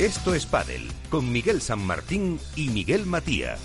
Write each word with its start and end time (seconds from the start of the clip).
Esto 0.00 0.34
es 0.34 0.46
Padel, 0.46 0.88
con 1.10 1.30
Miguel 1.30 1.60
San 1.60 1.80
Martín 1.80 2.40
y 2.56 2.70
Miguel 2.70 3.04
Matía. 3.04 3.58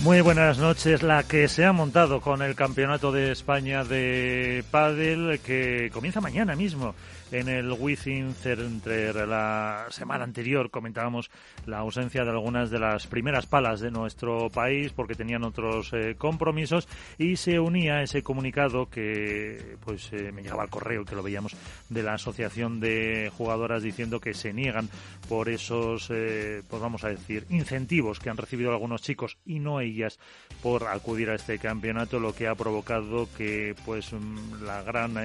Muy 0.00 0.22
buenas 0.22 0.56
noches. 0.56 1.02
La 1.02 1.24
que 1.24 1.48
se 1.48 1.66
ha 1.66 1.72
montado 1.74 2.22
con 2.22 2.40
el 2.40 2.54
Campeonato 2.54 3.12
de 3.12 3.30
España 3.30 3.84
de 3.84 4.64
Padel 4.70 5.38
que 5.40 5.90
comienza 5.92 6.22
mañana 6.22 6.56
mismo 6.56 6.94
en 7.30 7.48
el 7.48 7.72
Within 7.72 8.34
Center. 8.34 9.28
La 9.28 9.86
semana 9.90 10.24
anterior 10.24 10.70
comentábamos 10.70 11.30
la 11.66 11.78
ausencia 11.78 12.24
de 12.24 12.30
algunas 12.30 12.70
de 12.70 12.78
las 12.78 13.06
primeras 13.06 13.46
palas 13.46 13.80
de 13.80 13.90
nuestro 13.90 14.50
país 14.50 14.92
porque 14.92 15.14
tenían 15.14 15.44
otros 15.44 15.92
eh, 15.92 16.14
compromisos 16.16 16.88
y 17.18 17.36
se 17.36 17.60
unía 17.60 18.02
ese 18.02 18.22
comunicado 18.22 18.88
que 18.88 19.76
pues 19.84 20.12
eh, 20.12 20.32
me 20.32 20.42
llegaba 20.42 20.62
al 20.62 20.70
correo 20.70 21.04
que 21.04 21.14
lo 21.14 21.22
veíamos 21.22 21.54
de 21.88 22.02
la 22.02 22.14
Asociación 22.14 22.80
de 22.80 23.30
Jugadoras 23.36 23.82
diciendo 23.82 24.20
que 24.20 24.34
se 24.34 24.52
niegan 24.52 24.88
por 25.28 25.48
esos, 25.48 26.08
eh, 26.10 26.62
pues 26.68 26.80
vamos 26.80 27.04
a 27.04 27.08
decir, 27.08 27.46
incentivos 27.50 28.18
que 28.18 28.30
han 28.30 28.36
recibido 28.36 28.70
algunos 28.70 29.02
chicos 29.02 29.38
y 29.44 29.58
no 29.60 29.80
ellas 29.80 30.18
por 30.62 30.86
acudir 30.86 31.30
a 31.30 31.34
este 31.34 31.58
campeonato, 31.58 32.18
lo 32.18 32.34
que 32.34 32.48
ha 32.48 32.54
provocado 32.54 33.28
que 33.36 33.74
pues 33.84 34.12
mm, 34.12 34.64
la 34.64 34.82
gran 34.82 35.16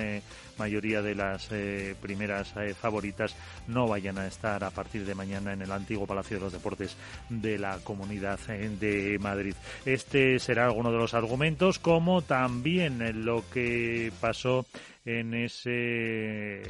mayoría 0.57 1.01
de 1.01 1.15
las 1.15 1.47
eh, 1.51 1.95
primeras 2.01 2.53
eh, 2.57 2.73
favoritas 2.73 3.35
no 3.67 3.87
vayan 3.87 4.17
a 4.17 4.27
estar 4.27 4.63
a 4.63 4.71
partir 4.71 5.05
de 5.05 5.15
mañana 5.15 5.53
en 5.53 5.61
el 5.61 5.71
antiguo 5.71 6.07
Palacio 6.07 6.37
de 6.37 6.43
los 6.43 6.53
Deportes 6.53 6.95
de 7.29 7.57
la 7.57 7.77
Comunidad 7.83 8.39
eh, 8.49 8.69
de 8.79 9.17
Madrid. 9.19 9.55
Este 9.85 10.39
será 10.39 10.65
alguno 10.65 10.91
de 10.91 10.97
los 10.97 11.13
argumentos, 11.13 11.79
como 11.79 12.21
también 12.21 13.25
lo 13.25 13.43
que 13.51 14.11
pasó 14.19 14.65
en 15.05 15.33
ese 15.33 16.61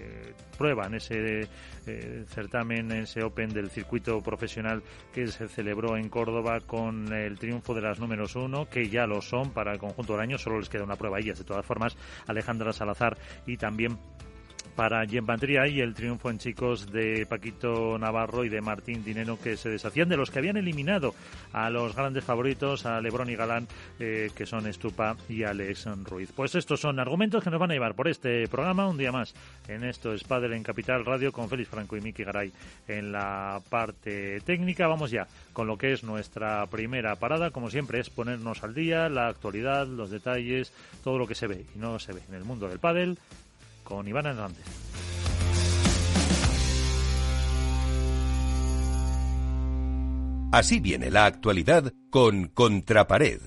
prueba, 0.58 0.88
en 0.88 0.96
ese 0.96 1.48
eh, 1.86 2.26
certamen, 2.28 2.92
en 2.92 3.04
ese 3.04 3.24
Open 3.24 3.50
del 3.50 3.70
circuito 3.70 4.22
profesional 4.22 4.82
que 5.14 5.28
se 5.28 5.48
celebró 5.48 5.98
en 5.98 6.10
Córdoba 6.10 6.60
con 6.62 7.14
el 7.14 7.38
triunfo 7.38 7.74
de 7.74 7.82
las 7.82 8.00
números 8.00 8.36
uno, 8.36 8.68
que 8.70 8.90
ya 8.90 9.06
lo 9.06 9.22
son 9.22 9.52
para 9.52 9.74
el 9.74 9.80
conjunto 9.80 10.14
del 10.14 10.22
año, 10.22 10.38
solo 10.38 10.60
les 10.60 10.70
queda 10.70 10.84
una 10.84 10.96
prueba 10.96 11.18
a 11.18 11.20
ellas. 11.20 11.38
De 11.38 11.46
todas 11.46 11.66
formas, 11.66 11.96
Alejandra 12.28 12.74
Salazar 12.74 13.18
y 13.46 13.58
también 13.58 13.98
para 14.76 15.06
Jen 15.06 15.26
y 15.70 15.80
el 15.80 15.94
triunfo 15.94 16.30
en 16.30 16.38
chicos 16.38 16.92
de 16.92 17.26
Paquito 17.26 17.98
Navarro 17.98 18.44
y 18.44 18.50
de 18.50 18.62
Martín 18.62 19.04
Dinero 19.04 19.38
que 19.42 19.58
se 19.58 19.70
deshacían 19.70 20.10
de 20.10 20.18
los 20.18 20.32
que 20.32 20.40
habían 20.40 20.58
eliminado 20.58 21.14
a 21.52 21.70
los 21.70 21.96
grandes 21.96 22.24
favoritos, 22.24 22.86
a 22.86 23.00
Lebrón 23.02 23.30
y 23.30 23.36
Galán, 23.36 23.68
eh, 24.00 24.32
que 24.36 24.46
son 24.46 24.68
Estupa 24.68 25.16
y 25.30 25.44
Alex 25.44 25.88
Ruiz. 26.04 26.32
Pues 26.36 26.56
estos 26.56 26.80
son 26.80 27.00
argumentos 27.00 27.44
que 27.44 27.50
nos 27.50 27.60
van 27.60 27.72
a 27.72 27.74
llevar 27.74 27.96
por 27.96 28.08
este 28.08 28.48
programa 28.48 28.88
un 28.88 28.98
día 28.98 29.12
más. 29.12 29.34
En 29.68 29.84
esto 29.84 30.14
es 30.14 30.24
Padre 30.24 30.56
en 30.56 30.64
Capital 30.64 31.06
Radio 31.06 31.32
con 31.32 31.50
Félix 31.50 31.70
Franco 31.70 31.98
y 31.98 32.02
Miki 32.02 32.24
Garay 32.24 32.52
en 32.88 33.12
la 33.12 33.62
parte 33.70 34.42
técnica. 34.42 34.88
Vamos 34.88 35.12
ya 35.12 35.28
con 35.54 35.68
lo 35.68 35.78
que 35.78 35.94
es 35.94 36.04
nuestra 36.04 36.66
primera 36.68 37.16
parada. 37.16 37.52
Como 37.52 37.70
siempre 37.70 38.00
es 38.00 38.10
ponernos 38.10 38.64
al 38.64 38.74
día, 38.74 39.10
la 39.10 39.28
actualidad, 39.28 39.88
los 39.88 40.10
detalles, 40.10 40.74
todo 41.04 41.18
lo 41.18 41.28
que 41.28 41.36
se 41.36 41.48
ve 41.48 41.66
y 41.76 41.80
no 41.80 42.00
se 42.00 42.14
ve 42.14 42.22
en 42.30 42.36
el 42.36 42.44
mundo 42.44 42.68
del 42.68 42.80
pádel 42.80 43.18
con 43.84 44.08
Iván 44.08 44.26
Hernández. 44.26 44.66
Así 50.52 50.80
viene 50.80 51.10
la 51.10 51.26
actualidad 51.26 51.92
con 52.12 52.48
Contrapared. 52.48 53.42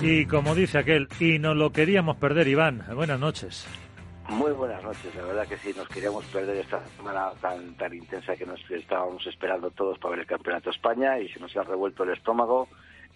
Y 0.00 0.26
como 0.26 0.54
dice 0.54 0.78
aquel, 0.78 1.08
y 1.18 1.40
nos 1.40 1.56
lo 1.56 1.72
queríamos 1.72 2.16
perder, 2.18 2.46
Iván. 2.46 2.84
Buenas 2.94 3.18
noches. 3.18 3.66
Muy 4.28 4.52
buenas 4.52 4.82
noches, 4.84 5.12
la 5.16 5.24
verdad 5.24 5.48
que 5.48 5.56
sí, 5.56 5.72
nos 5.76 5.88
queríamos 5.88 6.24
perder 6.26 6.58
esta 6.58 6.86
semana 6.96 7.32
tan, 7.40 7.74
tan 7.76 7.94
intensa 7.94 8.36
que 8.36 8.44
nos 8.46 8.60
estábamos 8.70 9.26
esperando 9.26 9.70
todos 9.70 9.98
para 9.98 10.10
ver 10.10 10.20
el 10.20 10.26
Campeonato 10.26 10.70
de 10.70 10.76
España 10.76 11.18
y 11.18 11.28
se 11.30 11.40
nos 11.40 11.56
ha 11.56 11.62
revuelto 11.62 12.04
el 12.04 12.10
estómago 12.10 12.68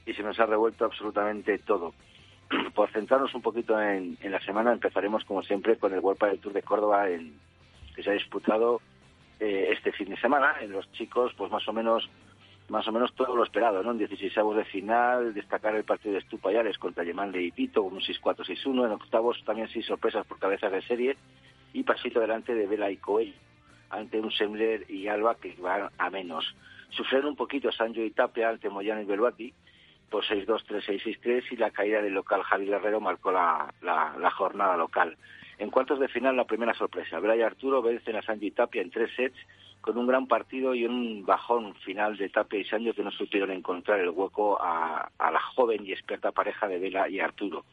y 0.07 0.15
se 0.15 0.23
nos 0.23 0.41
ha 0.41 0.47
revuelto 0.47 0.87
absolutamente 0.87 1.59
todo. 1.59 1.95
Por 2.75 2.91
centrarnos 2.91 3.35
un 3.35 3.43
poquito 3.43 3.81
en, 3.81 4.17
la 4.23 4.41
semana, 4.41 4.73
empezaremos 4.73 5.25
como 5.25 5.43
siempre 5.43 5.77
con 5.77 5.93
el 5.93 6.01
World 6.01 6.21
del 6.21 6.39
Tour 6.39 6.53
de 6.53 6.63
Córdoba 6.63 7.09
en, 7.09 7.35
que 7.95 8.03
se 8.03 8.11
ha 8.11 8.15
disputado 8.15 8.81
eh, 9.41 9.69
este 9.71 9.93
fin 9.93 10.09
de 10.09 10.17
semana. 10.17 10.57
En 10.61 10.73
los 10.73 10.91
chicos, 10.93 11.33
pues 11.37 11.51
más 11.51 11.67
o 11.69 11.73
menos 11.73 12.09
más 12.69 12.87
o 12.89 12.93
menos 12.93 13.13
todo 13.15 13.37
lo 13.37 13.45
esperado, 13.45 13.83
¿no? 13.83 13.91
En 13.91 13.99
16 13.99 14.35
de 14.57 14.65
final, 14.65 15.35
destacar 15.35 15.75
el 15.75 15.85
partido 15.85 16.15
de 16.15 16.21
Estupayales 16.21 16.79
contra 16.79 17.03
Alemán 17.03 17.31
de 17.31 17.43
Ipito 17.43 17.83
un 17.83 18.01
6-4-6-1. 18.01 18.87
En 18.87 18.93
octavos 18.93 19.43
también 19.45 19.69
seis 19.69 19.85
sorpresas 19.85 20.25
por 20.27 20.39
cabezas 20.39 20.73
de 20.73 20.81
serie 20.83 21.17
y 21.75 21.83
pasito 21.83 22.21
delante 22.21 22.55
de 22.55 22.67
Vela 22.67 22.91
y 22.91 22.97
Coelho 22.97 23.35
ante 23.93 24.19
un 24.19 24.33
Semler 24.33 24.91
y 24.91 25.07
Alba 25.09 25.37
que 25.37 25.55
van 25.61 25.91
a 25.99 26.11
menos. 26.11 26.55
Sufrieron 26.91 27.31
un 27.31 27.37
poquito 27.37 27.71
Sancho 27.71 28.01
y 28.01 28.11
Tapia 28.11 28.49
ante 28.49 28.71
Moyano 28.71 29.03
y 29.03 29.05
Beluati, 29.05 29.53
por 30.13 30.27
6-2, 30.27 30.47
3-6, 30.67 31.21
6-3 31.23 31.45
y 31.53 31.57
la 31.57 31.71
caída 31.71 32.03
del 32.03 32.13
local 32.13 32.43
Javi 32.43 32.67
Guerrero 32.67 33.01
marcó 33.01 33.33
la, 33.33 33.73
la, 33.81 34.31
jornada 34.31 34.77
local. 34.77 35.17
En 35.59 35.71
cuartos 35.71 35.99
de 35.99 36.09
final, 36.09 36.37
la 36.37 36.45
primera 36.45 36.75
sorpresa. 36.75 37.19
Bray 37.19 37.41
y 37.41 37.43
Arturo 37.43 37.81
vencen 37.81 38.17
a 38.17 38.23
Sancho 38.23 38.45
y 38.45 38.51
Tapia 38.51 38.83
en 38.83 38.91
tres 38.91 39.11
sets 39.17 39.39
con 39.81 39.97
un 39.97 40.07
gran 40.07 40.27
partido 40.27 40.75
y 40.75 40.85
un 40.85 41.25
bajón 41.25 41.75
final 41.77 42.19
de 42.19 42.29
Tapia 42.29 42.61
y 42.61 42.65
Sancho 42.67 42.93
que 42.93 43.03
no 43.03 43.11
supieron 43.11 43.51
encontrar 43.53 44.01
el 44.01 44.11
hueco 44.11 44.61
a, 44.63 45.11
a 45.19 45.31
la 45.31 45.41
joven 45.41 45.87
y 45.87 45.93
experta 45.93 46.31
pareja 46.31 46.69
de 46.69 46.79
Vela 46.79 47.09
y 47.09 47.19
Arturo. 47.19 47.65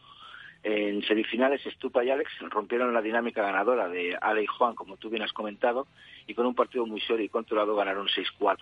En 0.64 1.04
semifinales, 1.04 1.62
Stupa 1.64 2.06
y 2.06 2.10
Alex 2.10 2.32
rompieron 2.50 2.94
la 2.94 3.02
dinámica 3.02 3.42
ganadora 3.42 3.90
de 3.90 4.18
Ale 4.20 4.44
y 4.44 4.48
Juan, 4.48 4.76
como 4.76 4.96
tú 4.96 5.10
bien 5.10 5.24
has 5.24 5.34
comentado, 5.34 5.88
y 6.26 6.34
con 6.34 6.46
un 6.46 6.56
partido 6.56 6.86
muy 6.86 7.02
serio 7.02 7.26
y 7.26 7.30
controlado 7.30 7.76
ganaron 7.76 8.08
6-4, 8.08 8.58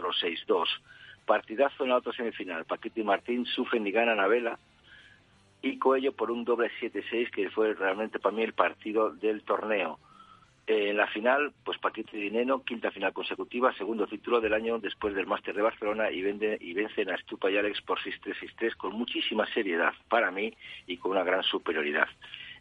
6-2. 0.47 0.65
Partidazo 1.27 1.83
en 1.83 1.89
la 1.89 1.97
otra 1.97 2.13
semifinal. 2.13 2.63
Paquito 2.63 3.01
y 3.01 3.03
Martín 3.03 3.45
sufren 3.45 3.85
y 3.85 3.91
ganan 3.91 4.21
a 4.21 4.27
Vela. 4.27 4.57
Y 5.61 5.77
Coello 5.77 6.13
por 6.13 6.31
un 6.31 6.45
doble 6.45 6.71
7-6, 6.79 7.29
que 7.31 7.49
fue 7.49 7.73
realmente 7.73 8.17
para 8.17 8.33
mí 8.33 8.43
el 8.43 8.53
partido 8.53 9.11
del 9.11 9.43
torneo. 9.43 9.99
en 10.67 10.95
la 10.95 11.07
final, 11.07 11.51
pues 11.65 11.77
Paquito 11.79 12.15
y 12.15 12.21
Dineno, 12.21 12.63
quinta 12.63 12.91
final 12.91 13.11
consecutiva, 13.11 13.73
segundo 13.73 14.07
título 14.07 14.39
del 14.39 14.53
año 14.53 14.79
después 14.79 15.13
del 15.13 15.27
Máster 15.27 15.53
de 15.53 15.61
Barcelona 15.61 16.11
y, 16.11 16.21
vende, 16.21 16.57
y 16.61 16.73
vencen 16.73 17.09
a 17.09 17.17
Stupa 17.17 17.51
y 17.51 17.57
Alex 17.57 17.81
por 17.81 17.99
6-3-6-3 17.99 18.75
con 18.75 18.93
muchísima 18.93 19.45
seriedad 19.53 19.93
para 20.09 20.31
mí 20.31 20.53
y 20.87 20.97
con 20.97 21.11
una 21.11 21.23
gran 21.23 21.43
superioridad. 21.43 22.07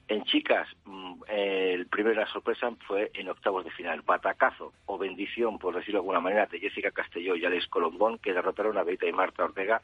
En 0.09 0.22
chicas, 0.25 0.69
mm, 0.84 1.22
el 1.28 1.87
primera 1.87 2.27
sorpresa 2.28 2.71
fue 2.87 3.11
en 3.15 3.28
octavos 3.28 3.65
de 3.65 3.71
final. 3.72 4.03
Batacazo 4.03 4.72
o 4.87 4.99
bendición, 4.99 5.59
por 5.59 5.75
decirlo 5.75 5.99
de 5.99 6.03
alguna 6.03 6.21
manera, 6.21 6.47
de 6.47 6.61
Jessica 6.61 6.93
Castelló 6.93 7.34
y 7.34 7.44
Alex 7.44 7.67
Colombón, 7.67 8.19
que 8.19 8.33
derrotaron 8.33 8.78
a 8.78 8.84
Beta 8.84 9.06
y 9.06 9.12
Marta 9.12 9.45
Ortega 9.45 9.83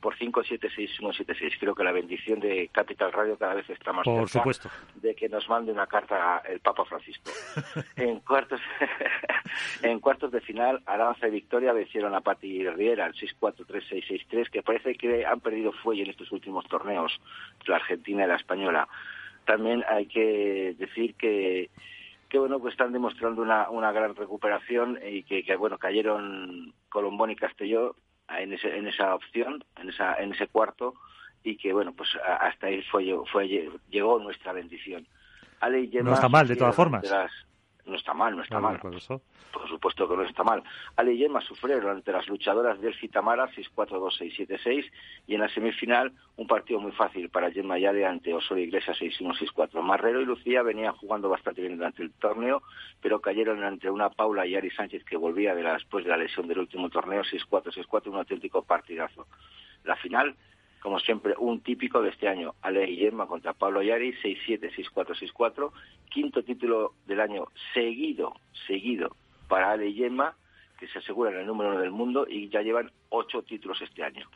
por 0.00 0.16
5-7-6-1-7-6. 0.16 1.56
Creo 1.58 1.74
que 1.74 1.84
la 1.84 1.92
bendición 1.92 2.40
de 2.40 2.68
Capital 2.72 3.12
Radio 3.12 3.36
cada 3.36 3.54
vez 3.54 3.68
está 3.68 3.92
más 3.92 4.04
por 4.04 4.28
supuesto. 4.28 4.70
de 4.94 5.14
que 5.14 5.28
nos 5.28 5.48
mande 5.48 5.72
una 5.72 5.86
carta 5.86 6.42
el 6.48 6.60
Papa 6.60 6.84
Francisco. 6.84 7.30
en 7.96 8.20
cuartos 8.20 8.60
en 9.82 10.00
cuartos 10.00 10.30
de 10.30 10.40
final, 10.40 10.82
Aranza 10.86 11.28
y 11.28 11.32
Victoria 11.32 11.72
vencieron 11.72 12.14
a 12.14 12.20
Pati 12.20 12.68
Riera 12.70 13.06
al 13.06 13.14
6-4-3-6-6-3, 13.14 14.50
que 14.50 14.62
parece 14.62 14.94
que 14.94 15.26
han 15.26 15.40
perdido 15.40 15.72
fuelle 15.72 16.04
en 16.04 16.10
estos 16.10 16.30
últimos 16.32 16.66
torneos, 16.66 17.20
la 17.66 17.76
Argentina 17.76 18.24
y 18.24 18.28
la 18.28 18.36
Española 18.36 18.88
también 19.48 19.82
hay 19.88 20.06
que 20.06 20.76
decir 20.78 21.14
que 21.14 21.70
que 22.28 22.38
bueno 22.38 22.60
pues 22.60 22.72
están 22.72 22.92
demostrando 22.92 23.40
una, 23.40 23.70
una 23.70 23.90
gran 23.90 24.14
recuperación 24.14 24.98
y 25.02 25.22
que, 25.22 25.56
bueno 25.56 25.78
cayeron 25.78 26.74
Colombón 26.90 27.30
y 27.30 27.36
Castelló 27.36 27.96
en 28.28 28.52
ese, 28.52 28.76
en 28.76 28.86
esa 28.86 29.14
opción 29.14 29.64
en 29.80 29.88
esa 29.88 30.16
en 30.16 30.34
ese 30.34 30.48
cuarto 30.48 30.92
y 31.42 31.56
que 31.56 31.72
bueno 31.72 31.94
pues 31.94 32.10
hasta 32.40 32.66
ahí 32.66 32.82
fue 32.82 33.06
fue 33.32 33.48
llegó 33.88 34.18
nuestra 34.18 34.52
bendición. 34.52 35.06
No 36.04 36.12
está 36.12 36.28
mal 36.28 36.46
de 36.46 36.54
todas 36.54 36.76
formas 36.76 37.10
no 37.88 37.96
está 37.96 38.14
mal, 38.14 38.36
no 38.36 38.42
está 38.42 38.60
mal. 38.60 38.78
Por, 38.80 39.68
supuesto 39.68 40.08
que 40.08 40.16
no 40.16 40.22
está 40.22 40.42
mal. 40.42 40.62
Ale 40.96 41.14
y 41.14 41.18
Gemma 41.18 41.40
sufrieron 41.40 41.90
ante 41.90 42.12
las 42.12 42.28
luchadoras 42.28 42.80
del 42.80 42.94
Citamara 42.98 43.48
6-4-2-6-7-6 43.52 44.90
y 45.26 45.34
en 45.34 45.40
la 45.40 45.48
semifinal 45.48 46.12
un 46.36 46.46
partido 46.46 46.80
muy 46.80 46.92
fácil 46.92 47.30
para 47.30 47.50
Gemma 47.50 47.78
y 47.78 47.86
Ale 47.86 48.04
ante 48.04 48.34
Osorio 48.34 48.64
Iglesias 48.64 48.98
6-1-6-4. 49.00 49.80
Marrero 49.82 50.20
y 50.20 50.24
Lucía 50.24 50.62
venían 50.62 50.94
jugando 50.94 51.28
bastante 51.28 51.60
bien 51.60 51.76
durante 51.76 52.02
el 52.02 52.12
torneo, 52.12 52.62
pero 53.00 53.20
cayeron 53.20 53.62
ante 53.64 53.90
una 53.90 54.10
Paula 54.10 54.46
y 54.46 54.54
Ari 54.56 54.70
Sánchez 54.70 55.04
que 55.04 55.16
volvía 55.16 55.54
de 55.54 55.62
después 55.62 56.04
de 56.04 56.10
la 56.10 56.16
lesión 56.16 56.48
del 56.48 56.58
último 56.58 56.88
torneo 56.88 57.22
6-4-6-4, 57.22 58.08
un 58.08 58.16
auténtico 58.16 58.62
partidazo. 58.62 59.26
La 59.84 59.96
final 59.96 60.34
como 60.80 61.00
siempre, 61.00 61.34
un 61.38 61.60
típico 61.60 62.02
de 62.02 62.10
este 62.10 62.28
año, 62.28 62.54
Ale 62.62 62.86
Guillermo 62.86 63.26
contra 63.26 63.52
Pablo 63.52 63.82
Yari, 63.82 64.12
6-7, 64.14 64.72
6-4, 64.92 65.32
6-4, 65.32 65.72
quinto 66.10 66.42
título 66.42 66.94
del 67.06 67.20
año 67.20 67.46
seguido, 67.74 68.34
seguido 68.66 69.16
para 69.48 69.72
Ale 69.72 69.86
Guillermo, 69.86 70.30
que 70.78 70.86
se 70.88 70.98
aseguran 70.98 71.34
el 71.34 71.46
número 71.46 71.70
uno 71.70 71.80
del 71.80 71.90
mundo 71.90 72.26
y 72.28 72.48
ya 72.48 72.62
llevan 72.62 72.90
ocho 73.08 73.42
títulos 73.42 73.80
este 73.82 74.04
año. 74.04 74.28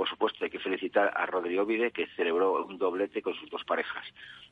Por 0.00 0.08
supuesto, 0.08 0.42
hay 0.42 0.50
que 0.50 0.58
felicitar 0.58 1.12
a 1.14 1.26
Rodrigo 1.26 1.66
Vide, 1.66 1.90
que 1.90 2.06
celebró 2.16 2.64
un 2.64 2.78
doblete 2.78 3.20
con 3.20 3.34
sus 3.34 3.50
dos 3.50 3.62
parejas. 3.64 4.02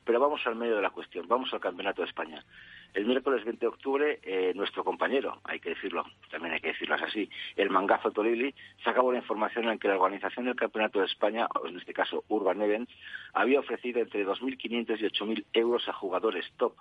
Pero 0.04 0.20
vamos 0.20 0.46
al 0.46 0.56
medio 0.56 0.76
de 0.76 0.82
la 0.82 0.90
cuestión, 0.90 1.26
vamos 1.26 1.50
al 1.54 1.60
Campeonato 1.60 2.02
de 2.02 2.08
España. 2.08 2.44
El 2.92 3.06
miércoles 3.06 3.46
20 3.46 3.58
de 3.58 3.66
octubre, 3.66 4.20
eh, 4.24 4.52
nuestro 4.54 4.84
compañero, 4.84 5.40
hay 5.44 5.58
que 5.58 5.70
decirlo, 5.70 6.04
también 6.30 6.52
hay 6.52 6.60
que 6.60 6.68
decirlo 6.68 6.96
así, 6.96 7.30
el 7.56 7.70
Mangazo 7.70 8.10
Tolili, 8.10 8.54
sacaba 8.84 9.08
una 9.08 9.20
información 9.20 9.70
en 9.70 9.78
que 9.78 9.88
la 9.88 9.94
organización 9.94 10.44
del 10.44 10.54
Campeonato 10.54 10.98
de 10.98 11.06
España, 11.06 11.48
o 11.54 11.66
en 11.66 11.78
este 11.78 11.94
caso 11.94 12.24
Urban 12.28 12.60
Events, 12.60 12.92
había 13.32 13.60
ofrecido 13.60 14.00
entre 14.00 14.26
2.500 14.26 15.00
y 15.00 15.04
8.000 15.04 15.46
euros 15.54 15.88
a 15.88 15.94
jugadores 15.94 16.44
top 16.58 16.74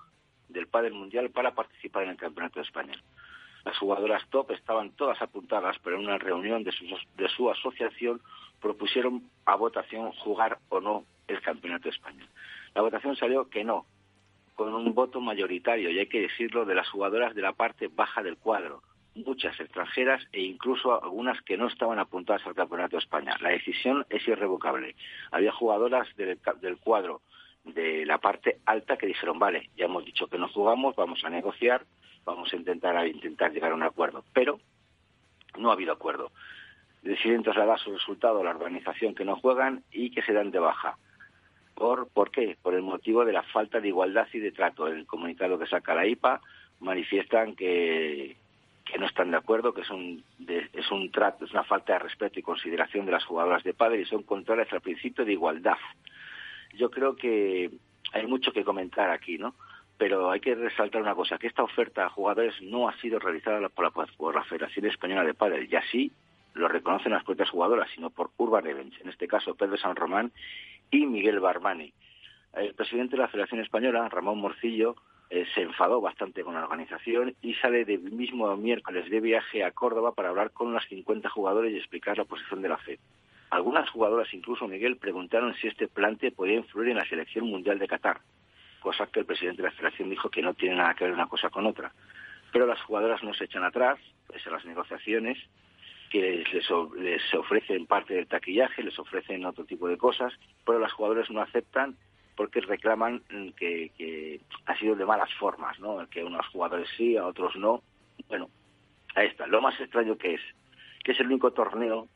del 0.50 0.68
pádel 0.68 0.92
mundial 0.92 1.30
para 1.30 1.56
participar 1.56 2.04
en 2.04 2.10
el 2.10 2.18
Campeonato 2.18 2.60
de 2.60 2.66
España. 2.66 3.02
Las 3.68 3.80
jugadoras 3.80 4.26
top 4.30 4.52
estaban 4.52 4.92
todas 4.92 5.22
apuntadas, 5.22 5.76
pero 5.84 5.98
en 5.98 6.04
una 6.04 6.18
reunión 6.18 6.64
de 6.64 6.72
su, 7.28 7.50
asociación 7.50 8.22
propusieron 8.62 9.30
a 9.44 9.58
votación 9.58 10.14
jugar 10.14 10.60
o 10.70 10.80
no 10.80 11.04
el 11.28 11.42
Campeonato 11.42 11.84
de 11.84 11.90
España. 11.90 12.26
La 12.74 12.82
votación 12.82 13.18
salió 13.18 13.50
que 13.50 13.66
no, 13.66 13.86
con 14.56 14.74
un 14.74 14.94
voto 14.94 15.20
mayoritario, 15.20 15.92
y 15.92 16.00
hay 16.00 16.08
que 16.08 16.22
decirlo, 16.22 16.64
de 16.64 16.76
las 16.76 16.88
jugadoras 16.88 17.36
de 17.36 17.42
la 17.42 17.52
parte 17.52 17.90
baja 17.90 18.24
del 18.24 18.38
cuadro, 18.38 18.84
muchas 19.16 19.60
extranjeras 19.60 20.24
e 20.32 20.44
incluso 20.44 21.04
algunas 21.04 21.42
que 21.42 21.58
no 21.58 21.68
estaban 21.68 22.00
apuntadas 22.00 22.48
al 22.48 22.56
Campeonato 22.56 22.96
de 22.96 23.04
España. 23.04 23.36
La 23.42 23.50
decisión 23.50 24.06
es 24.10 24.26
irrevocable. 24.30 24.96
Había 25.30 25.52
jugadoras 25.52 26.08
del 26.16 26.78
cuadro 26.78 27.20
de 27.66 28.06
la 28.06 28.18
parte 28.20 28.60
alta 28.66 28.96
que 28.96 29.08
dijeron, 29.08 29.40
vale, 29.40 29.72
ya 29.76 29.88
hemos 29.88 30.06
dicho 30.06 30.28
que 30.28 30.38
no 30.38 30.48
jugamos, 30.48 30.96
vamos 30.96 31.22
a 31.26 31.30
negociar, 31.30 31.86
vamos 32.28 32.52
a 32.52 32.58
intentar, 32.58 33.08
intentar 33.08 33.52
llegar 33.52 33.72
a 33.72 33.76
un 33.76 33.84
acuerdo. 33.84 34.24
Pero 34.34 34.60
no 35.58 35.70
ha 35.70 35.74
habido 35.74 35.94
acuerdo. 35.94 36.32
Deciden 37.02 37.42
trasladar 37.42 37.80
su 37.80 37.94
resultado 37.94 38.42
a 38.42 38.44
la 38.44 38.52
organización 38.52 39.16
que 39.16 39.26
no 39.26 39.38
juegan 39.38 39.84
y 39.92 40.12
que 40.12 40.22
se 40.22 40.34
dan 40.34 40.52
de 40.52 40.60
baja. 40.60 40.98
¿Por, 41.74 42.10
¿Por 42.10 42.32
qué? 42.32 42.58
Por 42.62 42.74
el 42.74 42.82
motivo 42.82 43.24
de 43.24 43.34
la 43.34 43.44
falta 43.44 43.80
de 43.80 43.88
igualdad 43.88 44.28
y 44.34 44.40
de 44.40 44.52
trato. 44.52 44.88
En 44.88 44.98
el 44.98 45.06
comunicado 45.08 45.58
que 45.58 45.68
saca 45.68 45.96
la 45.96 46.06
IPA 46.06 46.42
manifiestan 46.82 47.56
que, 47.56 48.36
que 48.84 48.98
no 48.98 49.06
están 49.06 49.32
de 49.32 49.38
acuerdo, 49.38 49.74
que 49.74 49.82
es 49.82 49.90
un, 49.90 50.24
es 50.48 50.92
un 50.92 51.10
trato, 51.12 51.46
es 51.46 51.52
una 51.52 51.64
falta 51.64 51.94
de 51.94 52.00
respeto 52.00 52.40
y 52.40 52.44
consideración 52.44 53.06
de 53.06 53.14
las 53.14 53.24
jugadoras 53.24 53.64
de 53.64 53.74
padre 53.74 54.02
y 54.02 54.06
son 54.06 54.24
contrarias 54.24 54.72
al 54.74 54.82
principio 54.82 55.24
de 55.24 55.32
igualdad. 55.32 55.78
Yo 56.74 56.92
creo 56.92 57.16
que 57.16 57.72
hay 58.12 58.28
mucho 58.28 58.52
que 58.52 58.66
comentar 58.66 59.10
aquí, 59.12 59.38
¿no? 59.38 59.56
Pero 59.98 60.30
hay 60.30 60.40
que 60.40 60.56
resaltar 60.56 61.02
una 61.02 61.16
cosa, 61.16 61.38
que 61.38 61.48
esta 61.48 61.64
oferta 61.64 62.06
a 62.06 62.10
jugadores 62.10 62.54
no 62.62 62.88
ha 62.88 62.96
sido 62.98 63.20
realizada 63.20 63.68
por 63.70 63.92
la, 64.36 64.44
Federación 64.44 64.86
Española 64.86 65.24
de 65.24 65.34
Padres, 65.34 65.72
y 65.72 65.76
así 65.76 66.12
lo 66.54 66.68
reconocen 66.68 67.12
las 67.12 67.24
propias 67.24 67.50
jugadoras, 67.50 67.90
sino 67.94 68.10
por 68.10 68.32
Urban 68.38 68.68
Events, 68.68 69.00
en 69.02 69.10
este 69.10 69.28
caso 69.28 69.56
Pedro 69.56 69.78
San 69.78 69.96
Román 69.96 70.32
y 70.92 71.06
Miguel 71.06 71.40
Barmani. 71.40 71.94
El 72.54 72.74
presidente 72.74 73.16
de 73.16 73.22
la 73.22 73.28
Federación 73.28 73.62
Española, 73.62 74.08
Ramón 74.10 74.40
Morcillo, 74.40 74.96
eh, 75.30 75.46
se 75.54 75.62
enfadó 75.62 76.00
bastante 76.00 76.44
con 76.44 76.54
la 76.54 76.64
organización 76.64 77.36
y 77.42 77.54
sale 77.56 77.84
del 77.84 78.00
mismo 78.00 78.56
miércoles 78.56 79.10
de 79.10 79.20
viaje 79.20 79.64
a 79.64 79.72
Córdoba 79.72 80.14
para 80.14 80.30
hablar 80.30 80.52
con 80.52 80.68
unos 80.68 80.86
50 80.88 81.30
jugadores 81.30 81.74
y 81.74 81.78
explicar 81.78 82.18
la 82.18 82.24
posición 82.24 82.62
de 82.62 82.70
la 82.70 82.78
FED. 82.78 83.00
Algunas 83.50 83.90
jugadoras, 83.90 84.34
incluso 84.34 84.68
Miguel, 84.68 84.98
preguntaron 84.98 85.54
si 85.56 85.68
este 85.68 85.88
plante 85.88 86.32
podía 86.32 86.56
influir 86.56 86.90
en 86.90 86.98
la 86.98 87.08
selección 87.08 87.46
mundial 87.46 87.78
de 87.78 87.88
Qatar 87.88 88.22
cosa 88.80 89.08
que 89.08 89.22
el 89.22 89.26
presidente 89.26 89.62
de 89.62 89.70
la 89.70 89.76
federación 89.76 90.10
dijo 90.10 90.30
que 90.30 90.42
no 90.42 90.54
tiene 90.54 90.76
nada 90.76 90.94
que 90.94 91.06
ver 91.06 91.14
una 91.14 91.28
cosa 91.28 91.50
con 91.50 91.66
otra. 91.66 91.92
Pero 92.52 92.66
las 92.66 92.82
jugadoras 92.82 93.24
no 93.24 93.34
se 93.34 93.46
echan 93.46 93.64
atrás, 93.64 94.00
pese 94.28 94.50
a 94.50 94.54
las 94.54 94.66
negociaciones, 94.66 95.38
que 96.10 96.46
les, 96.52 96.70
les 96.98 97.34
ofrecen 97.34 97.86
parte 97.86 98.14
del 98.14 98.28
taquillaje, 98.28 98.84
les 98.84 98.98
ofrecen 98.98 99.46
otro 99.46 99.66
tipo 99.66 99.88
de 99.88 99.98
cosas, 99.98 100.34
pero 100.66 100.80
las 100.80 100.94
jugadoras 100.94 101.30
no 101.30 101.42
aceptan 101.42 101.98
porque 102.36 102.62
reclaman 102.62 103.24
que, 103.58 103.92
que 103.98 104.40
ha 104.68 104.78
sido 104.78 104.96
de 104.96 105.06
malas 105.06 105.34
formas, 105.34 105.78
¿no? 105.80 106.08
Que 106.08 106.22
a 106.22 106.26
unos 106.26 106.46
jugadores 106.48 106.88
sí, 106.96 107.18
a 107.18 107.26
otros 107.26 107.56
no. 107.56 107.82
Bueno, 108.30 108.48
ahí 109.16 109.28
está. 109.28 109.48
Lo 109.48 109.60
más 109.60 109.78
extraño 109.80 110.18
que 110.18 110.36
es, 110.36 110.42
que 111.04 111.14
es 111.14 111.20
el 111.20 111.28
único 111.28 111.52
torneo 111.52 112.08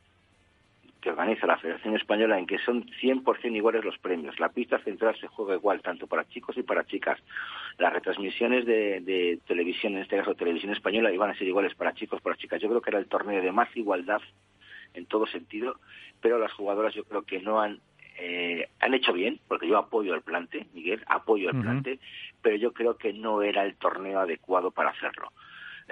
que 1.02 1.10
organiza 1.10 1.46
la 1.46 1.58
Federación 1.58 1.96
Española 1.96 2.38
en 2.38 2.46
que 2.46 2.58
son 2.60 2.86
100% 2.86 3.56
iguales 3.56 3.84
los 3.84 3.98
premios. 3.98 4.38
La 4.38 4.48
pista 4.48 4.78
central 4.78 5.16
se 5.20 5.26
juega 5.26 5.54
igual, 5.54 5.82
tanto 5.82 6.06
para 6.06 6.26
chicos 6.28 6.56
y 6.56 6.62
para 6.62 6.86
chicas. 6.86 7.18
Las 7.76 7.92
retransmisiones 7.92 8.64
de, 8.64 9.38
televisión, 9.46 9.94
en 9.94 10.02
este 10.02 10.16
caso 10.16 10.34
televisión 10.34 10.72
española, 10.72 11.12
iban 11.12 11.30
a 11.30 11.34
ser 11.34 11.48
iguales 11.48 11.74
para 11.74 11.92
chicos 11.92 12.20
y 12.20 12.22
para 12.22 12.36
chicas. 12.36 12.62
Yo 12.62 12.68
creo 12.68 12.80
que 12.80 12.90
era 12.90 13.00
el 13.00 13.06
torneo 13.06 13.42
de 13.42 13.52
más 13.52 13.68
igualdad 13.76 14.22
en 14.94 15.06
todo 15.06 15.26
sentido, 15.26 15.74
pero 16.20 16.38
las 16.38 16.52
jugadoras 16.52 16.94
yo 16.94 17.04
creo 17.04 17.22
que 17.22 17.40
no 17.40 17.60
han 17.60 17.80
eh, 18.18 18.68
han 18.78 18.94
hecho 18.94 19.12
bien, 19.12 19.40
porque 19.48 19.66
yo 19.66 19.78
apoyo 19.78 20.14
el 20.14 20.22
plante, 20.22 20.66
Miguel, 20.74 21.02
apoyo 21.06 21.50
el 21.50 21.60
plante, 21.60 21.98
pero 22.40 22.56
yo 22.56 22.72
creo 22.72 22.96
que 22.96 23.12
no 23.12 23.42
era 23.42 23.64
el 23.64 23.74
torneo 23.74 24.20
adecuado 24.20 24.70
para 24.70 24.90
hacerlo. 24.90 25.32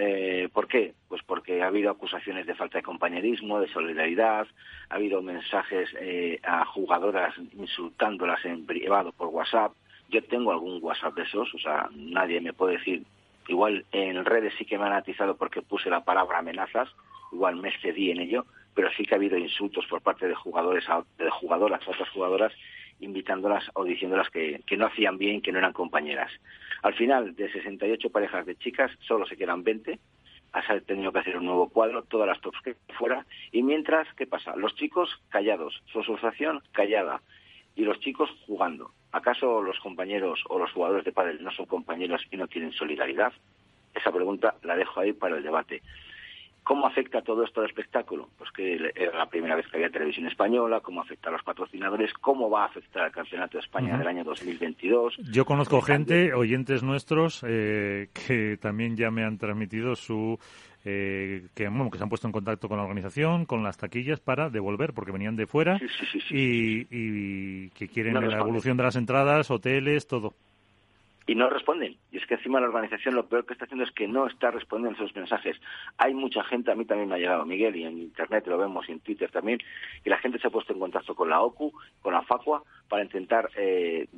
Eh, 0.02 0.48
¿Por 0.50 0.66
qué? 0.66 0.94
Pues 1.08 1.20
porque 1.26 1.62
ha 1.62 1.66
habido 1.66 1.90
acusaciones 1.90 2.46
de 2.46 2.54
falta 2.54 2.78
de 2.78 2.82
compañerismo, 2.82 3.60
de 3.60 3.68
solidaridad, 3.68 4.46
ha 4.88 4.94
habido 4.94 5.20
mensajes 5.20 5.90
eh, 6.00 6.40
a 6.42 6.64
jugadoras 6.64 7.34
insultándolas 7.52 8.42
en 8.46 8.64
privado 8.64 9.12
por 9.12 9.28
WhatsApp. 9.28 9.72
Yo 10.08 10.24
tengo 10.24 10.52
algún 10.52 10.82
WhatsApp 10.82 11.16
de 11.16 11.24
esos, 11.24 11.54
o 11.54 11.58
sea, 11.58 11.90
nadie 11.92 12.40
me 12.40 12.54
puede 12.54 12.78
decir. 12.78 13.04
Igual 13.46 13.84
en 13.92 14.24
redes 14.24 14.54
sí 14.56 14.64
que 14.64 14.78
me 14.78 14.86
han 14.86 14.94
atizado 14.94 15.36
porque 15.36 15.60
puse 15.60 15.90
la 15.90 16.02
palabra 16.02 16.38
amenazas, 16.38 16.88
igual 17.30 17.56
me 17.56 17.68
excedí 17.68 18.10
en 18.10 18.20
ello, 18.20 18.46
pero 18.74 18.88
sí 18.96 19.04
que 19.04 19.14
ha 19.14 19.18
habido 19.18 19.36
insultos 19.36 19.84
por 19.86 20.00
parte 20.00 20.26
de 20.26 20.34
jugadores 20.34 20.86
de 21.18 21.28
jugadoras 21.28 21.86
a 21.86 21.90
otras 21.90 22.08
jugadoras 22.08 22.54
invitándolas 23.00 23.64
o 23.74 23.84
diciéndolas 23.84 24.30
que, 24.30 24.60
que 24.66 24.76
no 24.76 24.86
hacían 24.86 25.18
bien, 25.18 25.42
que 25.42 25.52
no 25.52 25.58
eran 25.58 25.72
compañeras. 25.72 26.30
Al 26.82 26.94
final, 26.94 27.34
de 27.34 27.50
68 27.52 28.10
parejas 28.10 28.46
de 28.46 28.56
chicas, 28.56 28.90
solo 29.00 29.26
se 29.26 29.36
quedan 29.36 29.62
20. 29.62 29.98
Has 30.52 30.84
tenido 30.84 31.12
que 31.12 31.18
hacer 31.20 31.36
un 31.36 31.46
nuevo 31.46 31.68
cuadro, 31.68 32.02
todas 32.02 32.26
las 32.26 32.40
tops 32.40 32.60
que 32.62 32.76
fuera. 32.98 33.24
Y 33.52 33.62
mientras, 33.62 34.12
¿qué 34.14 34.26
pasa? 34.26 34.56
Los 34.56 34.74
chicos 34.74 35.10
callados, 35.28 35.82
su 35.92 36.00
asociación 36.00 36.62
callada 36.72 37.20
y 37.76 37.82
los 37.82 38.00
chicos 38.00 38.30
jugando. 38.46 38.92
¿Acaso 39.12 39.62
los 39.62 39.78
compañeros 39.80 40.42
o 40.48 40.58
los 40.58 40.72
jugadores 40.72 41.04
de 41.04 41.12
pádel 41.12 41.42
no 41.42 41.50
son 41.52 41.66
compañeros 41.66 42.22
y 42.30 42.36
no 42.36 42.48
tienen 42.48 42.72
solidaridad? 42.72 43.32
Esa 43.94 44.12
pregunta 44.12 44.54
la 44.62 44.76
dejo 44.76 45.00
ahí 45.00 45.12
para 45.12 45.36
el 45.36 45.42
debate. 45.42 45.82
¿Cómo 46.62 46.86
afecta 46.86 47.22
todo 47.22 47.44
esto 47.44 47.60
al 47.60 47.66
espectáculo? 47.66 48.28
Pues 48.38 48.50
que 48.52 48.92
era 48.94 49.16
la 49.16 49.26
primera 49.26 49.56
vez 49.56 49.66
que 49.66 49.76
había 49.76 49.90
televisión 49.90 50.26
española, 50.26 50.80
cómo 50.80 51.00
afecta 51.00 51.28
a 51.28 51.32
los 51.32 51.42
patrocinadores, 51.42 52.12
cómo 52.14 52.50
va 52.50 52.62
a 52.62 52.66
afectar 52.66 53.04
al 53.04 53.12
Campeonato 53.12 53.58
de 53.58 53.64
España 53.64 53.96
del 53.96 54.06
año 54.06 54.24
2022. 54.24 55.16
Yo 55.32 55.44
conozco 55.44 55.80
gente, 55.80 56.34
oyentes 56.34 56.82
nuestros, 56.82 57.44
eh, 57.46 58.08
que 58.12 58.58
también 58.58 58.96
ya 58.96 59.10
me 59.10 59.24
han 59.24 59.38
transmitido 59.38 59.96
su 59.96 60.38
eh, 60.84 61.48
que, 61.54 61.64
que 61.64 61.98
se 61.98 62.02
han 62.02 62.08
puesto 62.08 62.26
en 62.26 62.32
contacto 62.32 62.68
con 62.68 62.78
la 62.78 62.84
organización, 62.84 63.44
con 63.44 63.62
las 63.62 63.76
taquillas 63.76 64.20
para 64.20 64.48
devolver, 64.48 64.94
porque 64.94 65.12
venían 65.12 65.36
de 65.36 65.46
fuera 65.46 65.78
y, 66.30 67.68
que 67.70 67.88
quieren 67.88 68.14
la 68.14 68.38
evolución 68.38 68.76
de 68.76 68.84
las 68.84 68.96
entradas, 68.96 69.50
hoteles, 69.50 70.06
todo 70.06 70.34
y 71.30 71.36
no 71.36 71.48
responden. 71.48 71.96
Y 72.10 72.16
es 72.16 72.26
que 72.26 72.34
encima 72.34 72.58
la 72.58 72.66
organización 72.66 73.14
lo 73.14 73.28
peor 73.28 73.46
que 73.46 73.52
está 73.52 73.64
haciendo 73.64 73.84
es 73.84 73.92
que 73.92 74.08
no 74.08 74.26
está 74.26 74.50
respondiendo 74.50 74.98
a 74.98 75.04
esos 75.04 75.14
mensajes. 75.14 75.56
Hay 75.96 76.12
mucha 76.12 76.42
gente, 76.42 76.72
a 76.72 76.74
mí 76.74 76.84
también 76.84 77.08
me 77.08 77.14
ha 77.14 77.18
llegado 77.18 77.46
Miguel, 77.46 77.76
y 77.76 77.84
en 77.84 78.00
Internet 78.00 78.48
lo 78.48 78.58
vemos 78.58 78.88
y 78.88 78.92
en 78.92 78.98
Twitter 78.98 79.30
también, 79.30 79.60
que 80.02 80.10
la 80.10 80.18
gente 80.18 80.40
se 80.40 80.48
ha 80.48 80.50
puesto 80.50 80.72
en 80.72 80.80
contacto 80.80 81.14
con 81.14 81.30
la 81.30 81.40
OCU, 81.40 81.72
con 82.02 82.14
la 82.14 82.22
FACUA, 82.22 82.64
para 82.88 83.04
intentar 83.04 83.48
eh, 83.56 84.08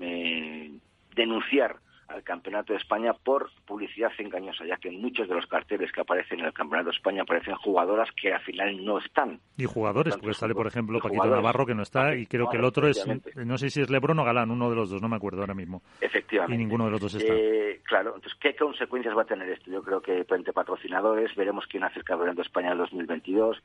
denunciar 1.14 1.76
al 2.12 2.22
Campeonato 2.22 2.72
de 2.72 2.78
España 2.78 3.12
por 3.12 3.50
publicidad 3.66 4.10
engañosa, 4.18 4.64
ya 4.64 4.76
que 4.76 4.90
muchos 4.90 5.28
de 5.28 5.34
los 5.34 5.46
carteles 5.46 5.90
que 5.92 6.00
aparecen 6.00 6.40
en 6.40 6.46
el 6.46 6.52
Campeonato 6.52 6.90
de 6.90 6.96
España 6.96 7.22
aparecen 7.22 7.54
jugadoras 7.56 8.08
que 8.12 8.32
al 8.32 8.40
final 8.40 8.84
no 8.84 8.98
están. 8.98 9.40
Y 9.56 9.64
jugadores, 9.64 10.16
porque 10.16 10.34
sale, 10.34 10.54
por 10.54 10.66
ejemplo, 10.66 11.00
Paquito 11.00 11.26
Navarro, 11.26 11.66
que 11.66 11.74
no 11.74 11.82
está, 11.82 12.14
y 12.14 12.26
creo 12.26 12.48
que 12.48 12.56
el 12.56 12.64
otro 12.64 12.88
es, 12.88 13.04
no 13.36 13.58
sé 13.58 13.70
si 13.70 13.80
es 13.80 13.90
Lebron 13.90 14.18
o 14.18 14.24
Galán, 14.24 14.50
uno 14.50 14.70
de 14.70 14.76
los 14.76 14.90
dos, 14.90 15.00
no 15.00 15.08
me 15.08 15.16
acuerdo 15.16 15.40
ahora 15.40 15.54
mismo. 15.54 15.82
Efectivamente. 16.00 16.54
Y 16.54 16.58
ninguno 16.58 16.86
de 16.86 16.90
los 16.90 17.00
dos 17.00 17.14
está. 17.14 17.32
Eh, 17.32 17.80
claro, 17.84 18.14
entonces, 18.14 18.38
¿qué 18.40 18.54
consecuencias 18.54 19.16
va 19.16 19.22
a 19.22 19.26
tener 19.26 19.48
esto? 19.48 19.70
Yo 19.70 19.82
creo 19.82 20.00
que 20.00 20.24
frente 20.24 20.52
patrocinadores, 20.52 21.34
veremos 21.34 21.66
quién 21.66 21.84
hace 21.84 21.98
el 21.98 22.04
Campeonato 22.04 22.36
de 22.36 22.42
España 22.42 22.68
en 22.68 22.72
el 22.72 22.78
2022. 22.78 23.62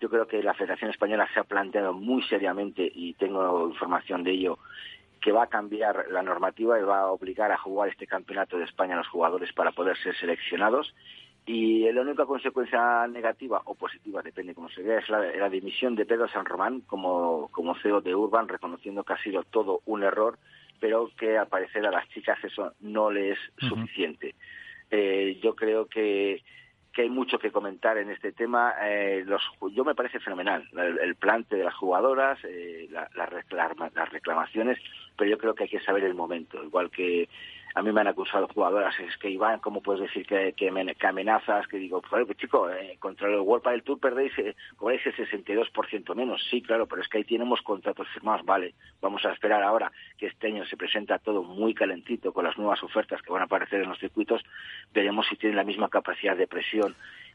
Yo 0.00 0.08
creo 0.08 0.26
que 0.26 0.42
la 0.42 0.54
Federación 0.54 0.90
Española 0.90 1.28
se 1.34 1.40
ha 1.40 1.44
planteado 1.44 1.92
muy 1.92 2.22
seriamente, 2.22 2.90
y 2.92 3.14
tengo 3.14 3.68
información 3.68 4.22
de 4.22 4.32
ello, 4.32 4.58
que 5.20 5.32
va 5.32 5.44
a 5.44 5.48
cambiar 5.48 6.06
la 6.10 6.22
normativa 6.22 6.78
y 6.78 6.82
va 6.82 7.00
a 7.00 7.12
obligar 7.12 7.50
a 7.52 7.58
jugar 7.58 7.88
este 7.88 8.06
campeonato 8.06 8.58
de 8.58 8.64
España 8.64 8.94
a 8.94 8.98
los 8.98 9.08
jugadores 9.08 9.52
para 9.52 9.72
poder 9.72 9.96
ser 9.98 10.16
seleccionados. 10.16 10.94
Y 11.46 11.90
la 11.92 12.02
única 12.02 12.26
consecuencia 12.26 13.06
negativa 13.06 13.62
o 13.64 13.74
positiva, 13.74 14.20
depende 14.22 14.54
cómo 14.54 14.68
se 14.68 14.82
vea, 14.82 14.98
es 14.98 15.08
la, 15.08 15.48
dimisión 15.48 15.94
de 15.94 16.04
Pedro 16.04 16.28
San 16.28 16.44
Román 16.44 16.82
como, 16.82 17.48
como 17.52 17.74
CEO 17.76 18.02
de 18.02 18.14
Urban, 18.14 18.48
reconociendo 18.48 19.02
que 19.02 19.14
ha 19.14 19.22
sido 19.22 19.42
todo 19.44 19.80
un 19.86 20.02
error, 20.02 20.38
pero 20.78 21.10
que 21.16 21.38
al 21.38 21.48
parecer 21.48 21.86
a 21.86 21.90
las 21.90 22.06
chicas 22.10 22.38
eso 22.44 22.74
no 22.80 23.10
le 23.10 23.30
es 23.30 23.38
suficiente. 23.66 24.34
Eh, 24.90 25.38
yo 25.42 25.54
creo 25.54 25.86
que 25.86 26.42
que 26.98 27.02
hay 27.02 27.10
mucho 27.10 27.38
que 27.38 27.52
comentar 27.52 27.96
en 27.96 28.10
este 28.10 28.32
tema. 28.32 28.74
Eh, 28.82 29.22
los, 29.24 29.40
yo 29.72 29.84
me 29.84 29.94
parece 29.94 30.18
fenomenal 30.18 30.68
el, 31.00 31.14
plante 31.14 31.54
de 31.54 31.62
las 31.62 31.74
jugadoras, 31.76 32.40
eh, 32.42 32.88
las 32.90 34.08
reclamaciones, 34.10 34.80
pero 35.16 35.30
yo 35.30 35.38
creo 35.38 35.54
que 35.54 35.62
hay 35.62 35.68
que 35.68 35.78
saber 35.78 36.02
el 36.02 36.14
momento. 36.14 36.60
Igual 36.64 36.90
que 36.90 37.28
a 37.74 37.82
mí 37.82 37.92
me 37.92 38.00
han 38.00 38.08
acusado 38.08 38.48
jugadoras, 38.48 38.98
es 39.00 39.16
que 39.18 39.30
Iván, 39.30 39.60
¿cómo 39.60 39.82
puedes 39.82 40.02
decir 40.02 40.26
que, 40.26 40.52
que, 40.54 41.06
amenazas? 41.06 41.66
Que 41.68 41.78
digo, 41.78 42.00
pues, 42.02 42.26
chico, 42.36 42.70
eh, 42.70 42.96
contra 42.98 43.28
el 43.28 43.40
World 43.40 43.66
del 43.68 43.82
Tour 43.82 44.00
perdéis, 44.00 44.36
eh, 44.38 44.56
cobráis 44.76 45.04
el 45.06 45.14
62% 45.14 46.14
menos. 46.14 46.42
Sí, 46.50 46.62
claro, 46.62 46.86
pero 46.86 47.02
es 47.02 47.08
que 47.08 47.18
ahí 47.18 47.24
tenemos 47.24 47.60
contratos 47.62 48.08
firmados, 48.08 48.44
vale. 48.44 48.74
Vamos 49.00 49.24
a 49.24 49.32
esperar 49.32 49.62
ahora 49.62 49.92
que 50.16 50.26
este 50.26 50.48
año 50.48 50.64
se 50.66 50.76
presenta 50.76 51.18
todo 51.18 51.42
muy 51.42 51.74
calentito 51.74 52.32
con 52.32 52.44
las 52.44 52.56
nuevas 52.56 52.82
ofertas 52.82 53.22
que 53.22 53.32
van 53.32 53.42
a 53.42 53.46
aparecer 53.46 53.82
en 53.82 53.88
los 53.88 53.98
circuitos. 53.98 54.42
Veremos 54.92 55.26
si 55.28 55.36
tienen 55.36 55.56
la 55.56 55.64
misma 55.64 55.88
capacidad 55.88 56.36
de 56.36 56.46
presión 56.46 56.94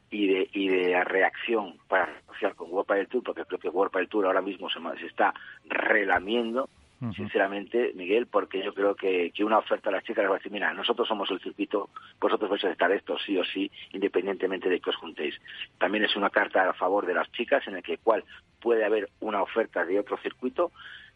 y 0.09 0.27
de, 0.27 0.49
y 0.53 0.67
de 0.67 1.03
reacción 1.03 1.77
para 1.87 2.07
negociar 2.07 2.55
con 2.55 2.71
World 2.71 2.91
del 2.91 3.07
Tour, 3.07 3.23
porque 3.23 3.45
creo 3.45 3.59
que 3.59 3.69
World 3.69 3.93
del 3.93 4.07
Tour 4.07 4.25
ahora 4.25 4.41
mismo 4.41 4.69
se 4.69 5.05
está 5.05 5.33
relamiendo 5.65 6.69
sinceramente, 7.11 7.91
Miguel, 7.95 8.27
porque 8.27 8.63
yo 8.63 8.73
creo 8.73 8.95
que, 8.95 9.31
que 9.31 9.43
una 9.43 9.57
oferta 9.57 9.89
a 9.89 9.91
las 9.91 10.03
chicas 10.03 10.23
les 10.23 10.29
va 10.31 10.35
a 10.35 10.37
decir, 10.37 10.51
mira, 10.51 10.73
nosotros 10.73 11.07
somos 11.07 11.29
el 11.31 11.39
circuito, 11.39 11.89
vosotros 12.19 12.49
vais 12.49 12.63
a 12.63 12.71
estar 12.71 12.91
esto 12.91 13.17
sí 13.19 13.37
o 13.37 13.43
sí, 13.43 13.69
independientemente 13.91 14.69
de 14.69 14.79
que 14.79 14.89
os 14.89 14.95
juntéis. 14.95 15.35
También 15.77 16.05
es 16.05 16.15
una 16.15 16.29
carta 16.29 16.69
a 16.69 16.73
favor 16.73 17.05
de 17.05 17.13
las 17.13 17.31
chicas 17.31 17.67
en 17.67 17.73
la 17.73 17.81
que 17.81 17.97
cual 17.97 18.23
puede 18.61 18.85
haber 18.85 19.09
una 19.19 19.41
oferta 19.41 19.85
de 19.85 19.99
otro 19.99 20.17
circuito. 20.17 20.71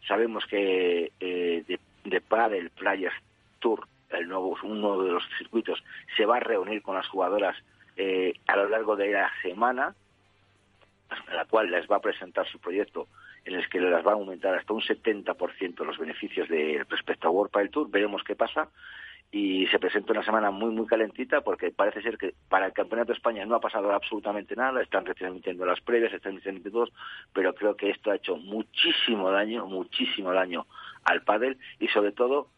Sabemos 0.06 0.44
que 0.46 1.12
eh, 1.20 1.64
de, 1.66 1.80
de 2.04 2.20
Padel 2.20 2.70
Players 2.70 3.16
Tour, 3.58 3.86
el 4.10 4.28
nuevo, 4.28 4.56
uno 4.62 5.02
de 5.02 5.12
los 5.12 5.24
circuitos, 5.38 5.82
se 6.16 6.26
va 6.26 6.36
a 6.36 6.40
reunir 6.40 6.82
con 6.82 6.94
las 6.96 7.08
jugadoras 7.08 7.56
eh, 7.96 8.34
a 8.46 8.56
lo 8.56 8.68
largo 8.68 8.96
de 8.96 9.12
la 9.12 9.30
semana, 9.42 9.94
a 11.08 11.34
la 11.34 11.44
cual 11.46 11.70
les 11.70 11.90
va 11.90 11.96
a 11.96 12.00
presentar 12.00 12.46
su 12.46 12.58
proyecto 12.58 13.08
en 13.44 13.54
el 13.54 13.68
que 13.68 13.80
les 13.80 14.06
va 14.06 14.12
a 14.12 14.14
aumentar 14.14 14.54
hasta 14.54 14.72
un 14.72 14.80
70% 14.80 15.84
los 15.84 15.98
beneficios 15.98 16.48
de, 16.48 16.84
respecto 16.88 17.28
a 17.28 17.30
World 17.30 17.52
Pile 17.52 17.68
Tour. 17.68 17.90
Veremos 17.90 18.22
qué 18.24 18.36
pasa. 18.36 18.68
Y 19.30 19.66
se 19.66 19.78
presenta 19.78 20.12
una 20.12 20.24
semana 20.24 20.50
muy, 20.50 20.70
muy 20.70 20.86
calentita 20.86 21.42
porque 21.42 21.70
parece 21.70 22.00
ser 22.00 22.16
que 22.16 22.32
para 22.48 22.64
el 22.64 22.72
Campeonato 22.72 23.12
de 23.12 23.18
España 23.18 23.44
no 23.44 23.56
ha 23.56 23.60
pasado 23.60 23.92
absolutamente 23.92 24.56
nada. 24.56 24.80
Están 24.80 25.04
retransmitiendo 25.04 25.66
las 25.66 25.80
previas, 25.82 26.14
están 26.14 26.36
retransmitiendo 26.36 26.86
todos, 26.86 26.92
pero 27.34 27.54
creo 27.54 27.76
que 27.76 27.90
esto 27.90 28.10
ha 28.10 28.16
hecho 28.16 28.36
muchísimo 28.36 29.30
daño, 29.30 29.66
muchísimo 29.66 30.32
daño 30.32 30.66
al 31.04 31.22
pádel 31.22 31.58
y 31.78 31.88
sobre 31.88 32.12
todo 32.12 32.48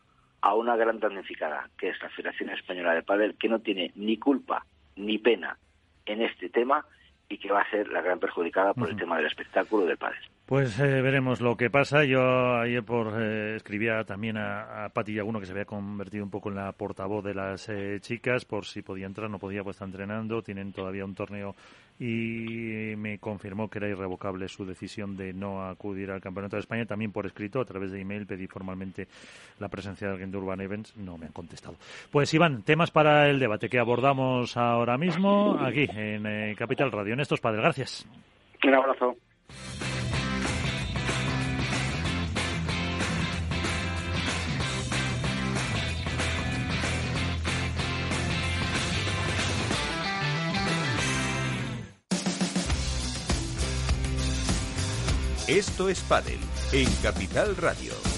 a 0.43 0.55
una 0.55 0.77
gran 0.77 1.01
damnificada, 1.01 1.69
que 1.77 1.91
es 1.91 2.01
la 2.03 2.09
Federación 2.11 2.51
Española 2.51 2.95
de 2.95 3.03
Pádel, 3.03 3.37
que 3.37 3.49
no 3.49 3.61
tiene 3.61 3.93
ni 3.97 4.17
culpa 4.17 4.65
ni 4.97 5.19
pena 5.19 5.59
en 6.07 6.23
este 6.23 6.49
tema 6.49 6.85
y 7.29 7.39
que 7.39 7.53
va 7.53 7.61
a 7.61 7.71
ser 7.71 7.89
la 7.89 8.01
gran 8.01 8.19
perjudicada 8.19 8.75
por 8.75 8.89
el 8.89 8.97
tema 8.97 9.17
del 9.17 9.27
espectáculo 9.27 9.87
del 9.87 9.99
padre. 9.99 10.19
Pues 10.51 10.81
eh, 10.81 11.01
veremos 11.01 11.41
lo 11.41 11.57
que 11.57 11.71
pasa. 11.71 12.03
Yo 12.03 12.57
ayer 12.57 12.83
por 12.83 13.15
eh, 13.23 13.55
escribía 13.55 14.03
también 14.03 14.37
a, 14.37 14.87
a 14.87 14.89
Pati 14.89 15.15
Yaguno 15.15 15.39
que 15.39 15.47
se 15.47 15.53
había 15.53 15.65
convertido 15.65 16.25
un 16.25 16.31
poco 16.31 16.49
en 16.49 16.57
la 16.57 16.73
portavoz 16.73 17.23
de 17.23 17.35
las 17.35 17.69
eh, 17.69 17.99
chicas 18.01 18.45
por 18.45 18.65
si 18.65 18.83
podía 18.83 19.07
entrar, 19.07 19.31
no 19.31 19.39
podía, 19.39 19.63
pues 19.63 19.77
está 19.77 19.85
entrenando. 19.85 20.43
Tienen 20.43 20.73
todavía 20.73 21.05
un 21.05 21.15
torneo 21.15 21.55
y 22.01 22.97
me 22.97 23.21
confirmó 23.21 23.71
que 23.71 23.79
era 23.79 23.91
irrevocable 23.91 24.49
su 24.49 24.67
decisión 24.67 25.17
de 25.17 25.33
no 25.33 25.69
acudir 25.69 26.11
al 26.11 26.21
Campeonato 26.21 26.57
de 26.57 26.63
España. 26.63 26.85
También 26.85 27.13
por 27.13 27.27
escrito, 27.27 27.61
a 27.61 27.65
través 27.65 27.93
de 27.93 28.01
email, 28.01 28.27
pedí 28.27 28.49
formalmente 28.49 29.07
la 29.61 29.69
presencia 29.69 30.09
de 30.09 30.15
alguien 30.15 30.33
de 30.33 30.39
Urban 30.39 30.61
Events. 30.63 30.97
No 30.97 31.17
me 31.17 31.27
han 31.27 31.33
contestado. 31.33 31.77
Pues 32.11 32.35
Iván, 32.35 32.65
temas 32.65 32.91
para 32.91 33.29
el 33.29 33.39
debate 33.39 33.69
que 33.69 33.79
abordamos 33.79 34.57
ahora 34.57 34.99
mismo 34.99 35.61
aquí 35.61 35.87
en 35.95 36.27
eh, 36.27 36.57
Capital 36.59 36.91
Radio. 36.91 37.15
En 37.15 37.21
estos 37.21 37.41
padres, 37.41 37.61
gracias. 37.61 38.05
Un 38.65 38.75
abrazo. 38.75 39.17
Esto 55.51 55.89
es 55.89 55.99
Padel 56.03 56.39
en 56.71 56.89
Capital 57.03 57.57
Radio. 57.57 58.10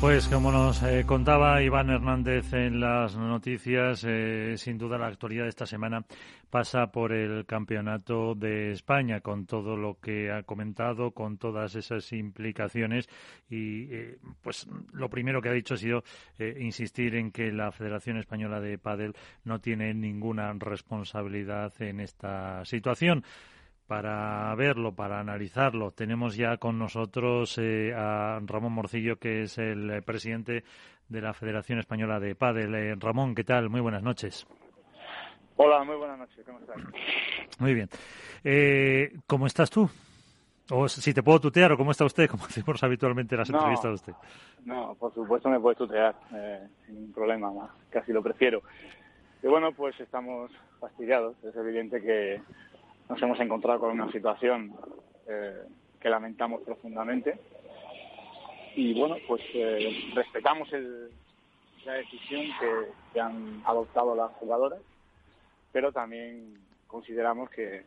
Pues 0.00 0.28
como 0.28 0.52
nos 0.52 0.80
eh, 0.84 1.04
contaba 1.04 1.60
Iván 1.60 1.90
Hernández 1.90 2.52
en 2.52 2.78
las 2.78 3.16
noticias, 3.16 4.04
eh, 4.06 4.54
sin 4.56 4.78
duda 4.78 4.96
la 4.96 5.08
actualidad 5.08 5.42
de 5.42 5.48
esta 5.48 5.66
semana 5.66 6.04
pasa 6.50 6.86
por 6.86 7.12
el 7.12 7.44
Campeonato 7.46 8.36
de 8.36 8.70
España, 8.70 9.20
con 9.20 9.44
todo 9.44 9.76
lo 9.76 9.98
que 10.00 10.30
ha 10.30 10.44
comentado, 10.44 11.10
con 11.10 11.36
todas 11.36 11.74
esas 11.74 12.12
implicaciones. 12.12 13.08
Y 13.50 13.92
eh, 13.92 14.18
pues 14.40 14.68
lo 14.92 15.10
primero 15.10 15.42
que 15.42 15.48
ha 15.48 15.52
dicho 15.52 15.74
ha 15.74 15.78
sido 15.78 16.04
eh, 16.38 16.56
insistir 16.60 17.16
en 17.16 17.32
que 17.32 17.50
la 17.50 17.72
Federación 17.72 18.18
Española 18.18 18.60
de 18.60 18.78
Padel 18.78 19.14
no 19.44 19.58
tiene 19.58 19.92
ninguna 19.94 20.52
responsabilidad 20.52 21.72
en 21.80 21.98
esta 21.98 22.64
situación 22.64 23.24
para 23.88 24.54
verlo, 24.54 24.94
para 24.94 25.18
analizarlo. 25.18 25.90
Tenemos 25.90 26.36
ya 26.36 26.58
con 26.58 26.78
nosotros 26.78 27.58
eh, 27.58 27.94
a 27.96 28.38
Ramón 28.44 28.74
Morcillo, 28.74 29.16
que 29.18 29.42
es 29.42 29.56
el 29.56 30.02
presidente 30.04 30.62
de 31.08 31.20
la 31.22 31.32
Federación 31.32 31.78
Española 31.78 32.20
de 32.20 32.34
Padel. 32.34 33.00
Ramón, 33.00 33.34
¿qué 33.34 33.44
tal? 33.44 33.70
Muy 33.70 33.80
buenas 33.80 34.02
noches. 34.02 34.46
Hola, 35.56 35.82
muy 35.84 35.96
buenas 35.96 36.18
noches, 36.18 36.44
¿cómo 36.44 36.60
estás? 36.60 36.76
Muy 37.58 37.74
bien. 37.74 37.88
Eh, 38.44 39.10
¿Cómo 39.26 39.46
estás 39.46 39.70
tú? 39.70 39.88
O 40.70 40.86
si 40.86 41.14
te 41.14 41.22
puedo 41.22 41.40
tutear, 41.40 41.72
o 41.72 41.76
cómo 41.78 41.90
está 41.90 42.04
usted, 42.04 42.28
como 42.30 42.44
hacemos 42.44 42.82
habitualmente 42.84 43.34
en 43.34 43.38
las 43.40 43.50
entrevistas 43.50 43.90
de 43.90 43.94
usted. 43.94 44.12
No, 44.66 44.94
por 44.96 45.14
supuesto 45.14 45.48
me 45.48 45.58
puedes 45.58 45.78
tutear, 45.78 46.14
eh, 46.34 46.68
sin 46.86 47.10
problema, 47.12 47.50
casi 47.88 48.12
lo 48.12 48.22
prefiero. 48.22 48.62
Y 49.42 49.46
bueno, 49.46 49.72
pues 49.72 49.98
estamos 49.98 50.50
fastidiados. 50.78 51.42
Es 51.42 51.56
evidente 51.56 52.02
que 52.02 52.40
nos 53.08 53.22
hemos 53.22 53.40
encontrado 53.40 53.80
con 53.80 53.90
una 53.90 54.10
situación 54.12 54.74
eh, 55.26 55.62
que 56.00 56.10
lamentamos 56.10 56.62
profundamente. 56.62 57.38
Y 58.76 58.98
bueno, 58.98 59.16
pues 59.26 59.42
eh, 59.54 60.12
respetamos 60.14 60.68
la 61.84 61.94
decisión 61.94 62.42
que 63.12 63.20
han 63.20 63.62
adoptado 63.64 64.14
las 64.14 64.30
jugadoras 64.34 64.80
pero 65.72 65.92
también 65.92 66.54
consideramos 66.86 67.50
que 67.50 67.84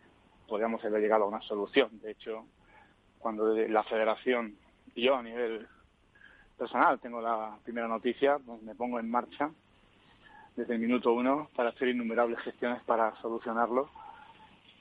podríamos 0.48 0.84
haber 0.84 1.02
llegado 1.02 1.24
a 1.24 1.28
una 1.28 1.42
solución. 1.42 1.90
De 2.02 2.12
hecho, 2.12 2.46
cuando 3.20 3.54
la 3.56 3.84
federación 3.84 4.56
y 4.96 5.04
yo 5.04 5.16
a 5.16 5.24
nivel 5.24 5.68
personal 6.58 7.00
tengo 7.00 7.22
la 7.22 7.58
primera 7.64 7.88
noticia, 7.88 8.38
pues 8.46 8.62
me 8.62 8.76
pongo 8.76 9.00
en 9.00 9.10
marcha 9.10 9.50
desde 10.56 10.74
el 10.74 10.80
minuto 10.80 11.14
uno 11.14 11.50
para 11.56 11.70
hacer 11.70 11.88
innumerables 11.88 12.40
gestiones 12.40 12.84
para 12.84 13.16
solucionarlo 13.22 13.90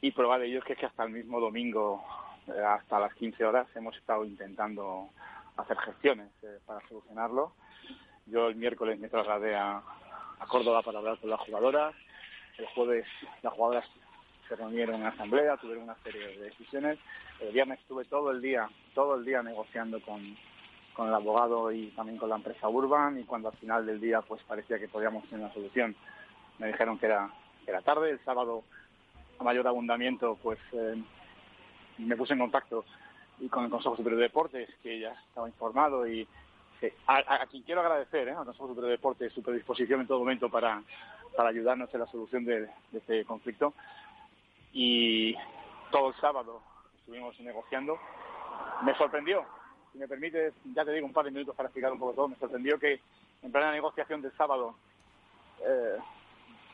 y 0.00 0.10
prueba 0.12 0.38
de 0.38 0.46
ello 0.46 0.58
es 0.58 0.64
que, 0.64 0.72
es 0.74 0.78
que 0.78 0.86
hasta 0.86 1.04
el 1.04 1.10
mismo 1.10 1.40
domingo, 1.40 2.04
eh, 2.48 2.60
hasta 2.60 2.98
las 2.98 3.14
15 3.14 3.44
horas, 3.44 3.66
hemos 3.74 3.96
estado 3.96 4.24
intentando 4.24 5.10
hacer 5.56 5.76
gestiones 5.78 6.30
eh, 6.42 6.58
para 6.66 6.86
solucionarlo. 6.88 7.52
Yo 8.26 8.48
el 8.48 8.56
miércoles 8.56 8.98
me 8.98 9.08
trasladé 9.08 9.56
a, 9.56 9.82
Córdoba 10.48 10.80
para 10.82 10.98
hablar 10.98 11.18
con 11.18 11.28
las 11.28 11.40
jugadoras, 11.40 11.94
el 12.56 12.66
jueves 12.68 13.04
las 13.42 13.52
jugadoras 13.52 13.84
se 14.48 14.56
reunieron 14.56 14.96
en 14.96 15.06
asamblea, 15.06 15.58
tuvieron 15.58 15.84
una 15.84 15.96
serie 16.02 16.28
de 16.28 16.44
decisiones. 16.44 16.98
El 17.40 17.52
viernes 17.52 17.78
estuve 17.80 18.06
todo 18.06 18.30
el 18.30 18.40
día, 18.40 18.66
todo 18.94 19.16
el 19.16 19.24
día 19.26 19.42
negociando 19.42 20.00
con, 20.00 20.36
con 20.94 21.08
el 21.08 21.14
abogado 21.14 21.70
y 21.70 21.88
también 21.88 22.18
con 22.18 22.30
la 22.30 22.36
empresa 22.36 22.68
Urban 22.68 23.18
y 23.18 23.24
cuando 23.24 23.50
al 23.50 23.56
final 23.58 23.84
del 23.84 24.00
día 24.00 24.22
pues 24.22 24.42
parecía 24.44 24.78
que 24.78 24.88
podíamos 24.88 25.24
tener 25.24 25.44
una 25.44 25.52
solución, 25.52 25.94
me 26.58 26.68
dijeron 26.68 26.98
que 26.98 27.06
era, 27.06 27.30
era 27.66 27.82
tarde. 27.82 28.10
El 28.10 28.24
sábado, 28.24 28.64
a 29.40 29.44
mayor 29.44 29.66
abundamiento, 29.66 30.38
pues 30.42 30.58
eh, 30.72 31.02
me 31.98 32.16
puse 32.16 32.34
en 32.34 32.40
contacto 32.40 32.84
y 33.40 33.48
con 33.48 33.64
el 33.64 33.70
Consejo 33.70 33.96
Superior 33.96 34.18
de 34.18 34.28
Deportes, 34.28 34.68
que 34.82 35.00
ya 35.00 35.12
estaba 35.28 35.48
informado 35.48 36.06
y 36.06 36.28
a, 37.06 37.46
quien 37.46 37.62
quiero 37.62 37.80
agradecer, 37.80 38.28
¿eh? 38.28 38.32
al 38.32 38.44
Consejo 38.44 38.68
Superior 38.68 38.90
de 38.90 38.96
Deportes, 38.96 39.32
su 39.32 39.42
predisposición 39.42 40.02
en 40.02 40.06
todo 40.06 40.18
momento 40.18 40.50
para, 40.50 40.82
para 41.36 41.48
ayudarnos 41.48 41.92
en 41.92 42.00
la 42.00 42.06
solución 42.06 42.44
de, 42.44 42.68
este 42.92 43.24
conflicto. 43.24 43.74
Y 44.72 45.34
todo 45.90 46.08
el 46.08 46.14
sábado 46.16 46.62
estuvimos 46.98 47.38
negociando. 47.40 47.98
Me 48.82 48.94
sorprendió, 48.96 49.44
si 49.92 49.98
me 49.98 50.06
permite, 50.06 50.52
ya 50.74 50.84
te 50.84 50.92
digo 50.92 51.06
un 51.06 51.12
par 51.12 51.24
de 51.24 51.30
minutos 51.30 51.56
para 51.56 51.68
explicar 51.68 51.92
un 51.92 51.98
poco 51.98 52.12
todo, 52.12 52.28
me 52.28 52.36
sorprendió 52.36 52.78
que 52.78 53.00
en 53.42 53.52
plena 53.52 53.72
negociación 53.72 54.20
del 54.22 54.32
sábado 54.36 54.74
eh, 55.66 55.96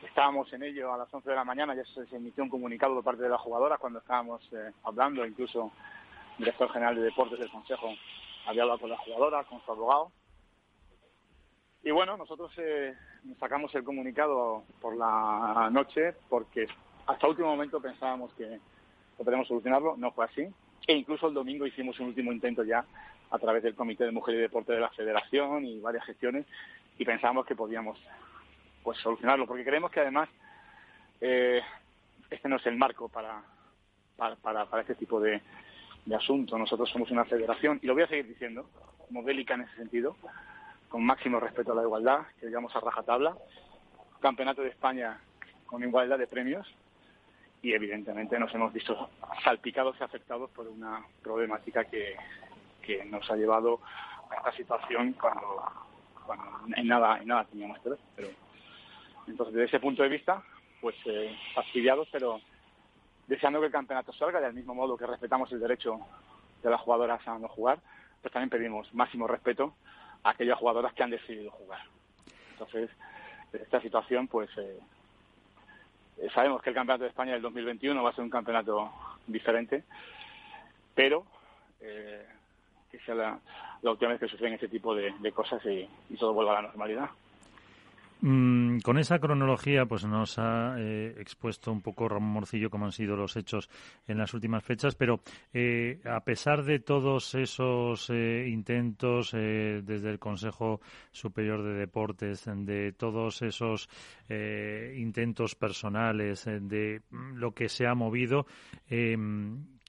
estábamos 0.03 0.51
en 0.53 0.63
ello 0.63 0.93
a 0.93 0.97
las 0.97 1.13
11 1.13 1.29
de 1.29 1.35
la 1.35 1.43
mañana, 1.43 1.75
ya 1.75 1.83
se, 1.85 2.15
emitió 2.15 2.43
un 2.43 2.49
comunicado 2.49 2.93
por 2.95 3.03
parte 3.03 3.23
de 3.23 3.29
la 3.29 3.37
jugadora 3.37 3.77
cuando 3.77 3.99
estábamos 3.99 4.41
eh, 4.51 4.71
hablando, 4.83 5.25
incluso 5.25 5.71
el 6.37 6.45
director 6.45 6.71
general 6.71 6.95
de 6.95 7.01
deportes 7.01 7.39
del 7.39 7.49
Consejo 7.49 7.89
había 8.45 8.63
hablado 8.63 8.79
con 8.79 8.89
la 8.89 8.97
jugadora, 8.97 9.43
con 9.43 9.61
su 9.63 9.71
abogado, 9.71 10.11
Y 11.83 11.91
bueno, 11.91 12.17
nosotros 12.17 12.51
eh, 12.57 12.93
sacamos 13.39 13.73
el 13.75 13.83
comunicado 13.83 14.63
por 14.81 14.95
la 14.95 15.69
noche 15.71 16.13
porque 16.29 16.67
hasta 17.07 17.27
último 17.27 17.47
momento 17.47 17.81
pensábamos 17.81 18.33
que 18.33 18.59
podríamos 19.17 19.47
solucionarlo, 19.47 19.95
no 19.97 20.11
fue 20.11 20.25
así. 20.25 20.47
E 20.85 20.93
incluso 20.93 21.27
el 21.27 21.33
domingo 21.33 21.65
hicimos 21.65 21.99
un 21.99 22.07
último 22.07 22.31
intento 22.31 22.63
ya 22.63 22.85
a 23.29 23.39
través 23.39 23.63
del 23.63 23.75
Comité 23.75 24.05
de 24.05 24.11
Mujer 24.11 24.35
y 24.35 24.39
Deporte 24.39 24.73
de 24.73 24.79
la 24.79 24.89
Federación 24.89 25.65
y 25.65 25.79
varias 25.79 26.05
gestiones 26.05 26.45
y 26.97 27.05
pensábamos 27.05 27.45
que 27.45 27.55
podíamos 27.55 27.97
pues 28.87 28.99
solucionarlo 28.99 29.45
porque 29.45 29.65
creemos 29.65 29.91
que 29.91 29.99
además 29.99 30.29
eh, 31.19 31.61
este 32.29 32.47
no 32.47 32.55
es 32.55 32.65
el 32.67 32.77
marco 32.77 33.09
para, 33.09 33.43
para, 34.15 34.37
para, 34.37 34.79
este 34.79 34.95
tipo 34.95 35.19
de, 35.19 35.41
de 36.05 36.15
asuntos. 36.15 36.57
Nosotros 36.57 36.89
somos 36.89 37.11
una 37.11 37.25
federación 37.25 37.81
y 37.83 37.85
lo 37.85 37.95
voy 37.95 38.03
a 38.03 38.07
seguir 38.07 38.29
diciendo, 38.29 38.69
modélica 39.09 39.55
en 39.55 39.63
ese 39.63 39.75
sentido, 39.75 40.15
con 40.87 41.03
máximo 41.03 41.37
respeto 41.41 41.73
a 41.73 41.75
la 41.75 41.81
igualdad, 41.81 42.27
que 42.39 42.45
digamos 42.45 42.73
a 42.77 42.79
rajatabla, 42.79 43.35
campeonato 44.21 44.61
de 44.61 44.69
España 44.69 45.19
con 45.65 45.83
igualdad 45.83 46.17
de 46.17 46.27
premios 46.27 46.65
y 47.61 47.73
evidentemente 47.73 48.39
nos 48.39 48.55
hemos 48.55 48.71
visto 48.71 49.09
salpicados 49.43 49.97
y 49.99 50.03
afectados 50.05 50.49
por 50.51 50.65
una 50.65 51.03
problemática 51.21 51.83
que, 51.83 52.15
que 52.81 53.03
nos 53.03 53.29
ha 53.29 53.35
llevado 53.35 53.81
a 54.31 54.35
esta 54.37 54.53
situación 54.53 55.11
cuando, 55.11 55.61
cuando 56.25 56.73
en 56.73 56.87
nada 56.87 57.17
en 57.17 57.27
nada 57.27 57.43
teníamos 57.43 57.77
que 57.79 57.89
ver 57.89 57.99
pero 58.15 58.46
entonces 59.27 59.55
desde 59.55 59.67
ese 59.67 59.79
punto 59.79 60.03
de 60.03 60.09
vista 60.09 60.43
pues 60.81 60.95
eh, 61.05 61.35
fastidiados 61.53 62.07
pero 62.11 62.39
deseando 63.27 63.59
que 63.59 63.67
el 63.67 63.71
campeonato 63.71 64.13
salga 64.13 64.39
del 64.39 64.53
mismo 64.53 64.73
modo 64.73 64.97
que 64.97 65.05
respetamos 65.05 65.51
el 65.51 65.59
derecho 65.59 65.99
de 66.63 66.69
las 66.69 66.81
jugadoras 66.81 67.25
a 67.27 67.37
no 67.37 67.47
jugar 67.47 67.79
pues 68.21 68.31
también 68.31 68.49
pedimos 68.49 68.93
máximo 68.93 69.27
respeto 69.27 69.73
a 70.23 70.31
aquellas 70.31 70.57
jugadoras 70.57 70.93
que 70.93 71.03
han 71.03 71.11
decidido 71.11 71.51
jugar 71.51 71.81
entonces 72.51 72.89
esta 73.53 73.81
situación 73.81 74.27
pues 74.27 74.49
eh, 74.57 74.79
eh, 76.17 76.29
sabemos 76.33 76.61
que 76.61 76.69
el 76.69 76.75
Campeonato 76.75 77.03
de 77.03 77.09
España 77.09 77.33
del 77.33 77.41
2021 77.41 78.01
va 78.01 78.09
a 78.09 78.13
ser 78.13 78.23
un 78.23 78.29
campeonato 78.29 78.91
diferente, 79.27 79.83
pero 80.95 81.25
eh, 81.79 82.25
que 82.91 82.99
sea 82.99 83.13
la, 83.15 83.39
última 83.83 84.11
vez 84.11 84.19
que 84.19 84.27
suceden 84.27 84.53
este 84.53 84.67
tipo 84.67 84.95
de, 84.95 85.31
cosas 85.31 85.63
y, 85.65 85.87
todo 86.17 86.33
vuelva 86.33 86.53
a 86.53 86.61
la 86.61 86.67
normalidad. 86.69 87.09
Mm, 88.19 88.79
con 88.79 88.97
esa 88.97 89.19
cronología, 89.19 89.85
pues 89.85 90.03
nos 90.05 90.39
ha 90.39 90.75
eh, 90.79 91.15
expuesto 91.19 91.71
un 91.71 91.81
poco 91.81 92.09
Ramón 92.09 92.31
Morcillo 92.31 92.71
cómo 92.71 92.85
han 92.85 92.91
sido 92.91 93.15
los 93.15 93.35
hechos 93.35 93.69
en 94.07 94.17
las 94.17 94.33
últimas 94.33 94.63
fechas, 94.63 94.95
pero 94.95 95.21
eh, 95.53 95.99
a 96.03 96.21
pesar 96.21 96.63
de 96.63 96.79
todos 96.79 97.35
esos 97.35 98.09
eh, 98.09 98.47
intentos 98.49 99.31
desde 99.31 100.09
el 100.09 100.17
Consejo 100.17 100.81
Superior 101.11 101.63
de 101.63 101.73
Deportes, 101.73 102.45
de 102.45 102.93
todos 102.93 103.41
esos 103.41 103.89
intentos 104.29 105.55
personales, 105.55 106.45
de 106.45 107.01
lo 107.11 107.51
que 107.51 107.69
se 107.69 107.87
ha 107.87 107.93
movido, 107.93 108.45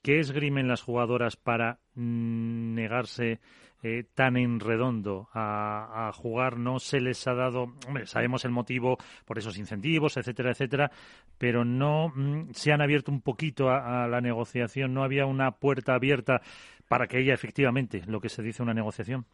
¿qué 0.01 0.19
esgrimen 0.19 0.67
las 0.67 0.81
jugadoras 0.81 1.35
para 1.35 1.79
mm, 1.95 2.75
negarse 2.75 3.39
eh, 3.81 4.03
tan 4.13 4.35
en 4.35 4.59
redondo 4.59 5.29
a, 5.33 6.11
jugar 6.13 6.57
no 6.57 6.79
se 6.79 6.99
les 6.99 7.25
ha 7.27 7.33
dado, 7.33 7.67
sabemos 8.03 8.43
el 8.43 8.51
motivo 8.51 8.97
por 9.25 9.37
esos 9.37 9.57
incentivos, 9.57 10.17
etcétera, 10.17 10.51
etcétera, 10.51 10.91
pero 11.37 11.63
no 11.63 12.09
mm, 12.13 12.49
se 12.51 12.73
han 12.73 12.81
abierto 12.81 13.09
un 13.09 13.21
poquito 13.21 13.69
a, 13.69 14.05
la 14.07 14.19
negociación, 14.19 14.93
no 14.93 15.03
había 15.03 15.25
una 15.25 15.51
puerta 15.51 15.95
abierta 15.95 16.41
para 16.89 17.07
que 17.07 17.19
ella 17.19 17.33
efectivamente, 17.33 18.01
lo 18.05 18.19
que 18.19 18.27
se 18.27 18.43
dice 18.43 18.61
una 18.61 18.73
negociación. 18.73 19.25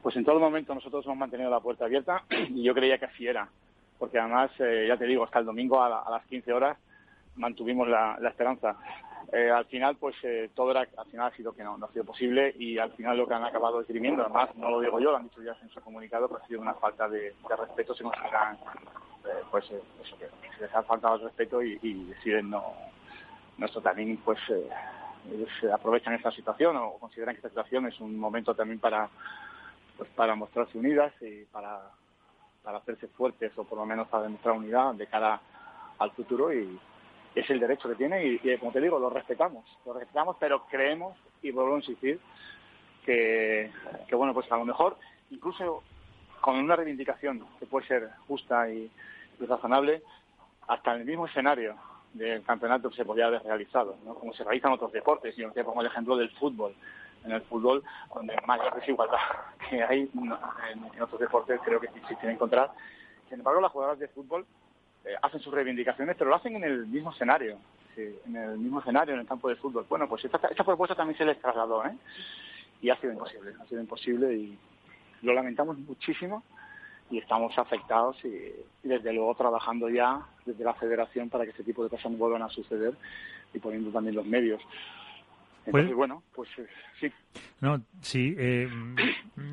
Pues 0.00 0.14
en 0.14 0.24
todo 0.24 0.38
momento 0.38 0.72
nosotros 0.72 1.04
hemos 1.04 1.18
mantenido 1.18 1.50
la 1.50 1.58
puerta 1.58 1.86
abierta 1.86 2.22
y 2.50 2.62
yo 2.62 2.72
creía 2.72 2.98
que 2.98 3.06
así 3.06 3.26
era, 3.26 3.48
porque 3.98 4.20
además, 4.20 4.52
eh, 4.60 4.84
ya 4.86 4.96
te 4.96 5.06
digo, 5.06 5.24
hasta 5.24 5.40
el 5.40 5.46
domingo 5.46 5.82
a, 5.82 6.08
las 6.08 6.24
15 6.26 6.52
horas 6.52 6.78
mantuvimos 7.36 7.88
la 7.88 8.28
esperanza. 8.28 8.76
Eh, 9.32 9.50
al 9.50 9.64
final, 9.66 9.96
pues 9.96 10.14
eh, 10.22 10.50
todo 10.54 10.70
era, 10.70 10.86
al 10.96 11.06
final 11.06 11.32
ha 11.32 11.36
sido 11.36 11.52
que 11.52 11.64
no, 11.64 11.76
no 11.76 11.86
ha 11.86 11.92
sido 11.92 12.04
posible 12.04 12.54
y 12.58 12.78
al 12.78 12.92
final 12.92 13.16
lo 13.16 13.26
que 13.26 13.34
han 13.34 13.44
acabado 13.44 13.80
esgrimiendo, 13.80 14.22
además 14.22 14.54
no 14.56 14.70
lo 14.70 14.80
digo 14.80 15.00
yo, 15.00 15.10
lo 15.10 15.16
han 15.16 15.24
dicho 15.24 15.42
ya 15.42 15.56
en 15.60 15.68
su 15.70 15.80
comunicado, 15.80 16.28
pues 16.28 16.42
ha 16.42 16.46
sido 16.46 16.60
una 16.60 16.74
falta 16.74 17.08
de, 17.08 17.34
respeto, 17.58 17.94
se 17.94 18.04
consideran, 18.04 18.54
eh, 18.54 19.42
pues 19.50 19.64
eso 19.64 20.18
que 20.18 20.28
se 20.56 20.62
les 20.62 20.74
ha 20.74 20.82
faltado 20.82 21.16
el 21.16 21.22
respeto 21.22 21.62
y, 21.62 22.04
deciden 22.04 22.50
no, 22.50 22.74
nuestro 23.58 23.80
también, 23.80 24.18
pues 24.18 24.38
aprovechan 25.72 26.14
esta 26.14 26.30
situación 26.30 26.76
o 26.76 26.98
consideran 26.98 27.34
que 27.34 27.38
esta 27.38 27.48
situación 27.48 27.86
es 27.86 27.98
un 28.00 28.16
momento 28.16 28.54
también 28.54 28.78
para, 28.78 29.08
pues 29.96 30.10
para 30.10 30.34
mostrarse 30.34 30.78
unidas 30.78 31.12
y 31.22 31.44
para, 31.46 31.90
para 32.62 32.78
hacerse 32.78 33.08
fuertes 33.08 33.50
o 33.56 33.64
por 33.64 33.78
lo 33.78 33.86
menos 33.86 34.06
para 34.06 34.24
demostrar 34.24 34.54
unidad 34.54 34.94
de 34.94 35.06
cara 35.06 35.40
al 35.98 36.10
futuro 36.12 36.52
y 36.52 36.78
es 37.34 37.50
el 37.50 37.60
derecho 37.60 37.88
que 37.88 37.96
tiene 37.96 38.24
y, 38.24 38.58
como 38.58 38.72
te 38.72 38.80
digo, 38.80 38.98
lo 38.98 39.10
respetamos, 39.10 39.64
lo 39.84 39.92
respetamos, 39.92 40.36
pero 40.38 40.66
creemos, 40.66 41.16
y 41.42 41.50
vuelvo 41.50 41.74
a 41.74 41.78
insistir, 41.78 42.20
que, 43.04 43.70
bueno, 44.12 44.32
pues 44.32 44.50
a 44.50 44.56
lo 44.56 44.64
mejor 44.64 44.96
incluso 45.30 45.82
con 46.40 46.56
una 46.56 46.76
reivindicación 46.76 47.44
que 47.58 47.66
puede 47.66 47.86
ser 47.86 48.10
justa 48.28 48.70
y, 48.70 48.90
razonable, 49.40 50.02
hasta 50.68 50.94
en 50.94 51.00
el 51.00 51.06
mismo 51.06 51.26
escenario 51.26 51.74
del 52.12 52.42
campeonato 52.44 52.90
se 52.92 53.04
podría 53.04 53.26
haber 53.26 53.42
realizado, 53.42 53.96
¿no? 54.04 54.14
como 54.14 54.32
se 54.32 54.44
realizan 54.44 54.72
otros 54.72 54.92
deportes. 54.92 55.36
Yo 55.36 55.50
te 55.50 55.64
pongo 55.64 55.80
el 55.80 55.88
ejemplo 55.88 56.16
del 56.16 56.30
fútbol. 56.30 56.74
En 57.24 57.32
el 57.32 57.42
fútbol, 57.42 57.82
donde 58.14 58.36
más 58.46 58.60
desigualdad 58.76 59.18
que 59.70 59.82
hay 59.82 60.10
en, 60.14 61.02
otros 61.02 61.18
deportes, 61.18 61.58
creo 61.64 61.80
que 61.80 61.88
se 61.88 62.30
encontrar. 62.30 62.70
Sin 63.28 63.38
embargo, 63.38 63.62
las 63.62 63.72
jugadoras 63.72 63.98
de 63.98 64.08
fútbol 64.08 64.46
eh, 65.04 65.14
hacen 65.20 65.40
sus 65.40 65.52
reivindicaciones, 65.52 66.16
pero 66.16 66.30
lo 66.30 66.36
hacen 66.36 66.56
en 66.56 66.64
el 66.64 66.86
mismo 66.86 67.10
escenario, 67.10 67.58
en 67.96 68.36
el 68.36 68.58
mismo 68.58 68.80
escenario, 68.80 69.14
en 69.14 69.20
el 69.20 69.26
campo 69.26 69.48
de 69.48 69.56
fútbol. 69.56 69.86
Bueno, 69.88 70.08
pues 70.08 70.24
esta, 70.24 70.38
propuesta 70.38 70.94
también 70.94 71.18
se 71.18 71.24
les 71.24 71.38
trasladó, 71.40 71.84
¿eh? 71.84 71.94
Y 72.80 72.90
ha 72.90 72.96
sido 73.00 73.12
imposible, 73.12 73.52
ha 73.60 73.66
sido 73.66 73.80
imposible 73.80 74.34
y 74.34 74.58
lo 75.22 75.32
lamentamos 75.32 75.78
muchísimo 75.78 76.42
y 77.10 77.18
estamos 77.18 77.56
afectados 77.58 78.16
y, 78.24 78.52
desde 78.82 79.12
luego 79.12 79.34
trabajando 79.34 79.88
ya 79.88 80.26
desde 80.44 80.64
la 80.64 80.74
federación 80.74 81.28
para 81.30 81.44
que 81.44 81.50
este 81.50 81.64
tipo 81.64 81.84
de 81.84 81.90
cosas 81.90 82.10
no 82.10 82.18
vuelvan 82.18 82.42
a 82.42 82.48
suceder 82.48 82.94
y 83.52 83.58
poniendo 83.58 83.90
también 83.90 84.16
los 84.16 84.26
medios. 84.26 84.60
Entonces, 85.66 85.94
bueno, 85.94 86.22
pues 86.34 86.48
eh, 86.58 86.66
sí. 87.00 87.12
No, 87.60 87.80
sí. 88.00 88.34
Eh, 88.38 88.68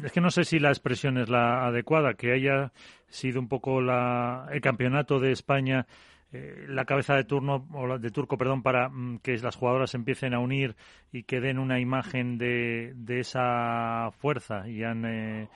es 0.04 0.12
que 0.12 0.22
no 0.22 0.32
sé 0.32 0.44
si 0.44 0.60
la 0.60 0.70
expresión 0.70 1.18
es 1.18 1.30
la 1.30 1.66
adecuada, 1.66 2.14
que 2.14 2.32
haya 2.32 2.72
sido 3.08 3.40
un 3.40 3.48
poco 3.48 3.82
la, 3.82 4.48
el 4.52 4.62
campeonato 4.62 5.20
de 5.20 5.32
España 5.32 5.88
eh, 6.34 6.66
la 6.70 6.86
cabeza 6.86 7.16
de 7.16 7.26
turno 7.26 7.68
o 7.74 7.98
de 8.00 8.10
turco, 8.10 8.38
perdón, 8.38 8.64
para 8.64 8.88
mm, 8.88 9.20
que 9.20 9.38
las 9.38 9.58
jugadoras 9.58 9.94
empiecen 9.96 10.34
a 10.34 10.40
unir 10.40 10.76
y 11.12 11.24
que 11.24 11.42
den 11.42 11.60
una 11.60 11.80
imagen 11.80 12.38
de, 12.38 12.94
esa 13.08 14.12
fuerza 14.18 14.68
y 14.68 14.84
han 14.84 15.50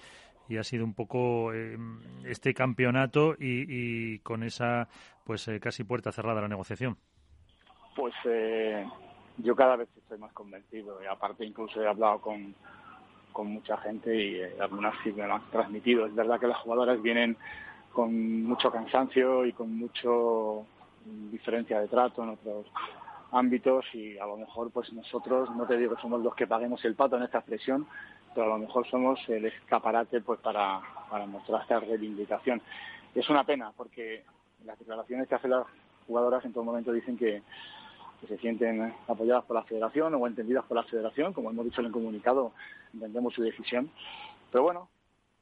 y 0.47 0.57
ha 0.57 0.63
sido 0.63 0.83
un 0.85 0.93
poco 0.93 1.51
este 2.23 2.53
campeonato 2.53 3.35
y, 3.39 3.65
y, 3.67 4.19
con 4.19 4.43
esa 4.43 4.87
pues 5.23 5.49
casi 5.59 5.83
puerta 5.83 6.11
cerrada 6.11 6.41
la 6.41 6.47
negociación. 6.47 6.97
Pues 7.95 8.13
yo 9.37 9.55
cada 9.55 9.75
vez 9.75 9.89
estoy 9.97 10.17
más 10.17 10.33
convencido 10.33 11.01
y 11.01 11.07
aparte 11.07 11.45
incluso 11.45 11.81
he 11.81 11.87
hablado 11.87 12.19
con, 12.21 12.53
con 13.35 13.47
mucha 13.47 13.75
gente 13.77 14.15
y 14.15 14.35
eh, 14.35 14.55
algunas 14.61 14.95
sí 15.03 15.11
me 15.11 15.27
lo 15.27 15.35
han 15.35 15.51
transmitido. 15.51 16.05
Es 16.05 16.15
verdad 16.15 16.39
que 16.39 16.47
las 16.47 16.57
jugadoras 16.59 17.01
vienen 17.01 17.35
con 17.91 18.43
mucho 18.43 18.71
cansancio 18.71 19.45
y 19.45 19.51
con 19.51 19.77
mucho 19.77 20.65
diferencia 21.31 21.81
de 21.81 21.89
trato 21.89 22.23
en 22.23 22.29
otros 22.29 22.65
ámbitos 23.33 23.83
y 23.93 24.17
a 24.17 24.25
lo 24.25 24.37
mejor 24.37 24.71
pues 24.71 24.91
nosotros, 24.93 25.53
no 25.53 25.65
te 25.65 25.77
digo 25.77 25.95
que 25.95 26.01
somos 26.01 26.21
los 26.23 26.33
que 26.33 26.47
paguemos 26.47 26.83
el 26.85 26.95
pato 26.95 27.17
en 27.17 27.23
esta 27.23 27.39
expresión, 27.39 27.85
pero 28.33 28.45
a 28.45 28.57
lo 28.57 28.57
mejor 28.57 28.87
somos 28.87 29.19
el 29.27 29.43
escaparate 29.43 30.21
pues 30.21 30.39
para, 30.39 30.79
para 31.09 31.25
mostrar 31.25 31.61
esta 31.61 31.81
reivindicación. 31.81 32.61
Es 33.13 33.29
una 33.29 33.43
pena 33.43 33.73
porque 33.75 34.23
las 34.63 34.79
declaraciones 34.79 35.27
que 35.27 35.35
hacen 35.35 35.51
las 35.51 35.67
jugadoras 36.07 36.45
en 36.45 36.53
todo 36.53 36.63
momento 36.63 36.93
dicen 36.93 37.17
que 37.17 37.41
que 38.25 38.35
se 38.35 38.41
sienten 38.41 38.93
apoyadas 39.07 39.45
por 39.45 39.55
la 39.55 39.63
federación 39.63 40.13
o 40.15 40.27
entendidas 40.27 40.65
por 40.65 40.77
la 40.77 40.83
federación, 40.83 41.33
como 41.33 41.51
hemos 41.51 41.65
dicho 41.65 41.81
en 41.81 41.87
el 41.87 41.93
comunicado, 41.93 42.53
entendemos 42.93 43.33
su 43.33 43.41
decisión. 43.41 43.89
Pero 44.51 44.63
bueno, 44.63 44.89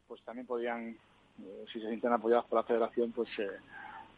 pues 0.07 0.21
también 0.23 0.47
podrían, 0.47 0.97
eh, 1.41 1.65
si 1.71 1.79
se 1.79 1.87
sienten 1.87 2.11
apoyadas 2.11 2.45
por 2.45 2.59
la 2.59 2.63
federación, 2.63 3.11
pues 3.11 3.29
eh, 3.39 3.47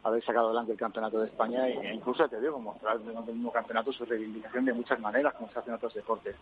haber 0.03 0.23
sacado 0.23 0.47
adelante 0.47 0.71
el 0.71 0.77
campeonato 0.77 1.19
de 1.19 1.27
España 1.27 1.67
e 1.67 1.93
incluso, 1.93 2.27
te 2.27 2.39
digo, 2.39 2.59
mostrar 2.59 2.99
dentro 2.99 3.21
del 3.23 3.35
mismo 3.35 3.51
campeonato 3.51 3.91
su 3.91 4.05
reivindicación 4.05 4.65
de 4.65 4.73
muchas 4.73 4.99
maneras, 4.99 5.33
como 5.33 5.51
se 5.51 5.59
hace 5.59 5.69
en 5.69 5.75
otros 5.75 5.93
deportes. 5.93 6.35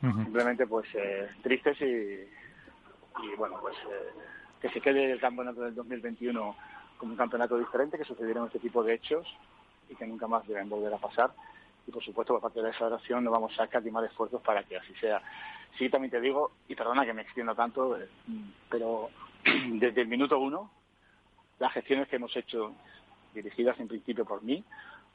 Simplemente, 0.00 0.66
pues, 0.66 0.86
eh, 0.94 1.28
tristes 1.42 1.80
y, 1.80 1.84
y, 1.84 3.36
bueno, 3.36 3.58
pues 3.60 3.74
que 4.60 4.68
se 4.70 4.80
quede 4.80 5.10
el 5.10 5.20
campeonato 5.20 5.60
del 5.62 5.74
2021 5.74 6.56
como 6.98 7.12
un 7.12 7.16
campeonato 7.16 7.58
diferente, 7.58 7.98
que 7.98 8.04
sucedieron 8.04 8.46
este 8.46 8.58
tipo 8.58 8.82
de 8.82 8.94
hechos 8.94 9.26
y 9.88 9.94
que 9.94 10.06
nunca 10.06 10.26
más 10.26 10.46
deben 10.46 10.68
volver 10.68 10.92
a 10.92 10.98
pasar. 10.98 11.30
Y 11.86 11.90
por 11.90 12.02
supuesto, 12.02 12.34
por 12.34 12.42
parte 12.42 12.60
de 12.60 12.68
la 12.68 12.74
federación 12.74 13.24
no 13.24 13.30
vamos 13.30 13.58
a 13.58 13.64
escatimar 13.64 14.04
esfuerzos 14.04 14.42
para 14.42 14.62
que 14.62 14.76
así 14.76 14.94
sea. 15.00 15.22
sí 15.78 15.88
también 15.88 16.10
te 16.10 16.20
digo, 16.20 16.52
y 16.68 16.74
perdona 16.74 17.04
que 17.04 17.14
me 17.14 17.22
extienda 17.22 17.54
tanto, 17.54 17.98
eh, 17.98 18.08
pero 18.68 19.08
desde 19.72 20.02
el 20.02 20.08
minuto 20.08 20.38
uno, 20.38 20.70
las 21.58 21.72
gestiones 21.72 22.08
que 22.08 22.16
hemos 22.16 22.36
hecho, 22.36 22.72
dirigidas 23.34 23.78
en 23.80 23.88
principio 23.88 24.24
por 24.24 24.42
mí, 24.42 24.62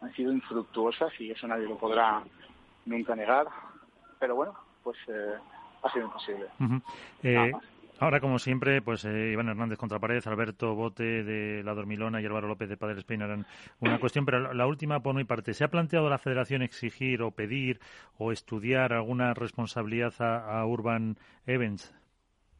han 0.02 0.14
sido 0.14 0.32
infructuosas 0.34 1.14
y 1.20 1.32
eso 1.32 1.48
nadie 1.48 1.68
lo 1.68 1.78
podrá 1.78 2.24
nunca 2.86 3.16
negar. 3.16 3.48
Pero 4.20 4.36
bueno, 4.36 4.54
pues 4.84 4.98
eh, 5.08 5.36
ha 5.84 5.92
sido 5.92 6.06
imposible. 6.06 6.48
Ahora, 8.04 8.20
como 8.20 8.38
siempre, 8.38 8.82
pues 8.82 9.06
eh, 9.06 9.30
Iván 9.32 9.48
Hernández 9.48 9.80
contra 9.80 9.98
Pared, 9.98 10.22
Alberto 10.26 10.76
Bote 10.76 11.24
de 11.24 11.64
La 11.64 11.74
Dormilona 11.74 12.20
y 12.20 12.26
Álvaro 12.26 12.50
López 12.50 12.68
de 12.68 12.76
Padre 12.76 13.00
Spain 13.00 13.22
eran 13.22 13.46
una 13.80 13.98
cuestión, 13.98 14.26
pero 14.26 14.54
la 14.54 14.68
última 14.68 15.00
por 15.00 15.16
mi 15.16 15.24
parte. 15.24 15.54
¿Se 15.54 15.64
ha 15.64 15.70
planteado 15.70 16.10
la 16.10 16.18
Federación 16.18 16.64
exigir 16.64 17.22
o 17.22 17.32
pedir 17.32 17.80
o 18.18 18.34
estudiar 18.34 18.92
alguna 18.92 19.34
responsabilidad 19.34 20.14
a, 20.20 20.66
Urban 20.66 21.16
Events? 21.48 21.96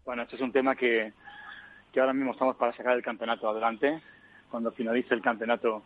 Bueno, 0.06 0.22
este 0.22 0.38
es 0.38 0.42
un 0.42 0.54
tema 0.54 0.78
que, 0.78 1.12
que 1.92 2.00
ahora 2.00 2.14
mismo 2.14 2.32
estamos 2.32 2.56
para 2.56 2.72
sacar 2.72 2.96
el 2.96 3.04
campeonato 3.04 3.50
adelante. 3.50 4.02
Cuando 4.50 4.72
finalice 4.72 5.14
el 5.14 5.22
campeonato 5.22 5.84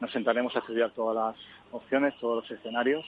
nos 0.00 0.12
sentaremos 0.12 0.54
a 0.56 0.58
estudiar 0.58 0.90
todas 0.90 1.16
las 1.16 1.46
opciones, 1.72 2.12
todos 2.20 2.42
los 2.42 2.50
escenarios 2.58 3.06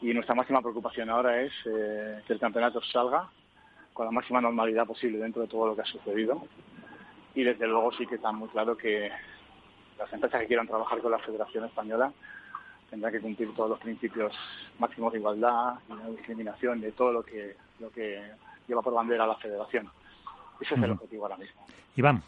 y 0.00 0.14
nuestra 0.14 0.36
máxima 0.36 0.62
preocupación 0.62 1.10
ahora 1.10 1.42
es 1.42 1.52
eh, 1.66 2.22
que 2.24 2.34
el 2.34 2.38
campeonato 2.38 2.80
salga 2.82 3.28
con 3.92 4.06
la 4.06 4.12
máxima 4.12 4.40
normalidad 4.40 4.86
posible 4.86 5.18
dentro 5.18 5.42
de 5.42 5.48
todo 5.48 5.68
lo 5.68 5.74
que 5.74 5.82
ha 5.82 5.86
sucedido. 5.86 6.46
Y 7.34 7.44
desde 7.44 7.66
luego 7.66 7.92
sí 7.92 8.06
que 8.06 8.16
está 8.16 8.32
muy 8.32 8.48
claro 8.48 8.76
que 8.76 9.10
las 9.98 10.12
empresas 10.12 10.40
que 10.40 10.46
quieran 10.46 10.66
trabajar 10.66 11.00
con 11.00 11.10
la 11.10 11.18
Federación 11.18 11.64
Española 11.64 12.12
tendrán 12.90 13.12
que 13.12 13.20
cumplir 13.20 13.54
todos 13.54 13.70
los 13.70 13.78
principios 13.78 14.34
máximos 14.78 15.12
de 15.12 15.18
igualdad 15.18 15.74
y 15.88 15.92
no 15.92 16.10
discriminación, 16.10 16.80
de 16.80 16.92
todo 16.92 17.12
lo 17.12 17.22
que, 17.22 17.56
lo 17.80 17.90
que 17.90 18.22
lleva 18.68 18.82
por 18.82 18.92
bandera 18.92 19.26
la 19.26 19.36
Federación. 19.36 19.88
Ese 20.60 20.74
es 20.74 20.82
el 20.82 20.90
objetivo 20.90 21.24
ahora 21.24 21.38
mismo. 21.38 21.64
Iván. 21.96 22.22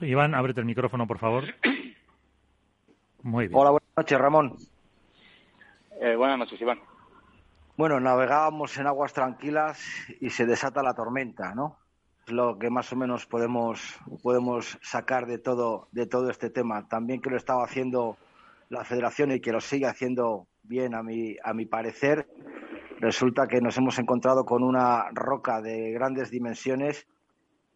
Iván, 0.00 0.34
ábrete 0.34 0.60
el 0.60 0.66
micrófono, 0.66 1.06
por 1.06 1.18
favor. 1.18 1.44
Muy 3.22 3.48
bien. 3.48 3.58
Hola, 3.58 3.70
buenas 3.70 3.96
noches, 3.96 4.18
Ramón. 4.18 4.56
Eh, 6.00 6.14
buenas 6.14 6.38
noches, 6.38 6.60
Iván. 6.60 6.78
Bueno, 7.78 8.00
navegábamos 8.00 8.76
en 8.78 8.88
aguas 8.88 9.12
tranquilas 9.12 9.80
y 10.20 10.30
se 10.30 10.46
desata 10.46 10.82
la 10.82 10.94
tormenta, 10.94 11.54
¿no? 11.54 11.78
Es 12.26 12.32
lo 12.32 12.58
que 12.58 12.70
más 12.70 12.92
o 12.92 12.96
menos 12.96 13.24
podemos, 13.26 14.00
podemos 14.20 14.76
sacar 14.82 15.26
de 15.26 15.38
todo, 15.38 15.86
de 15.92 16.08
todo 16.08 16.28
este 16.28 16.50
tema. 16.50 16.88
También 16.88 17.20
que 17.20 17.30
lo 17.30 17.36
estaba 17.36 17.62
haciendo 17.62 18.16
la 18.68 18.84
federación 18.84 19.30
y 19.30 19.40
que 19.40 19.52
lo 19.52 19.60
sigue 19.60 19.86
haciendo 19.86 20.48
bien 20.64 20.92
a 20.92 21.04
mi, 21.04 21.36
a 21.44 21.54
mi 21.54 21.66
parecer. 21.66 22.28
Resulta 22.98 23.46
que 23.46 23.60
nos 23.60 23.78
hemos 23.78 23.96
encontrado 24.00 24.44
con 24.44 24.64
una 24.64 25.10
roca 25.12 25.62
de 25.62 25.92
grandes 25.92 26.32
dimensiones 26.32 27.06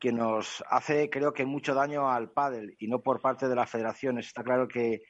que 0.01 0.11
nos 0.11 0.65
hace, 0.69 1.11
creo 1.11 1.33
que, 1.33 1.47
mucho 1.47 1.75
daño 1.75 2.11
al 2.11 2.29
pádel 2.29 2.75
y 2.81 2.89
no 2.89 2.99
por 2.99 3.21
parte 3.21 3.47
de 3.47 3.55
la 3.55 3.69
federación. 3.69 4.19
Está 4.19 4.43
claro 4.43 4.67
que 4.67 5.03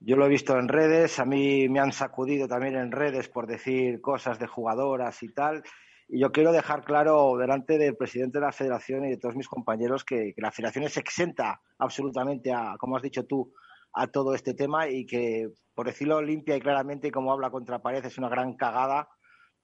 yo 0.00 0.16
lo 0.16 0.26
he 0.26 0.28
visto 0.28 0.58
en 0.58 0.68
redes, 0.68 1.18
a 1.18 1.24
mí 1.24 1.68
me 1.68 1.80
han 1.80 1.92
sacudido 1.92 2.46
también 2.46 2.76
en 2.76 2.92
redes 2.92 3.28
por 3.28 3.46
decir 3.46 4.00
cosas 4.00 4.38
de 4.38 4.46
jugadoras 4.46 5.22
y 5.22 5.32
tal. 5.32 5.62
Y 6.08 6.20
yo 6.20 6.30
quiero 6.30 6.52
dejar 6.52 6.84
claro 6.84 7.36
delante 7.36 7.78
del 7.78 7.96
presidente 7.96 8.38
de 8.38 8.44
la 8.44 8.52
federación 8.52 9.04
y 9.04 9.10
de 9.10 9.16
todos 9.16 9.34
mis 9.34 9.48
compañeros 9.48 10.04
que, 10.04 10.34
la 10.36 10.52
federación 10.52 10.84
es 10.84 10.96
exenta 10.96 11.60
absolutamente 11.78 12.52
a, 12.52 12.76
como 12.78 12.96
has 12.96 13.02
dicho 13.02 13.24
tú, 13.26 13.52
a 13.92 14.06
todo 14.06 14.34
este 14.34 14.54
tema 14.54 14.88
y 14.88 15.06
que, 15.06 15.48
por 15.74 15.86
decirlo 15.86 16.20
limpia 16.20 16.56
y 16.56 16.60
claramente, 16.60 17.10
como 17.10 17.32
habla 17.32 17.50
contra 17.50 17.82
pared, 17.82 18.04
es 18.04 18.18
una 18.18 18.28
gran 18.28 18.54
cagada 18.54 19.08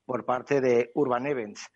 por 0.05 0.25
parte 0.25 0.61
de 0.61 0.91
Urban 0.95 1.27
Events. 1.27 1.69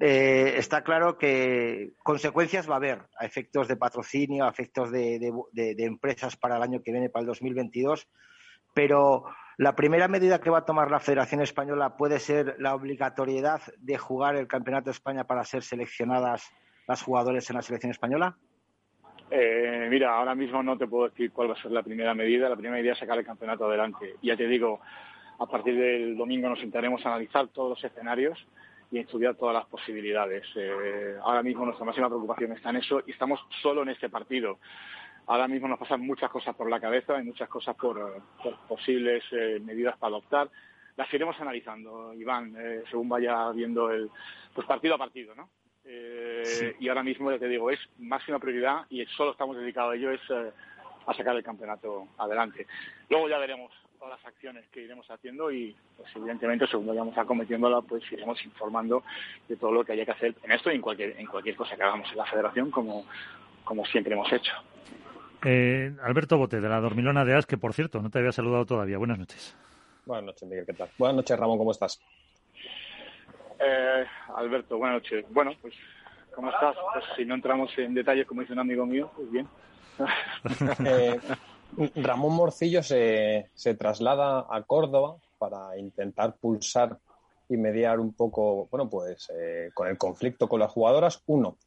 Eh, 0.00 0.54
está 0.56 0.82
claro 0.82 1.16
que 1.16 1.92
consecuencias 2.02 2.68
va 2.68 2.74
a 2.74 2.76
haber 2.76 3.02
a 3.18 3.24
efectos 3.24 3.68
de 3.68 3.76
patrocinio, 3.76 4.44
a 4.44 4.50
efectos 4.50 4.90
de, 4.90 5.32
empresas 5.78 6.36
para 6.36 6.56
el 6.56 6.62
año 6.62 6.82
que 6.82 6.92
viene, 6.92 7.08
para 7.08 7.22
el 7.22 7.26
2022, 7.28 8.06
pero 8.74 9.24
la 9.56 9.74
primera 9.74 10.06
medida 10.06 10.40
que 10.40 10.50
va 10.50 10.58
a 10.58 10.64
tomar 10.66 10.90
la 10.90 11.00
Federación 11.00 11.40
Española 11.40 11.96
puede 11.96 12.18
ser 12.18 12.56
la 12.58 12.74
obligatoriedad 12.74 13.62
de 13.78 13.96
jugar 13.96 14.36
el 14.36 14.46
Campeonato 14.48 14.86
de 14.86 14.92
España 14.92 15.24
para 15.24 15.44
ser 15.44 15.62
seleccionadas 15.62 16.52
las 16.86 17.02
jugadores 17.02 17.48
en 17.48 17.56
la 17.56 17.62
selección 17.62 17.90
española. 17.90 18.36
Eh, 19.30 19.88
mira, 19.90 20.14
ahora 20.14 20.34
mismo 20.34 20.62
no 20.62 20.76
te 20.76 20.86
puedo 20.86 21.08
decir 21.08 21.32
cuál 21.32 21.50
va 21.50 21.54
a 21.54 21.62
ser 21.62 21.72
la 21.72 21.82
primera 21.82 22.14
medida. 22.14 22.48
La 22.48 22.54
primera 22.54 22.76
medida 22.76 22.92
es 22.92 22.98
sacar 22.98 23.18
el 23.18 23.24
campeonato 23.24 23.64
adelante. 23.64 24.16
Ya 24.22 24.36
te 24.36 24.46
digo, 24.46 24.80
a 25.38 25.46
partir 25.46 25.76
del 25.76 26.16
domingo 26.16 26.48
nos 26.48 26.60
sentaremos 26.60 27.04
a 27.04 27.08
analizar 27.08 27.48
todos 27.48 27.70
los 27.70 27.84
escenarios 27.84 28.46
y 28.90 28.98
estudiar 28.98 29.34
todas 29.34 29.54
las 29.54 29.66
posibilidades. 29.66 30.44
Eh, 30.54 31.16
ahora 31.22 31.42
mismo 31.42 31.64
nuestra 31.64 31.84
máxima 31.84 32.08
preocupación 32.08 32.52
está 32.52 32.70
en 32.70 32.76
eso 32.76 33.02
y 33.06 33.12
estamos 33.12 33.40
solo 33.62 33.82
en 33.82 33.90
este 33.90 34.08
partido. 34.08 34.58
Ahora 35.26 35.48
mismo 35.48 35.66
nos 35.66 35.78
pasan 35.78 36.00
muchas 36.02 36.30
cosas 36.30 36.54
por 36.54 36.70
la 36.70 36.80
cabeza, 36.80 37.16
hay 37.16 37.24
muchas 37.24 37.48
cosas 37.48 37.74
por, 37.76 38.22
posibles 38.68 39.24
eh, 39.32 39.60
medidas 39.64 39.96
para 39.98 40.10
adoptar. 40.10 40.48
Las 40.96 41.12
iremos 41.12 41.38
analizando, 41.40 42.14
Iván, 42.14 42.54
eh, 42.56 42.84
según 42.90 43.08
vaya 43.08 43.50
viendo 43.50 43.90
el 43.90 44.08
pues 44.54 44.66
partido 44.66 44.94
a 44.94 44.98
partido, 44.98 45.34
¿no? 45.34 45.48
Y 46.80 46.88
ahora 46.88 47.04
mismo, 47.04 47.30
ya 47.30 47.38
te 47.38 47.46
digo, 47.46 47.70
es 47.70 47.78
máxima 47.98 48.40
prioridad 48.40 48.86
y 48.90 49.06
solo 49.06 49.30
estamos 49.30 49.56
dedicados 49.56 49.92
a 49.92 49.96
ello, 49.96 50.10
es 50.10 50.20
a 51.06 51.14
sacar 51.14 51.36
el 51.36 51.44
campeonato 51.44 52.08
adelante. 52.18 52.66
Luego 53.08 53.28
ya 53.28 53.38
veremos 53.38 53.70
todas 53.96 54.18
las 54.18 54.26
acciones 54.26 54.66
que 54.68 54.82
iremos 54.82 55.10
haciendo 55.10 55.50
y 55.50 55.74
pues 55.96 56.08
evidentemente 56.14 56.66
según 56.66 56.86
vayamos 56.86 57.16
acometiéndola 57.16 57.82
pues 57.82 58.02
iremos 58.12 58.42
informando 58.44 59.02
de 59.48 59.56
todo 59.56 59.72
lo 59.72 59.84
que 59.84 59.92
haya 59.92 60.04
que 60.04 60.12
hacer 60.12 60.34
en 60.42 60.52
esto 60.52 60.70
y 60.70 60.76
en 60.76 60.80
cualquier 60.80 61.18
en 61.18 61.26
cualquier 61.26 61.56
cosa 61.56 61.76
que 61.76 61.82
hagamos 61.82 62.10
en 62.10 62.18
la 62.18 62.26
federación 62.26 62.70
como, 62.70 63.04
como 63.64 63.84
siempre 63.86 64.14
hemos 64.14 64.32
hecho. 64.32 64.52
Eh, 65.44 65.92
Alberto 66.02 66.38
Bote 66.38 66.60
de 66.60 66.68
la 66.68 66.80
Dormilona 66.80 67.24
de 67.24 67.34
As, 67.34 67.46
que 67.46 67.58
por 67.58 67.72
cierto 67.74 68.00
no 68.00 68.10
te 68.10 68.18
había 68.18 68.32
saludado 68.32 68.66
todavía. 68.66 68.98
Buenas 68.98 69.18
noches. 69.18 69.56
Buenas 70.04 70.26
noches, 70.26 70.48
Miguel, 70.48 70.66
¿qué 70.66 70.72
tal? 70.72 70.88
Buenas 70.98 71.16
noches, 71.16 71.38
Ramón, 71.38 71.58
¿cómo 71.58 71.72
estás? 71.72 72.00
Eh, 73.58 74.04
Alberto, 74.36 74.78
buenas 74.78 75.02
noches. 75.02 75.24
Bueno, 75.30 75.52
pues 75.60 75.74
¿cómo 76.34 76.50
estás? 76.50 76.76
Pues 76.92 77.04
si 77.16 77.24
no 77.24 77.34
entramos 77.34 77.70
en 77.78 77.94
detalles, 77.94 78.26
como 78.26 78.40
dice 78.40 78.52
un 78.52 78.60
amigo 78.60 78.86
mío, 78.86 79.10
pues 79.16 79.30
bien. 79.30 79.48
eh, 80.86 81.18
Ramón 81.76 82.34
Morcillo 82.34 82.82
se, 82.82 83.50
traslada 83.78 84.46
a 84.48 84.62
Córdoba 84.62 85.16
para 85.38 85.78
intentar 85.78 86.36
pulsar 86.36 86.98
y 87.48 87.56
mediar 87.56 88.00
un 88.00 88.14
poco, 88.14 88.66
bueno, 88.70 88.88
pues 88.88 89.30
eh, 89.30 89.70
con 89.74 89.86
el 89.88 89.98
conflicto 89.98 90.48
con 90.48 90.60
las 90.60 90.72
jugadoras. 90.72 91.22
Uno, 91.26 91.58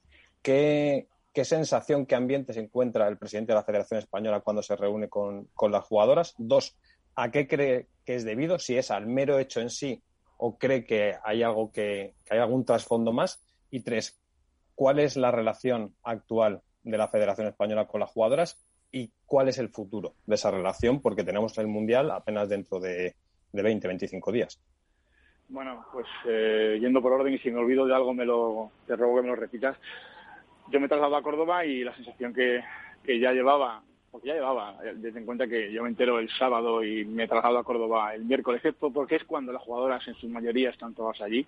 ¿qué, 0.41 1.07
sensación, 1.43 2.05
qué 2.05 2.15
ambiente 2.15 2.53
se 2.53 2.59
encuentra 2.59 3.07
el 3.07 3.17
presidente 3.17 3.51
de 3.51 3.57
la 3.57 3.63
Federación 3.63 3.99
Española 3.99 4.41
cuando 4.41 4.63
se 4.63 4.75
reúne 4.75 5.09
con, 5.09 5.47
las 5.69 5.85
jugadoras? 5.85 6.33
Dos, 6.37 6.75
¿a 7.15 7.29
qué 7.31 7.47
cree 7.47 7.87
que 8.03 8.15
es 8.15 8.25
debido? 8.25 8.57
Si 8.59 8.77
es 8.77 8.91
al 8.91 9.05
mero 9.05 9.37
hecho 9.37 9.61
en 9.61 9.69
sí 9.69 10.01
o 10.37 10.57
cree 10.57 10.85
que 10.85 11.15
hay 11.23 11.43
algo 11.43 11.71
que, 11.71 12.15
que 12.25 12.33
hay 12.33 12.39
algún 12.39 12.65
trasfondo 12.65 13.13
más. 13.13 13.41
Y 13.69 13.81
tres, 13.81 14.19
¿cuál 14.73 14.99
es 14.99 15.15
la 15.15 15.31
relación 15.31 15.95
actual 16.01 16.61
de 16.81 16.97
la 16.97 17.07
Federación 17.09 17.47
Española 17.47 17.85
con 17.87 17.99
las 17.99 18.09
jugadoras 18.09 18.57
y 18.91 19.09
cuál 19.25 19.49
es 19.49 19.57
el 19.59 19.69
futuro 19.69 20.13
de 20.25 20.35
esa 20.35 20.51
relación, 20.51 21.01
porque 21.01 21.23
tenemos 21.23 21.57
el 21.57 21.67
Mundial 21.67 22.11
apenas 22.11 22.49
dentro 22.49 22.79
de, 22.79 23.15
de 23.51 23.61
20, 23.61 23.87
25 23.87 24.31
días. 24.31 24.59
Bueno, 25.47 25.83
pues 25.91 26.05
eh, 26.27 26.77
yendo 26.79 27.01
por 27.01 27.13
orden 27.13 27.33
y 27.33 27.39
si 27.39 27.49
me 27.51 27.59
olvido 27.59 27.85
de 27.85 27.95
algo, 27.95 28.13
me 28.13 28.25
lo, 28.25 28.71
te 28.85 28.95
ruego 28.95 29.15
que 29.15 29.21
me 29.23 29.27
lo 29.29 29.35
repitas. 29.35 29.77
Yo 30.71 30.79
me 30.79 30.87
traslado 30.87 31.15
a 31.15 31.23
Córdoba 31.23 31.65
y 31.65 31.83
la 31.83 31.95
sensación 31.95 32.33
que, 32.33 32.63
que 33.03 33.19
ya 33.19 33.31
llevaba, 33.31 33.81
porque 34.11 34.27
ya 34.27 34.35
llevaba, 34.35 34.77
desde 34.95 35.19
en 35.19 35.25
cuenta 35.25 35.47
que 35.47 35.71
yo 35.71 35.81
me 35.81 35.89
entero 35.89 36.19
el 36.19 36.29
sábado 36.29 36.83
y 36.83 37.03
me 37.05 37.27
traslado 37.27 37.57
a 37.57 37.63
Córdoba 37.63 38.13
el 38.13 38.25
miércoles, 38.25 38.61
porque 38.79 39.15
es 39.15 39.23
cuando 39.23 39.51
las 39.51 39.63
jugadoras 39.63 40.07
en 40.07 40.13
su 40.15 40.29
mayoría 40.29 40.69
están 40.69 40.93
todas 40.93 41.19
allí 41.21 41.47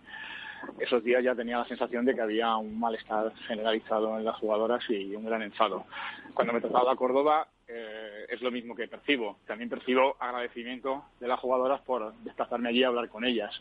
esos 0.80 1.04
días 1.04 1.24
ya 1.24 1.36
tenía 1.36 1.58
la 1.58 1.68
sensación 1.68 2.06
de 2.06 2.16
que 2.16 2.22
había 2.22 2.56
un 2.56 2.80
malestar 2.80 3.34
generalizado 3.48 4.18
en 4.18 4.26
las 4.26 4.36
jugadoras 4.38 4.84
y 4.90 5.16
un 5.16 5.26
gran 5.26 5.42
enfado. 5.42 5.86
Cuando 6.34 6.54
me 6.54 6.62
trataba 6.62 6.92
a 6.92 6.96
Córdoba 6.96 7.48
eh, 7.68 8.26
es 8.28 8.42
lo 8.42 8.52
mismo 8.52 8.76
que 8.76 8.88
percibo. 8.88 9.38
También 9.48 9.70
percibo 9.70 10.18
agradecimiento 10.20 11.06
de 11.20 11.28
las 11.28 11.40
jugadoras 11.40 11.82
por 11.82 12.14
desplazarme 12.16 12.70
allí 12.70 12.84
a 12.84 12.88
hablar 12.88 13.08
con 13.10 13.24
ellas 13.24 13.52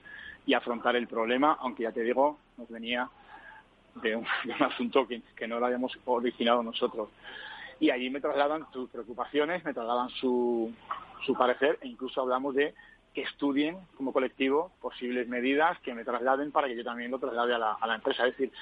y 0.46 0.54
afrontar 0.54 0.96
el 0.96 1.06
problema, 1.06 1.56
aunque 1.60 1.84
ya 1.84 1.92
te 1.92 2.02
digo, 2.02 2.38
nos 2.56 2.68
venía 2.68 3.08
de 4.02 4.16
un, 4.16 4.26
asunto 4.60 5.06
que, 5.06 5.48
no 5.48 5.60
lo 5.60 5.66
habíamos 5.66 5.96
originado 6.06 6.62
nosotros. 6.62 7.08
Y 7.78 7.90
allí 7.90 8.10
me 8.10 8.20
trasladan 8.20 8.66
sus 8.72 8.90
preocupaciones, 8.90 9.64
me 9.64 9.72
trasladan 9.72 10.08
su, 10.10 10.72
su 11.24 11.34
parecer 11.34 11.78
e 11.80 11.88
incluso 11.88 12.20
hablamos 12.20 12.54
de 12.54 12.74
que 13.14 13.22
estudien 13.22 13.78
como 13.96 14.12
colectivo 14.12 14.72
posibles 14.80 15.28
medidas 15.28 15.78
que 15.80 15.94
me 15.94 16.04
trasladen 16.04 16.52
para 16.52 16.68
que 16.68 16.76
yo 16.76 16.84
también 16.84 17.10
lo 17.10 17.18
traslade 17.18 17.54
a 17.54 17.58
la, 17.58 17.94
empresa. 17.94 18.26
Es 18.26 18.36
decir, 18.36 18.52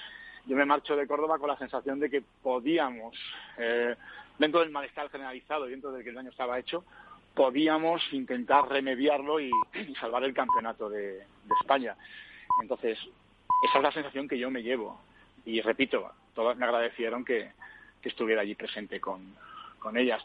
yo 0.47 0.57
me 0.57 0.65
marcho 0.65 0.97
de 0.97 1.07
Córdoba 1.07 1.39
con 1.39 1.49
la 1.49 1.59
sensación 1.59 2.01
de 2.01 2.09
que 2.09 2.23
podíamos, 2.43 3.15
eh, 3.59 3.95
dentro 4.39 4.61
del 4.61 4.71
malestar 4.71 5.11
generalizado 5.11 5.69
y 5.69 5.73
dentro 5.73 5.93
de 5.93 6.03
que 6.03 6.11
el 6.11 6.15
daño 6.15 6.31
estaba 6.31 6.59
hecho, 6.59 6.85
podíamos 7.39 8.03
intentar 8.13 8.69
remediarlo 8.69 9.39
y, 9.39 9.51
salvar 10.01 10.25
el 10.25 10.35
campeonato 10.35 10.91
de, 10.91 11.23
España. 11.61 11.97
Entonces, 12.61 12.99
esa 13.65 13.79
es 13.79 13.83
la 13.83 13.93
sensación 13.93 14.27
que 14.27 14.39
yo 14.39 14.51
me 14.51 14.63
llevo. 14.63 15.01
Y 15.45 15.61
repito, 15.61 16.11
todas 16.35 16.57
me 16.57 16.67
agradecieron 16.67 17.25
que, 17.25 17.53
estuviera 18.03 18.41
allí 18.41 18.55
presente 18.55 19.01
con, 19.01 19.37
ellas. 19.95 20.25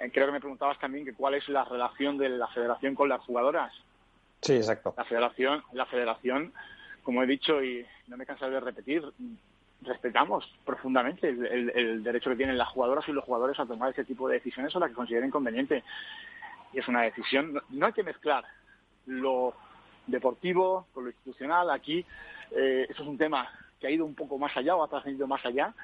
Eh, 0.00 0.10
creo 0.12 0.26
que 0.26 0.32
me 0.32 0.40
preguntabas 0.40 0.78
también 0.78 1.04
que 1.04 1.14
cuál 1.14 1.34
es 1.34 1.48
la 1.48 1.64
relación 1.64 2.16
de 2.16 2.28
la 2.28 2.48
federación 2.48 2.94
con 2.94 3.08
las 3.08 3.20
jugadoras. 3.20 3.72
Sí, 4.40 4.54
exacto. 4.54 4.94
La 4.96 5.04
federación, 5.04 5.62
la 5.72 5.86
federación, 5.86 6.52
como 7.02 7.22
he 7.22 7.26
dicho 7.26 7.62
y 7.62 7.84
no 8.08 8.16
me 8.16 8.26
cansaré 8.26 8.52
de 8.52 8.60
repetir, 8.60 9.04
respetamos 9.82 10.50
profundamente 10.64 11.28
el, 11.28 12.02
derecho 12.02 12.30
que 12.30 12.36
tienen 12.36 12.58
las 12.58 12.68
jugadoras 12.68 13.06
y 13.08 13.12
los 13.12 13.24
jugadores 13.24 13.58
a 13.58 13.66
tomar 13.66 13.90
ese 13.90 14.04
tipo 14.04 14.28
de 14.28 14.34
decisiones 14.34 14.74
o 14.74 14.80
la 14.80 14.88
que 14.88 14.94
consideren 14.94 15.30
conveniente. 15.30 15.84
Y 16.72 16.78
es 16.78 16.88
una 16.88 17.02
decisión, 17.02 17.60
no, 17.70 17.86
hay 17.86 17.92
que 17.92 18.02
mezclar 18.02 18.44
lo 19.06 19.54
deportivo 20.06 20.86
con 20.94 21.04
lo 21.04 21.10
institucional. 21.10 21.70
Aquí 21.70 22.04
eh, 22.52 22.86
eso 22.88 23.02
es 23.02 23.08
un 23.08 23.18
tema 23.18 23.48
que 23.78 23.86
ha 23.86 23.90
ido 23.90 24.04
un 24.04 24.14
poco 24.14 24.38
más 24.38 24.56
allá 24.56 24.76
o 24.76 24.84
ha 24.84 24.88
trascendido 24.88 25.26
más 25.26 25.44
allá. 25.44 25.74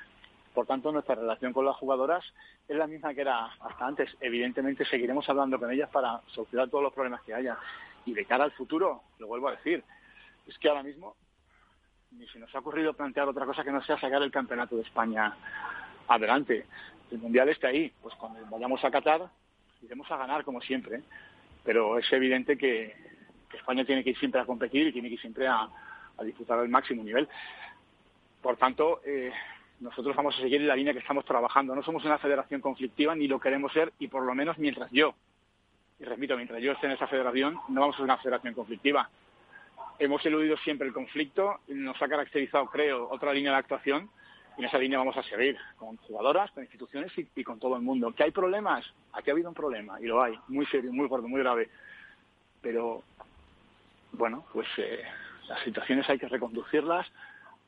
Por 0.56 0.64
tanto, 0.64 0.90
nuestra 0.90 1.14
relación 1.14 1.52
con 1.52 1.66
las 1.66 1.76
jugadoras 1.76 2.24
es 2.66 2.74
la 2.78 2.86
misma 2.86 3.12
que 3.12 3.20
era 3.20 3.44
hasta 3.44 3.86
antes. 3.86 4.16
Evidentemente, 4.22 4.86
seguiremos 4.86 5.28
hablando 5.28 5.58
con 5.58 5.70
ellas 5.70 5.90
para 5.90 6.22
solucionar 6.28 6.70
todos 6.70 6.82
los 6.82 6.94
problemas 6.94 7.20
que 7.24 7.34
haya. 7.34 7.58
Y 8.06 8.14
de 8.14 8.24
cara 8.24 8.44
al 8.44 8.52
futuro, 8.52 9.02
lo 9.18 9.26
vuelvo 9.26 9.48
a 9.48 9.50
decir, 9.50 9.84
es 10.46 10.56
que 10.56 10.70
ahora 10.70 10.82
mismo 10.82 11.14
ni 12.12 12.26
se 12.28 12.38
nos 12.38 12.54
ha 12.54 12.60
ocurrido 12.60 12.94
plantear 12.94 13.28
otra 13.28 13.44
cosa 13.44 13.62
que 13.64 13.70
no 13.70 13.82
sea 13.82 14.00
sacar 14.00 14.22
el 14.22 14.30
campeonato 14.30 14.76
de 14.76 14.82
España 14.84 15.36
adelante. 16.08 16.64
El 17.10 17.18
mundial 17.18 17.50
está 17.50 17.68
ahí, 17.68 17.92
pues 18.00 18.14
cuando 18.14 18.40
vayamos 18.46 18.82
a 18.82 18.90
Qatar 18.90 19.28
iremos 19.82 20.10
a 20.10 20.16
ganar 20.16 20.42
como 20.42 20.62
siempre, 20.62 21.02
pero 21.64 21.98
es 21.98 22.10
evidente 22.14 22.56
que, 22.56 22.96
España 23.52 23.84
tiene 23.84 24.02
que 24.02 24.10
ir 24.10 24.18
siempre 24.18 24.40
a 24.40 24.46
competir 24.46 24.86
y 24.86 24.92
tiene 24.92 25.08
que 25.08 25.14
ir 25.14 25.20
siempre 25.20 25.46
a, 25.48 25.68
disfrutar 26.24 26.58
al 26.58 26.68
máximo 26.70 27.04
nivel. 27.04 27.28
Por 28.40 28.56
tanto, 28.56 29.02
eh, 29.04 29.30
nosotros 29.80 30.16
vamos 30.16 30.34
a 30.36 30.40
seguir 30.40 30.60
en 30.60 30.68
la 30.68 30.76
línea 30.76 30.92
que 30.92 31.00
estamos 31.00 31.24
trabajando. 31.24 31.74
No 31.74 31.82
somos 31.82 32.04
una 32.04 32.18
federación 32.18 32.60
conflictiva 32.60 33.14
ni 33.14 33.28
lo 33.28 33.40
queremos 33.40 33.72
ser 33.72 33.92
y 33.98 34.08
por 34.08 34.24
lo 34.24 34.34
menos 34.34 34.58
mientras 34.58 34.90
yo, 34.90 35.14
y 35.98 36.04
repito, 36.04 36.36
mientras 36.36 36.62
yo 36.62 36.72
esté 36.72 36.86
en 36.86 36.92
esa 36.92 37.06
federación, 37.06 37.58
no 37.68 37.80
vamos 37.80 37.96
a 37.96 37.98
ser 37.98 38.04
una 38.04 38.18
federación 38.18 38.54
conflictiva 38.54 39.08
hemos 39.98 40.24
eludido 40.26 40.56
siempre 40.58 40.86
el 40.86 40.92
conflicto, 40.92 41.60
nos 41.68 42.00
ha 42.00 42.08
caracterizado, 42.08 42.66
creo, 42.66 43.08
otra 43.10 43.32
línea 43.32 43.52
de 43.52 43.58
actuación 43.58 44.10
y 44.56 44.60
en 44.60 44.66
esa 44.66 44.78
línea 44.78 44.98
vamos 44.98 45.16
a 45.16 45.22
seguir, 45.22 45.56
con 45.76 45.96
jugadoras, 45.98 46.50
con 46.52 46.62
instituciones 46.62 47.12
y, 47.16 47.44
con 47.44 47.58
todo 47.58 47.76
el 47.76 47.82
mundo. 47.82 48.12
¿Que 48.12 48.24
hay 48.24 48.30
problemas? 48.30 48.84
Aquí 49.12 49.30
ha 49.30 49.32
habido 49.32 49.48
un 49.48 49.54
problema, 49.54 50.00
y 50.00 50.06
lo 50.06 50.22
hay, 50.22 50.38
muy 50.48 50.66
serio, 50.66 50.92
muy 50.92 51.08
fuerte, 51.08 51.28
muy 51.28 51.40
grave. 51.40 51.68
Pero, 52.62 53.02
bueno, 54.12 54.44
pues 54.52 54.66
eh, 54.78 55.02
las 55.48 55.62
situaciones 55.62 56.08
hay 56.08 56.18
que 56.18 56.28
reconducirlas 56.28 57.06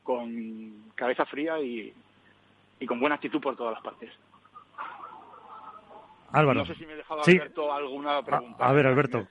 con 0.08 0.90
cabeza 0.94 1.26
fría 1.26 1.60
y, 1.60 1.92
con 2.86 2.98
buena 2.98 3.16
actitud 3.16 3.42
por 3.42 3.54
todas 3.54 3.74
las 3.74 3.82
partes. 3.82 4.10
Álvaro. 6.32 6.60
No 6.60 6.66
sé 6.66 6.76
si 6.76 6.86
me 6.86 6.94
he 6.94 6.96
dejado 6.96 7.22
Alberto 7.22 7.70
alguna 7.70 8.22
pregunta. 8.22 8.66
A, 8.66 8.72
ver, 8.72 8.86
Alberto. 8.86 9.28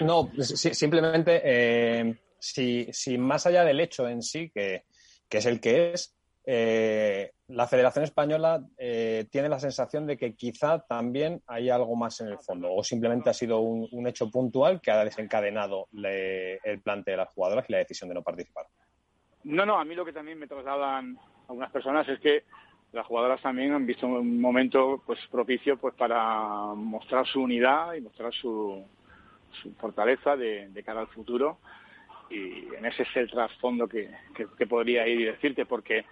No, 0.00 0.28
simplemente 0.42 1.40
eh, 1.44 2.16
si, 2.36 2.88
si 2.92 3.16
más 3.16 3.46
allá 3.46 3.62
del 3.62 3.78
hecho 3.78 4.08
en 4.08 4.22
sí, 4.22 4.50
que, 4.50 4.86
es 5.30 5.46
el 5.46 5.60
que 5.60 5.92
es, 5.92 6.16
eh, 6.44 7.30
la 7.46 7.68
Federación 7.68 8.02
Española 8.02 8.60
eh, 8.76 9.26
tiene 9.30 9.48
la 9.48 9.60
sensación 9.60 10.04
de 10.04 10.16
que 10.16 10.34
quizá 10.34 10.80
también 10.80 11.42
hay 11.46 11.70
algo 11.70 11.94
más 11.94 12.20
en 12.22 12.26
el 12.26 12.40
fondo, 12.40 12.74
o 12.74 12.82
simplemente 12.82 13.30
ha 13.30 13.34
sido 13.34 13.60
un, 13.60 14.04
hecho 14.08 14.28
puntual 14.32 14.80
que 14.80 14.90
ha 14.90 15.04
desencadenado 15.04 15.86
el 15.92 16.80
plante 16.82 17.12
de 17.12 17.18
las 17.18 17.28
jugadoras 17.28 17.66
y 17.68 17.72
la 17.72 17.78
decisión 17.78 18.08
de 18.08 18.16
no 18.16 18.22
participar. 18.22 18.66
No, 19.48 19.64
no, 19.64 19.78
a 19.78 19.84
mí 19.84 19.94
lo 19.94 20.04
que 20.04 20.12
también 20.12 20.38
me 20.38 20.46
trasladan 20.46 21.18
algunas 21.48 21.70
personas 21.70 22.06
es 22.06 22.20
que 22.20 22.44
las 22.92 23.06
jugadoras 23.06 23.40
también 23.40 23.72
han 23.72 23.86
visto 23.86 24.06
un 24.06 24.38
momento 24.38 25.02
pues 25.06 25.18
propicio 25.30 25.78
pues 25.78 25.94
para 25.94 26.74
mostrar 26.74 27.26
su 27.26 27.40
unidad 27.40 27.94
y 27.94 28.02
mostrar 28.02 28.30
su, 28.34 28.84
su 29.62 29.72
fortaleza 29.76 30.36
de, 30.36 30.70
cara 30.84 31.00
al 31.00 31.06
futuro 31.08 31.60
y 32.28 32.74
en 32.74 32.84
ese 32.84 33.04
es 33.04 33.16
el 33.16 33.30
trasfondo 33.30 33.88
que, 33.88 34.10
que, 34.34 34.66
podría 34.66 35.08
ir 35.08 35.22
y 35.22 35.24
decirte, 35.24 35.64
porque 35.64 36.04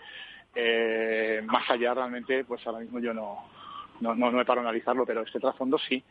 eh, 0.54 1.42
más 1.44 1.68
allá 1.68 1.92
realmente, 1.92 2.42
pues 2.44 2.66
ahora 2.66 2.78
mismo 2.78 3.00
yo 3.00 3.12
no, 3.12 3.50
no, 4.00 4.14
no, 4.14 4.40
he 4.40 4.44
para 4.46 4.62
analizarlo, 4.62 5.04
pero 5.04 5.20
este 5.20 5.40
trasfondo 5.40 5.76
sí. 5.76 6.02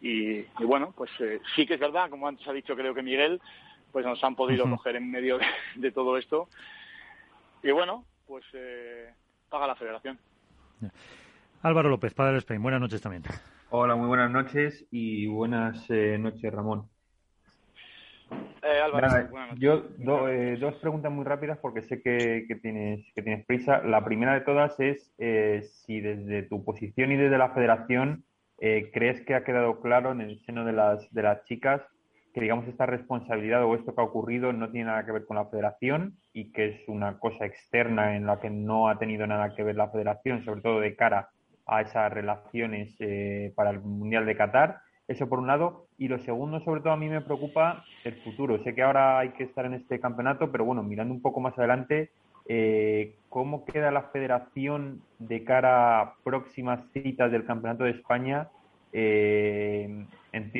Y, 0.00 0.42
bueno, 0.60 0.94
pues 0.96 1.10
eh, 1.18 1.40
sí 1.56 1.66
que 1.66 1.74
es 1.74 1.80
verdad, 1.80 2.08
como 2.08 2.28
antes 2.28 2.46
ha 2.46 2.52
dicho 2.52 2.76
creo 2.76 2.94
que 2.94 3.02
Miguel, 3.02 3.40
pues 3.96 4.04
nos 4.04 4.22
han 4.22 4.36
podido 4.36 4.68
coger 4.68 4.96
en 4.96 5.10
medio 5.10 5.38
de, 5.74 5.90
todo 5.90 6.18
esto. 6.18 6.50
Y 7.62 7.70
bueno, 7.70 8.04
pues 8.26 8.44
eh, 8.52 9.10
paga 9.48 9.66
la 9.66 9.74
federación. 9.74 10.18
Álvaro 11.62 11.88
López, 11.88 12.12
Padre 12.12 12.32
del 12.32 12.40
Spain, 12.40 12.62
buenas 12.62 12.82
noches 12.82 13.00
también. 13.00 13.22
Hola, 13.70 13.96
muy 13.96 14.06
buenas 14.06 14.30
noches 14.30 14.86
y 14.90 15.26
buenas 15.28 15.88
noches, 15.88 16.52
Ramón. 16.52 16.90
Eh, 18.62 18.82
yo 19.56 19.86
eh, 20.28 20.58
dos 20.60 20.74
preguntas 20.74 21.10
muy 21.10 21.24
rápidas 21.24 21.56
porque 21.56 21.80
sé 21.80 22.02
que, 22.02 22.46
tienes 22.60 23.02
que 23.14 23.22
tienes 23.22 23.46
prisa. 23.46 23.80
La 23.82 24.04
primera 24.04 24.34
de 24.34 24.42
todas 24.42 24.78
es 24.78 25.10
eh, 25.16 25.62
si 25.62 26.02
desde 26.02 26.42
tu 26.42 26.62
posición 26.66 27.12
y 27.12 27.16
desde 27.16 27.38
la 27.38 27.54
Federación 27.54 28.26
crees 28.58 29.22
que 29.22 29.34
ha 29.34 29.44
quedado 29.44 29.80
claro 29.80 30.12
en 30.12 30.20
el 30.20 30.38
seno 30.44 30.66
de 30.66 30.74
las 30.74 31.10
de 31.14 31.22
las 31.22 31.42
chicas 31.46 31.80
que 32.36 32.42
digamos 32.42 32.68
esta 32.68 32.84
responsabilidad 32.84 33.64
o 33.64 33.74
esto 33.74 33.94
que 33.94 34.00
ha 34.02 34.04
ocurrido 34.04 34.52
no 34.52 34.70
tiene 34.70 34.88
nada 34.88 35.06
que 35.06 35.12
ver 35.12 35.24
con 35.24 35.36
la 35.36 35.46
Federación 35.46 36.18
y 36.34 36.52
que 36.52 36.66
es 36.66 36.86
una 36.86 37.18
cosa 37.18 37.46
externa 37.46 38.14
en 38.14 38.26
la 38.26 38.40
que 38.40 38.50
no 38.50 38.90
ha 38.90 38.98
tenido 38.98 39.26
nada 39.26 39.54
que 39.56 39.62
ver 39.62 39.76
la 39.76 39.88
Federación, 39.88 40.44
sobre 40.44 40.60
todo 40.60 40.80
de 40.80 40.94
cara 40.96 41.30
a 41.64 41.80
esas 41.80 42.12
relaciones 42.12 42.94
para 43.54 43.70
el 43.70 43.80
Mundial 43.80 44.26
de 44.26 44.36
Qatar 44.36 44.80
eso 45.08 45.28
por 45.28 45.38
un 45.38 45.46
lado. 45.46 45.86
Y 45.98 46.08
lo 46.08 46.18
segundo, 46.18 46.60
sobre 46.60 46.80
todo, 46.80 46.92
a 46.92 46.96
mí 46.96 47.08
me 47.08 47.20
preocupa 47.20 47.84
el 48.04 48.14
futuro. 48.22 48.62
Sé 48.62 48.74
que 48.74 48.82
ahora 48.82 49.18
hay 49.18 49.30
que 49.30 49.44
estar 49.44 49.64
en 49.64 49.74
este 49.74 50.00
campeonato, 50.00 50.50
pero 50.50 50.64
bueno, 50.64 50.82
mirando 50.82 51.14
un 51.14 51.22
poco 51.22 51.40
más 51.40 51.56
adelante, 51.56 52.10
eh, 52.48 53.14
¿cómo 53.28 53.64
queda 53.64 53.90
la 53.90 54.10
federación 54.10 55.02
de 55.18 55.44
cara 55.44 56.00
a 56.00 56.14
próximas 56.22 56.80
citas 56.92 57.30
del 57.32 57.46
Campeonato 57.46 57.84
de 57.84 57.92
España? 57.92 58.48
Eh, 58.92 60.06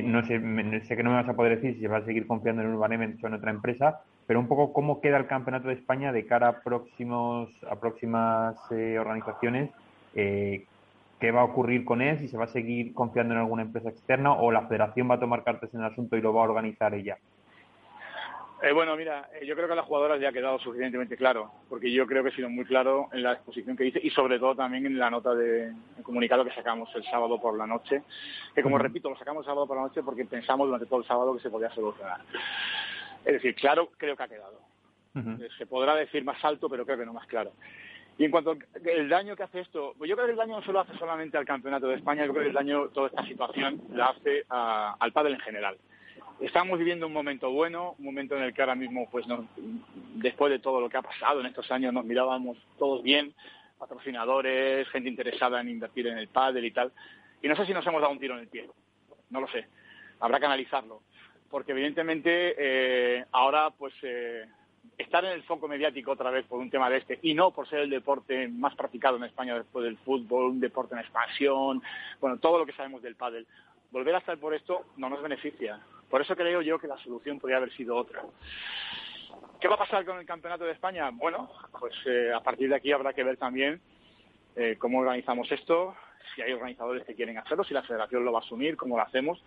no 0.05 0.27
sé, 0.27 0.41
sé 0.87 0.97
que 0.97 1.03
no 1.03 1.11
me 1.11 1.17
vas 1.17 1.29
a 1.29 1.35
poder 1.35 1.57
decir 1.57 1.75
si 1.75 1.81
se 1.81 1.89
va 1.89 1.99
a 1.99 2.05
seguir 2.05 2.27
confiando 2.27 2.63
en 2.63 2.75
Urban 2.75 3.19
o 3.23 3.27
en 3.27 3.35
otra 3.35 3.51
empresa, 3.51 4.01
pero 4.27 4.41
un 4.41 4.49
poco 4.49 4.73
cómo 4.73 5.01
queda 5.01 5.17
el 5.19 5.27
Campeonato 5.27 5.69
de 5.69 5.75
España 5.75 6.13
de 6.13 6.27
cara 6.27 6.49
a, 6.49 6.61
próximos, 6.61 7.51
a 7.71 7.77
próximas 7.77 8.57
eh, 8.71 8.99
organizaciones 8.99 9.71
qué 11.21 11.31
va 11.31 11.41
a 11.41 11.45
ocurrir 11.45 11.85
con 11.85 12.03
él, 12.03 12.19
si 12.19 12.29
se 12.29 12.37
va 12.37 12.45
a 12.45 12.49
seguir 12.49 12.93
confiando 12.95 13.35
en 13.35 13.41
alguna 13.41 13.63
empresa 13.63 13.89
externa 13.89 14.33
o 14.33 14.51
la 14.51 14.67
federación 14.67 15.11
va 15.11 15.15
a 15.15 15.21
tomar 15.21 15.45
cartas 15.45 15.73
en 15.73 15.81
el 15.81 15.87
asunto 15.87 16.17
y 16.17 16.21
lo 16.21 16.33
va 16.33 16.43
a 16.43 16.45
organizar 16.45 16.95
ella. 16.95 17.19
Eh, 18.63 18.73
bueno, 18.73 18.97
mira, 18.97 19.29
eh, 19.35 19.45
yo 19.45 19.55
creo 19.55 19.67
que 19.67 19.75
a 19.75 19.77
las 19.77 19.85
jugadoras 19.85 20.19
ya 20.19 20.31
ha 20.31 20.33
quedado 20.33 20.59
suficientemente 20.59 21.17
claro, 21.17 21.53
porque 21.69 21.93
yo 21.93 22.07
creo 22.07 22.23
que 22.23 22.31
he 22.31 22.35
sido 22.35 22.49
muy 22.49 22.65
claro 22.65 23.09
en 23.13 23.23
la 23.23 23.35
exposición 23.35 23.77
que 23.77 23.85
hice 23.85 24.01
y 24.03 24.09
sobre 24.11 24.39
todo 24.39 24.55
también 24.55 24.87
en 24.87 24.99
la 24.99 25.11
nota 25.11 25.35
de 25.35 25.73
comunicado 26.03 26.43
que 26.43 26.55
sacamos 26.55 26.89
el 26.95 27.05
sábado 27.05 27.39
por 27.39 27.57
la 27.59 27.67
noche, 27.67 28.03
que 28.55 28.63
como 28.63 28.79
repito, 28.79 29.11
lo 29.11 29.19
sacamos 29.19 29.43
el 29.43 29.47
sábado 29.47 29.67
por 29.67 29.77
la 29.77 29.83
noche 29.83 30.03
porque 30.03 30.25
pensamos 30.25 30.67
durante 30.67 30.87
todo 30.87 31.01
el 31.01 31.07
sábado 31.07 31.35
que 31.35 31.43
se 31.43 31.51
podía 31.51 31.69
solucionar. 31.71 32.23
Es 33.27 33.35
decir, 33.35 33.55
claro, 33.55 33.91
creo 33.99 34.17
que 34.17 34.23
ha 34.23 34.29
quedado. 34.29 34.61
Eh, 35.17 35.49
se 35.59 35.67
podrá 35.67 35.95
decir 35.95 36.25
más 36.25 36.43
alto, 36.45 36.69
pero 36.69 36.85
creo 36.85 36.99
que 36.99 37.07
no 37.07 37.13
más 37.13 37.27
claro. 37.27 37.53
Y 38.19 38.25
en 38.25 38.31
cuanto 38.31 38.53
al 38.53 39.09
daño 39.09 39.37
que 39.37 39.43
hace 39.43 39.61
esto, 39.61 39.95
pues 39.99 40.09
yo 40.09 40.17
creo 40.17 40.27
que 40.27 40.33
el 40.33 40.39
daño 40.39 40.57
no 40.57 40.65
se 40.65 40.73
lo 40.73 40.81
hace 40.81 40.97
solamente 40.97 41.37
al 41.37 41.45
Campeonato 41.45 41.89
de 41.89 41.97
España, 41.97 42.25
yo 42.25 42.33
creo 42.33 42.45
que 42.45 42.49
el 42.49 42.55
daño, 42.55 42.89
toda 42.89 43.09
esta 43.09 43.25
situación, 43.27 43.83
la 43.93 44.07
hace 44.07 44.45
al 44.49 45.13
pádel 45.13 45.35
en 45.35 45.41
general. 45.41 45.77
Estamos 46.41 46.79
viviendo 46.79 47.07
un 47.07 47.15
momento 47.15 47.51
bueno, 47.51 47.95
un 47.99 48.05
momento 48.05 48.37
en 48.37 48.43
el 48.43 48.53
que 48.53 48.61
ahora 48.61 48.75
mismo, 48.75 49.09
pues 49.11 49.25
después 50.15 50.53
de 50.53 50.59
todo 50.59 50.83
lo 50.83 50.91
que 50.91 50.99
ha 50.99 51.03
pasado 51.03 51.41
en 51.41 51.47
estos 51.47 51.71
años, 51.71 51.95
nos 51.95 52.05
mirábamos 52.05 52.59
todos 52.79 53.03
bien, 53.03 53.35
patrocinadores, 53.79 54.87
gente 54.89 55.09
interesada 55.09 55.61
en 55.63 55.71
invertir 55.71 56.07
en 56.09 56.19
el 56.19 56.29
pádel 56.29 56.67
y 56.67 56.73
tal. 56.73 56.93
Y 57.43 57.49
no 57.49 57.57
sé 57.57 57.65
si 57.65 57.73
nos 57.73 57.87
hemos 57.87 58.03
dado 58.03 58.13
un 58.13 58.19
tiro 58.19 58.35
en 58.35 58.41
el 58.41 58.49
pie, 58.49 58.69
no 59.31 59.41
lo 59.41 59.49
sé, 59.49 59.67
habrá 60.21 60.39
que 60.39 60.45
analizarlo. 60.45 61.01
Porque 61.51 61.73
evidentemente 61.73 62.55
eh, 62.59 63.25
ahora 63.33 63.71
pues 63.71 63.95
eh, 64.03 64.47
estar 64.99 65.25
en 65.25 65.33
el 65.33 65.43
foco 65.45 65.69
mediático 65.69 66.13
otra 66.13 66.31
vez 66.31 66.45
por 66.45 66.59
un 66.59 66.69
tema 66.69 66.91
de 66.91 66.99
este 66.99 67.19
y 67.23 67.33
no 67.33 67.51
por 67.51 67.67
ser 67.67 67.81
el 67.81 67.91
deporte 67.91 68.49
más 68.49 68.75
practicado 68.75 69.17
en 69.17 69.25
España 69.25 69.57
después 69.57 69.85
del 69.85 69.97
fútbol, 69.99 70.51
un 70.51 70.61
deporte 70.61 70.95
en 70.95 71.01
expansión, 71.01 71.83
bueno, 72.21 72.39
todo 72.39 72.59
lo 72.59 72.67
que 72.67 72.73
sabemos 72.73 73.01
del 73.01 73.17
pádel, 73.17 73.47
volver 73.91 74.15
a 74.15 74.19
estar 74.19 74.37
por 74.39 74.55
esto 74.55 74.85
no 74.99 75.09
nos 75.09 75.23
beneficia. 75.23 75.81
Por 76.11 76.21
eso 76.21 76.37
creo 76.37 76.63
yo 76.63 76.79
que 76.79 76.87
la 76.87 76.99
solución 76.99 77.39
podría 77.39 77.59
haber 77.59 77.73
sido 77.73 77.97
otra. 77.97 78.23
¿Qué 79.61 79.69
va 79.69 79.75
a 79.75 79.79
pasar 79.79 80.05
con 80.05 80.19
el 80.19 80.27
Campeonato 80.27 80.65
de 80.65 80.73
España? 80.73 81.11
Bueno, 81.13 81.51
pues 81.79 81.95
eh, 82.07 82.31
a 82.33 82.41
partir 82.41 82.69
de 82.69 82.77
aquí 82.77 82.93
habrá 82.93 83.13
que 83.13 83.25
ver 83.25 83.37
también 83.37 83.81
eh, 84.55 84.77
cómo 84.79 85.01
organizamos 85.01 85.51
esto, 85.51 85.97
si 86.35 86.43
hay 86.43 86.53
organizadores 86.53 87.05
que 87.05 87.15
quieren 87.15 87.39
hacerlo, 87.39 87.65
si 87.65 87.75
la 87.75 87.83
federación 87.83 88.25
lo 88.25 88.33
va 88.33 88.41
a 88.41 88.43
asumir, 88.43 88.77
cómo 88.77 88.97
lo 88.97 89.03
hacemos. 89.03 89.43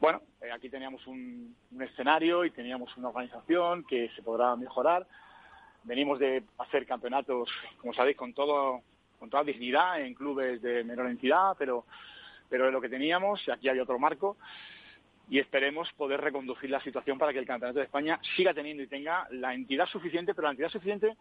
Bueno, 0.00 0.22
eh, 0.40 0.50
aquí 0.50 0.68
teníamos 0.68 1.06
un, 1.06 1.56
escenario 1.80 2.44
y 2.44 2.50
teníamos 2.50 2.96
una 2.96 3.08
organización 3.08 3.84
que 3.84 4.10
se 4.16 4.22
podrá 4.22 4.56
mejorar. 4.56 5.06
Venimos 5.84 6.18
de 6.18 6.44
hacer 6.58 6.86
campeonatos, 6.86 7.50
como 7.78 7.92
sabéis, 7.92 8.16
con 8.16 8.32
todo 8.32 8.82
con 9.18 9.30
toda 9.30 9.44
dignidad 9.44 10.00
en 10.00 10.14
clubes 10.14 10.60
de 10.62 10.82
menor 10.82 11.06
entidad, 11.06 11.54
pero 11.56 11.84
pero 12.48 12.66
es 12.66 12.72
lo 12.72 12.80
que 12.80 12.88
teníamos. 12.88 13.48
Aquí 13.48 13.68
hay 13.68 13.78
otro 13.78 13.98
marco 13.98 14.36
y 15.32 15.38
esperemos 15.38 15.90
poder 15.94 16.20
reconducir 16.20 16.68
la 16.68 16.82
situación 16.82 17.16
para 17.16 17.32
que 17.32 17.38
el 17.38 17.46
Campeonato 17.46 17.78
de 17.78 17.86
España 17.86 18.20
siga 18.36 18.52
teniendo 18.52 18.82
y 18.82 18.86
tenga 18.86 19.26
la 19.30 19.54
entidad 19.54 19.86
suficiente, 19.86 20.34
pero 20.34 20.46
la 20.46 20.50
entidad 20.50 20.68
suficiente 20.68 21.16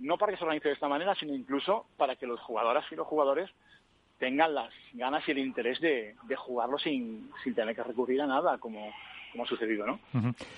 no 0.00 0.18
para 0.18 0.32
que 0.32 0.38
se 0.38 0.42
organice 0.42 0.66
de 0.66 0.74
esta 0.74 0.88
manera, 0.88 1.14
sino 1.14 1.32
incluso 1.32 1.86
para 1.96 2.16
que 2.16 2.26
los 2.26 2.40
jugadoras 2.40 2.84
y 2.90 2.96
los 2.96 3.06
jugadores 3.06 3.48
tengan 4.18 4.52
las 4.52 4.74
ganas 4.94 5.22
y 5.28 5.30
el 5.30 5.38
interés 5.38 5.80
de, 5.80 6.16
jugarlo 6.36 6.76
sin, 6.76 7.30
sin 7.44 7.54
tener 7.54 7.76
que 7.76 7.84
recurrir 7.84 8.20
a 8.22 8.26
nada, 8.26 8.58
como, 8.58 8.92
como 9.30 9.44
ha 9.44 9.46
sucedido, 9.46 9.86
¿no? 9.86 10.00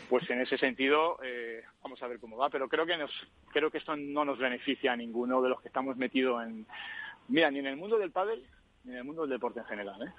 Pues 0.09 0.31
en 0.31 0.41
ese 0.41 0.57
sentido, 0.57 1.19
eh, 1.23 1.63
vamos 1.83 2.03
a 2.03 2.07
ver 2.07 2.19
cómo 2.19 2.39
va, 2.39 2.49
pero 2.49 2.71
creo 2.71 2.87
que 2.87 2.97
nos, 2.97 3.11
creo 3.53 3.71
que 3.71 3.79
esto 3.79 3.95
no 3.97 4.25
nos 4.25 4.39
beneficia 4.39 4.95
a 4.95 4.97
ninguno 4.97 5.43
de 5.43 5.51
los 5.51 5.61
que 5.61 5.69
estamos 5.69 5.99
metidos 5.99 6.43
en, 6.43 6.65
mira, 7.29 7.51
ni 7.51 7.59
en 7.59 7.67
el 7.67 7.77
mundo 7.77 7.99
del 7.99 8.13
pádel, 8.13 8.47
ni 8.85 8.93
en 8.93 8.99
el 8.99 9.05
mundo 9.05 9.23
del 9.23 9.31
deporte 9.33 9.61
en 9.61 9.67
general, 9.67 10.09
¿eh? 10.09 10.13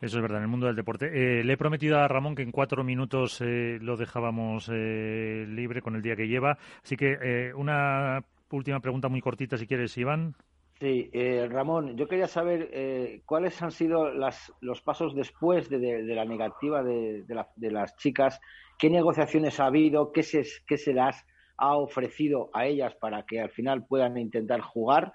Eso 0.00 0.18
es 0.18 0.22
verdad, 0.22 0.38
en 0.38 0.44
el 0.44 0.48
mundo 0.48 0.66
del 0.66 0.76
deporte. 0.76 1.06
Eh, 1.06 1.42
le 1.42 1.52
he 1.52 1.56
prometido 1.56 1.98
a 1.98 2.06
Ramón 2.06 2.36
que 2.36 2.42
en 2.42 2.52
cuatro 2.52 2.84
minutos 2.84 3.40
eh, 3.40 3.78
lo 3.80 3.96
dejábamos 3.96 4.70
eh, 4.72 5.44
libre 5.48 5.82
con 5.82 5.96
el 5.96 6.02
día 6.02 6.14
que 6.14 6.28
lleva. 6.28 6.56
Así 6.84 6.96
que 6.96 7.52
una 7.56 8.22
última 8.50 8.78
pregunta 8.78 9.08
muy 9.08 9.20
cortita, 9.20 9.56
si 9.56 9.66
quieres, 9.66 9.96
Iván. 9.98 10.34
Sí, 10.78 11.10
Ramón, 11.48 11.96
yo 11.96 12.06
quería 12.06 12.28
saber 12.28 13.20
cuáles 13.26 13.60
han 13.60 13.72
sido 13.72 14.12
las, 14.12 14.52
los 14.60 14.80
pasos 14.80 15.12
después 15.16 15.68
de, 15.68 16.04
la 16.04 16.24
negativa 16.24 16.84
de, 16.84 17.24
las 17.56 17.96
chicas, 17.96 18.40
qué 18.78 18.88
negociaciones 18.88 19.58
ha 19.58 19.66
habido, 19.66 20.12
qué 20.12 20.22
se, 20.22 20.44
qué 20.68 20.78
se 20.78 20.94
las 20.94 21.26
ha 21.56 21.76
ofrecido 21.76 22.50
a 22.54 22.66
ellas 22.66 22.94
para 22.94 23.26
que 23.26 23.40
al 23.40 23.50
final 23.50 23.86
puedan 23.88 24.16
intentar 24.18 24.60
jugar 24.60 25.12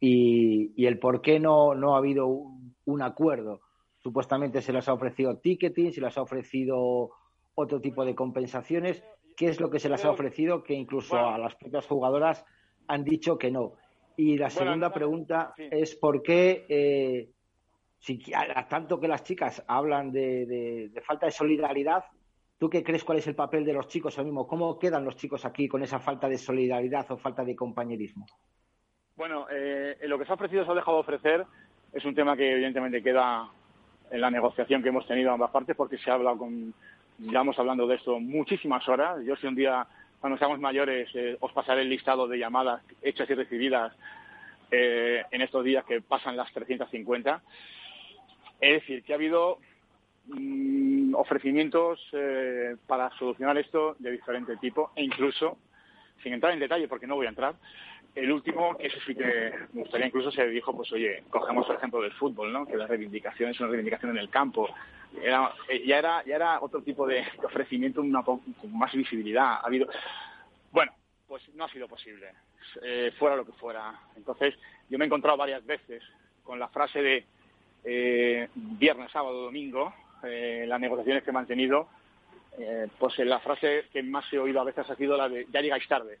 y, 0.00 0.86
el 0.86 0.98
por 0.98 1.20
qué 1.20 1.40
no, 1.40 1.74
no 1.74 1.94
ha 1.94 1.98
habido 1.98 2.26
un 2.86 3.02
acuerdo 3.02 3.60
supuestamente 4.06 4.62
se 4.62 4.72
les 4.72 4.88
ha 4.88 4.92
ofrecido 4.92 5.38
ticketing, 5.38 5.92
se 5.92 6.00
les 6.00 6.16
ha 6.16 6.22
ofrecido 6.22 7.10
otro 7.56 7.80
tipo 7.80 8.04
de 8.04 8.14
compensaciones. 8.14 9.02
¿Qué 9.36 9.48
es 9.48 9.60
lo 9.60 9.68
que 9.68 9.80
se 9.80 9.88
les 9.88 10.04
ha 10.04 10.12
ofrecido? 10.12 10.62
Que 10.62 10.74
incluso 10.74 11.16
a 11.16 11.36
las 11.36 11.56
propias 11.56 11.88
jugadoras 11.88 12.46
han 12.86 13.02
dicho 13.02 13.36
que 13.36 13.50
no. 13.50 13.72
Y 14.16 14.38
la 14.38 14.48
segunda 14.48 14.92
pregunta 14.92 15.54
es 15.58 15.96
por 15.96 16.22
qué, 16.22 16.66
eh, 16.68 17.30
si, 17.98 18.22
a, 18.32 18.68
tanto 18.68 19.00
que 19.00 19.08
las 19.08 19.24
chicas 19.24 19.64
hablan 19.66 20.12
de, 20.12 20.92
falta 21.04 21.26
de 21.26 21.32
solidaridad, 21.32 22.04
¿tú 22.58 22.70
qué 22.70 22.84
crees 22.84 23.02
cuál 23.02 23.18
es 23.18 23.26
el 23.26 23.34
papel 23.34 23.64
de 23.64 23.72
los 23.72 23.88
chicos 23.88 24.16
ahora 24.16 24.26
mismo? 24.26 24.46
¿Cómo 24.46 24.78
quedan 24.78 25.04
los 25.04 25.16
chicos 25.16 25.44
aquí 25.44 25.66
con 25.66 25.82
esa 25.82 25.98
falta 25.98 26.28
de 26.28 26.38
solidaridad 26.38 27.10
o 27.10 27.16
falta 27.16 27.44
de 27.44 27.56
compañerismo? 27.56 28.24
Bueno, 29.16 29.48
eh, 29.50 29.98
lo 30.02 30.16
que 30.16 30.26
se 30.26 30.30
ha 30.30 30.36
ofrecido, 30.36 30.64
se 30.64 30.70
ha 30.70 30.74
dejado 30.74 30.98
ofrecer, 30.98 31.44
es 31.92 32.04
un 32.04 32.14
tema 32.14 32.36
que 32.36 32.52
evidentemente 32.52 33.02
queda 33.02 33.50
en 34.10 34.20
la 34.20 34.30
negociación 34.30 34.82
que 34.82 34.88
hemos 34.88 35.06
tenido 35.06 35.32
ambas 35.32 35.50
partes, 35.50 35.76
porque 35.76 35.98
se 35.98 36.10
ha 36.10 36.14
hablado 36.14 36.38
con, 36.38 36.74
llevamos 37.18 37.58
hablando 37.58 37.86
de 37.86 37.96
esto 37.96 38.18
muchísimas 38.20 38.86
horas. 38.88 39.18
Yo 39.24 39.36
si 39.36 39.46
un 39.46 39.54
día, 39.54 39.86
cuando 40.20 40.38
seamos 40.38 40.60
mayores, 40.60 41.08
eh, 41.14 41.36
os 41.40 41.52
pasaré 41.52 41.82
el 41.82 41.88
listado 41.88 42.26
de 42.26 42.38
llamadas 42.38 42.82
hechas 43.02 43.28
y 43.30 43.34
recibidas 43.34 43.92
eh, 44.70 45.22
en 45.30 45.42
estos 45.42 45.64
días 45.64 45.84
que 45.84 46.00
pasan 46.00 46.36
las 46.36 46.52
350. 46.52 47.42
Es 48.60 48.80
decir, 48.80 49.02
que 49.02 49.12
ha 49.12 49.16
habido 49.16 49.58
mm, 50.26 51.14
ofrecimientos 51.14 52.00
eh, 52.12 52.76
para 52.86 53.10
solucionar 53.18 53.58
esto 53.58 53.96
de 53.98 54.10
diferente 54.10 54.56
tipo 54.56 54.92
e 54.96 55.04
incluso, 55.04 55.58
sin 56.22 56.32
entrar 56.32 56.52
en 56.52 56.60
detalle 56.60 56.88
porque 56.88 57.06
no 57.06 57.16
voy 57.16 57.26
a 57.26 57.30
entrar, 57.30 57.54
el 58.16 58.32
último, 58.32 58.76
eso 58.78 58.96
sí 59.06 59.14
que 59.14 59.52
me 59.74 59.82
gustaría 59.82 60.06
incluso 60.06 60.32
se 60.32 60.48
dijo, 60.48 60.74
pues 60.74 60.90
oye, 60.90 61.22
cogemos 61.28 61.68
el 61.68 61.76
ejemplo 61.76 62.00
del 62.00 62.12
fútbol, 62.12 62.50
¿no? 62.50 62.66
Que 62.66 62.76
la 62.76 62.86
reivindicación 62.86 63.50
es 63.50 63.60
una 63.60 63.68
reivindicación 63.68 64.12
en 64.12 64.16
el 64.16 64.30
campo. 64.30 64.68
Era, 65.22 65.52
eh, 65.68 65.86
ya, 65.86 65.98
era, 65.98 66.24
ya 66.24 66.36
era 66.36 66.60
otro 66.62 66.82
tipo 66.82 67.06
de, 67.06 67.22
ofrecimiento 67.44 68.00
una, 68.00 68.22
con 68.22 68.40
más 68.72 68.92
visibilidad. 68.94 69.60
Ha 69.60 69.66
habido... 69.66 69.86
Bueno, 70.72 70.92
pues 71.28 71.42
no 71.54 71.64
ha 71.64 71.68
sido 71.68 71.88
posible, 71.88 72.28
eh, 72.82 73.12
fuera 73.18 73.36
lo 73.36 73.44
que 73.44 73.52
fuera. 73.52 73.92
Entonces, 74.16 74.54
yo 74.88 74.96
me 74.96 75.04
he 75.04 75.06
encontrado 75.06 75.36
varias 75.36 75.64
veces 75.66 76.02
con 76.42 76.58
la 76.58 76.68
frase 76.68 77.02
de 77.02 77.26
eh, 77.84 78.48
viernes, 78.54 79.12
sábado, 79.12 79.42
domingo, 79.42 79.94
las 80.22 80.80
negociaciones 80.80 81.22
que 81.22 81.30
he 81.30 81.32
mantenido, 81.32 81.88
pues 82.98 83.16
la 83.18 83.38
frase 83.38 83.84
que 83.92 84.02
más 84.02 84.24
he 84.32 84.38
oído 84.38 84.60
a 84.60 84.64
veces 84.64 84.88
ha 84.90 84.96
sido 84.96 85.16
la 85.16 85.28
de 85.28 85.46
ya 85.52 85.60
llegáis 85.60 85.86
tarde 85.86 86.18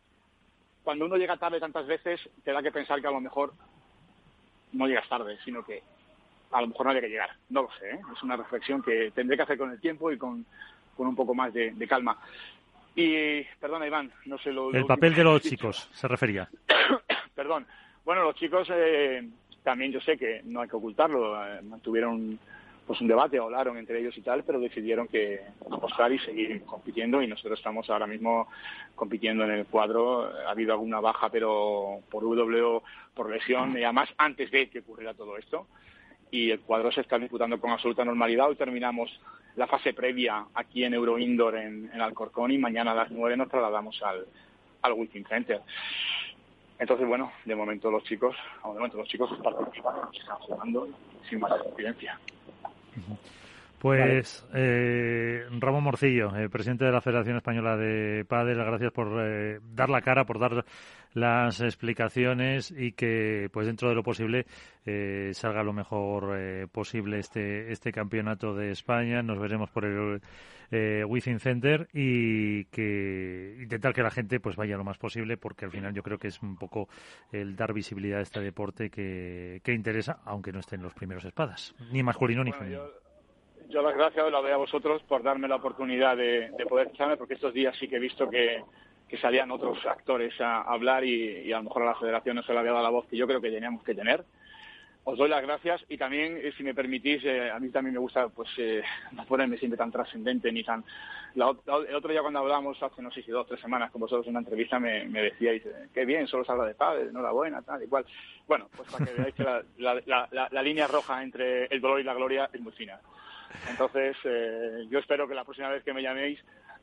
cuando 0.86 1.04
uno 1.04 1.16
llega 1.16 1.36
tarde 1.36 1.58
tantas 1.58 1.84
veces, 1.84 2.20
te 2.44 2.52
da 2.52 2.62
que 2.62 2.70
pensar 2.70 3.00
que 3.00 3.08
a 3.08 3.10
lo 3.10 3.20
mejor 3.20 3.52
no 4.70 4.86
llegas 4.86 5.08
tarde, 5.08 5.36
sino 5.44 5.64
que 5.64 5.82
a 6.52 6.60
lo 6.60 6.68
mejor 6.68 6.86
no 6.86 6.92
hay 6.92 7.00
que 7.00 7.08
llegar. 7.08 7.30
No 7.48 7.62
lo 7.62 7.68
sé, 7.72 7.90
¿eh? 7.90 7.98
es 8.14 8.22
una 8.22 8.36
reflexión 8.36 8.80
que 8.84 9.10
tendré 9.12 9.36
que 9.36 9.42
hacer 9.42 9.58
con 9.58 9.72
el 9.72 9.80
tiempo 9.80 10.12
y 10.12 10.16
con, 10.16 10.46
un 10.96 11.16
poco 11.16 11.34
más 11.34 11.52
de, 11.52 11.74
calma. 11.88 12.16
Y, 12.94 13.42
perdona, 13.58 13.84
Iván, 13.84 14.12
no 14.26 14.38
sé 14.38 14.52
lo. 14.52 14.72
El 14.72 14.86
papel 14.86 15.12
de 15.16 15.24
los 15.24 15.42
chicos, 15.42 15.90
se 15.92 16.06
refería. 16.06 16.48
Perdón. 17.34 17.66
Bueno, 18.04 18.22
los 18.22 18.36
chicos 18.36 18.68
eh, 18.70 19.28
también 19.64 19.90
yo 19.90 20.00
sé 20.00 20.16
que 20.16 20.42
no 20.44 20.60
hay 20.60 20.68
que 20.68 20.76
ocultarlo, 20.76 21.34
eh, 21.44 21.62
mantuvieron 21.62 22.38
pues 22.86 23.00
un 23.00 23.08
debate, 23.08 23.38
hablaron 23.38 23.76
entre 23.78 23.98
ellos 23.98 24.16
y 24.16 24.22
tal, 24.22 24.44
pero 24.44 24.60
decidieron 24.60 25.08
que 25.08 25.40
apostar 25.70 26.12
y 26.12 26.18
seguir 26.20 26.62
compitiendo 26.64 27.20
y 27.20 27.26
nosotros 27.26 27.58
estamos 27.58 27.90
ahora 27.90 28.06
mismo 28.06 28.48
compitiendo 28.94 29.44
en 29.44 29.50
el 29.50 29.66
cuadro. 29.66 30.30
Ha 30.46 30.50
habido 30.50 30.72
alguna 30.72 31.00
baja, 31.00 31.28
pero 31.28 32.00
por 32.08 32.22
W, 32.22 32.80
por 33.12 33.28
lesión, 33.28 33.76
y 33.76 33.82
además 33.82 34.08
antes 34.18 34.50
de 34.52 34.70
que 34.70 34.80
ocurriera 34.80 35.14
todo 35.14 35.36
esto. 35.36 35.66
Y 36.30 36.50
el 36.50 36.60
cuadro 36.60 36.92
se 36.92 37.00
está 37.00 37.18
disputando 37.18 37.60
con 37.60 37.70
absoluta 37.70 38.04
normalidad. 38.04 38.48
Hoy 38.48 38.56
terminamos 38.56 39.10
la 39.56 39.66
fase 39.66 39.92
previa 39.92 40.46
aquí 40.54 40.84
en 40.84 40.94
Euro 40.94 41.18
Indoor 41.18 41.56
en, 41.56 42.00
Alcorcón 42.00 42.52
y 42.52 42.58
mañana 42.58 42.92
a 42.92 42.94
las 42.94 43.10
nueve 43.10 43.36
nos 43.36 43.48
trasladamos 43.48 44.00
al, 44.02 44.26
al 44.82 45.08
Center. 45.28 45.60
Entonces, 46.78 47.08
bueno, 47.08 47.32
de 47.44 47.54
momento 47.56 47.90
los 47.90 48.04
chicos, 48.04 48.36
de 48.62 48.68
momento 48.68 48.98
los 48.98 49.08
chicos 49.08 49.30
están 49.32 49.54
jugando 50.40 50.88
sin 51.28 51.40
más 51.40 51.52
Mmh. 52.96 53.14
Pues 53.86 54.44
eh, 54.52 55.44
Ramón 55.60 55.84
Morcillo, 55.84 56.36
eh, 56.36 56.48
presidente 56.48 56.84
de 56.84 56.90
la 56.90 57.00
Federación 57.00 57.36
Española 57.36 57.76
de 57.76 58.24
Padel, 58.24 58.56
gracias 58.56 58.90
por 58.90 59.06
eh, 59.20 59.60
dar 59.62 59.90
la 59.90 60.02
cara, 60.02 60.26
por 60.26 60.40
dar 60.40 60.64
las 61.14 61.60
explicaciones 61.60 62.74
y 62.76 62.94
que, 62.94 63.48
pues 63.52 63.68
dentro 63.68 63.88
de 63.88 63.94
lo 63.94 64.02
posible, 64.02 64.44
eh, 64.86 65.30
salga 65.34 65.62
lo 65.62 65.72
mejor 65.72 66.36
posible 66.72 67.20
este 67.20 67.70
este 67.70 67.92
campeonato 67.92 68.56
de 68.56 68.72
España. 68.72 69.22
Nos 69.22 69.38
veremos 69.38 69.70
por 69.70 69.84
el 69.84 70.20
Within 71.06 71.38
Center 71.38 71.86
y 71.92 72.64
que 72.64 73.56
intentar 73.62 73.94
que 73.94 74.02
la 74.02 74.10
gente 74.10 74.40
pues 74.40 74.56
vaya 74.56 74.76
lo 74.76 74.82
más 74.82 74.98
posible, 74.98 75.36
porque 75.36 75.64
al 75.64 75.70
final 75.70 75.94
yo 75.94 76.02
creo 76.02 76.18
que 76.18 76.26
es 76.26 76.42
un 76.42 76.56
poco 76.56 76.88
el 77.30 77.54
dar 77.54 77.72
visibilidad 77.72 78.18
a 78.18 78.22
este 78.22 78.40
deporte 78.40 78.90
que, 78.90 79.60
que 79.62 79.72
interesa, 79.72 80.18
aunque 80.24 80.50
no 80.50 80.58
estén 80.58 80.82
los 80.82 80.92
primeros 80.92 81.24
espadas, 81.24 81.72
ni 81.92 82.02
masculino 82.02 82.42
ni 82.42 82.50
femenino 82.50 82.82
yo 82.82 83.05
las 83.70 83.96
gracias 83.96 84.30
las 84.30 84.42
doy 84.42 84.52
a 84.52 84.56
vosotros 84.56 85.02
por 85.02 85.22
darme 85.22 85.48
la 85.48 85.56
oportunidad 85.56 86.16
de, 86.16 86.52
poder 86.68 86.86
escucharme, 86.86 87.16
porque 87.16 87.34
estos 87.34 87.52
días 87.52 87.76
sí 87.78 87.88
que 87.88 87.96
he 87.96 88.00
visto 88.00 88.28
que, 88.28 88.62
salían 89.20 89.50
otros 89.50 89.78
actores 89.86 90.38
a 90.40 90.62
hablar 90.62 91.04
y, 91.04 91.52
a 91.52 91.58
lo 91.58 91.64
mejor 91.64 91.82
a 91.82 91.86
la 91.86 91.94
federación 91.94 92.36
no 92.36 92.42
se 92.42 92.52
le 92.52 92.58
había 92.58 92.72
dado 92.72 92.82
la 92.82 92.90
voz 92.90 93.06
que 93.06 93.16
yo 93.16 93.26
creo 93.26 93.40
que 93.40 93.50
teníamos 93.50 93.82
que 93.82 93.94
tener. 93.94 94.24
Os 95.04 95.16
doy 95.16 95.28
las 95.28 95.42
gracias 95.42 95.84
y 95.88 95.96
también, 95.96 96.36
eh, 96.36 96.52
si 96.56 96.64
me 96.64 96.74
permitís, 96.74 97.24
eh, 97.24 97.48
a 97.48 97.60
mí 97.60 97.70
también 97.70 97.94
me 97.94 98.00
gusta 98.00 98.28
pues 98.28 98.48
eh, 98.58 98.82
no 99.12 99.24
ponerme 99.24 99.56
siempre 99.56 99.78
tan 99.78 99.92
trascendente 99.92 100.50
ni 100.50 100.64
tan... 100.64 100.84
el 101.36 101.42
otro 101.94 102.10
día 102.10 102.22
cuando 102.22 102.40
hablamos, 102.40 102.82
hace 102.82 103.00
no 103.00 103.12
sé 103.12 103.22
si 103.22 103.30
dos 103.30 103.44
o 103.44 103.46
tres 103.46 103.60
semanas 103.60 103.92
con 103.92 104.00
vosotros 104.00 104.26
en 104.26 104.32
una 104.32 104.40
entrevista, 104.40 104.80
me, 104.80 105.06
decíais, 105.06 105.62
qué 105.94 106.04
bien, 106.04 106.26
solo 106.26 106.44
se 106.44 106.50
habla 106.50 106.64
de 106.64 106.74
padres, 106.74 107.08
enhorabuena, 107.08 107.62
tal 107.62 107.84
y 107.84 107.86
cual. 107.86 108.04
Bueno, 108.48 108.68
pues 108.76 108.90
para 108.90 109.06
que 109.06 109.12
veáis 109.12 109.34
que 109.36 109.44
la, 109.78 110.48
la 110.50 110.62
línea 110.62 110.88
roja 110.88 111.22
entre 111.22 111.66
el 111.66 111.80
dolor 111.80 112.00
y 112.00 112.04
la 112.04 112.14
gloria 112.14 112.50
es 112.52 112.60
muy 112.60 112.72
fina. 112.72 113.00
Entonces, 113.70 114.16
eh, 114.24 114.86
yo 114.88 114.98
espero 114.98 115.26
que 115.28 115.34
la 115.34 115.44
próxima 115.44 115.68
vez 115.68 115.82
que 115.82 115.92
me 115.92 116.02
llaméis 116.02 116.38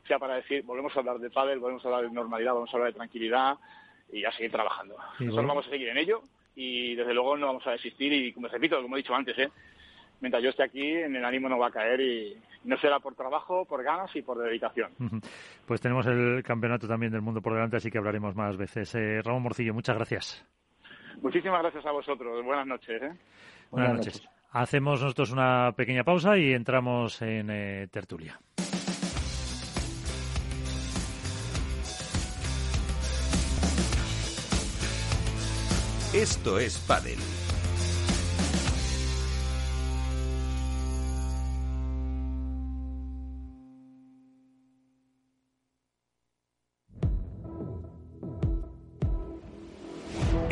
sea 0.07 0.20
para 0.20 0.36
decir, 0.36 0.64
volvemos 0.64 0.95
a 0.95 0.99
hablar 0.99 1.20
de 1.20 1.30
pádel, 1.30 1.59
volvemos 1.59 1.84
a 1.86 1.88
hablar 1.88 2.03
de 2.03 2.11
normalidad, 2.11 2.51
volvemos 2.51 2.74
a 2.74 2.78
hablar 2.78 2.91
de 2.91 2.97
tranquilidad 2.97 3.57
y 4.11 4.26
a 4.26 4.32
seguir 4.32 4.51
trabajando. 4.51 4.95
Nosotros 5.20 5.47
vamos 5.47 5.68
a 5.68 5.70
seguir 5.70 5.88
en 5.89 5.97
ello 5.97 6.22
y 6.55 6.95
desde 6.95 7.14
luego 7.14 7.38
no 7.38 7.47
vamos 7.47 7.66
a 7.68 7.72
desistir 7.72 8.11
y, 8.11 8.34
como 8.34 8.47
repito, 8.47 8.82
como 8.82 8.95
he 8.95 8.99
dicho 8.99 9.16
antes, 9.16 9.38
¿eh? 9.39 9.49
mientras 10.24 10.41
yo 10.41 10.49
esté 10.49 10.64
aquí, 10.64 10.89
en 10.89 11.16
el 11.16 11.26
ánimo 11.26 11.49
no 11.49 11.57
va 11.57 11.68
a 11.68 11.72
caer 11.72 11.99
y 11.99 12.38
no 12.64 12.78
será 12.78 12.99
por 12.99 13.14
trabajo, 13.14 13.66
por 13.66 13.84
ganas 13.84 14.16
y 14.16 14.22
por 14.22 14.38
dedicación. 14.38 14.91
Pues 15.66 15.82
tenemos 15.82 16.07
el 16.07 16.41
campeonato 16.43 16.88
también 16.88 17.11
del 17.11 17.22
mundo 17.22 17.41
por 17.41 17.53
delante, 17.53 17.78
así 17.78 17.91
que 17.91 17.97
hablaremos 17.97 18.36
más 18.36 18.55
veces. 18.55 18.95
Eh, 18.95 19.22
Ramón 19.22 19.43
Morcillo, 19.43 19.74
muchas 19.74 19.95
gracias. 19.95 20.45
Muchísimas 21.22 21.61
gracias 21.61 21.86
a 21.86 21.91
vosotros. 21.91 22.43
Buenas 22.43 22.66
noches. 22.66 23.01
¿eh? 23.01 23.11
Buenas, 23.70 23.93
noches. 23.95 24.30
Hacemos 24.54 25.01
nosotros 25.01 25.32
una 25.32 25.74
pequeña 25.76 26.04
pausa 26.04 26.38
y 26.38 26.54
entramos 26.54 27.20
en 27.24 27.49
eh, 27.49 27.88
tertulia. 27.91 28.39
Esto 36.14 36.60
es 36.60 36.78
Padel. 36.78 37.18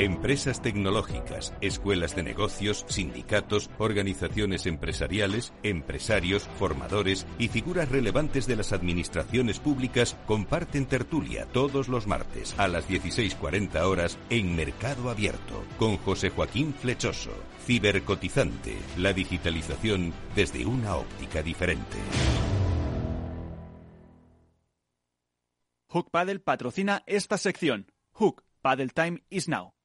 Empresas 0.02 0.64
tecnológicas, 0.64 1.54
escuelas 1.62 2.16
de 2.16 2.24
negocios, 2.24 2.86
sindicatos, 2.90 3.70
organizaciones 3.78 4.66
empresariales, 4.66 5.54
empresarios, 5.62 6.50
formadores 6.58 7.28
y 7.38 7.50
figuras 7.50 7.88
relevantes 7.90 8.48
de 8.48 8.56
las 8.56 8.74
administraciones 8.74 9.60
públicas 9.60 10.18
comparten 10.26 10.88
tertulia 10.88 11.46
todos 11.46 11.88
los 11.88 12.08
martes 12.08 12.56
a 12.58 12.68
las 12.68 12.90
16.40 12.90 13.80
horas 13.84 14.18
en 14.32 14.56
Mercado 14.56 15.12
Abierto 15.12 15.64
con 15.78 15.98
José 15.98 16.32
Joaquín 16.32 16.74
Flechoso. 16.74 17.30
Cibercotizante, 17.68 18.76
la 18.98 19.14
digitalización 19.14 20.14
desde 20.34 20.66
una 20.66 20.96
óptica 20.96 21.44
diferente. 21.44 21.98
Hook 25.90 26.10
Paddle 26.10 26.40
patrocina 26.40 27.04
esta 27.06 27.38
sección. 27.38 27.92
Hook 28.14 28.44
Paddle 28.64 28.90
Time 28.90 29.22
is 29.30 29.48
now. 29.48 29.76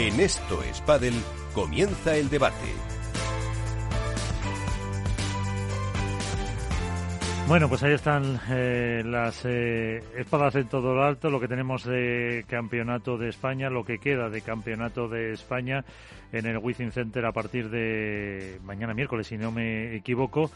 En 0.00 0.18
Esto 0.18 0.62
es 0.62 0.80
Padel 0.80 1.12
comienza 1.52 2.16
el 2.16 2.30
debate. 2.30 2.56
Bueno, 7.46 7.68
pues 7.68 7.82
ahí 7.82 7.92
están 7.92 8.40
eh, 8.48 9.02
las 9.04 9.44
eh, 9.44 10.02
espadas 10.16 10.54
en 10.54 10.68
todo 10.68 10.94
lo 10.94 11.04
alto, 11.04 11.28
lo 11.28 11.38
que 11.38 11.48
tenemos 11.48 11.84
de 11.84 12.46
campeonato 12.48 13.18
de 13.18 13.28
España, 13.28 13.68
lo 13.68 13.84
que 13.84 13.98
queda 13.98 14.30
de 14.30 14.40
campeonato 14.40 15.06
de 15.06 15.34
España 15.34 15.84
en 16.32 16.46
el 16.46 16.56
Wizzing 16.56 16.92
Center 16.92 17.26
a 17.26 17.32
partir 17.32 17.68
de 17.68 18.58
mañana 18.64 18.94
miércoles, 18.94 19.26
si 19.26 19.36
no 19.36 19.52
me 19.52 19.96
equivoco. 19.96 20.50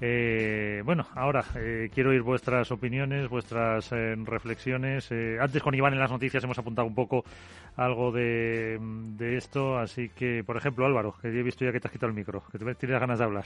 Eh, 0.00 0.82
bueno, 0.84 1.06
ahora 1.14 1.44
eh, 1.54 1.88
quiero 1.94 2.10
oír 2.10 2.22
vuestras 2.22 2.70
opiniones, 2.72 3.28
vuestras 3.28 3.90
eh, 3.92 4.16
reflexiones. 4.24 5.10
Eh, 5.12 5.38
antes 5.40 5.62
con 5.62 5.74
Iván 5.74 5.92
en 5.92 6.00
las 6.00 6.10
noticias 6.10 6.42
hemos 6.44 6.58
apuntado 6.58 6.86
un 6.86 6.94
poco 6.94 7.24
algo 7.76 8.12
de, 8.12 8.78
de, 9.16 9.36
esto, 9.36 9.78
así 9.78 10.08
que, 10.08 10.42
por 10.44 10.56
ejemplo, 10.56 10.84
Álvaro, 10.84 11.14
que 11.20 11.28
he 11.28 11.42
visto 11.42 11.64
ya 11.64 11.72
que 11.72 11.80
te 11.80 11.88
has 11.88 11.92
quitado 11.92 12.10
el 12.10 12.16
micro, 12.16 12.42
que 12.50 12.58
te 12.58 12.74
tienes 12.74 13.00
ganas 13.00 13.18
de 13.18 13.24
hablar. 13.24 13.44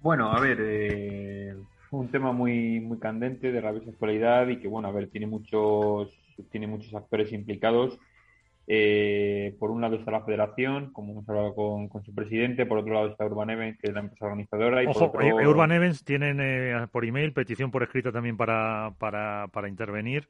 Bueno, 0.00 0.30
a 0.32 0.40
ver, 0.40 0.58
eh, 0.60 1.56
un 1.90 2.08
tema 2.08 2.32
muy 2.32 2.80
muy 2.80 2.98
candente 2.98 3.50
de 3.50 3.60
rabiosa 3.60 3.90
actualidad 3.90 4.48
y 4.48 4.58
que, 4.58 4.68
bueno, 4.68 4.88
a 4.88 4.92
ver, 4.92 5.08
tiene 5.08 5.26
muchos 5.26 6.08
tiene 6.50 6.68
muchos 6.68 6.94
actores 6.94 7.32
implicados. 7.32 7.98
Eh, 8.70 9.56
por 9.58 9.70
un 9.70 9.80
lado 9.80 9.96
está 9.96 10.10
la 10.10 10.24
federación, 10.24 10.92
como 10.92 11.12
hemos 11.12 11.28
hablado 11.28 11.54
con, 11.54 11.88
con, 11.88 12.04
su 12.04 12.14
presidente, 12.14 12.66
por 12.66 12.78
otro 12.78 12.92
lado 12.92 13.08
está 13.08 13.24
Urban 13.24 13.48
Events, 13.48 13.80
que 13.80 13.88
es 13.88 13.94
la 13.94 14.00
empresa 14.00 14.26
organizadora. 14.26 14.82
Y 14.82 14.86
Ojo, 14.86 15.10
por 15.10 15.24
otro... 15.24 15.50
Urban 15.50 15.72
Events 15.72 16.04
tienen 16.04 16.38
eh, 16.40 16.86
por 16.92 17.06
email 17.06 17.32
petición 17.32 17.70
por 17.70 17.82
escrito 17.82 18.12
también 18.12 18.36
para, 18.36 18.92
para, 18.98 19.48
para 19.52 19.68
intervenir 19.68 20.28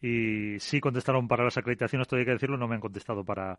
y 0.00 0.56
sí 0.60 0.80
contestaron 0.80 1.26
para 1.26 1.44
las 1.44 1.56
acreditaciones, 1.56 2.04
esto 2.04 2.16
hay 2.16 2.24
que 2.24 2.32
decirlo, 2.32 2.56
no 2.56 2.68
me 2.68 2.76
han 2.76 2.80
contestado 2.80 3.24
para, 3.24 3.58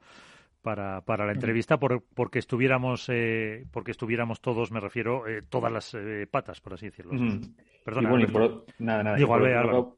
para, 0.61 1.01
para 1.01 1.25
la 1.25 1.33
entrevista 1.33 1.77
por, 1.77 2.03
porque 2.13 2.39
estuviéramos 2.39 3.07
eh, 3.09 3.65
porque 3.71 3.91
estuviéramos 3.91 4.41
todos, 4.41 4.71
me 4.71 4.79
refiero, 4.79 5.27
eh, 5.27 5.41
todas 5.47 5.71
las 5.71 5.93
eh, 5.95 6.27
patas, 6.29 6.61
por 6.61 6.73
así 6.73 6.85
decirlo. 6.85 7.13
Mm. 7.13 7.41
Perdona. 7.83 8.07
Y 8.07 8.11
bueno, 8.11 8.25
y 8.25 8.31
por, 8.31 8.65
nada, 8.79 9.03
nada. 9.03 9.19
Y 9.19 9.25
por 9.25 9.41
otro 9.41 9.63
lado, 9.63 9.97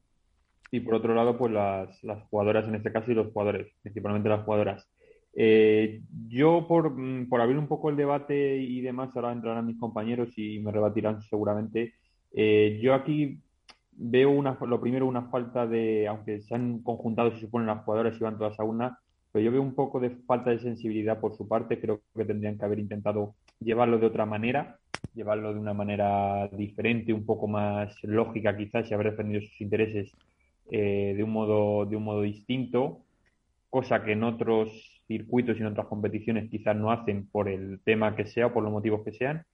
y 0.72 0.80
por 0.80 0.94
otro 0.94 1.14
lado, 1.14 1.36
pues 1.36 1.52
las, 1.52 2.02
las 2.02 2.22
jugadoras 2.24 2.66
en 2.66 2.74
este 2.74 2.90
caso 2.90 3.12
y 3.12 3.14
los 3.14 3.30
jugadores, 3.30 3.68
principalmente 3.82 4.30
las 4.30 4.42
jugadoras. 4.42 4.88
Eh, 5.34 6.02
yo, 6.28 6.66
por, 6.66 6.90
mm, 6.98 7.28
por 7.28 7.42
abrir 7.42 7.58
un 7.58 7.68
poco 7.68 7.90
el 7.90 7.96
debate 7.96 8.56
y 8.56 8.80
demás, 8.80 9.14
ahora 9.14 9.32
entrarán 9.32 9.66
mis 9.66 9.78
compañeros 9.78 10.30
y 10.36 10.60
me 10.60 10.72
rebatirán 10.72 11.20
seguramente. 11.22 11.92
Eh, 12.32 12.80
yo 12.82 12.94
aquí 12.94 13.38
veo 13.92 14.30
una, 14.30 14.56
lo 14.66 14.80
primero 14.80 15.06
una 15.06 15.28
falta 15.28 15.66
de, 15.66 16.08
aunque 16.08 16.40
se 16.40 16.54
han 16.54 16.82
conjuntado, 16.82 17.32
se 17.32 17.40
supone, 17.40 17.66
las 17.66 17.84
jugadoras 17.84 18.16
y 18.18 18.24
van 18.24 18.38
todas 18.38 18.58
a 18.58 18.64
una, 18.64 18.98
pero 19.30 19.44
yo 19.44 19.52
veo 19.52 19.60
un 19.60 19.74
poco 19.74 20.00
de 20.00 20.10
falta 20.26 20.50
de 20.50 20.58
sensibilidad 20.58 21.20
por 21.20 21.36
su 21.36 21.46
parte. 21.46 21.80
Creo 21.80 22.00
que 22.16 22.24
tendrían 22.24 22.56
que 22.56 22.64
haber 22.64 22.78
intentado 22.78 23.34
llevarlo 23.60 23.98
de 23.98 24.06
otra 24.06 24.24
manera, 24.24 24.78
llevarlo 25.14 25.52
de 25.52 25.60
una 25.60 25.74
manera 25.74 26.48
diferente, 26.48 27.12
un 27.12 27.26
poco 27.26 27.46
más 27.46 27.94
lógica 28.04 28.56
quizás, 28.56 28.90
y 28.90 28.94
haber 28.94 29.10
defendido 29.10 29.42
sus 29.42 29.60
intereses 29.60 30.12
eh, 30.70 31.14
de 31.16 31.22
un 31.22 31.30
modo, 31.30 31.86
de 31.86 31.96
un 31.96 32.04
modo 32.04 32.22
distinto, 32.22 33.04
cosa 33.70 34.04
que 34.04 34.12
en 34.12 34.24
otros 34.24 35.02
circuitos 35.06 35.56
y 35.56 35.60
en 35.60 35.66
otras 35.66 35.86
competiciones 35.86 36.50
quizás 36.50 36.76
no 36.76 36.90
hacen 36.90 37.26
por 37.28 37.48
el 37.48 37.80
tema 37.84 38.16
que 38.16 38.26
sea 38.26 38.46
o 38.46 38.52
por 38.52 38.62
los 38.62 38.72
motivos 38.72 39.02
que 39.04 39.12
sean. 39.12 39.44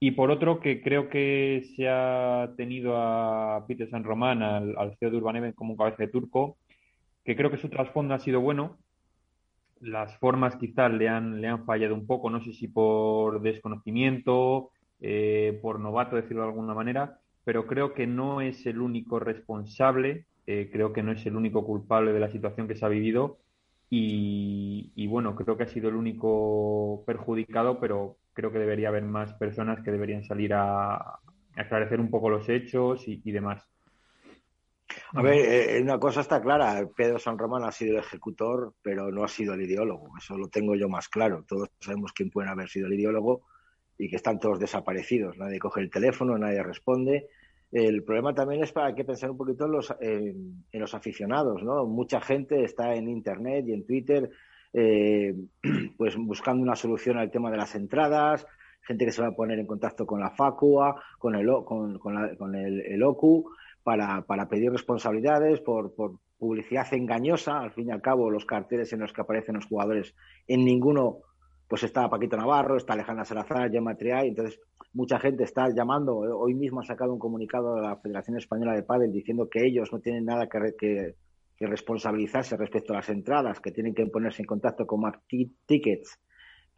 Y 0.00 0.12
por 0.12 0.30
otro, 0.30 0.60
que 0.60 0.80
creo 0.80 1.08
que 1.08 1.64
se 1.74 1.88
ha 1.88 2.52
tenido 2.56 2.96
a 2.96 3.64
Peter 3.66 3.88
San 3.90 4.04
Román, 4.04 4.42
al, 4.42 4.76
al 4.78 4.96
CEO 4.96 5.10
de 5.10 5.16
Urban 5.16 5.36
Event, 5.36 5.56
como 5.56 5.72
un 5.72 5.76
cabeza 5.76 6.04
de 6.04 6.08
turco, 6.08 6.56
que 7.24 7.36
creo 7.36 7.50
que 7.50 7.58
su 7.58 7.68
trasfondo 7.68 8.14
ha 8.14 8.20
sido 8.20 8.40
bueno. 8.40 8.78
Las 9.80 10.16
formas 10.18 10.56
quizás 10.56 10.92
le 10.92 11.08
han, 11.08 11.40
le 11.40 11.48
han 11.48 11.64
fallado 11.64 11.94
un 11.94 12.06
poco, 12.06 12.30
no 12.30 12.40
sé 12.42 12.52
si 12.52 12.68
por 12.68 13.42
desconocimiento, 13.42 14.70
eh, 15.00 15.58
por 15.62 15.78
novato, 15.78 16.16
decirlo 16.16 16.42
de 16.42 16.48
alguna 16.48 16.74
manera, 16.74 17.18
pero 17.44 17.66
creo 17.66 17.94
que 17.94 18.06
no 18.06 18.40
es 18.40 18.66
el 18.66 18.80
único 18.80 19.20
responsable, 19.20 20.26
eh, 20.50 20.70
creo 20.72 20.94
que 20.94 21.02
no 21.02 21.12
es 21.12 21.26
el 21.26 21.36
único 21.36 21.62
culpable 21.62 22.14
de 22.14 22.20
la 22.20 22.30
situación 22.30 22.66
que 22.66 22.74
se 22.74 22.86
ha 22.86 22.88
vivido 22.88 23.36
y, 23.90 25.06
bueno, 25.06 25.36
creo 25.36 25.58
que 25.58 25.64
ha 25.64 25.68
sido 25.68 25.90
el 25.90 25.94
único 25.94 27.04
perjudicado, 27.06 27.78
pero 27.78 28.16
creo 28.32 28.50
que 28.50 28.58
debería 28.58 28.88
haber 28.88 29.02
más 29.04 29.34
personas 29.34 29.82
que 29.82 29.90
deberían 29.90 30.24
salir 30.24 30.54
a, 30.54 30.94
a 30.94 31.20
aclarecer 31.54 32.00
un 32.00 32.08
poco 32.08 32.30
los 32.30 32.48
hechos 32.48 33.06
y, 33.06 33.20
y 33.26 33.30
demás. 33.30 33.68
A 35.12 35.20
ver, 35.20 35.34
eh, 35.34 35.82
una 35.82 35.98
cosa 35.98 36.22
está 36.22 36.40
clara, 36.40 36.88
Pedro 36.96 37.18
San 37.18 37.36
Román 37.36 37.64
ha 37.64 37.72
sido 37.72 37.92
el 37.92 38.04
ejecutor, 38.04 38.72
pero 38.80 39.10
no 39.10 39.24
ha 39.24 39.28
sido 39.28 39.52
el 39.52 39.60
ideólogo, 39.60 40.16
eso 40.16 40.38
lo 40.38 40.48
tengo 40.48 40.74
yo 40.76 40.88
más 40.88 41.10
claro. 41.10 41.44
Todos 41.46 41.68
sabemos 41.78 42.14
quién 42.14 42.30
puede 42.30 42.48
haber 42.48 42.70
sido 42.70 42.86
el 42.86 42.94
ideólogo 42.94 43.42
y 43.98 44.08
que 44.08 44.16
están 44.16 44.38
todos 44.38 44.58
desaparecidos, 44.58 45.36
nadie 45.36 45.58
coge 45.58 45.82
el 45.82 45.90
teléfono, 45.90 46.38
nadie 46.38 46.62
responde. 46.62 47.28
El 47.70 48.02
problema 48.02 48.34
también 48.34 48.62
es 48.62 48.72
para 48.72 48.94
que 48.94 49.04
pensar 49.04 49.30
un 49.30 49.36
poquito 49.36 49.66
en 49.66 49.72
los, 49.72 49.94
en, 50.00 50.64
los 50.72 50.94
aficionados, 50.94 51.62
¿no? 51.62 51.84
Mucha 51.84 52.20
gente 52.20 52.64
está 52.64 52.94
en 52.94 53.08
Internet 53.08 53.66
y 53.68 53.72
en 53.74 53.86
Twitter 53.86 54.30
eh, 54.72 55.34
pues 55.96 56.16
buscando 56.16 56.62
una 56.62 56.76
solución 56.76 57.18
al 57.18 57.30
tema 57.30 57.50
de 57.50 57.58
las 57.58 57.74
entradas, 57.74 58.46
gente 58.82 59.04
que 59.04 59.12
se 59.12 59.20
va 59.20 59.28
a 59.28 59.36
poner 59.36 59.58
en 59.58 59.66
contacto 59.66 60.06
con 60.06 60.20
la 60.20 60.30
FACUA, 60.30 61.02
con 61.18 61.34
el, 61.34 61.46
con, 61.64 61.98
con, 61.98 62.14
la, 62.14 62.34
con 62.36 62.54
el, 62.54 62.80
el 62.80 63.02
OCU, 63.02 63.50
para, 63.82 64.22
para, 64.22 64.48
pedir 64.48 64.70
responsabilidades 64.70 65.60
por, 65.60 65.94
por, 65.94 66.18
publicidad 66.38 66.86
engañosa. 66.94 67.60
Al 67.60 67.72
fin 67.72 67.88
y 67.88 67.90
al 67.90 68.00
cabo, 68.00 68.30
los 68.30 68.46
carteles 68.46 68.92
en 68.92 69.00
los 69.00 69.12
que 69.12 69.20
aparecen 69.20 69.56
los 69.56 69.66
jugadores, 69.66 70.14
en 70.46 70.64
ninguno 70.64 71.18
pues 71.68 71.82
está 71.82 72.08
Paquito 72.08 72.36
Navarro, 72.36 72.76
está 72.76 72.94
Alejandra 72.94 73.24
Salazar, 73.24 73.70
Gemma 73.70 73.94
Triay, 73.94 74.28
entonces 74.28 74.58
mucha 74.94 75.18
gente 75.18 75.44
está 75.44 75.68
llamando, 75.74 76.16
hoy 76.16 76.54
mismo 76.54 76.80
ha 76.80 76.84
sacado 76.84 77.12
un 77.12 77.18
comunicado 77.18 77.76
de 77.76 77.82
la 77.82 77.96
Federación 77.96 78.38
Española 78.38 78.74
de 78.74 78.82
Padel 78.82 79.12
diciendo 79.12 79.48
que 79.50 79.66
ellos 79.66 79.92
no 79.92 80.00
tienen 80.00 80.24
nada 80.24 80.48
que, 80.48 80.74
que, 80.78 81.66
responsabilizarse 81.66 82.56
respecto 82.56 82.92
a 82.92 82.96
las 82.96 83.08
entradas, 83.10 83.60
que 83.60 83.72
tienen 83.72 83.94
que 83.94 84.06
ponerse 84.06 84.42
en 84.42 84.46
contacto 84.46 84.86
con 84.86 85.00
Mac 85.00 85.20
Tickets, 85.66 86.18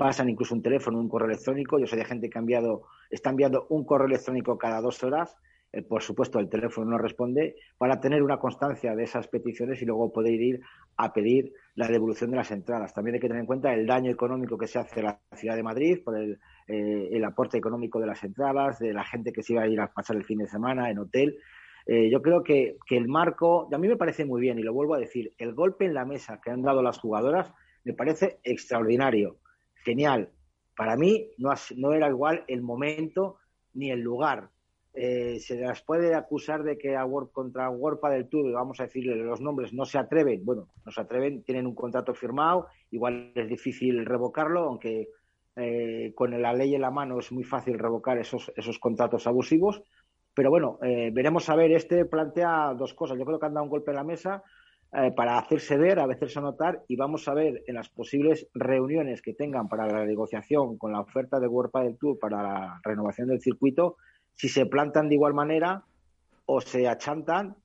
pasan 0.00 0.30
incluso 0.30 0.54
un 0.54 0.62
teléfono, 0.62 0.98
un 0.98 1.10
correo 1.10 1.28
electrónico. 1.28 1.78
Yo 1.78 1.86
sé 1.86 1.94
de 1.94 2.06
gente 2.06 2.30
que 2.30 2.38
ha 2.38 2.40
enviado, 2.40 2.84
está 3.10 3.28
enviando 3.28 3.66
un 3.68 3.84
correo 3.84 4.06
electrónico 4.06 4.56
cada 4.56 4.80
dos 4.80 5.04
horas. 5.04 5.36
Eh, 5.72 5.82
por 5.82 6.02
supuesto, 6.02 6.38
el 6.38 6.48
teléfono 6.48 6.90
no 6.90 6.98
responde 6.98 7.56
para 7.78 8.00
tener 8.00 8.22
una 8.22 8.38
constancia 8.38 8.94
de 8.96 9.04
esas 9.04 9.28
peticiones 9.28 9.80
y 9.80 9.86
luego 9.86 10.12
poder 10.12 10.34
ir 10.34 10.60
a 10.96 11.12
pedir 11.12 11.52
la 11.76 11.86
devolución 11.88 12.30
de 12.30 12.38
las 12.38 12.50
entradas. 12.50 12.92
También 12.92 13.14
hay 13.14 13.20
que 13.20 13.28
tener 13.28 13.40
en 13.40 13.46
cuenta 13.46 13.72
el 13.72 13.86
daño 13.86 14.10
económico 14.10 14.58
que 14.58 14.66
se 14.66 14.78
hace 14.78 15.00
a 15.00 15.02
la 15.04 15.20
ciudad 15.36 15.56
de 15.56 15.62
Madrid 15.62 16.00
por 16.04 16.16
el, 16.16 16.38
eh, 16.66 17.08
el 17.12 17.24
aporte 17.24 17.58
económico 17.58 18.00
de 18.00 18.06
las 18.06 18.22
entradas, 18.24 18.78
de 18.78 18.92
la 18.92 19.04
gente 19.04 19.32
que 19.32 19.42
se 19.42 19.52
iba 19.52 19.62
a 19.62 19.68
ir 19.68 19.80
a 19.80 19.92
pasar 19.92 20.16
el 20.16 20.24
fin 20.24 20.38
de 20.38 20.48
semana 20.48 20.90
en 20.90 20.98
hotel. 20.98 21.38
Eh, 21.86 22.10
yo 22.10 22.20
creo 22.20 22.42
que, 22.42 22.76
que, 22.86 22.96
el 22.96 23.08
marco, 23.08 23.68
a 23.72 23.78
mí 23.78 23.88
me 23.88 23.96
parece 23.96 24.24
muy 24.24 24.40
bien, 24.40 24.58
y 24.58 24.62
lo 24.62 24.74
vuelvo 24.74 24.94
a 24.94 24.98
decir, 24.98 25.32
el 25.38 25.54
golpe 25.54 25.86
en 25.86 25.94
la 25.94 26.04
mesa 26.04 26.40
que 26.40 26.50
han 26.50 26.62
dado 26.62 26.82
las 26.82 26.98
jugadoras 26.98 27.52
me 27.84 27.94
parece 27.94 28.40
extraordinario, 28.44 29.38
genial. 29.84 30.30
Para 30.76 30.96
mí 30.96 31.30
no, 31.38 31.50
no 31.76 31.92
era 31.92 32.08
igual 32.08 32.44
el 32.48 32.62
momento 32.62 33.38
ni 33.72 33.90
el 33.90 34.00
lugar. 34.00 34.50
Eh, 34.92 35.38
se 35.38 35.60
las 35.60 35.82
puede 35.82 36.14
acusar 36.14 36.64
de 36.64 36.76
que 36.76 36.96
a 36.96 37.06
contra 37.32 37.70
World 37.70 38.00
del 38.10 38.28
Tour, 38.28 38.52
vamos 38.52 38.80
a 38.80 38.84
decirle 38.84 39.14
los 39.16 39.40
nombres, 39.40 39.72
no 39.72 39.84
se 39.84 39.98
atreven. 39.98 40.44
Bueno, 40.44 40.68
no 40.84 40.90
se 40.90 41.00
atreven, 41.00 41.42
tienen 41.44 41.66
un 41.66 41.74
contrato 41.74 42.14
firmado, 42.14 42.66
igual 42.90 43.32
es 43.34 43.48
difícil 43.48 44.04
revocarlo, 44.04 44.62
aunque 44.62 45.08
eh, 45.56 46.12
con 46.14 46.40
la 46.40 46.52
ley 46.52 46.74
en 46.74 46.80
la 46.80 46.90
mano 46.90 47.18
es 47.18 47.30
muy 47.32 47.44
fácil 47.44 47.78
revocar 47.78 48.18
esos, 48.18 48.52
esos 48.56 48.78
contratos 48.78 49.26
abusivos. 49.26 49.82
Pero 50.34 50.50
bueno, 50.50 50.78
eh, 50.82 51.10
veremos 51.12 51.48
a 51.50 51.56
ver, 51.56 51.72
este 51.72 52.04
plantea 52.04 52.74
dos 52.74 52.94
cosas. 52.94 53.18
Yo 53.18 53.24
creo 53.24 53.38
que 53.38 53.46
han 53.46 53.54
dado 53.54 53.64
un 53.64 53.70
golpe 53.70 53.90
en 53.90 53.96
la 53.96 54.04
mesa 54.04 54.42
eh, 54.92 55.12
para 55.14 55.38
hacerse 55.38 55.76
ver, 55.76 56.00
a 56.00 56.06
veces 56.06 56.36
notar, 56.36 56.82
y 56.88 56.96
vamos 56.96 57.28
a 57.28 57.34
ver 57.34 57.62
en 57.66 57.74
las 57.76 57.88
posibles 57.88 58.48
reuniones 58.54 59.22
que 59.22 59.34
tengan 59.34 59.68
para 59.68 59.86
la 59.86 60.04
negociación 60.04 60.78
con 60.78 60.92
la 60.92 61.00
oferta 61.00 61.38
de 61.38 61.46
World 61.46 61.72
del 61.84 61.96
Tour 61.96 62.18
para 62.18 62.42
la 62.42 62.80
renovación 62.82 63.28
del 63.28 63.40
circuito, 63.40 63.96
si 64.34 64.48
se 64.48 64.66
plantan 64.66 65.08
de 65.08 65.14
igual 65.14 65.34
manera 65.34 65.84
o 66.46 66.60
se 66.60 66.88
achantan 66.88 67.56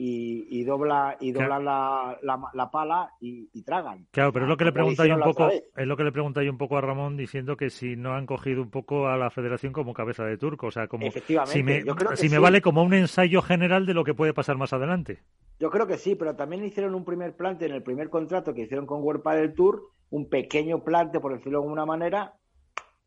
y, 0.00 0.64
dobla 0.64 1.16
y 1.20 1.32
doblan 1.32 1.64
la, 1.64 2.18
la, 2.22 2.70
pala 2.70 3.10
y, 3.20 3.62
tragan. 3.64 4.06
Claro, 4.12 4.32
pero 4.32 4.44
es 4.44 4.48
lo 4.48 4.56
que 4.56 4.64
le 4.64 4.72
pregunta 4.72 5.02
un 5.02 5.20
poco, 5.20 5.50
es 5.50 5.86
lo 5.86 5.96
que 5.96 6.04
le 6.04 6.12
pregunta 6.12 6.40
un 6.40 6.58
poco 6.58 6.78
a 6.78 6.80
Ramón 6.80 7.16
diciendo 7.16 7.56
que 7.56 7.68
si 7.70 7.96
no 7.96 8.14
han 8.14 8.26
cogido 8.26 8.62
un 8.62 8.70
poco 8.70 9.08
a 9.08 9.16
la 9.16 9.30
Federación 9.30 9.72
como 9.72 9.94
cabeza 9.94 10.24
de 10.24 10.38
turco, 10.38 10.68
o 10.68 10.70
sea, 10.70 10.86
como 10.86 11.10
si 11.10 11.62
me, 11.62 11.82
si 12.14 12.28
me 12.28 12.38
vale 12.38 12.62
como 12.62 12.82
un 12.82 12.94
ensayo 12.94 13.42
general 13.42 13.86
de 13.86 13.94
lo 13.94 14.04
que 14.04 14.14
puede 14.14 14.32
pasar 14.32 14.56
más 14.56 14.72
adelante. 14.72 15.18
Yo 15.58 15.70
creo 15.70 15.88
que 15.88 15.98
sí, 15.98 16.14
pero 16.14 16.36
también 16.36 16.64
hicieron 16.64 16.94
un 16.94 17.04
primer 17.04 17.34
plante 17.34 17.66
en 17.66 17.72
el 17.72 17.82
primer 17.82 18.08
contrato 18.08 18.54
que 18.54 18.62
hicieron 18.62 18.86
con 18.86 19.02
World 19.02 19.24
del 19.24 19.54
Tour, 19.54 19.90
un 20.10 20.28
pequeño 20.28 20.84
plante, 20.84 21.18
por 21.18 21.32
decirlo 21.32 21.58
de 21.58 21.64
alguna 21.64 21.84
manera, 21.84 22.34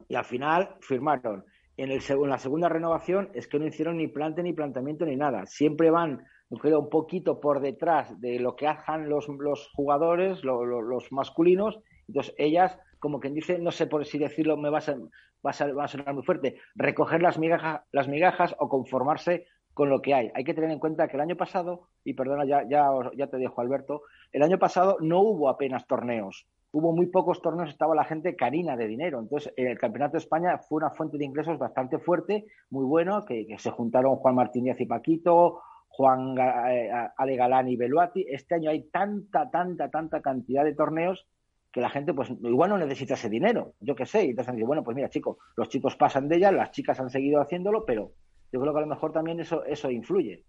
y 0.10 0.16
al 0.16 0.26
final 0.26 0.76
firmaron. 0.82 1.46
En, 1.82 1.90
el, 1.90 2.00
en 2.08 2.30
la 2.30 2.38
segunda 2.38 2.70
renovación 2.70 3.32
es 3.34 3.48
que 3.48 3.58
no 3.58 3.66
hicieron 3.66 3.98
ni 3.98 4.08
plante 4.08 4.44
ni 4.44 4.54
planteamiento 4.54 5.04
ni 5.04 5.16
nada. 5.16 5.48
Siempre 5.48 5.90
van 5.90 6.24
queda 6.62 6.78
un 6.78 6.92
poquito 6.92 7.40
por 7.40 7.60
detrás 7.60 8.22
de 8.22 8.40
lo 8.40 8.56
que 8.56 8.68
hacen 8.68 9.10
los, 9.10 9.28
los 9.28 9.68
jugadores, 9.74 10.44
los 10.44 11.12
masculinos. 11.12 11.80
Entonces, 12.08 12.36
ellas, 12.38 12.78
como 13.00 13.20
quien 13.20 13.34
dice, 13.34 13.58
no 13.58 13.72
sé 13.72 13.88
por 13.88 14.06
si 14.06 14.20
decirlo, 14.20 14.58
me 14.58 14.70
va 14.70 14.78
a, 14.78 15.68
va 15.74 15.88
sonar 15.88 16.14
muy 16.14 16.22
fuerte, 16.22 16.60
recoger 16.76 17.24
las 17.24 17.40
migajas, 17.40 17.82
las 17.92 18.08
migajas 18.08 18.56
o 18.60 18.70
conformarse 18.70 19.48
con 19.74 19.90
lo 19.90 20.04
que 20.04 20.14
hay. 20.14 20.32
Hay 20.36 20.44
que 20.44 20.54
tener 20.54 20.70
en 20.70 20.78
cuenta 20.78 21.08
que 21.08 21.16
el 21.16 21.22
año 21.22 21.36
pasado, 21.36 21.88
y 22.04 22.14
perdona, 22.14 22.46
ya, 22.46 22.62
ya, 22.70 22.90
ya 23.18 23.26
te 23.26 23.38
dejo, 23.38 23.60
Alberto, 23.60 24.04
el 24.32 24.44
año 24.44 24.60
pasado 24.60 24.98
no 25.00 25.22
hubo 25.22 25.50
apenas 25.50 25.88
torneos. 25.88 26.46
Hubo 26.74 26.94
muy 26.96 27.08
pocos 27.08 27.42
torneos, 27.42 27.70
estaba 27.70 27.96
la 27.96 28.06
gente 28.06 28.36
carina 28.36 28.78
de 28.78 28.88
dinero. 28.88 29.20
Entonces, 29.20 29.54
el 29.58 29.78
Campeonato 29.78 30.14
de 30.14 30.20
España 30.20 30.58
fue 30.58 30.78
una 30.78 30.92
fuente 30.92 31.18
de 31.18 31.26
ingresos 31.26 31.58
bastante 31.58 32.00
fuerte, 32.00 32.46
muy 32.70 32.86
bueno, 32.86 33.26
que, 33.26 33.46
que 33.46 33.58
se 33.58 33.72
juntaron 33.72 34.16
Juan 34.16 34.36
Martínez 34.36 34.80
y 34.80 34.86
Paquito, 34.86 35.62
Juan 35.90 36.38
eh, 36.38 36.90
Ale 37.18 37.36
Galán 37.36 37.68
y 37.68 37.76
Beluati. 37.76 38.26
Este 38.30 38.56
año 38.56 38.70
hay 38.70 38.84
tanta, 38.84 39.52
tanta, 39.52 39.90
tanta 39.90 40.22
cantidad 40.22 40.64
de 40.64 40.74
torneos 40.74 41.28
que 41.72 41.82
la 41.82 41.90
gente, 41.90 42.14
pues 42.14 42.30
igual 42.30 42.70
no 42.70 42.78
necesita 42.78 43.14
ese 43.14 43.30
dinero, 43.30 43.74
yo 43.80 43.96
qué 43.96 44.06
sé. 44.06 44.26
Y 44.26 44.30
entonces 44.30 44.50
han 44.50 44.56
dicho, 44.56 44.68
bueno, 44.68 44.84
pues 44.84 44.96
mira, 44.96 45.10
chicos, 45.10 45.38
los 45.56 45.70
chicos 45.70 45.96
pasan 45.96 46.28
de 46.28 46.38
ella, 46.38 46.52
las 46.52 46.72
chicas 46.72 47.00
han 47.00 47.10
seguido 47.10 47.42
haciéndolo, 47.42 47.86
pero 47.86 48.14
yo 48.52 48.60
creo 48.60 48.74
que 48.74 48.80
a 48.80 48.82
lo 48.82 48.88
mejor 48.88 49.12
también 49.14 49.40
eso, 49.40 49.64
eso 49.66 49.90
influye. 49.90 50.44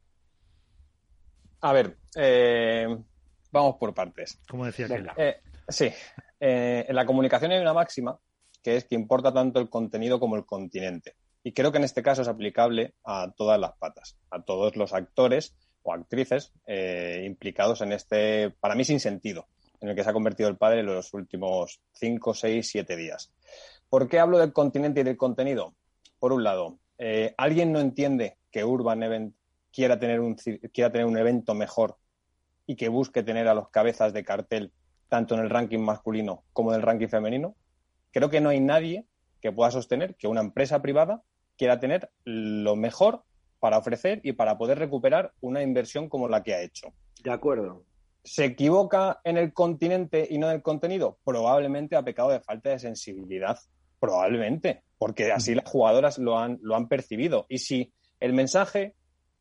A 1.60 1.72
ver, 1.72 1.96
eh, 2.16 2.86
vamos 3.52 3.76
por 3.76 3.94
partes. 3.94 4.40
Como 4.48 4.66
decía 4.66 4.86
eh, 5.16 5.36
Sí, 5.72 5.90
en 6.38 6.94
la 6.94 7.06
comunicación 7.06 7.52
hay 7.52 7.60
una 7.60 7.72
máxima 7.72 8.18
que 8.62 8.76
es 8.76 8.84
que 8.84 8.94
importa 8.94 9.32
tanto 9.32 9.58
el 9.58 9.68
contenido 9.68 10.20
como 10.20 10.36
el 10.36 10.46
continente. 10.46 11.16
Y 11.42 11.52
creo 11.52 11.72
que 11.72 11.78
en 11.78 11.84
este 11.84 12.02
caso 12.02 12.22
es 12.22 12.28
aplicable 12.28 12.94
a 13.04 13.32
todas 13.36 13.58
las 13.58 13.72
patas, 13.72 14.16
a 14.30 14.42
todos 14.42 14.76
los 14.76 14.92
actores 14.92 15.56
o 15.82 15.92
actrices 15.92 16.52
eh, 16.66 17.24
implicados 17.26 17.80
en 17.80 17.92
este, 17.92 18.50
para 18.50 18.76
mí, 18.76 18.84
sin 18.84 19.00
sentido, 19.00 19.48
en 19.80 19.88
el 19.88 19.96
que 19.96 20.04
se 20.04 20.10
ha 20.10 20.12
convertido 20.12 20.48
el 20.48 20.56
padre 20.56 20.80
en 20.80 20.86
los 20.86 21.12
últimos 21.12 21.80
cinco, 21.92 22.34
seis, 22.34 22.68
siete 22.70 22.96
días. 22.96 23.32
¿Por 23.88 24.08
qué 24.08 24.20
hablo 24.20 24.38
del 24.38 24.52
continente 24.52 25.00
y 25.00 25.04
del 25.04 25.16
contenido? 25.16 25.74
Por 26.20 26.32
un 26.32 26.44
lado, 26.44 26.78
eh, 26.98 27.34
¿alguien 27.36 27.72
no 27.72 27.80
entiende 27.80 28.38
que 28.52 28.64
Urban 28.64 29.02
Event 29.02 29.34
quiera 29.72 29.98
tener, 29.98 30.20
un, 30.20 30.36
quiera 30.36 30.92
tener 30.92 31.06
un 31.06 31.18
evento 31.18 31.54
mejor 31.54 31.96
y 32.66 32.76
que 32.76 32.88
busque 32.88 33.24
tener 33.24 33.48
a 33.48 33.54
los 33.54 33.70
cabezas 33.70 34.12
de 34.12 34.22
cartel 34.22 34.72
tanto 35.12 35.34
en 35.34 35.42
el 35.42 35.50
ranking 35.50 35.80
masculino 35.80 36.42
como 36.54 36.72
en 36.72 36.76
el 36.76 36.82
ranking 36.82 37.08
femenino? 37.08 37.54
Creo 38.12 38.30
que 38.30 38.40
no 38.40 38.48
hay 38.48 38.60
nadie 38.60 39.04
que 39.42 39.52
pueda 39.52 39.70
sostener 39.70 40.14
que 40.16 40.26
una 40.26 40.40
empresa 40.40 40.80
privada 40.80 41.22
quiera 41.58 41.78
tener 41.78 42.10
lo 42.24 42.76
mejor 42.76 43.22
para 43.60 43.76
ofrecer 43.76 44.22
y 44.22 44.32
para 44.32 44.56
poder 44.56 44.78
recuperar 44.78 45.34
una 45.42 45.62
inversión 45.62 46.08
como 46.08 46.28
la 46.28 46.42
que 46.42 46.54
ha 46.54 46.62
hecho. 46.62 46.94
De 47.22 47.30
acuerdo. 47.30 47.84
¿Se 48.24 48.46
equivoca 48.46 49.20
en 49.22 49.36
el 49.36 49.52
continente 49.52 50.26
y 50.30 50.38
no 50.38 50.48
en 50.48 50.54
el 50.54 50.62
contenido? 50.62 51.18
Probablemente 51.24 51.94
ha 51.94 52.02
pecado 52.02 52.30
de 52.30 52.40
falta 52.40 52.70
de 52.70 52.78
sensibilidad. 52.78 53.58
Probablemente, 54.00 54.82
porque 54.96 55.30
así 55.30 55.54
las 55.54 55.68
jugadoras 55.68 56.16
lo 56.16 56.38
han, 56.38 56.58
lo 56.62 56.74
han 56.74 56.88
percibido. 56.88 57.44
Y 57.50 57.58
si 57.58 57.92
el 58.18 58.32
mensaje 58.32 58.94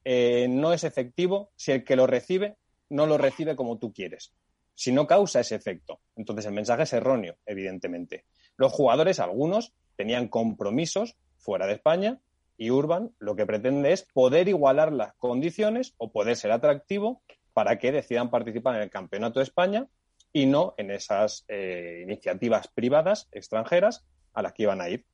eh, 0.03 0.49
no 0.49 0.73
es 0.73 0.83
efectivo, 0.83 1.51
si 1.55 1.71
el 1.71 1.85
que 1.85 1.95
lo 1.95 2.07
recibe 2.07 2.57
no 2.89 3.05
lo 3.05 3.17
recibe 3.17 3.55
como 3.55 3.79
tú 3.79 3.93
quieres, 3.93 4.33
si 4.81 4.91
no 4.91 5.05
causa 5.05 5.41
ese 5.41 5.53
efecto, 5.53 5.99
entonces 6.15 6.47
el 6.47 6.53
mensaje 6.53 6.81
es 6.81 6.93
erróneo, 6.93 7.35
evidentemente. 7.45 8.25
Los 8.57 8.71
jugadores, 8.71 9.19
algunos, 9.19 9.75
tenían 9.95 10.27
compromisos 10.27 11.17
fuera 11.37 11.67
de 11.67 11.73
España 11.73 12.19
y 12.57 12.71
Urban 12.71 13.11
lo 13.19 13.35
que 13.35 13.45
pretende 13.45 13.91
es 13.93 14.07
poder 14.11 14.47
igualar 14.47 14.91
las 14.91 15.13
condiciones 15.17 15.93
o 15.99 16.11
poder 16.11 16.35
ser 16.35 16.51
atractivo 16.51 17.21
para 17.53 17.77
que 17.77 17.91
decidan 17.91 18.31
participar 18.31 18.75
en 18.75 18.81
el 18.81 18.89
Campeonato 18.89 19.37
de 19.37 19.43
España 19.43 19.85
y 20.33 20.47
no 20.47 20.73
en 20.77 20.89
esas 20.89 21.45
eh, 21.47 21.99
iniciativas 22.01 22.67
privadas 22.67 23.29
extranjeras 23.31 24.03
a 24.33 24.41
las 24.41 24.53
que 24.53 24.63
iban 24.63 24.81
a 24.81 24.89
ir. 24.89 25.05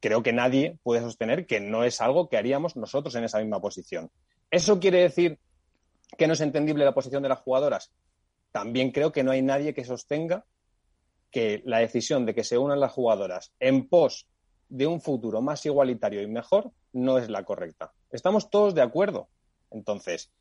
Creo 0.00 0.22
que 0.22 0.32
nadie 0.32 0.78
puede 0.82 1.02
sostener 1.02 1.44
que 1.44 1.60
no 1.60 1.84
es 1.84 2.00
algo 2.00 2.30
que 2.30 2.38
haríamos 2.38 2.74
nosotros 2.74 3.14
en 3.16 3.24
esa 3.24 3.38
misma 3.40 3.60
posición. 3.60 4.10
¿Eso 4.50 4.80
quiere 4.80 5.02
decir 5.02 5.38
que 6.16 6.26
no 6.26 6.32
es 6.32 6.40
entendible 6.40 6.86
la 6.86 6.94
posición 6.94 7.22
de 7.22 7.28
las 7.28 7.40
jugadoras? 7.40 7.92
También 8.52 8.90
creo 8.90 9.12
que 9.12 9.22
no 9.22 9.30
hay 9.30 9.42
nadie 9.42 9.74
que 9.74 9.84
sostenga 9.84 10.44
que 11.30 11.62
la 11.64 11.78
decisión 11.78 12.26
de 12.26 12.34
que 12.34 12.44
se 12.44 12.58
unan 12.58 12.80
las 12.80 12.92
jugadoras 12.92 13.52
en 13.60 13.88
pos 13.88 14.26
de 14.68 14.86
un 14.86 15.00
futuro 15.00 15.40
más 15.40 15.64
igualitario 15.66 16.22
y 16.22 16.26
mejor 16.26 16.72
no 16.92 17.18
es 17.18 17.28
la 17.28 17.44
correcta. 17.44 17.92
Estamos 18.10 18.50
todos 18.50 18.74
de 18.74 18.82
acuerdo. 18.82 19.28
Entonces, 19.70 20.32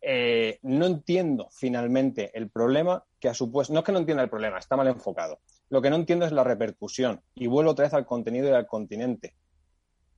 eh, 0.00 0.58
no 0.62 0.86
entiendo 0.86 1.48
finalmente 1.50 2.30
el 2.34 2.50
problema 2.50 3.04
que 3.18 3.28
ha 3.28 3.34
supuesto. 3.34 3.72
No 3.72 3.80
es 3.80 3.84
que 3.84 3.92
no 3.92 3.98
entienda 3.98 4.22
el 4.22 4.30
problema, 4.30 4.58
está 4.58 4.76
mal 4.76 4.86
enfocado. 4.88 5.40
Lo 5.68 5.82
que 5.82 5.90
no 5.90 5.96
entiendo 5.96 6.24
es 6.26 6.32
la 6.32 6.44
repercusión. 6.44 7.22
Y 7.34 7.46
vuelvo 7.46 7.72
otra 7.72 7.84
vez 7.84 7.94
al 7.94 8.06
contenido 8.06 8.48
y 8.48 8.52
al 8.52 8.66
continente. 8.66 9.34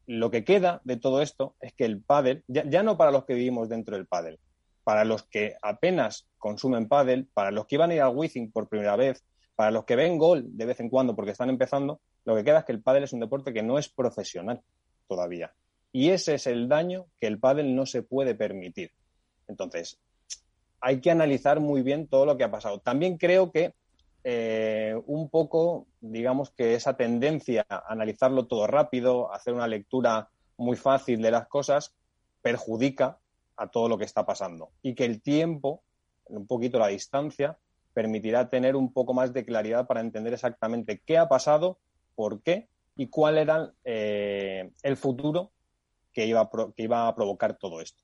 Lo 0.07 0.31
que 0.31 0.45
queda 0.45 0.81
de 0.85 0.97
todo 0.97 1.23
esto 1.23 1.55
es 1.61 1.73
que 1.75 1.85
el 1.85 2.03
pádel, 2.03 2.45
ya, 2.49 2.83
no 2.83 2.97
para 2.97 3.11
los 3.11 3.25
que 3.25 3.35
vivimos 3.35 3.69
dentro 3.69 3.97
del 3.97 4.07
pádel, 4.07 4.39
para 4.89 5.05
los 5.05 5.25
que 5.25 5.55
apenas 5.61 6.27
consumen 6.39 6.89
pádel, 6.89 7.27
para 7.35 7.51
los 7.51 7.67
que 7.67 7.75
iban 7.75 7.91
a 7.91 7.95
ir 7.95 8.01
al 8.01 8.17
Wizzing 8.17 8.51
por 8.51 8.71
primera 8.71 8.97
vez, 8.97 9.23
para 9.55 9.71
los 9.71 9.85
que 9.85 9.97
ven 9.97 10.17
gol 10.17 10.57
de 10.57 10.65
vez 10.65 10.81
en 10.81 10.89
cuando 10.89 11.15
porque 11.15 11.33
están 11.33 11.51
empezando, 11.51 12.01
lo 12.25 12.35
que 12.35 12.43
queda 12.43 12.61
es 12.61 12.65
que 12.65 12.73
el 12.73 12.81
pádel 12.81 13.05
es 13.05 13.13
un 13.13 13.21
deporte 13.21 13.53
que 13.53 13.63
no 13.63 13.79
es 13.79 13.91
profesional 13.91 14.63
todavía. 15.07 15.53
Y 15.93 16.09
ese 16.09 16.37
es 16.37 16.47
el 16.47 16.71
daño 16.71 17.05
que 17.21 17.27
el 17.27 17.39
pádel 17.39 17.77
no 17.77 17.85
se 17.85 18.03
puede 18.03 18.35
permitir. 18.35 18.91
Entonces, 19.47 19.99
hay 20.81 21.03
que 21.03 21.11
analizar 21.11 21.61
muy 21.61 21.83
bien 21.83 22.09
todo 22.09 22.25
lo 22.25 22.39
que 22.39 22.45
ha 22.45 22.51
pasado. 22.51 22.79
También 22.79 23.19
creo 23.19 23.53
que 23.53 23.75
eh, 24.25 24.99
un 25.05 25.29
poco, 25.29 25.87
digamos 26.01 26.51
que 26.53 26.73
esa 26.73 26.97
tendencia 26.97 27.67
a 27.69 27.93
analizarlo 27.93 28.47
todo 28.47 28.67
rápido, 28.67 29.35
hacer 29.35 29.53
una 29.53 29.69
lectura 29.69 30.31
muy 30.57 30.79
fácil 30.79 31.21
de 31.21 31.31
las 31.31 31.47
cosas, 31.47 31.95
perjudica 32.41 33.19
a 33.59 33.69
todo 33.69 33.89
lo 33.89 33.99
que 33.99 34.05
está 34.05 34.25
pasando. 34.25 34.71
Y 34.83 34.95
que 34.95 35.05
el 35.05 35.21
tiempo, 35.21 35.83
un 36.27 36.47
poquito 36.47 36.79
la 36.79 36.89
distancia, 36.89 37.59
permitirá 37.93 38.49
tener 38.49 38.77
un 38.77 38.93
poco 38.93 39.13
más 39.13 39.33
de 39.33 39.45
claridad 39.45 39.87
para 39.87 40.01
entender 40.01 40.33
exactamente 40.33 41.03
qué 41.05 41.19
ha 41.19 41.29
pasado 41.29 41.79
por 42.15 42.41
qué 42.43 42.69
y 42.97 43.09
cuál 43.09 43.39
era 43.39 43.73
eh, 43.85 44.71
el 44.83 44.97
futuro 44.97 45.51
que 46.13 46.27
iba, 46.27 46.41
a 46.41 46.51
que 46.77 46.83
iba 46.83 47.09
a 47.09 47.15
provocar 47.15 47.57
todo 47.57 47.81
esto. 47.81 48.03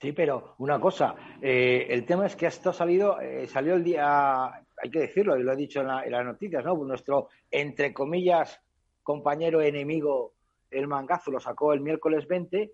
Sí, 0.00 0.12
pero 0.12 0.54
una 0.58 0.80
cosa, 0.80 1.14
eh, 1.42 1.86
el 1.90 2.06
tema 2.06 2.26
es 2.26 2.34
que 2.34 2.46
esto 2.46 2.72
salido, 2.72 3.20
eh, 3.20 3.46
salió 3.46 3.74
el 3.74 3.84
día, 3.84 4.46
hay 4.46 4.90
que 4.90 5.00
decirlo, 5.00 5.36
y 5.36 5.42
lo 5.42 5.52
he 5.52 5.56
dicho 5.56 5.80
en, 5.80 5.88
las 5.88 6.24
noticias, 6.24 6.64
¿no? 6.64 6.74
Nuestro, 6.74 7.28
entre 7.50 7.92
comillas, 7.92 8.60
compañero 9.02 9.60
enemigo, 9.60 10.32
el 10.70 10.86
mangazo, 10.86 11.30
lo 11.30 11.38
sacó 11.38 11.74
el 11.74 11.80
miércoles 11.80 12.26
20, 12.26 12.72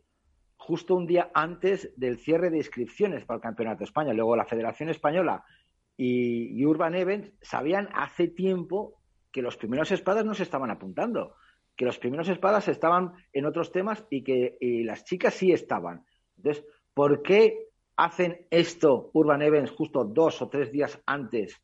justo 0.57 0.94
un 0.94 1.07
día 1.07 1.30
antes 1.34 1.92
del 1.96 2.18
cierre 2.18 2.50
de 2.50 2.59
inscripciones 2.59 3.24
para 3.24 3.36
el 3.36 3.42
Campeonato 3.42 3.80
de 3.80 3.84
España. 3.84 4.12
Luego 4.12 4.36
la 4.36 4.44
Federación 4.44 4.88
Española 4.88 5.44
y 5.96 6.64
Urban 6.64 6.94
Events 6.94 7.32
sabían 7.40 7.88
hace 7.94 8.28
tiempo 8.28 9.00
que 9.36 9.42
los 9.42 9.59
primeros 9.59 9.92
espadas 9.92 10.24
no 10.24 10.32
se 10.32 10.44
estaban 10.44 10.70
apuntando. 10.70 11.34
que 11.76 11.84
los 11.84 11.98
primeros 11.98 12.26
espadas 12.30 12.68
estaban 12.68 13.12
en 13.34 13.44
otros 13.44 13.70
temas 13.70 14.02
y 14.09 14.24
que 14.24 14.57
las 14.86 15.04
chicas 15.04 15.34
sí 15.34 15.52
estaban. 15.52 16.07
Entonces, 16.38 16.64
¿por 16.94 17.22
qué 17.22 17.68
hacen 17.96 18.46
esto 18.48 19.11
Urban 19.12 19.42
Events 19.42 19.72
justo 19.72 20.07
dos 20.07 20.40
o 20.40 20.48
tres 20.48 20.72
días 20.72 20.98
antes 21.04 21.61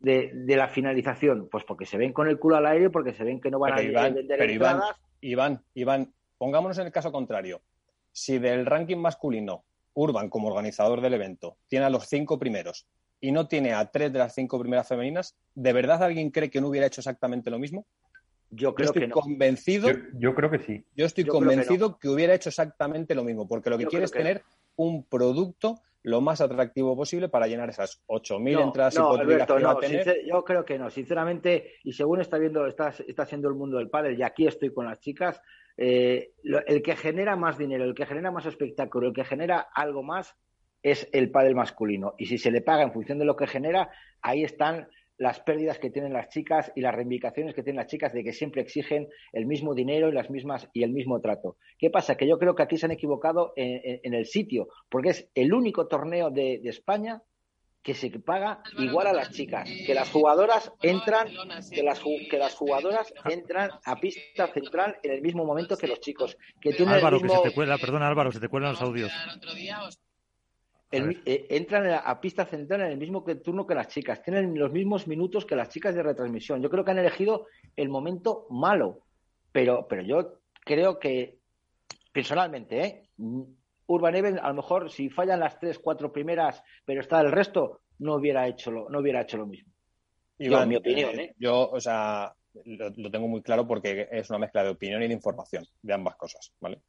de, 0.00 0.32
la 0.48 0.66
finalización? 0.66 1.48
Pues 1.48 1.62
porque 1.62 1.86
se 1.86 1.96
ven 1.96 2.12
con 2.12 2.26
el 2.26 2.40
culo 2.40 2.56
al 2.56 2.66
aire, 2.66 2.90
porque 2.90 3.12
se 3.12 3.22
ven 3.22 3.40
que 3.40 3.52
no 3.52 3.60
van 3.60 3.74
a 3.74 3.76
vender 3.76 4.24
pero 4.26 4.52
entradas. 4.52 5.00
Iván, 5.20 5.62
Iván, 5.74 6.12
pongámonos 6.38 6.76
en 6.78 6.86
el 6.86 6.92
caso 6.92 7.12
contrario. 7.12 7.62
Si 8.12 8.38
del 8.38 8.66
ranking 8.66 8.98
masculino, 8.98 9.64
Urban, 9.94 10.28
como 10.28 10.48
organizador 10.48 11.00
del 11.00 11.14
evento, 11.14 11.56
tiene 11.68 11.86
a 11.86 11.90
los 11.90 12.06
cinco 12.06 12.38
primeros 12.38 12.86
y 13.20 13.32
no 13.32 13.46
tiene 13.46 13.72
a 13.72 13.90
tres 13.90 14.12
de 14.12 14.18
las 14.18 14.34
cinco 14.34 14.58
primeras 14.58 14.88
femeninas, 14.88 15.36
¿de 15.54 15.72
verdad 15.72 16.02
alguien 16.02 16.30
cree 16.30 16.50
que 16.50 16.60
no 16.60 16.68
hubiera 16.68 16.86
hecho 16.86 17.00
exactamente 17.00 17.50
lo 17.50 17.58
mismo? 17.58 17.86
Yo 18.50 18.74
creo 18.74 18.86
estoy 18.86 19.02
que 19.02 19.10
convencido. 19.10 19.88
Yo, 20.14 20.34
creo 20.34 20.50
que 20.50 20.58
sí. 20.58 20.84
Yo 20.94 21.06
estoy 21.06 21.24
convencido 21.24 21.98
que, 21.98 22.08
hubiera 22.08 22.34
hecho 22.34 22.50
exactamente 22.50 23.14
lo 23.14 23.24
mismo, 23.24 23.48
porque 23.48 23.70
lo 23.70 23.78
que 23.78 23.86
quiere 23.86 24.04
es 24.04 24.10
tener 24.10 24.42
un 24.76 25.04
producto 25.04 25.80
lo 26.02 26.20
más 26.20 26.40
atractivo 26.40 26.96
posible 26.96 27.28
para 27.28 27.46
llenar 27.46 27.70
esas 27.70 28.02
8.000 28.08 28.60
entradas 28.60 28.96
no, 28.96 29.12
Alberto, 29.12 29.58
no, 29.58 29.80
yo 30.26 30.44
creo 30.44 30.64
que 30.64 30.76
no, 30.76 30.90
sinceramente, 30.90 31.74
y 31.84 31.92
según 31.92 32.20
está 32.20 32.38
viendo, 32.38 32.66
está, 32.66 32.92
está 33.06 33.24
siendo 33.24 33.48
el 33.48 33.54
mundo 33.54 33.78
del 33.78 33.88
pádel, 33.88 34.18
y 34.18 34.22
aquí 34.24 34.48
estoy 34.48 34.72
con 34.72 34.86
las 34.86 34.98
chicas, 34.98 35.40
eh, 35.76 36.32
el 36.42 36.82
que 36.82 36.96
genera 36.96 37.36
más 37.36 37.58
dinero, 37.58 37.84
el 37.84 37.94
que 37.94 38.06
genera 38.06 38.30
más 38.30 38.46
espectáculo, 38.46 39.08
el 39.08 39.14
que 39.14 39.24
genera 39.24 39.68
algo 39.74 40.02
más 40.02 40.34
es 40.82 41.08
el 41.12 41.30
pádel 41.30 41.54
masculino. 41.54 42.14
Y 42.18 42.26
si 42.26 42.38
se 42.38 42.50
le 42.50 42.60
paga 42.60 42.82
en 42.82 42.92
función 42.92 43.18
de 43.18 43.24
lo 43.24 43.36
que 43.36 43.46
genera, 43.46 43.90
ahí 44.20 44.42
están 44.42 44.88
las 45.18 45.38
pérdidas 45.40 45.78
que 45.78 45.90
tienen 45.90 46.12
las 46.12 46.30
chicas 46.30 46.72
y 46.74 46.80
las 46.80 46.94
reivindicaciones 46.94 47.54
que 47.54 47.62
tienen 47.62 47.78
las 47.78 47.86
chicas 47.86 48.12
de 48.12 48.24
que 48.24 48.32
siempre 48.32 48.62
exigen 48.62 49.08
el 49.32 49.46
mismo 49.46 49.74
dinero 49.74 50.08
y 50.08 50.12
las 50.12 50.30
mismas 50.30 50.68
y 50.72 50.82
el 50.82 50.90
mismo 50.90 51.20
trato. 51.20 51.56
¿Qué 51.78 51.90
pasa? 51.90 52.16
Que 52.16 52.26
yo 52.26 52.38
creo 52.38 52.56
que 52.56 52.64
aquí 52.64 52.76
se 52.76 52.86
han 52.86 52.92
equivocado 52.92 53.52
en, 53.54 54.14
el 54.14 54.26
sitio, 54.26 54.68
porque 54.90 55.10
es 55.10 55.30
el 55.34 55.52
único 55.52 55.86
torneo 55.86 56.30
de, 56.30 56.60
España 56.64 57.22
que 57.82 57.94
se 57.94 58.10
paga 58.20 58.62
igual 58.78 59.08
a 59.08 59.12
las 59.12 59.30
chicas, 59.30 59.68
que 59.86 59.94
las 59.94 60.08
jugadoras 60.10 60.72
entran, 60.82 61.28
que 61.70 61.82
las, 61.82 62.00
que 62.00 62.38
las 62.38 62.54
jugadoras 62.54 63.12
entran 63.28 63.70
a 63.84 63.96
pista 63.96 64.46
central 64.48 64.98
en 65.02 65.12
el 65.12 65.20
mismo 65.20 65.44
momento 65.44 65.76
que 65.76 65.88
los 65.88 66.00
chicos, 66.00 66.38
que 66.60 66.72
tienen 66.72 66.94
Álvaro, 66.94 67.20
que 67.20 67.28
se 67.28 67.42
te 67.42 67.50
cuela, 67.52 67.78
perdona 67.78 68.06
Álvaro, 68.06 68.30
se 68.30 68.40
te 68.40 68.48
cuelan 68.48 68.72
los 68.72 68.82
audios. 68.82 69.12
Eh, 70.92 71.46
entran 71.48 72.00
a, 72.04 72.20
pista 72.20 72.44
central 72.44 72.82
en 72.82 72.92
el 72.92 72.98
mismo 72.98 73.24
turno 73.42 73.66
que 73.66 73.74
las 73.74 73.88
chicas, 73.88 74.22
tienen 74.22 74.56
los 74.58 74.72
mismos 74.72 75.08
minutos 75.08 75.46
que 75.46 75.56
las 75.56 75.70
chicas 75.70 75.94
de 75.94 76.02
retransmisión. 76.02 76.62
Yo 76.62 76.70
creo 76.70 76.84
que 76.84 76.90
han 76.90 76.98
elegido 76.98 77.46
el 77.76 77.88
momento 77.88 78.46
malo, 78.50 79.00
pero, 79.50 79.86
pero 79.88 80.02
yo 80.02 80.40
creo 80.60 80.98
que, 80.98 81.38
personalmente, 82.12 82.84
¿eh? 82.84 83.08
Urban 83.86 84.14
Event, 84.16 84.38
a 84.42 84.48
lo 84.48 84.54
mejor 84.54 84.90
si 84.90 85.08
fallan 85.10 85.40
las 85.40 85.58
tres, 85.58 85.78
cuatro 85.78 86.12
primeras, 86.12 86.62
pero 86.84 87.00
está 87.00 87.20
el 87.20 87.32
resto, 87.32 87.80
no 87.98 88.14
hubiera 88.14 88.46
hecho 88.46 88.70
lo, 88.70 88.88
no 88.88 89.00
hubiera 89.00 89.22
hecho 89.22 89.36
lo 89.38 89.46
mismo. 89.46 89.72
Iván, 90.38 90.68
mi 90.68 90.76
opinión, 90.76 91.18
¿eh? 91.20 91.34
Yo, 91.38 91.70
o 91.70 91.80
sea, 91.80 92.32
lo, 92.64 93.10
tengo 93.10 93.28
muy 93.28 93.42
claro 93.42 93.66
porque 93.66 94.08
es 94.10 94.28
una 94.30 94.38
mezcla 94.38 94.64
de 94.64 94.70
opinión 94.70 95.02
y 95.02 95.08
de 95.08 95.14
información, 95.14 95.64
de 95.82 95.94
ambas 95.94 96.16
cosas, 96.16 96.52
¿vale? 96.60 96.80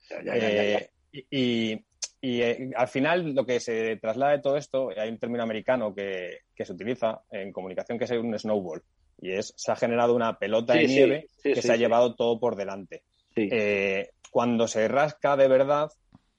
y, 1.11 1.77
y 2.23 2.41
eh, 2.41 2.71
al 2.77 2.87
final 2.87 3.35
lo 3.35 3.45
que 3.45 3.59
se 3.59 3.97
traslada 3.97 4.31
de 4.31 4.39
todo 4.39 4.55
esto, 4.55 4.91
hay 4.95 5.09
un 5.09 5.17
término 5.17 5.43
americano 5.43 5.93
que, 5.93 6.39
se 6.57 6.71
utiliza 6.71 7.21
en 7.29 7.51
comunicación 7.51 7.99
que 7.99 8.05
es 8.05 8.11
un 8.11 8.39
snowball. 8.39 8.81
Y 9.19 9.33
es, 9.33 9.53
se 9.57 9.73
ha 9.73 9.75
generado 9.75 10.15
una 10.15 10.39
pelota 10.39 10.73
de 10.73 10.87
nieve 10.87 11.27
que 11.43 11.61
se 11.61 11.71
ha 11.73 11.75
llevado 11.75 12.15
todo 12.15 12.39
por 12.39 12.55
delante. 12.55 13.03
Eh, 13.35 14.11
cuando 14.31 14.69
se 14.69 14.87
rasca 14.87 15.35
de 15.35 15.49
verdad, 15.49 15.89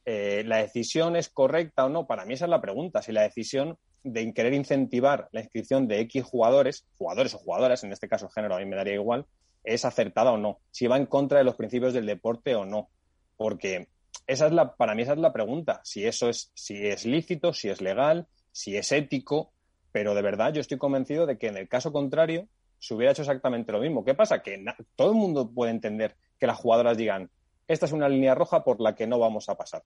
eh, 0.04 0.42
¿la 0.46 0.58
decisión 0.58 1.16
es 1.16 1.28
correcta 1.28 1.86
o 1.86 1.88
no? 1.88 2.06
Para 2.06 2.24
mí 2.24 2.34
esa 2.34 2.44
es 2.44 2.50
la 2.50 2.60
pregunta. 2.60 3.02
Si 3.02 3.12
la 3.12 3.22
decisión 3.22 3.78
de 4.02 4.32
querer 4.34 4.52
incentivar 4.52 5.28
la 5.32 5.40
inscripción 5.40 5.88
de 5.88 6.00
X 6.00 6.24
jugadores, 6.24 6.86
jugadores 6.98 7.34
o 7.34 7.38
jugadoras, 7.38 7.84
en 7.84 7.92
este 7.92 8.08
caso 8.08 8.28
género 8.28 8.56
a 8.56 8.58
mí 8.58 8.66
me 8.66 8.76
daría 8.76 8.94
igual, 8.94 9.26
es 9.64 9.84
acertada 9.84 10.32
o 10.32 10.36
no. 10.36 10.60
Si 10.70 10.86
va 10.86 10.96
en 10.96 11.06
contra 11.06 11.38
de 11.38 11.44
los 11.44 11.56
principios 11.56 11.94
del 11.94 12.06
deporte 12.06 12.54
o 12.54 12.66
no. 12.66 12.90
Porque 13.36 13.88
esa 14.26 14.46
es 14.46 14.52
la, 14.52 14.74
para 14.74 14.94
mí 14.94 15.02
esa 15.02 15.12
es 15.14 15.18
la 15.18 15.32
pregunta, 15.32 15.80
si 15.84 16.06
eso 16.06 16.28
es, 16.28 16.50
si 16.54 16.86
es 16.86 17.04
lícito, 17.04 17.52
si 17.52 17.68
es 17.68 17.80
legal, 17.80 18.26
si 18.52 18.76
es 18.76 18.92
ético, 18.92 19.52
pero 19.92 20.14
de 20.14 20.22
verdad 20.22 20.52
yo 20.52 20.60
estoy 20.60 20.78
convencido 20.78 21.26
de 21.26 21.38
que 21.38 21.48
en 21.48 21.56
el 21.56 21.68
caso 21.68 21.92
contrario 21.92 22.48
se 22.78 22.94
hubiera 22.94 23.12
hecho 23.12 23.22
exactamente 23.22 23.72
lo 23.72 23.80
mismo. 23.80 24.04
¿Qué 24.04 24.14
pasa? 24.14 24.42
Que 24.42 24.62
todo 24.96 25.10
el 25.10 25.16
mundo 25.16 25.50
puede 25.50 25.72
entender 25.72 26.16
que 26.38 26.46
las 26.46 26.58
jugadoras 26.58 26.96
digan, 26.96 27.30
esta 27.66 27.86
es 27.86 27.92
una 27.92 28.08
línea 28.08 28.34
roja 28.34 28.64
por 28.64 28.80
la 28.80 28.94
que 28.94 29.06
no 29.06 29.18
vamos 29.18 29.48
a 29.48 29.56
pasar. 29.56 29.82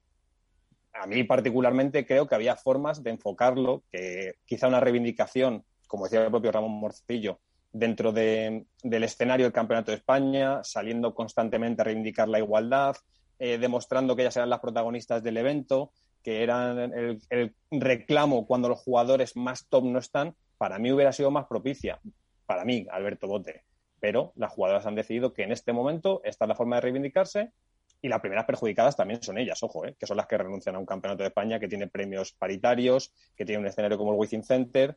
A 0.93 1.07
mí 1.07 1.23
particularmente 1.25 2.07
creo 2.07 2.27
que 2.27 2.35
había 2.35 2.57
formas 2.57 3.03
de 3.03 3.11
enfocarlo, 3.11 3.85
que 3.93 4.35
quizá 4.45 4.67
una 4.67 4.81
reivindicación, 4.81 5.65
como 5.87 6.05
decía 6.05 6.25
el 6.25 6.31
propio 6.31 6.51
Ramón 6.51 6.73
Morcillo, 6.73 7.39
dentro 7.73 8.13
del 8.13 8.67
escenario 8.83 9.47
del 9.47 9.53
Campeonato 9.53 9.91
de 9.91 9.99
España, 9.99 10.65
saliendo 10.65 11.15
constantemente 11.15 11.83
a 11.83 11.85
reivindicar 11.85 12.29
la 12.29 12.39
igualdad, 12.39 12.97
eh, 13.39 13.59
demostrando 13.59 14.17
que 14.17 14.23
ellas 14.23 14.37
eran 14.37 14.51
las 14.51 14.61
protagonistas 14.61 15.23
del 15.23 15.37
evento, 15.37 15.93
que 16.23 16.43
eran 16.43 16.79
el, 16.79 17.55
reclamo 17.71 18.47
cuando 18.47 18.69
los 18.69 18.81
jugadores 18.81 19.37
más 19.37 19.69
top 19.69 19.85
no 19.85 19.99
están, 19.99 20.35
para 20.57 20.79
mí 20.79 20.91
hubiera 20.91 21.13
sido 21.13 21.31
más 21.31 21.47
propicia, 21.47 22.01
para 22.47 22.65
mí, 22.65 22.87
Alberto 22.91 23.29
Bote. 23.29 23.63
Pero 24.01 24.33
las 24.37 24.53
jugadoras 24.53 24.87
han 24.87 24.95
decidido 24.95 25.33
que 25.33 25.43
en 25.43 25.53
este 25.53 25.73
momento 25.73 26.21
esta 26.25 26.45
es 26.45 26.49
la 26.49 26.55
forma 26.55 26.77
de 26.77 26.83
reivindicarse 26.83 27.53
y 28.01 28.09
las 28.09 28.21
primeras 28.21 28.45
perjudicadas 28.45 28.97
también 28.97 29.23
son 29.23 29.39
ellas, 29.39 29.63
ojo, 29.63 29.85
eh, 29.85 29.97
que 29.99 30.07
son 30.07 30.17
las 30.17 30.27
que 30.27 30.39
renuncian 30.39 30.77
a 30.77 30.79
un 30.79 30.87
campeonato 30.87 31.23
de 31.23 31.29
España 31.29 31.59
que 31.59 31.69
tiene 31.69 31.89
premios 31.89 32.33
paritarios, 32.33 33.13
que 33.37 33.45
tiene 33.45 33.61
un 33.61 33.67
escenario 33.67 33.99
como 33.99 34.13
el 34.13 34.19
Within 34.19 34.45
Center. 34.45 34.97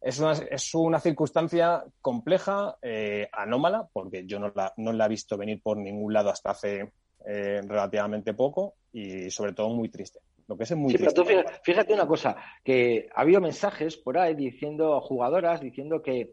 Es 0.00 0.18
una, 0.18 0.32
es 0.32 0.74
una 0.74 1.00
circunstancia 1.00 1.84
compleja, 2.00 2.76
eh, 2.80 3.28
anómala, 3.32 3.88
porque 3.92 4.24
yo 4.26 4.38
no 4.38 4.52
la, 4.54 4.72
no 4.76 4.92
la 4.92 5.06
he 5.06 5.08
visto 5.08 5.36
venir 5.36 5.60
por 5.62 5.76
ningún 5.76 6.12
lado 6.12 6.30
hasta 6.30 6.50
hace 6.50 6.92
eh, 7.26 7.60
relativamente 7.66 8.32
poco 8.32 8.76
y 8.92 9.30
sobre 9.30 9.52
todo 9.52 9.68
muy 9.68 9.90
triste. 9.90 10.20
Lo 10.48 10.56
que 10.56 10.64
es 10.64 10.74
muy 10.74 10.94
triste. 10.94 11.22
fíjate, 11.62 11.92
una 11.92 12.06
cosa, 12.06 12.36
que 12.64 13.08
ha 13.14 13.20
habido 13.20 13.40
mensajes 13.40 13.96
por 13.96 14.18
ahí 14.18 14.34
diciendo, 14.34 15.00
jugadoras, 15.00 15.60
diciendo 15.60 16.02
que, 16.02 16.32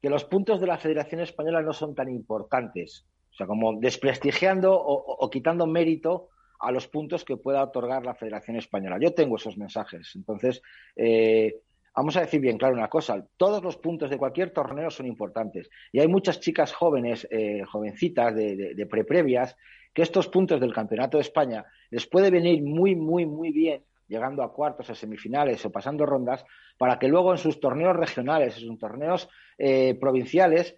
que 0.00 0.10
los 0.10 0.24
puntos 0.24 0.60
de 0.60 0.66
la 0.66 0.78
Federación 0.78 1.20
Española 1.20 1.60
no 1.60 1.72
son 1.72 1.94
tan 1.94 2.08
importantes. 2.08 3.06
O 3.34 3.36
sea, 3.36 3.48
como 3.48 3.80
desprestigiando 3.80 4.72
o, 4.72 5.28
quitando 5.28 5.66
mérito 5.66 6.28
a 6.60 6.70
los 6.70 6.86
puntos 6.86 7.24
que 7.24 7.36
pueda 7.36 7.64
otorgar 7.64 8.06
la 8.06 8.14
Federación 8.14 8.56
Española. 8.56 8.96
Yo 9.00 9.12
tengo 9.12 9.36
esos 9.36 9.58
mensajes. 9.58 10.12
Entonces, 10.14 10.62
eh, 10.94 11.56
vamos 11.96 12.16
a 12.16 12.20
decir 12.20 12.40
bien 12.40 12.58
claro 12.58 12.74
una 12.74 12.88
cosa, 12.88 13.26
todos 13.36 13.60
los 13.62 13.76
puntos 13.76 14.08
de 14.08 14.18
cualquier 14.18 14.50
torneo 14.50 14.88
son 14.88 15.06
importantes 15.06 15.68
y 15.90 15.98
hay 15.98 16.06
muchas 16.06 16.38
chicas 16.38 16.72
jóvenes, 16.72 17.26
eh, 17.30 17.64
jovencitas 17.64 18.34
de, 18.34 18.74
de, 18.74 18.86
preprevias 18.86 19.56
que 19.92 20.02
estos 20.02 20.28
puntos 20.28 20.60
del 20.60 20.72
Campeonato 20.72 21.18
de 21.18 21.22
España 21.22 21.64
les 21.90 22.06
puede 22.06 22.30
venir 22.30 22.62
muy, 22.62 22.94
muy, 22.94 23.26
muy 23.26 23.50
bien, 23.50 23.82
llegando 24.06 24.42
a 24.42 24.52
cuartos, 24.52 24.90
a 24.90 24.94
semifinales 24.94 25.64
o 25.64 25.72
pasando 25.72 26.06
rondas, 26.06 26.44
para 26.78 26.98
que 26.98 27.08
luego 27.08 27.32
en 27.32 27.38
sus 27.38 27.58
torneos 27.58 27.96
regionales, 27.96 28.56
en 28.56 28.68
sus 28.68 28.78
torneos 28.78 29.28
eh, 29.58 29.96
provinciales, 30.00 30.76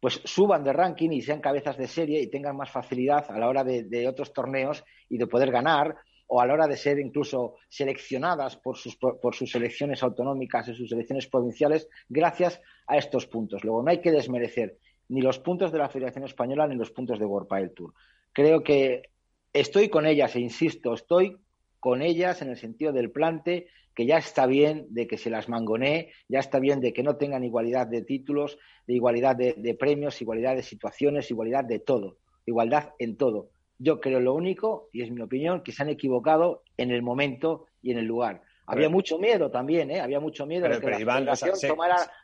pues 0.00 0.20
suban 0.24 0.64
de 0.64 0.72
ranking 0.72 1.10
y 1.10 1.22
sean 1.22 1.40
cabezas 1.40 1.76
de 1.76 1.86
serie 1.86 2.20
y 2.20 2.28
tengan 2.28 2.56
más 2.56 2.70
facilidad 2.70 3.30
a 3.30 3.38
la 3.38 3.48
hora 3.48 3.64
de, 3.64 4.08
otros 4.08 4.32
torneos 4.32 4.84
y 5.08 5.18
de 5.18 5.26
poder 5.26 5.50
ganar 5.50 5.96
o 6.28 6.40
a 6.40 6.46
la 6.46 6.54
hora 6.54 6.66
de 6.66 6.76
ser 6.76 6.98
incluso 6.98 7.54
seleccionadas 7.68 8.56
por 8.56 8.76
sus, 8.76 8.96
por 8.96 9.34
sus 9.34 9.50
selecciones 9.50 10.02
autonómicas 10.02 10.68
y 10.68 10.74
sus 10.74 10.90
selecciones 10.90 11.28
provinciales 11.28 11.88
gracias 12.08 12.60
a 12.86 12.96
estos 12.96 13.26
puntos. 13.26 13.64
Luego, 13.64 13.82
no 13.82 13.90
hay 13.90 14.00
que 14.00 14.10
desmerecer 14.10 14.76
ni 15.08 15.22
los 15.22 15.38
puntos 15.38 15.70
de 15.70 15.78
la 15.78 15.88
Federación 15.88 16.24
Española 16.24 16.66
ni 16.66 16.74
los 16.74 16.90
puntos 16.90 17.18
de 17.18 17.24
World 17.24 17.74
Tour 17.74 17.94
creo 18.36 18.62
que 18.62 19.08
estoy 19.54 19.88
con 19.88 20.04
ellas, 20.04 20.36
e 20.36 20.40
insisto, 20.40 20.92
estoy 20.92 21.38
con 21.80 22.02
ellas 22.02 22.42
en 22.42 22.50
el 22.50 22.58
sentido 22.58 22.92
del 22.92 23.10
plante, 23.10 23.68
que 23.96 24.04
ya 24.04 24.18
está 24.18 24.44
bien 24.44 24.86
de 24.90 25.06
que 25.06 25.16
se 25.16 25.30
las 25.30 25.48
mangonee, 25.48 26.12
ya 26.28 26.38
está 26.38 26.60
bien 26.60 26.80
de 26.80 26.92
que 26.92 27.02
no 27.02 27.16
tengan 27.16 27.44
igualdad 27.44 27.86
de 27.86 28.02
títulos, 28.02 28.58
de 28.86 28.92
igualdad 28.94 29.34
de, 29.34 29.76
premios, 29.80 30.20
igualdad 30.20 30.54
de 30.54 30.62
situaciones, 30.62 31.30
igualdad 31.30 31.64
de 31.64 31.78
todo, 31.78 32.18
igualdad 32.44 32.90
en 32.98 33.16
todo. 33.16 33.48
Yo 33.78 33.98
creo 33.98 34.20
lo 34.20 34.34
único, 34.34 34.90
y 34.92 35.00
es 35.00 35.10
mi 35.10 35.22
opinión, 35.22 35.62
que 35.62 35.72
se 35.72 35.82
han 35.82 35.88
equivocado 35.88 36.62
en 36.76 36.90
el 36.90 37.00
momento 37.00 37.64
y 37.80 37.92
en 37.92 37.98
el 37.98 38.04
lugar. 38.04 38.42
Había 38.66 38.88
mucho 38.88 39.18
miedo 39.18 39.50
también, 39.50 39.90
¿eh? 39.90 40.00
Había 40.00 40.18
mucho 40.18 40.44
miedo 40.44 40.68
de 40.68 40.80
que 40.80 40.90
la 40.90 41.36
Federación 41.36 41.78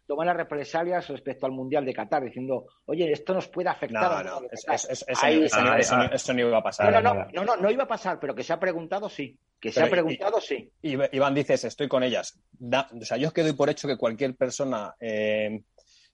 tomara, 0.06 0.32
represalias 0.32 1.08
respecto 1.08 1.46
al 1.46 1.52
Mundial 1.52 1.84
de 1.84 1.94
Qatar, 1.94 2.24
diciendo, 2.24 2.66
oye, 2.86 3.12
esto 3.12 3.32
nos 3.32 3.48
puede 3.48 3.68
afectar. 3.68 4.24
No, 4.24 4.40
no, 4.40 4.48
eso, 4.50 6.34
no, 6.34 6.40
iba 6.40 6.58
a 6.58 6.62
pasar. 6.62 6.92
No, 6.92 7.00
no, 7.00 7.44
no, 7.44 7.56
no, 7.56 7.70
iba 7.70 7.84
a 7.84 7.88
pasar, 7.88 8.18
pero 8.18 8.34
que 8.34 8.42
se 8.42 8.52
ha 8.52 8.58
preguntado, 8.58 9.08
sí. 9.08 9.38
Que 9.60 9.70
se 9.70 9.82
ha 9.82 9.88
preguntado, 9.88 10.40
sí. 10.40 10.70
Iván 10.82 11.34
dices, 11.34 11.64
estoy 11.64 11.88
con 11.88 12.02
ellas. 12.02 12.40
o 12.60 13.04
sea, 13.04 13.16
yo 13.16 13.28
es 13.28 13.32
que 13.32 13.42
doy 13.42 13.52
por 13.52 13.70
hecho 13.70 13.86
que 13.86 13.96
cualquier 13.96 14.34
persona, 14.34 14.94
eh, 14.98 15.62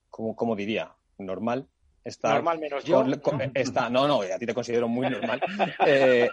como, 0.09 0.35
como 0.35 0.55
diría, 0.55 0.93
normal, 1.17 1.67
está, 2.09 2.33
normal 2.33 2.59
menos 2.59 2.83
yo. 2.83 3.05
está, 3.53 3.89
no, 3.89 4.07
no, 4.07 4.21
a 4.21 4.37
ti 4.37 4.45
te 4.45 4.53
considero 4.53 4.87
muy 4.87 5.09
normal. 5.09 5.41
Eh, 5.85 6.29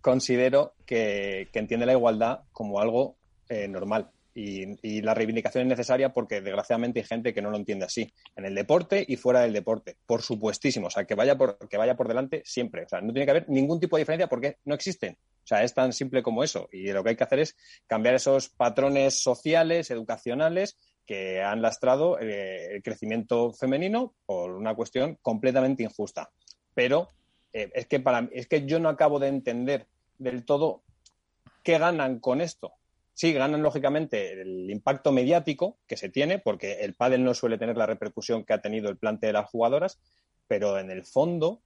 considero 0.00 0.74
que, 0.84 1.48
entiende 1.52 1.86
la 1.86 1.92
igualdad 1.92 2.40
como 2.52 2.80
algo 2.80 3.16
eh, 3.48 3.66
normal. 3.68 4.10
Y, 4.36 5.00
la 5.02 5.14
reivindicación 5.14 5.62
es 5.62 5.68
necesaria 5.68 6.12
porque 6.12 6.40
desgraciadamente 6.40 7.00
hay 7.00 7.06
gente 7.06 7.32
que 7.32 7.40
no 7.40 7.50
lo 7.50 7.56
entiende 7.56 7.84
así, 7.84 8.12
en 8.34 8.44
el 8.44 8.54
deporte 8.54 9.04
y 9.06 9.16
fuera 9.16 9.40
del 9.40 9.52
deporte, 9.52 9.96
por 10.06 10.22
supuestísimo, 10.22 10.88
o 10.88 10.90
sea, 10.90 11.04
que 11.04 11.14
vaya 11.14 11.38
por, 11.38 11.56
que 11.68 11.76
vaya 11.76 11.94
por 11.94 12.08
delante 12.08 12.42
siempre, 12.44 12.84
o 12.84 12.88
sea, 12.88 13.00
no 13.00 13.12
tiene 13.12 13.26
que 13.26 13.30
haber 13.30 13.48
ningún 13.48 13.78
tipo 13.78 13.96
de 13.96 14.00
diferencia 14.00 14.26
porque 14.26 14.58
no 14.64 14.74
existen, 14.74 15.16
o 15.44 15.46
sea, 15.46 15.62
es 15.62 15.72
tan 15.72 15.92
simple 15.92 16.22
como 16.22 16.42
eso 16.42 16.68
y 16.72 16.90
lo 16.90 17.04
que 17.04 17.10
hay 17.10 17.16
que 17.16 17.24
hacer 17.24 17.38
es 17.38 17.56
cambiar 17.86 18.16
esos 18.16 18.48
patrones 18.48 19.22
sociales, 19.22 19.90
educacionales 19.90 20.78
que 21.06 21.42
han 21.42 21.62
lastrado 21.62 22.18
eh, 22.18 22.76
el 22.76 22.82
crecimiento 22.82 23.52
femenino 23.52 24.14
por 24.26 24.52
una 24.52 24.74
cuestión 24.74 25.18
completamente 25.22 25.82
injusta. 25.82 26.30
Pero 26.74 27.10
eh, 27.52 27.70
es, 27.74 27.86
que 27.86 28.00
para, 28.00 28.28
es 28.32 28.46
que 28.46 28.66
yo 28.66 28.78
no 28.78 28.88
acabo 28.88 29.18
de 29.18 29.28
entender 29.28 29.86
del 30.18 30.44
todo 30.44 30.82
qué 31.62 31.78
ganan 31.78 32.20
con 32.20 32.40
esto. 32.40 32.72
Sí, 33.12 33.32
ganan 33.32 33.62
lógicamente 33.62 34.42
el 34.42 34.70
impacto 34.70 35.12
mediático 35.12 35.78
que 35.86 35.96
se 35.96 36.08
tiene, 36.08 36.38
porque 36.38 36.80
el 36.80 36.94
pádel 36.94 37.22
no 37.22 37.32
suele 37.32 37.58
tener 37.58 37.76
la 37.76 37.86
repercusión 37.86 38.44
que 38.44 38.52
ha 38.52 38.60
tenido 38.60 38.90
el 38.90 38.98
plante 38.98 39.28
de 39.28 39.32
las 39.32 39.48
jugadoras, 39.48 40.00
pero 40.48 40.78
en 40.78 40.90
el 40.90 41.04
fondo, 41.04 41.62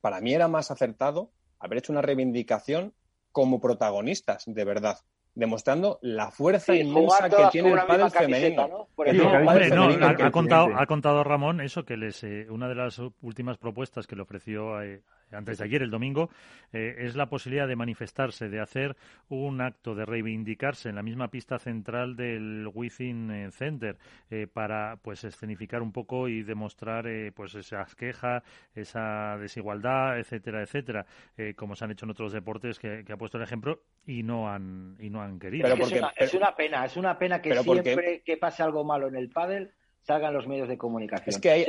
para 0.00 0.20
mí 0.20 0.32
era 0.32 0.46
más 0.46 0.70
acertado 0.70 1.32
haber 1.58 1.78
hecho 1.78 1.92
una 1.92 2.02
reivindicación 2.02 2.94
como 3.32 3.60
protagonistas, 3.60 4.44
de 4.46 4.64
verdad 4.64 4.98
demostrando 5.38 6.00
la 6.02 6.32
fuerza 6.32 6.74
inmensa 6.74 7.30
que 7.30 7.44
tiene 7.52 7.70
el 7.70 7.80
pádel 7.86 8.10
femenino. 8.10 8.88
ha, 8.98 10.30
contado, 10.32 10.76
ha 10.76 10.86
contado 10.86 11.22
Ramón 11.22 11.60
eso 11.60 11.84
que 11.84 11.96
les, 11.96 12.24
eh, 12.24 12.48
una 12.50 12.68
de 12.68 12.74
las 12.74 13.00
últimas 13.22 13.56
propuestas 13.56 14.08
que 14.08 14.16
le 14.16 14.22
ofreció 14.22 14.82
eh, 14.82 15.02
antes 15.32 15.58
de 15.58 15.64
ayer, 15.64 15.82
el 15.82 15.90
domingo, 15.90 16.30
eh, 16.72 16.96
es 16.98 17.16
la 17.16 17.28
posibilidad 17.28 17.68
de 17.68 17.76
manifestarse, 17.76 18.48
de 18.48 18.60
hacer 18.60 18.96
un 19.28 19.60
acto, 19.60 19.94
de 19.94 20.04
reivindicarse 20.04 20.88
en 20.88 20.94
la 20.94 21.02
misma 21.02 21.28
pista 21.28 21.58
central 21.58 22.16
del 22.16 22.68
Within 22.72 23.50
Center 23.52 23.96
para 24.52 24.98
pues 25.02 25.24
escenificar 25.24 25.82
un 25.82 25.92
poco 25.92 26.28
y 26.28 26.42
demostrar 26.42 27.06
pues 27.34 27.54
esas 27.54 27.94
quejas, 27.94 28.42
esa 28.74 29.36
desigualdad, 29.38 30.18
etcétera, 30.18 30.62
etcétera, 30.62 31.06
como 31.56 31.74
se 31.74 31.84
han 31.84 31.90
hecho 31.90 32.06
en 32.06 32.10
otros 32.10 32.32
deportes 32.32 32.78
que, 32.78 33.04
que 33.04 33.12
ha 33.12 33.16
puesto 33.16 33.38
el 33.38 33.44
ejemplo 33.44 33.82
y 34.06 34.22
no 34.22 34.48
han 34.48 34.96
y 34.98 35.10
no 35.10 35.22
han 35.22 35.38
querido. 35.38 35.68
Pero 35.68 35.84
es, 35.84 35.92
una, 36.34 36.54
pena, 36.54 36.84
es 36.84 36.96
una 36.96 37.18
pena 37.18 37.40
que 37.40 37.54
siempre 37.56 38.22
que 38.24 38.36
pase 38.36 38.62
algo 38.62 38.84
malo 38.84 39.08
en 39.08 39.16
el 39.16 39.28
pádel 39.28 39.72
salgan 40.08 40.32
los 40.32 40.48
medios 40.48 40.68
de 40.68 40.78
comunicación. 40.78 41.28
Es 41.28 41.38
que 41.38 41.50
ahí, 41.50 41.66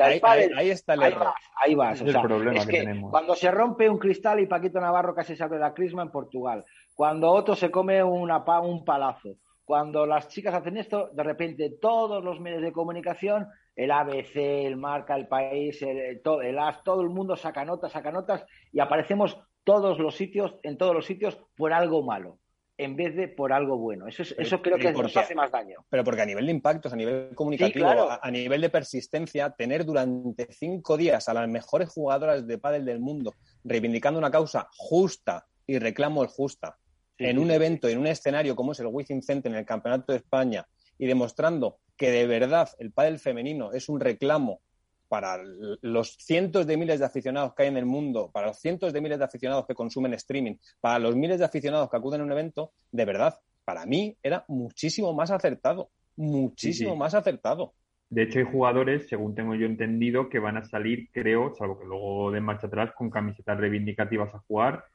ahí, 0.55 0.69
está 0.69 0.93
el 0.93 1.03
error. 1.03 1.33
Ahí 1.61 1.75
vas, 1.75 1.99
el 1.99 2.13
problema 2.21 2.65
que, 2.65 2.79
tenemos. 2.79 3.11
Cuando 3.11 3.35
se 3.35 3.51
rompe 3.51 3.89
un 3.89 3.99
cristal 3.99 4.39
y 4.39 4.47
Paquito 4.47 4.79
Navarro 4.79 5.13
casi 5.13 5.35
se 5.35 5.43
abre 5.43 5.59
la 5.59 5.73
crisma 5.73 6.03
en 6.03 6.09
Portugal, 6.09 6.63
cuando 6.95 7.29
otro 7.29 7.53
se 7.53 7.69
come 7.69 8.01
una, 8.01 8.37
un 8.61 8.85
palazo, 8.85 9.35
cuando 9.65 10.05
las 10.05 10.29
chicas 10.29 10.53
hacen 10.53 10.77
esto, 10.77 11.09
de 11.11 11.21
repente 11.21 11.69
todos 11.81 12.23
los 12.23 12.39
medios 12.39 12.61
de 12.61 12.71
comunicación, 12.71 13.45
el 13.75 13.91
ABC, 13.91 14.37
el 14.37 14.77
Marca, 14.77 15.17
el 15.17 15.27
País, 15.27 15.81
el, 15.81 16.21
todo, 16.21 16.41
el 16.41 16.57
AS, 16.59 16.81
todo 16.81 17.01
el 17.01 17.09
mundo 17.09 17.35
saca 17.35 17.65
notas, 17.65 17.91
saca 17.91 18.09
notas 18.09 18.45
y 18.71 18.79
aparecemos 18.79 19.37
todos 19.65 19.99
los 19.99 20.15
sitios, 20.15 20.57
en 20.63 20.77
todos 20.77 20.95
los 20.95 21.05
sitios, 21.05 21.37
por 21.57 21.73
algo 21.73 22.03
malo 22.03 22.39
en 22.79 22.95
vez 22.95 23.13
de 23.13 23.27
por 23.27 23.51
algo 23.51 23.77
bueno. 23.77 24.07
Eso, 24.07 24.23
eso 24.23 24.61
creo 24.61 24.77
que 24.77 24.93
nos 24.93 25.15
hace 25.17 25.35
más 25.35 25.51
daño. 25.51 25.85
Pero 25.89 26.05
porque 26.05 26.21
a 26.21 26.25
nivel 26.25 26.45
de 26.45 26.53
impactos, 26.53 26.93
a 26.93 26.95
nivel 26.95 27.35
comunicativo, 27.35 27.87
a, 28.09 28.31
nivel 28.31 28.61
de 28.61 28.69
persistencia, 28.69 29.49
tener 29.49 29.83
durante 29.85 30.47
cinco 30.53 30.95
días 30.95 31.27
a 31.27 31.33
las 31.33 31.49
mejores 31.49 31.89
jugadoras 31.89 32.47
de 32.47 32.57
pádel 32.57 32.85
del 32.85 33.01
mundo 33.01 33.35
reivindicando 33.65 34.17
una 34.17 34.31
causa 34.31 34.69
justa 34.77 35.45
y 35.67 35.77
reclamo 35.77 36.23
el 36.23 36.29
justa 36.29 36.77
en 37.17 37.37
un 37.37 37.51
evento, 37.51 37.89
en 37.89 37.97
un 37.97 38.07
escenario 38.07 38.55
como 38.55 38.71
es 38.71 38.79
el 38.79 38.87
Wizzing 38.87 39.23
Center 39.23 39.51
en 39.51 39.57
el 39.57 39.65
Campeonato 39.65 40.13
de 40.13 40.19
España 40.19 40.65
y 40.97 41.05
demostrando 41.05 41.79
que 41.97 42.11
de 42.11 42.27
verdad 42.27 42.69
el 42.79 42.93
pádel 42.93 43.19
femenino 43.19 43.73
es 43.73 43.89
un 43.89 43.99
reclamo 43.99 44.61
para 45.09 45.37
los 45.81 46.15
cientos 46.19 46.65
de 46.65 46.77
miles 46.77 46.99
de 46.99 47.05
aficionados 47.05 47.53
que 47.53 47.63
hay 47.63 47.69
en 47.69 47.77
el 47.77 47.85
mundo, 47.85 48.29
para 48.31 48.47
los 48.47 48.59
cientos 48.59 48.93
de 48.93 49.01
miles 49.01 49.17
de 49.17 49.25
aficionados 49.25 49.65
que 49.65 49.73
consumen 49.73 50.13
streaming, 50.13 50.55
para 50.79 50.99
los 50.99 51.15
miles 51.15 51.39
de 51.39 51.45
aficionados 51.45 51.89
que 51.89 51.97
acuden 51.97 52.21
a 52.21 52.23
un 52.23 52.31
evento, 52.31 52.71
de 52.91 53.05
verdad, 53.05 53.39
para 53.65 53.85
mí 53.85 54.15
era 54.23 54.45
muchísimo 54.47 55.13
más 55.13 55.31
acertado, 55.31 55.89
muchísimo 56.15 56.95
más 56.95 57.13
acertado. 57.15 57.73
De 58.09 58.23
hecho, 58.23 58.39
hay 58.39 58.45
jugadores, 58.45 59.07
según 59.07 59.35
tengo 59.35 59.53
yo 59.55 59.65
entendido, 59.65 60.29
que 60.29 60.39
van 60.39 60.57
a 60.57 60.63
salir, 60.63 61.09
creo, 61.11 61.53
salvo 61.55 61.79
que 61.79 61.85
luego 61.85 62.31
den 62.31 62.43
marcha 62.43 62.67
atrás, 62.67 62.91
con 62.95 63.09
camisetas 63.09 63.59
reivindicativas 63.59 64.33
a 64.33 64.39
jugar 64.39 64.85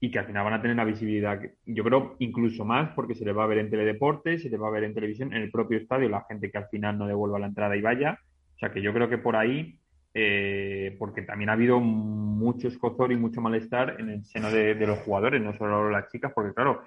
y 0.00 0.10
que 0.10 0.18
al 0.18 0.26
final 0.26 0.44
van 0.44 0.54
a 0.54 0.60
tener 0.60 0.74
una 0.74 0.84
visibilidad, 0.84 1.40
yo 1.64 1.84
creo, 1.84 2.16
incluso 2.18 2.64
más, 2.64 2.92
porque 2.94 3.14
se 3.14 3.24
les 3.24 3.36
va 3.36 3.44
a 3.44 3.46
ver 3.46 3.58
en 3.58 3.70
teledeporte, 3.70 4.38
se 4.38 4.50
les 4.50 4.60
va 4.60 4.68
a 4.68 4.72
ver 4.72 4.84
en 4.84 4.94
televisión, 4.94 5.32
en 5.32 5.42
el 5.42 5.50
propio 5.50 5.78
estadio, 5.78 6.08
la 6.08 6.24
gente 6.28 6.50
que 6.50 6.58
al 6.58 6.68
final 6.68 6.98
no 6.98 7.06
devuelva 7.06 7.38
la 7.38 7.46
entrada 7.46 7.76
y 7.76 7.80
vaya. 7.80 8.18
O 8.56 8.58
sea 8.58 8.72
que 8.72 8.80
yo 8.80 8.92
creo 8.94 9.08
que 9.08 9.18
por 9.18 9.36
ahí, 9.36 9.78
eh, 10.14 10.96
porque 10.98 11.20
también 11.20 11.50
ha 11.50 11.52
habido 11.52 11.78
mucho 11.78 12.68
escozor 12.68 13.12
y 13.12 13.16
mucho 13.16 13.42
malestar 13.42 14.00
en 14.00 14.08
el 14.08 14.24
seno 14.24 14.50
de, 14.50 14.74
los 14.86 14.98
jugadores, 15.00 15.42
no 15.42 15.54
solo 15.58 15.90
las 15.90 16.10
chicas, 16.10 16.32
porque 16.34 16.54
claro, 16.54 16.82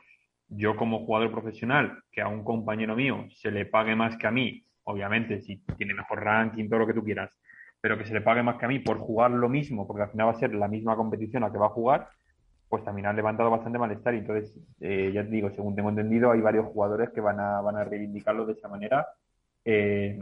yo 0.47 0.75
como 0.75 1.05
jugador 1.05 1.31
profesional, 1.31 1.99
que 2.11 2.21
a 2.21 2.27
un 2.27 2.43
compañero 2.43 2.95
mío 2.95 3.27
se 3.35 3.51
le 3.51 3.67
pague 3.67 3.95
más 3.95 4.17
que 4.17 4.25
a 4.25 4.31
mí, 4.31 4.65
obviamente, 4.83 5.41
si 5.41 5.57
tiene 5.77 5.93
mejor 5.93 6.23
ranking, 6.23 6.67
todo 6.67 6.79
lo 6.79 6.87
que 6.87 6.95
tú 6.95 7.03
quieras, 7.03 7.31
pero 7.79 7.99
que 7.99 8.05
se 8.05 8.15
le 8.15 8.21
pague 8.21 8.41
más 8.41 8.57
que 8.57 8.65
a 8.65 8.69
mí 8.69 8.79
por 8.79 8.97
jugar 8.97 9.29
lo 9.29 9.47
mismo, 9.47 9.85
porque 9.85 10.03
al 10.03 10.09
final 10.09 10.27
va 10.27 10.31
a 10.31 10.39
ser 10.39 10.55
la 10.55 10.67
misma 10.67 10.95
competición 10.95 11.43
a 11.43 11.51
que 11.51 11.59
va 11.59 11.67
a 11.67 11.69
jugar, 11.69 12.09
pues 12.67 12.83
también 12.83 13.05
han 13.05 13.15
levantado 13.15 13.51
bastante 13.51 13.77
malestar. 13.77 14.15
Y 14.15 14.19
entonces, 14.19 14.55
eh, 14.79 15.11
ya 15.13 15.23
te 15.23 15.29
digo, 15.29 15.51
según 15.51 15.75
tengo 15.75 15.89
entendido, 15.89 16.31
hay 16.31 16.41
varios 16.41 16.65
jugadores 16.65 17.11
que 17.11 17.21
van 17.21 17.39
a, 17.39 17.61
van 17.61 17.77
a 17.77 17.83
reivindicarlo 17.83 18.47
de 18.47 18.53
esa 18.53 18.67
manera. 18.67 19.07
Eh, 19.65 20.19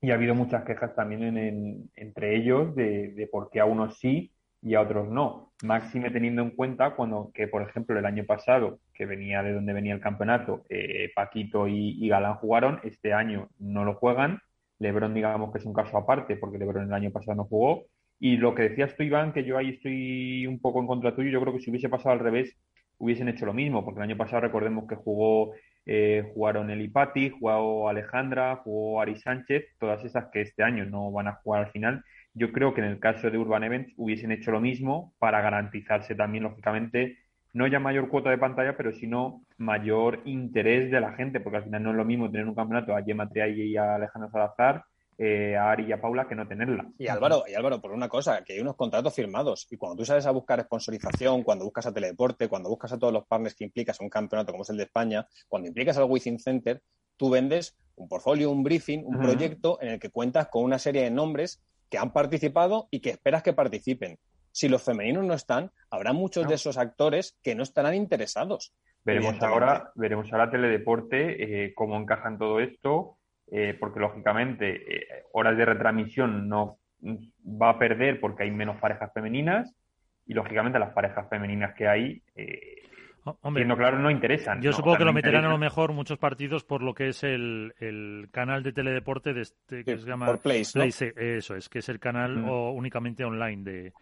y 0.00 0.10
ha 0.10 0.14
habido 0.14 0.34
muchas 0.34 0.64
quejas 0.64 0.94
también 0.94 1.36
en, 1.36 1.90
entre 1.96 2.36
ellos 2.36 2.74
de, 2.74 3.12
de, 3.12 3.26
por 3.26 3.50
qué 3.50 3.60
a 3.60 3.64
unos 3.64 3.98
sí 3.98 4.32
y 4.62 4.74
a 4.74 4.80
otros 4.80 5.08
no. 5.08 5.52
Máxime 5.62 6.10
teniendo 6.10 6.42
en 6.42 6.50
cuenta 6.50 6.94
cuando 6.94 7.30
que, 7.34 7.48
por 7.48 7.62
ejemplo, 7.62 7.98
el 7.98 8.06
año 8.06 8.24
pasado, 8.24 8.78
que 8.94 9.06
venía 9.06 9.42
de 9.42 9.52
donde 9.52 9.72
venía 9.72 9.94
el 9.94 10.00
campeonato, 10.00 10.64
eh, 10.68 11.10
Paquito 11.14 11.66
y, 11.68 12.08
Galán 12.08 12.34
jugaron, 12.34 12.80
este 12.84 13.12
año 13.12 13.48
no 13.58 13.84
lo 13.84 13.94
juegan. 13.94 14.40
Lebron, 14.78 15.14
digamos 15.14 15.52
que 15.52 15.58
es 15.58 15.64
un 15.64 15.72
caso 15.72 15.96
aparte, 15.98 16.36
porque 16.36 16.58
Lebron 16.58 16.86
el 16.86 16.92
año 16.92 17.10
pasado 17.10 17.36
no 17.36 17.44
jugó. 17.44 17.86
Y 18.20 18.36
lo 18.36 18.54
que 18.54 18.62
decías 18.62 18.96
tú, 18.96 19.02
Iván, 19.02 19.32
que 19.32 19.44
yo 19.44 19.58
ahí 19.58 19.70
estoy 19.70 20.46
un 20.46 20.60
poco 20.60 20.80
en 20.80 20.86
contra 20.86 21.14
tuyo, 21.14 21.30
yo 21.30 21.40
creo 21.40 21.54
que 21.54 21.60
si 21.60 21.70
hubiese 21.70 21.88
pasado 21.88 22.12
al 22.12 22.20
revés, 22.20 22.56
hubiesen 22.98 23.28
hecho 23.28 23.46
lo 23.46 23.54
mismo, 23.54 23.84
porque 23.84 24.00
el 24.00 24.04
año 24.04 24.16
pasado 24.16 24.42
recordemos 24.42 24.88
que 24.88 24.96
jugó 24.96 25.52
eh, 25.90 26.30
jugaron 26.34 26.70
el 26.70 26.82
Ipati, 26.82 27.30
jugó 27.30 27.88
Alejandra, 27.88 28.56
jugó 28.56 29.00
Ari 29.00 29.16
Sánchez, 29.16 29.64
todas 29.78 30.04
esas 30.04 30.26
que 30.30 30.42
este 30.42 30.62
año 30.62 30.84
no 30.84 31.10
van 31.10 31.28
a 31.28 31.36
jugar 31.36 31.64
al 31.64 31.72
final. 31.72 32.04
Yo 32.34 32.52
creo 32.52 32.74
que 32.74 32.82
en 32.82 32.88
el 32.88 33.00
caso 33.00 33.30
de 33.30 33.38
Urban 33.38 33.64
Events 33.64 33.94
hubiesen 33.96 34.30
hecho 34.30 34.50
lo 34.50 34.60
mismo 34.60 35.14
para 35.18 35.40
garantizarse 35.40 36.14
también, 36.14 36.44
lógicamente, 36.44 37.16
no 37.54 37.66
ya 37.66 37.80
mayor 37.80 38.08
cuota 38.10 38.28
de 38.30 38.36
pantalla, 38.38 38.76
pero 38.76 38.92
sino 38.92 39.42
mayor 39.56 40.20
interés 40.26 40.90
de 40.90 41.00
la 41.00 41.14
gente, 41.14 41.40
porque 41.40 41.56
al 41.58 41.64
final 41.64 41.82
no 41.82 41.90
es 41.90 41.96
lo 41.96 42.04
mismo 42.04 42.30
tener 42.30 42.46
un 42.46 42.54
campeonato 42.54 42.94
a 42.94 43.02
Gemma 43.02 43.28
y 43.34 43.76
a 43.76 43.94
Alejandro 43.94 44.30
Salazar 44.30 44.84
eh, 45.20 45.56
a 45.56 45.72
Ari 45.72 45.86
y 45.86 45.92
a 45.92 46.00
Paula 46.00 46.28
que 46.28 46.36
no 46.36 46.46
tenerla. 46.46 46.86
Y 46.96 47.08
Álvaro, 47.08 47.42
y 47.48 47.54
Álvaro, 47.54 47.80
por 47.80 47.90
una 47.90 48.08
cosa, 48.08 48.44
que 48.44 48.52
hay 48.52 48.60
unos 48.60 48.76
contratos 48.76 49.12
firmados 49.12 49.66
y 49.68 49.76
cuando 49.76 49.96
tú 49.96 50.04
sales 50.04 50.24
a 50.26 50.30
buscar 50.30 50.62
sponsorización, 50.62 51.42
cuando 51.42 51.64
buscas 51.64 51.86
a 51.86 51.92
Teledeporte, 51.92 52.48
cuando 52.48 52.68
buscas 52.68 52.92
a 52.92 52.98
todos 53.00 53.12
los 53.12 53.26
partners 53.26 53.56
que 53.56 53.64
implicas 53.64 53.98
en 54.00 54.04
un 54.04 54.10
campeonato 54.10 54.52
como 54.52 54.62
es 54.62 54.70
el 54.70 54.76
de 54.76 54.84
España, 54.84 55.26
cuando 55.48 55.66
implicas 55.66 55.98
al 55.98 56.04
Within 56.04 56.38
Center, 56.38 56.80
tú 57.16 57.30
vendes 57.30 57.76
un 57.96 58.08
portfolio, 58.08 58.48
un 58.52 58.62
briefing, 58.62 59.04
un 59.04 59.18
proyecto 59.18 59.78
en 59.82 59.88
el 59.88 59.98
que 59.98 60.10
cuentas 60.10 60.46
con 60.46 60.62
una 60.62 60.78
serie 60.78 61.02
de 61.02 61.10
nombres 61.10 61.60
que 61.90 61.98
han 61.98 62.12
participado 62.12 62.86
y 62.92 63.00
que 63.00 63.10
esperas 63.10 63.42
que 63.42 63.52
participen. 63.52 64.18
Si 64.52 64.68
los 64.68 64.82
femeninos 64.82 65.24
no 65.24 65.34
están, 65.34 65.72
habrá 65.90 66.12
muchos 66.12 66.46
de 66.46 66.54
esos 66.54 66.78
actores 66.78 67.36
que 67.42 67.56
no 67.56 67.64
estarán 67.64 67.96
interesados. 67.96 68.72
Veremos 69.04 69.42
ahora, 69.42 69.90
veremos 69.96 70.32
ahora 70.32 70.50
Teledeporte 70.50 71.64
eh, 71.64 71.74
cómo 71.74 71.96
encaja 71.96 72.28
en 72.28 72.38
todo 72.38 72.60
esto 72.60 73.17
eh, 73.50 73.76
porque 73.78 74.00
lógicamente 74.00 74.96
eh, 74.96 75.06
horas 75.32 75.56
de 75.56 75.64
retransmisión 75.64 76.48
no 76.48 76.78
va 77.00 77.70
a 77.70 77.78
perder 77.78 78.20
porque 78.20 78.42
hay 78.42 78.50
menos 78.50 78.78
parejas 78.78 79.10
femeninas 79.14 79.74
y 80.26 80.34
lógicamente 80.34 80.78
las 80.78 80.92
parejas 80.92 81.28
femeninas 81.30 81.74
que 81.74 81.88
hay, 81.88 82.22
eh, 82.34 82.82
siendo 83.54 83.76
claro, 83.76 83.98
no 83.98 84.10
interesan. 84.10 84.60
Yo 84.60 84.72
supongo 84.72 84.98
que 84.98 85.04
lo 85.04 85.12
meterán 85.14 85.46
a 85.46 85.48
lo 85.48 85.58
mejor 85.58 85.92
muchos 85.92 86.18
partidos 86.18 86.64
por 86.64 86.82
lo 86.82 86.92
que 86.92 87.08
es 87.08 87.24
el, 87.24 87.72
el 87.78 88.28
canal 88.32 88.62
de 88.62 88.72
teledeporte 88.72 89.32
de 89.32 89.42
este, 89.42 89.84
que 89.84 89.96
se 89.96 90.06
llama 90.06 90.26
por 90.26 90.40
Place, 90.40 91.12
eso 91.16 91.54
es, 91.54 91.68
que 91.68 91.78
es 91.78 91.88
el 91.88 91.98
canal 91.98 92.36
mm. 92.36 92.48
o 92.50 92.72
únicamente 92.72 93.24
online 93.24 93.92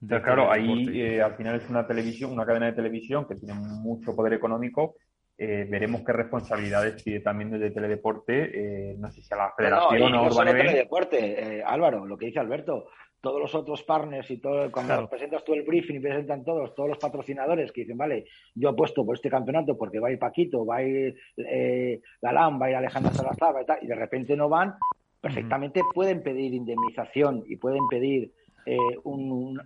de, 0.00 0.20
claro, 0.22 0.52
ahí 0.52 1.20
al 1.20 1.36
final 1.36 1.56
es 1.56 1.70
una 1.70 1.86
televisión, 1.86 2.32
una 2.32 2.44
cadena 2.44 2.66
de 2.66 2.72
televisión 2.72 3.26
que 3.26 3.36
tiene 3.36 3.54
mucho 3.54 4.14
poder 4.14 4.34
económico 4.34 4.96
eh, 5.42 5.66
veremos 5.66 6.02
qué 6.04 6.12
responsabilidades 6.12 7.02
pide 7.02 7.20
también 7.20 7.50
desde 7.50 7.70
Teledeporte, 7.70 8.90
eh, 8.90 8.94
no 8.98 9.10
sé 9.10 9.22
si 9.22 9.32
a 9.32 9.38
la 9.38 9.52
Federación 9.56 10.12
no, 10.12 10.24
o 10.24 10.28
no 10.28 10.44
Teledeporte, 10.44 11.58
eh, 11.58 11.62
Álvaro, 11.64 12.04
lo 12.04 12.18
que 12.18 12.26
dice 12.26 12.40
Alberto, 12.40 12.88
todos 13.22 13.40
los 13.40 13.54
otros 13.54 13.82
partners 13.84 14.30
y 14.30 14.36
todo, 14.36 14.70
cuando 14.70 15.08
presentas 15.08 15.42
tú 15.42 15.54
el 15.54 15.62
briefing 15.62 15.96
y 15.96 16.00
presentan 16.00 16.44
todos, 16.44 16.74
todos 16.74 16.90
los 16.90 16.98
patrocinadores 16.98 17.72
que 17.72 17.80
dicen, 17.80 17.96
vale, 17.96 18.26
yo 18.54 18.68
apuesto 18.68 19.02
por 19.02 19.16
este 19.16 19.30
campeonato 19.30 19.78
porque 19.78 19.98
va 19.98 20.08
a 20.08 20.12
ir 20.12 20.18
Paquito, 20.18 20.66
va 20.66 20.76
a 20.76 20.82
ir 20.82 21.16
eh, 21.38 22.02
Galán, 22.20 22.60
va 22.60 22.66
a 22.66 22.70
ir 22.70 22.76
Alejandra 22.76 23.14
Salazar 23.14 23.54
y, 23.62 23.64
tal, 23.64 23.78
y 23.80 23.86
de 23.86 23.94
repente 23.94 24.36
no 24.36 24.50
van, 24.50 24.74
perfectamente 25.22 25.80
pueden 25.94 26.22
pedir 26.22 26.52
indemnización 26.52 27.44
y 27.46 27.56
pueden 27.56 27.88
pedir 27.88 28.30
eh, 28.72 28.78
un, 29.02 29.60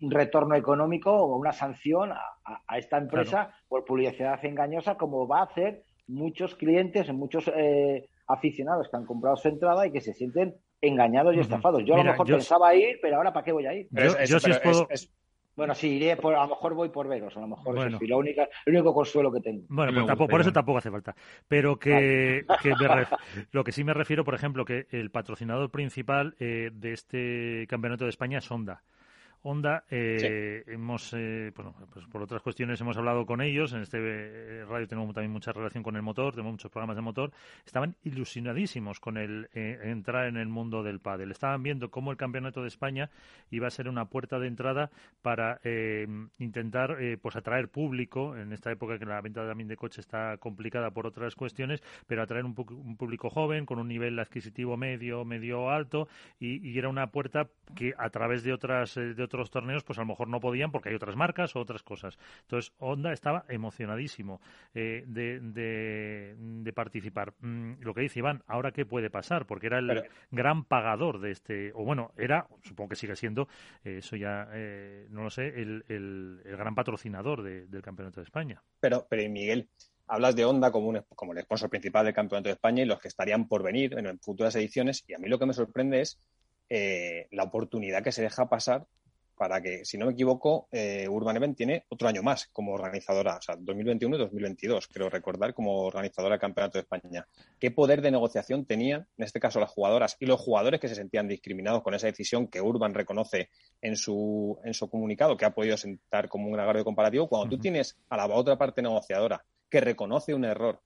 retorno 0.00 0.54
económico 0.54 1.12
o 1.12 1.36
una 1.36 1.52
sanción 1.52 2.12
a, 2.12 2.78
esta 2.78 2.96
empresa 2.96 3.52
por 3.68 3.84
publicidad 3.84 4.42
engañosa, 4.42 4.96
como 4.96 5.28
va 5.28 5.40
a 5.40 5.44
hacer 5.44 5.82
muchos 6.06 6.54
clientes, 6.54 7.12
muchos 7.12 7.50
eh, 7.54 8.08
aficionados 8.26 8.88
que 8.88 8.96
han 8.96 9.04
comprado 9.04 9.36
su 9.36 9.48
entrada 9.48 9.86
y 9.86 9.92
que 9.92 10.00
se 10.00 10.14
sienten 10.14 10.54
engañados 10.80 11.36
y 11.36 11.40
estafados. 11.40 11.84
Yo 11.84 11.94
a 11.94 11.98
lo 11.98 12.04
mejor 12.04 12.26
pensaba 12.26 12.74
ir, 12.74 12.98
pero 13.02 13.16
ahora 13.16 13.30
¿para 13.30 13.44
qué 13.44 13.52
voy 13.52 13.66
a 13.66 13.74
ir? 13.74 13.88
Bueno, 15.60 15.74
sí, 15.74 15.88
iré 15.88 16.16
por, 16.16 16.34
a 16.34 16.44
lo 16.44 16.48
mejor 16.48 16.72
voy 16.72 16.88
por 16.88 17.06
veros, 17.06 17.36
a 17.36 17.40
lo 17.40 17.48
mejor 17.48 17.86
es 17.86 18.08
lo 18.08 18.16
único 18.16 18.94
consuelo 18.94 19.30
que 19.30 19.40
tengo. 19.40 19.66
Bueno, 19.68 19.92
pues 19.92 20.06
tampoco, 20.06 20.30
por 20.30 20.40
eso 20.40 20.52
tampoco 20.54 20.78
hace 20.78 20.90
falta. 20.90 21.14
Pero 21.48 21.78
que, 21.78 22.46
lo 23.52 23.62
que 23.62 23.70
sí 23.70 23.84
me 23.84 23.92
refiero, 23.92 24.24
por 24.24 24.34
ejemplo, 24.34 24.64
que 24.64 24.86
el 24.90 25.10
patrocinador 25.10 25.70
principal 25.70 26.34
eh, 26.40 26.70
de 26.72 26.94
este 26.94 27.66
campeonato 27.68 28.04
de 28.04 28.10
España 28.10 28.38
es 28.38 28.50
Honda. 28.50 28.82
Honda, 29.42 29.84
eh, 29.90 30.64
hemos, 30.66 31.14
eh, 31.14 31.50
bueno, 31.56 31.74
pues 31.92 32.04
por 32.06 32.22
otras 32.22 32.42
cuestiones 32.42 32.78
hemos 32.80 32.96
hablado 32.98 33.24
con 33.24 33.40
ellos. 33.40 33.72
En 33.72 33.80
este 33.80 33.98
eh, 34.00 34.64
radio 34.66 34.86
tenemos 34.86 35.14
también 35.14 35.32
mucha 35.32 35.52
relación 35.52 35.82
con 35.82 35.96
el 35.96 36.02
motor, 36.02 36.32
tenemos 36.32 36.52
muchos 36.52 36.70
programas 36.70 36.96
de 36.96 37.02
motor. 37.02 37.32
Estaban 37.64 37.96
ilusionadísimos 38.04 39.00
con 39.00 39.16
el 39.16 39.48
entrar 39.54 40.26
en 40.26 40.36
el 40.36 40.48
mundo 40.48 40.82
del 40.82 41.00
pádel. 41.00 41.30
Estaban 41.30 41.62
viendo 41.62 41.90
cómo 41.90 42.10
el 42.10 42.18
campeonato 42.18 42.60
de 42.60 42.68
España 42.68 43.10
iba 43.50 43.66
a 43.66 43.70
ser 43.70 43.88
una 43.88 44.06
puerta 44.06 44.38
de 44.38 44.46
entrada 44.46 44.90
para 45.22 45.60
intentar, 46.38 46.98
pues 47.22 47.36
atraer 47.36 47.68
público 47.68 48.36
en 48.36 48.52
esta 48.52 48.70
época 48.70 48.98
que 48.98 49.06
la 49.06 49.20
venta 49.20 49.46
también 49.46 49.68
de 49.68 49.76
coche 49.76 50.00
está 50.00 50.36
complicada 50.38 50.90
por 50.90 51.06
otras 51.06 51.34
cuestiones, 51.34 51.82
pero 52.06 52.22
atraer 52.22 52.44
un, 52.44 52.54
un 52.56 52.96
público 52.96 53.30
joven 53.30 53.66
con 53.66 53.78
un 53.78 53.88
nivel 53.88 54.18
adquisitivo 54.18 54.76
medio, 54.76 55.24
medio 55.24 55.70
alto 55.70 56.08
y, 56.38 56.78
era 56.80 56.88
una 56.88 57.10
puerta 57.10 57.48
que 57.74 57.92
a 57.98 58.08
través 58.08 58.42
de 58.42 58.52
otras 58.52 58.94
de 58.94 59.22
otros 59.30 59.50
torneos, 59.50 59.84
pues 59.84 59.98
a 59.98 60.02
lo 60.02 60.06
mejor 60.06 60.28
no 60.28 60.40
podían 60.40 60.72
porque 60.72 60.88
hay 60.88 60.96
otras 60.96 61.16
marcas 61.16 61.54
o 61.54 61.60
otras 61.60 61.82
cosas. 61.82 62.18
Entonces, 62.42 62.72
Honda 62.78 63.12
estaba 63.12 63.44
emocionadísimo 63.48 64.40
eh, 64.74 65.04
de, 65.06 66.72
participar. 66.74 67.34
Mm, 67.40 67.74
lo 67.80 67.94
que 67.94 68.02
dice 68.02 68.20
Iván, 68.20 68.42
¿ahora 68.46 68.72
qué 68.72 68.84
puede 68.84 69.10
pasar? 69.10 69.46
Porque 69.46 69.66
era 69.66 69.78
el 69.78 70.04
gran 70.30 70.64
pagador 70.64 71.20
de 71.20 71.30
este, 71.30 71.72
o 71.74 71.84
bueno, 71.84 72.12
era, 72.16 72.48
supongo 72.62 72.90
que 72.90 72.96
sigue 72.96 73.16
siendo, 73.16 73.48
eh, 73.84 73.98
eso 73.98 74.16
ya 74.16 74.48
eh, 74.52 75.06
no 75.10 75.22
lo 75.22 75.30
sé, 75.30 75.48
el, 75.48 75.84
el, 75.88 76.40
gran 76.44 76.74
patrocinador 76.74 77.42
del 77.42 77.82
Campeonato 77.82 78.20
de 78.20 78.24
España. 78.24 78.62
Pero, 78.80 79.06
pero 79.08 79.28
Miguel, 79.30 79.68
hablas 80.06 80.34
de 80.34 80.44
Honda 80.44 80.72
como, 80.72 80.88
un, 80.88 81.02
como 81.14 81.32
el 81.32 81.42
sponsor 81.42 81.70
principal 81.70 82.04
del 82.04 82.14
Campeonato 82.14 82.48
de 82.48 82.54
España 82.54 82.82
y 82.82 82.86
los 82.86 83.00
que 83.00 83.08
estarían 83.08 83.46
por 83.46 83.62
venir 83.62 83.96
en 83.96 84.18
futuras 84.18 84.56
ediciones. 84.56 85.04
Y 85.06 85.14
a 85.14 85.18
mí 85.18 85.28
lo 85.28 85.38
que 85.38 85.46
me 85.46 85.52
sorprende 85.52 86.00
es 86.00 86.18
la 87.32 87.42
oportunidad 87.42 88.04
que 88.04 88.12
se 88.12 88.22
deja 88.22 88.48
pasar 88.48 88.86
para 89.40 89.62
que, 89.62 89.86
si 89.86 89.96
no 89.96 90.04
me 90.04 90.12
equivoco, 90.12 90.68
eh, 90.70 91.08
Urban 91.08 91.34
Event 91.34 91.56
tiene 91.56 91.86
otro 91.88 92.06
año 92.06 92.22
más 92.22 92.48
como 92.52 92.74
organizadora, 92.74 93.38
o 93.38 93.40
sea, 93.40 93.56
2021 93.58 94.16
y 94.16 94.18
2022, 94.18 94.86
creo 94.88 95.08
recordar, 95.08 95.54
como 95.54 95.80
organizadora 95.80 96.34
del 96.34 96.40
Campeonato 96.42 96.76
de 96.76 96.82
España. 96.82 97.26
¿Qué 97.58 97.70
poder 97.70 98.02
de 98.02 98.10
negociación 98.10 98.66
tenían, 98.66 99.08
en 99.16 99.24
este 99.24 99.40
caso, 99.40 99.58
las 99.58 99.70
jugadoras 99.70 100.18
y 100.20 100.26
los 100.26 100.38
jugadores 100.38 100.78
que 100.78 100.88
se 100.88 100.94
sentían 100.94 101.26
discriminados 101.26 101.82
con 101.82 101.94
esa 101.94 102.06
decisión 102.06 102.48
que 102.48 102.60
Urban 102.60 102.92
reconoce 102.92 103.48
en 103.80 103.96
su, 103.96 104.58
en 104.62 104.74
su 104.74 104.90
comunicado, 104.90 105.38
que 105.38 105.46
ha 105.46 105.54
podido 105.54 105.78
sentar 105.78 106.28
como 106.28 106.46
un 106.46 106.60
agravio 106.60 106.84
comparativo? 106.84 107.26
Cuando 107.26 107.48
tú 107.48 107.58
tienes 107.58 107.96
a 108.10 108.18
la 108.18 108.26
otra 108.26 108.58
parte 108.58 108.82
negociadora 108.82 109.42
que 109.70 109.80
reconoce 109.80 110.34
un 110.34 110.44
error, 110.44 110.82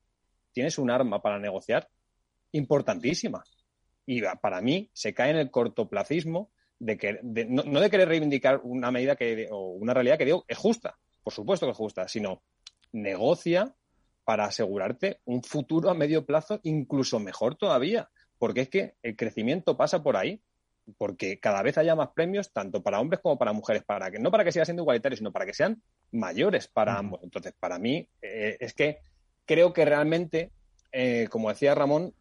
tienes 0.52 0.78
un 0.78 0.92
arma 0.92 1.20
para 1.20 1.40
negociar 1.40 1.88
importantísima. 2.52 3.42
Y 4.06 4.22
para 4.40 4.60
mí 4.60 4.90
se 4.92 5.12
cae 5.12 5.30
en 5.30 5.38
el 5.38 5.50
cortoplacismo 5.50 6.52
de 6.78 6.96
que, 6.96 7.20
no, 7.22 7.80
de 7.80 7.90
querer 7.90 8.08
reivindicar 8.08 8.60
una 8.62 8.90
medida 8.90 9.16
que, 9.16 9.48
o 9.50 9.72
una 9.72 9.94
realidad 9.94 10.18
que 10.18 10.24
digo 10.24 10.44
es 10.48 10.58
justa, 10.58 10.98
por 11.22 11.32
supuesto 11.32 11.66
que 11.66 11.72
es 11.72 11.78
justa, 11.78 12.08
sino 12.08 12.42
negocia 12.92 13.74
para 14.24 14.46
asegurarte 14.46 15.20
un 15.24 15.42
futuro 15.42 15.90
a 15.90 15.94
medio 15.94 16.24
plazo 16.24 16.60
incluso 16.62 17.18
mejor 17.18 17.56
todavía, 17.56 18.10
porque 18.38 18.62
es 18.62 18.68
que 18.68 18.94
el 19.02 19.16
crecimiento 19.16 19.76
pasa 19.76 20.02
por 20.02 20.16
ahí, 20.16 20.40
porque 20.98 21.38
cada 21.38 21.62
vez 21.62 21.78
haya 21.78 21.94
más 21.94 22.10
premios 22.14 22.52
tanto 22.52 22.82
para 22.82 23.00
hombres 23.00 23.20
como 23.22 23.38
para 23.38 23.52
mujeres, 23.52 23.82
para 23.84 24.10
que 24.10 24.18
no 24.18 24.30
para 24.30 24.44
que 24.44 24.52
siga 24.52 24.64
siendo 24.64 24.82
igualitario, 24.82 25.16
sino 25.16 25.32
para 25.32 25.46
que 25.46 25.54
sean 25.54 25.82
mayores 26.12 26.68
para 26.68 26.98
ambos. 26.98 27.20
Entonces, 27.22 27.54
para 27.58 27.78
mí 27.78 28.08
eh, 28.20 28.56
es 28.60 28.74
que 28.74 28.98
creo 29.46 29.72
que 29.72 29.84
realmente, 29.84 30.50
eh, 30.92 31.28
como 31.30 31.48
decía 31.48 31.74
Ramón, 31.74 32.14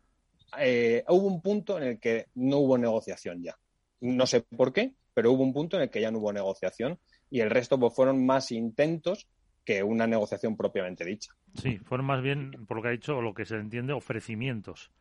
eh, 0.60 1.04
hubo 1.08 1.28
un 1.28 1.42
punto 1.42 1.78
en 1.78 1.84
el 1.84 2.00
que 2.00 2.28
no 2.36 2.60
hubo 2.60 2.78
negociación 2.78 3.44
ya. 3.44 3.58
No 4.04 4.28
sé 4.28 4.42
por 4.42 4.74
qué, 4.74 4.92
pero 5.14 5.32
hubo 5.32 5.44
un 5.44 5.54
punto 5.54 5.78
en 5.78 5.84
el 5.84 5.90
que 5.90 6.02
ya 6.02 6.12
no 6.12 6.20
hubo 6.20 6.34
negociación 6.34 7.00
y 7.32 7.40
el 7.40 7.50
resto 7.50 7.80
pues, 7.80 7.96
fueron 7.96 8.26
más 8.26 8.52
intentos 8.52 9.28
que 9.64 9.82
una 9.82 10.06
negociación 10.08 10.58
propiamente 10.58 11.06
dicha. 11.06 11.34
Sí, 11.56 11.78
fueron 11.80 12.06
más 12.06 12.22
bien, 12.22 12.66
por 12.68 12.78
lo 12.78 12.84
que 12.84 12.90
ha 12.90 12.92
dicho, 12.92 13.18
o 13.18 13.22
lo 13.22 13.34
que 13.34 13.46
se 13.46 13.56
entiende, 13.56 13.94
ofrecimientos. 13.94 14.92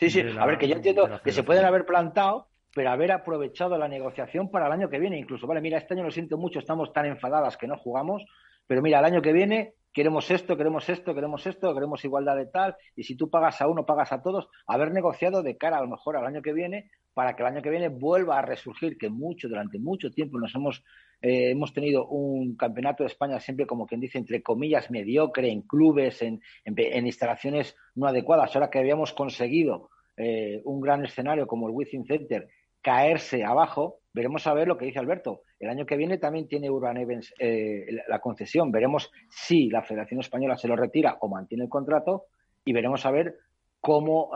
Sí, 0.00 0.08
sí, 0.08 0.22
a 0.38 0.46
ver, 0.46 0.56
que 0.56 0.68
yo 0.68 0.76
entiendo 0.76 1.20
que 1.22 1.32
se 1.32 1.42
pueden 1.42 1.66
haber 1.66 1.84
plantado, 1.84 2.48
pero 2.74 2.90
haber 2.90 3.12
aprovechado 3.12 3.76
la 3.76 3.88
negociación 3.88 4.50
para 4.50 4.66
el 4.66 4.72
año 4.72 4.88
que 4.88 4.98
viene, 4.98 5.18
incluso, 5.18 5.46
vale, 5.46 5.60
mira, 5.60 5.76
este 5.76 5.92
año 5.94 6.04
lo 6.04 6.10
siento 6.10 6.38
mucho, 6.38 6.58
estamos 6.58 6.92
tan 6.94 7.04
enfadadas 7.04 7.58
que 7.58 7.66
no 7.66 7.76
jugamos, 7.76 8.24
pero 8.66 8.80
mira, 8.80 9.00
el 9.00 9.04
año 9.04 9.20
que 9.20 9.32
viene 9.32 9.74
queremos 9.96 10.30
esto, 10.30 10.58
queremos 10.58 10.86
esto, 10.90 11.14
queremos 11.14 11.46
esto, 11.46 11.72
queremos 11.72 12.04
igualdad 12.04 12.36
de 12.36 12.44
tal, 12.44 12.76
y 12.94 13.04
si 13.04 13.16
tú 13.16 13.30
pagas 13.30 13.62
a 13.62 13.66
uno, 13.66 13.86
pagas 13.86 14.12
a 14.12 14.20
todos, 14.20 14.46
haber 14.66 14.92
negociado 14.92 15.42
de 15.42 15.56
cara 15.56 15.78
a 15.78 15.80
lo 15.80 15.88
mejor 15.88 16.18
al 16.18 16.26
año 16.26 16.42
que 16.42 16.52
viene 16.52 16.90
para 17.14 17.34
que 17.34 17.42
el 17.42 17.48
año 17.48 17.62
que 17.62 17.70
viene 17.70 17.88
vuelva 17.88 18.38
a 18.38 18.42
resurgir, 18.42 18.98
que 18.98 19.08
mucho, 19.08 19.48
durante 19.48 19.78
mucho 19.78 20.10
tiempo 20.10 20.38
nos 20.38 20.54
hemos, 20.54 20.84
eh, 21.22 21.52
hemos 21.52 21.72
tenido 21.72 22.06
un 22.08 22.56
campeonato 22.56 23.04
de 23.04 23.06
España 23.06 23.40
siempre, 23.40 23.66
como 23.66 23.86
quien 23.86 24.02
dice, 24.02 24.18
entre 24.18 24.42
comillas, 24.42 24.90
mediocre, 24.90 25.50
en 25.50 25.62
clubes, 25.62 26.20
en, 26.20 26.42
instalaciones 26.66 27.74
no 27.94 28.06
adecuadas. 28.06 28.54
Ahora 28.54 28.68
que 28.68 28.78
habíamos 28.78 29.14
conseguido 29.14 29.88
eh, 30.18 30.60
un 30.66 30.82
gran 30.82 31.06
escenario 31.06 31.46
como 31.46 31.68
el 31.68 31.74
Within 31.74 32.04
Center 32.04 32.48
caerse 32.86 33.42
abajo, 33.42 33.98
veremos 34.14 34.46
a 34.46 34.54
ver 34.54 34.68
lo 34.68 34.78
que 34.78 34.86
dice 34.86 35.00
Alberto. 35.00 35.42
El 35.58 35.70
año 35.70 35.86
que 35.86 35.96
viene 35.96 36.18
también 36.18 36.46
tiene 36.46 36.70
Urban 36.70 36.96
Events 36.98 37.34
eh, 37.36 37.84
la 38.06 38.20
concesión. 38.20 38.70
Veremos 38.70 39.10
si 39.28 39.68
la 39.70 39.82
Federación 39.82 40.20
Española 40.20 40.56
se 40.56 40.68
lo 40.68 40.76
retira 40.76 41.16
o 41.20 41.28
mantiene 41.28 41.64
el 41.64 41.68
contrato 41.68 42.26
y 42.64 42.72
veremos 42.72 43.04
a 43.04 43.10
ver 43.10 43.38
cómo 43.80 44.30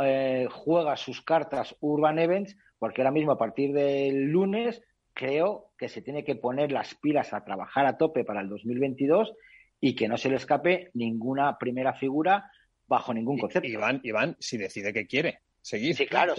juega 0.50 0.96
sus 0.96 1.22
cartas 1.22 1.76
Urban 1.78 2.18
Events 2.18 2.56
porque 2.80 3.02
ahora 3.02 3.12
mismo 3.12 3.30
a 3.30 3.38
partir 3.38 3.72
del 3.72 4.24
lunes 4.24 4.82
creo 5.14 5.70
que 5.78 5.88
se 5.88 6.02
tiene 6.02 6.24
que 6.24 6.34
poner 6.34 6.72
las 6.72 6.96
pilas 6.96 7.32
a 7.32 7.44
trabajar 7.44 7.86
a 7.86 7.98
tope 7.98 8.24
para 8.24 8.40
el 8.40 8.48
2022 8.48 9.32
y 9.80 9.94
que 9.94 10.08
no 10.08 10.16
se 10.16 10.28
le 10.28 10.36
escape 10.36 10.90
ninguna 10.94 11.56
primera 11.56 11.94
figura 11.94 12.50
bajo 12.88 13.14
ningún 13.14 13.38
concepto. 13.38 13.68
Iván, 13.68 14.00
Iván 14.02 14.36
si 14.40 14.58
decide 14.58 14.92
que 14.92 15.06
quiere 15.06 15.38
seguir. 15.60 15.96
Sí, 15.96 16.06
claro. 16.06 16.34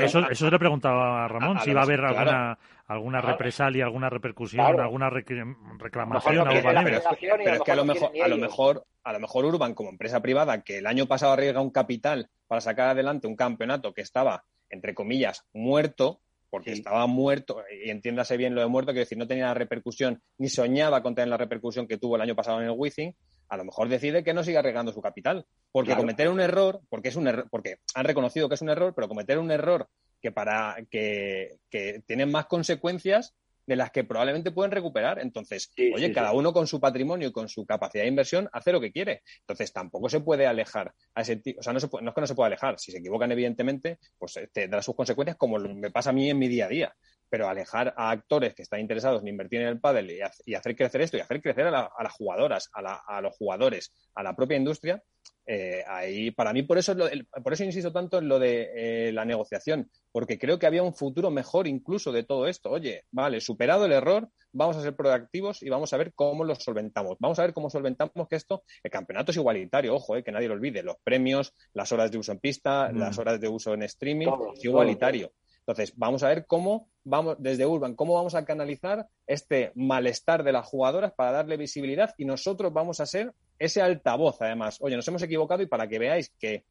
eso, 0.00 0.28
eso, 0.30 0.50
le 0.50 0.58
preguntaba 0.58 1.24
a 1.24 1.28
Ramón, 1.28 1.60
si 1.60 1.72
va 1.72 1.80
a 1.80 1.84
haber 1.84 2.00
alguna, 2.00 2.58
alguna 2.86 3.20
represalia, 3.20 3.84
alguna 3.84 4.10
repercusión, 4.10 4.80
alguna 4.80 5.10
reclamación. 5.10 6.46
pero, 6.48 7.54
es 7.54 7.60
que 7.62 7.72
a 7.72 7.76
lo 7.76 7.84
mejor, 7.84 8.10
a 8.22 8.28
lo 8.28 8.36
mejor, 8.36 8.86
a 9.02 9.12
lo 9.12 9.20
mejor 9.20 9.44
Urban, 9.44 9.74
como 9.74 9.90
empresa 9.90 10.20
privada, 10.20 10.62
que 10.62 10.78
el 10.78 10.86
año 10.86 11.06
pasado 11.06 11.32
arriesga 11.32 11.60
un 11.60 11.70
capital 11.70 12.28
para 12.46 12.60
sacar 12.60 12.88
adelante 12.88 13.26
un 13.26 13.36
campeonato 13.36 13.92
que 13.92 14.02
estaba 14.02 14.44
entre 14.74 14.94
comillas, 14.94 15.44
muerto, 15.52 16.20
porque 16.50 16.72
estaba 16.72 17.06
muerto, 17.06 17.64
y 17.84 17.90
entiéndase 17.90 18.36
bien 18.36 18.54
lo 18.54 18.60
de 18.60 18.68
muerto, 18.68 18.92
quiero 18.92 19.04
decir, 19.04 19.18
no 19.18 19.26
tenía 19.26 19.46
la 19.46 19.54
repercusión, 19.54 20.22
ni 20.38 20.48
soñaba 20.48 21.02
con 21.02 21.14
tener 21.14 21.28
la 21.28 21.36
repercusión 21.36 21.88
que 21.88 21.98
tuvo 21.98 22.16
el 22.16 22.22
año 22.22 22.36
pasado 22.36 22.60
en 22.60 22.66
el 22.66 22.74
Wizzing, 22.76 23.14
a 23.54 23.56
lo 23.56 23.64
mejor 23.64 23.88
decide 23.88 24.22
que 24.22 24.34
no 24.34 24.44
siga 24.44 24.62
regando 24.62 24.92
su 24.92 25.00
capital. 25.00 25.46
Porque 25.72 25.96
cometer 25.96 26.28
un 26.28 26.40
error, 26.40 26.80
porque 26.88 27.08
es 27.08 27.16
un 27.16 27.28
error, 27.28 27.48
porque 27.50 27.78
han 27.94 28.04
reconocido 28.04 28.48
que 28.48 28.56
es 28.56 28.62
un 28.62 28.68
error, 28.68 28.92
pero 28.94 29.08
cometer 29.08 29.38
un 29.38 29.50
error 29.50 29.88
que 30.20 30.32
para 30.32 30.76
que, 30.90 31.58
que 31.70 32.02
tiene 32.06 32.26
más 32.26 32.46
consecuencias 32.46 33.34
de 33.66 33.76
las 33.76 33.90
que 33.90 34.04
probablemente 34.04 34.50
pueden 34.50 34.72
recuperar. 34.72 35.18
Entonces, 35.18 35.72
oye, 35.94 36.12
cada 36.12 36.32
uno 36.32 36.52
con 36.52 36.66
su 36.66 36.80
patrimonio 36.80 37.28
y 37.28 37.32
con 37.32 37.48
su 37.48 37.64
capacidad 37.64 38.04
de 38.04 38.08
inversión 38.08 38.48
hace 38.52 38.72
lo 38.72 38.80
que 38.80 38.92
quiere. 38.92 39.22
Entonces, 39.40 39.72
tampoco 39.72 40.08
se 40.08 40.20
puede 40.20 40.46
alejar 40.46 40.92
a 41.14 41.22
ese 41.22 41.40
O 41.58 41.62
sea, 41.62 41.72
no, 41.72 41.78
es 41.78 41.86
que 41.86 42.20
no 42.20 42.26
se 42.26 42.34
puede 42.34 42.48
alejar. 42.48 42.78
Si 42.78 42.92
se 42.92 42.98
equivocan, 42.98 43.32
evidentemente, 43.32 43.98
pues 44.18 44.38
tendrá 44.52 44.82
sus 44.82 44.94
consecuencias, 44.94 45.36
como 45.36 45.58
me 45.58 45.90
pasa 45.90 46.10
a 46.10 46.12
mí 46.12 46.28
en 46.28 46.38
mi 46.38 46.48
día 46.48 46.66
a 46.66 46.68
día. 46.68 46.96
Pero 47.34 47.48
alejar 47.48 47.92
a 47.96 48.12
actores 48.12 48.54
que 48.54 48.62
están 48.62 48.78
interesados 48.78 49.20
en 49.20 49.26
invertir 49.26 49.60
en 49.60 49.66
el 49.66 49.80
pádel 49.80 50.08
y, 50.08 50.54
hacer 50.54 50.76
crecer 50.76 51.00
esto 51.00 51.16
y 51.16 51.20
hacer 51.20 51.42
crecer 51.42 51.66
a, 51.66 51.70
las 51.72 52.12
jugadoras, 52.12 52.70
a, 52.72 53.20
los 53.20 53.36
jugadores, 53.36 53.92
a 54.14 54.22
la 54.22 54.36
propia 54.36 54.56
industria, 54.56 55.02
eh, 55.44 55.82
ahí 55.84 56.30
para 56.30 56.52
mí 56.52 56.62
por 56.62 56.78
eso 56.78 56.94
por 57.42 57.52
eso 57.52 57.64
insisto 57.64 57.92
tanto 57.92 58.18
en 58.18 58.28
lo 58.28 58.38
de 58.38 59.08
eh, 59.08 59.12
la 59.12 59.24
negociación, 59.24 59.90
porque 60.12 60.38
creo 60.38 60.60
que 60.60 60.66
había 60.66 60.84
un 60.84 60.94
futuro 60.94 61.32
mejor 61.32 61.66
incluso 61.66 62.12
de 62.12 62.22
todo 62.22 62.46
esto. 62.46 62.70
Oye, 62.70 63.02
vale, 63.10 63.40
superado 63.40 63.86
el 63.86 63.92
error, 63.92 64.28
vamos 64.52 64.76
a 64.76 64.82
ser 64.82 64.94
proactivos 64.94 65.60
y 65.64 65.68
vamos 65.70 65.92
a 65.92 65.96
ver 65.96 66.12
cómo 66.14 66.44
lo 66.44 66.54
solventamos. 66.54 67.16
Vamos 67.18 67.40
a 67.40 67.42
ver 67.42 67.52
cómo 67.52 67.68
solventamos 67.68 68.28
que 68.28 68.36
esto, 68.36 68.62
el 68.84 68.92
campeonato 68.92 69.32
es 69.32 69.38
igualitario, 69.38 69.96
ojo, 69.96 70.14
eh, 70.14 70.22
que 70.22 70.30
nadie 70.30 70.46
lo 70.46 70.54
olvide, 70.54 70.84
los 70.84 70.98
premios, 71.02 71.52
las 71.72 71.90
horas 71.90 72.12
de 72.12 72.18
uso 72.18 72.30
en 72.30 72.38
pista, 72.38 72.92
mm. 72.92 72.96
las 72.96 73.18
horas 73.18 73.40
de 73.40 73.48
uso 73.48 73.74
en 73.74 73.82
streaming, 73.82 74.28
es 74.54 74.64
igualitario. 74.64 75.32
Entonces, 75.66 75.94
vamos 75.96 76.22
a 76.22 76.28
ver 76.28 76.46
cómo 76.46 76.90
vamos, 77.04 77.36
desde 77.38 77.64
Urban, 77.64 77.94
cómo 77.94 78.14
vamos 78.14 78.34
a 78.34 78.44
canalizar 78.44 79.08
este 79.26 79.72
malestar 79.74 80.44
de 80.44 80.52
las 80.52 80.66
jugadoras 80.66 81.12
para 81.12 81.32
darle 81.32 81.56
visibilidad 81.56 82.14
y 82.18 82.26
nosotros 82.26 82.72
vamos 82.72 83.00
a 83.00 83.06
ser 83.06 83.32
ese 83.58 83.80
altavoz, 83.80 84.42
además. 84.42 84.76
Oye, 84.80 84.96
nos 84.96 85.08
hemos 85.08 85.22
equivocado 85.22 85.62
y 85.62 85.66
para 85.66 85.88
que 85.88 85.98
veáis 85.98 86.30
que, 86.38 86.64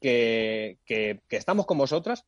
que, 0.00 0.78
que, 0.84 1.20
estamos 1.30 1.64
con 1.64 1.78
vosotras, 1.78 2.24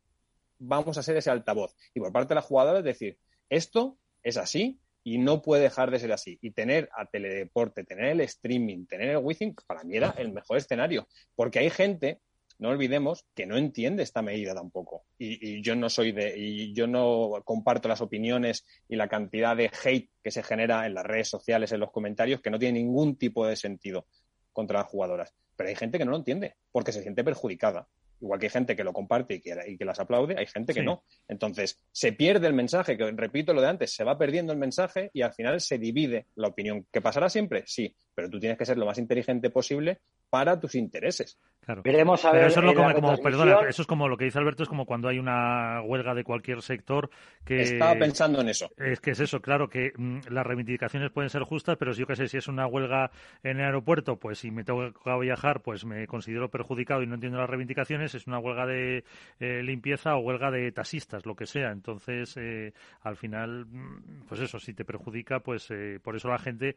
vamos 0.58 0.96
a 0.96 1.02
ser 1.02 1.16
ese 1.16 1.30
altavoz. 1.30 1.74
Y 1.92 1.98
por 1.98 2.12
parte 2.12 2.28
de 2.28 2.36
las 2.36 2.44
jugadoras, 2.44 2.84
decir, 2.84 3.18
esto 3.48 3.98
es 4.22 4.36
así 4.36 4.78
y 5.02 5.18
no 5.18 5.42
puede 5.42 5.62
dejar 5.62 5.90
de 5.90 5.98
ser 5.98 6.12
así. 6.12 6.38
Y 6.40 6.52
tener 6.52 6.88
a 6.96 7.06
Teledeporte, 7.06 7.82
tener 7.82 8.06
el 8.06 8.20
streaming, 8.20 8.86
tener 8.86 9.10
el 9.10 9.16
Wizzing, 9.16 9.56
para 9.66 9.82
mí 9.82 9.96
era 9.96 10.14
el 10.18 10.32
mejor 10.32 10.58
escenario. 10.58 11.08
Porque 11.34 11.58
hay 11.58 11.70
gente 11.70 12.20
no 12.62 12.68
olvidemos 12.68 13.26
que 13.34 13.44
no 13.44 13.56
entiende 13.56 14.04
esta 14.04 14.22
medida 14.22 14.54
tampoco. 14.54 15.04
Y, 15.18 15.60
yo 15.62 15.74
no 15.74 15.90
soy 15.90 16.12
de, 16.12 16.38
y 16.38 16.72
yo 16.72 16.86
no 16.86 17.42
comparto 17.44 17.88
las 17.88 18.00
opiniones 18.00 18.64
y 18.88 18.94
la 18.94 19.08
cantidad 19.08 19.56
de 19.56 19.68
hate 19.84 20.10
que 20.22 20.30
se 20.30 20.44
genera 20.44 20.86
en 20.86 20.94
las 20.94 21.04
redes 21.04 21.28
sociales, 21.28 21.72
en 21.72 21.80
los 21.80 21.90
comentarios, 21.90 22.40
que 22.40 22.50
no 22.50 22.60
tiene 22.60 22.78
ningún 22.78 23.16
tipo 23.16 23.44
de 23.44 23.56
sentido 23.56 24.06
contra 24.52 24.78
las 24.78 24.88
jugadoras. 24.88 25.34
Pero 25.56 25.70
hay 25.70 25.74
gente 25.74 25.98
que 25.98 26.04
no 26.04 26.12
lo 26.12 26.18
entiende, 26.18 26.54
porque 26.70 26.92
se 26.92 27.02
siente 27.02 27.24
perjudicada. 27.24 27.88
Igual 28.20 28.38
que 28.38 28.46
hay 28.46 28.50
gente 28.50 28.76
que 28.76 28.84
lo 28.84 28.92
comparte 28.92 29.34
y 29.34 29.40
que, 29.40 29.56
y 29.66 29.76
que 29.76 29.84
las 29.84 29.98
aplaude, 29.98 30.36
hay 30.38 30.46
gente 30.46 30.72
que 30.72 30.84
no. 30.84 31.02
Entonces, 31.26 31.80
se 31.90 32.12
pierde 32.12 32.46
el 32.46 32.54
mensaje, 32.54 32.96
que 32.96 33.10
repito 33.10 33.52
lo 33.52 33.60
de 33.60 33.66
antes, 33.66 33.92
se 33.92 34.04
va 34.04 34.16
perdiendo 34.16 34.52
el 34.52 34.60
mensaje 34.60 35.10
y 35.12 35.22
al 35.22 35.34
final 35.34 35.60
se 35.60 35.78
divide 35.78 36.28
la 36.36 36.46
opinión. 36.46 36.86
¿Que 36.92 37.00
pasará 37.00 37.28
siempre? 37.28 37.64
Sí, 37.66 37.92
pero 38.14 38.30
tú 38.30 38.38
tienes 38.38 38.56
que 38.56 38.64
ser 38.64 38.78
lo 38.78 38.86
más 38.86 38.98
inteligente 38.98 39.50
posible 39.50 39.98
para 40.32 40.58
tus 40.58 40.76
intereses. 40.76 41.38
Claro. 41.60 41.82
Veremos 41.84 42.24
a 42.24 42.32
ver. 42.32 42.46
eso, 42.46 42.60
es 42.60 42.74
como, 42.74 43.16
perdona, 43.18 43.68
eso 43.68 43.82
es 43.82 43.86
como 43.86 44.08
lo 44.08 44.16
que 44.16 44.24
dice 44.24 44.38
Alberto, 44.38 44.62
es 44.62 44.68
como 44.68 44.86
cuando 44.86 45.08
hay 45.08 45.18
una 45.18 45.82
huelga 45.82 46.14
de 46.14 46.24
cualquier 46.24 46.62
sector 46.62 47.10
que. 47.44 47.60
Estaba 47.60 47.94
pensando 47.96 48.40
en 48.40 48.48
eso. 48.48 48.70
Es 48.78 48.98
que 49.00 49.10
es 49.10 49.20
eso, 49.20 49.42
claro, 49.42 49.68
que 49.68 49.92
mm, 49.94 50.20
las 50.30 50.46
reivindicaciones 50.46 51.10
pueden 51.10 51.28
ser 51.28 51.42
justas, 51.42 51.76
pero 51.76 51.92
si 51.92 52.00
yo 52.00 52.06
qué 52.06 52.16
sé, 52.16 52.28
si 52.28 52.38
es 52.38 52.48
una 52.48 52.66
huelga 52.66 53.10
en 53.42 53.58
el 53.58 53.66
aeropuerto, 53.66 54.16
pues 54.16 54.38
si 54.38 54.50
me 54.50 54.64
tengo 54.64 54.90
que 54.90 55.18
viajar, 55.20 55.60
pues 55.60 55.84
me 55.84 56.06
considero 56.06 56.50
perjudicado 56.50 57.02
y 57.02 57.06
no 57.06 57.16
entiendo 57.16 57.38
las 57.38 57.50
reivindicaciones, 57.50 58.14
es 58.14 58.26
una 58.26 58.38
huelga 58.38 58.66
de 58.66 59.04
eh, 59.38 59.62
limpieza 59.62 60.16
o 60.16 60.20
huelga 60.20 60.50
de 60.50 60.72
taxistas, 60.72 61.26
lo 61.26 61.36
que 61.36 61.44
sea. 61.44 61.72
Entonces, 61.72 62.38
eh, 62.38 62.72
al 63.02 63.16
final, 63.16 63.66
mm, 63.66 64.24
pues 64.28 64.40
eso, 64.40 64.58
si 64.58 64.72
te 64.72 64.86
perjudica, 64.86 65.40
pues 65.40 65.70
eh, 65.70 66.00
por 66.02 66.16
eso 66.16 66.28
la 66.28 66.38
gente, 66.38 66.76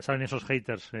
salen 0.00 0.22
esos 0.22 0.44
haters 0.44 0.92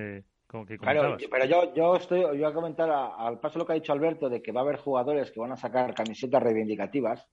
claro, 0.78 1.16
pero 1.30 1.44
yo, 1.44 1.74
yo 1.74 1.96
estoy, 1.96 2.20
yo 2.20 2.28
voy 2.28 2.44
a 2.44 2.52
comentar 2.52 2.88
al 2.90 3.40
paso 3.40 3.58
lo 3.58 3.66
que 3.66 3.72
ha 3.72 3.76
dicho 3.76 3.92
Alberto 3.92 4.28
de 4.28 4.40
que 4.40 4.52
va 4.52 4.60
a 4.60 4.64
haber 4.64 4.76
jugadores 4.76 5.30
que 5.30 5.40
van 5.40 5.52
a 5.52 5.56
sacar 5.56 5.94
camisetas 5.94 6.42
reivindicativas. 6.42 7.26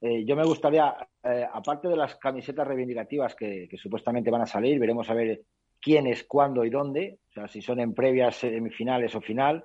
Eh, 0.00 0.24
yo 0.24 0.36
me 0.36 0.44
gustaría, 0.44 0.94
eh, 1.22 1.46
aparte 1.50 1.88
de 1.88 1.96
las 1.96 2.16
camisetas 2.16 2.66
reivindicativas 2.66 3.34
que, 3.34 3.68
supuestamente 3.76 4.30
van 4.30 4.42
a 4.42 4.46
salir, 4.46 4.78
veremos 4.78 5.08
a 5.10 5.14
ver 5.14 5.42
quiénes, 5.80 6.24
cuándo 6.24 6.64
y 6.64 6.70
dónde, 6.70 7.18
o 7.30 7.32
sea, 7.32 7.48
si 7.48 7.60
son 7.60 7.80
en 7.80 7.94
previas 7.94 8.36
semifinales 8.36 9.14
o 9.14 9.20
final. 9.20 9.62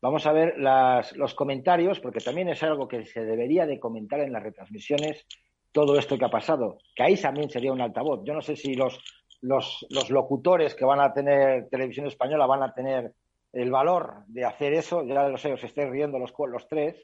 Vamos 0.00 0.26
a 0.26 0.32
ver 0.32 0.58
las, 0.58 1.16
los 1.16 1.34
comentarios, 1.34 1.98
porque 2.00 2.20
también 2.20 2.48
es 2.50 2.62
algo 2.62 2.86
que 2.88 3.06
se 3.06 3.24
debería 3.24 3.66
de 3.66 3.80
comentar 3.80 4.20
en 4.20 4.32
las 4.32 4.42
retransmisiones, 4.42 5.26
todo 5.72 5.98
esto 5.98 6.16
que 6.16 6.24
ha 6.24 6.30
pasado, 6.30 6.78
que 6.94 7.02
ahí 7.02 7.16
también 7.16 7.50
sería 7.50 7.72
un 7.72 7.80
altavoz. 7.80 8.20
Yo 8.24 8.32
no 8.32 8.42
sé 8.42 8.54
si 8.54 8.74
los, 8.74 9.00
los, 9.44 9.86
los 9.90 10.08
locutores 10.08 10.74
que 10.74 10.86
van 10.86 11.00
a 11.00 11.12
tener 11.12 11.68
televisión 11.68 12.06
española 12.06 12.46
van 12.46 12.62
a 12.62 12.72
tener 12.72 13.12
el 13.52 13.70
valor 13.70 14.24
de 14.26 14.46
hacer 14.46 14.72
eso. 14.72 15.04
Ya 15.04 15.28
lo 15.28 15.36
sé, 15.36 15.52
os 15.52 15.62
estáis 15.62 15.90
riendo 15.90 16.18
los, 16.18 16.32
los 16.48 16.66
tres. 16.66 16.96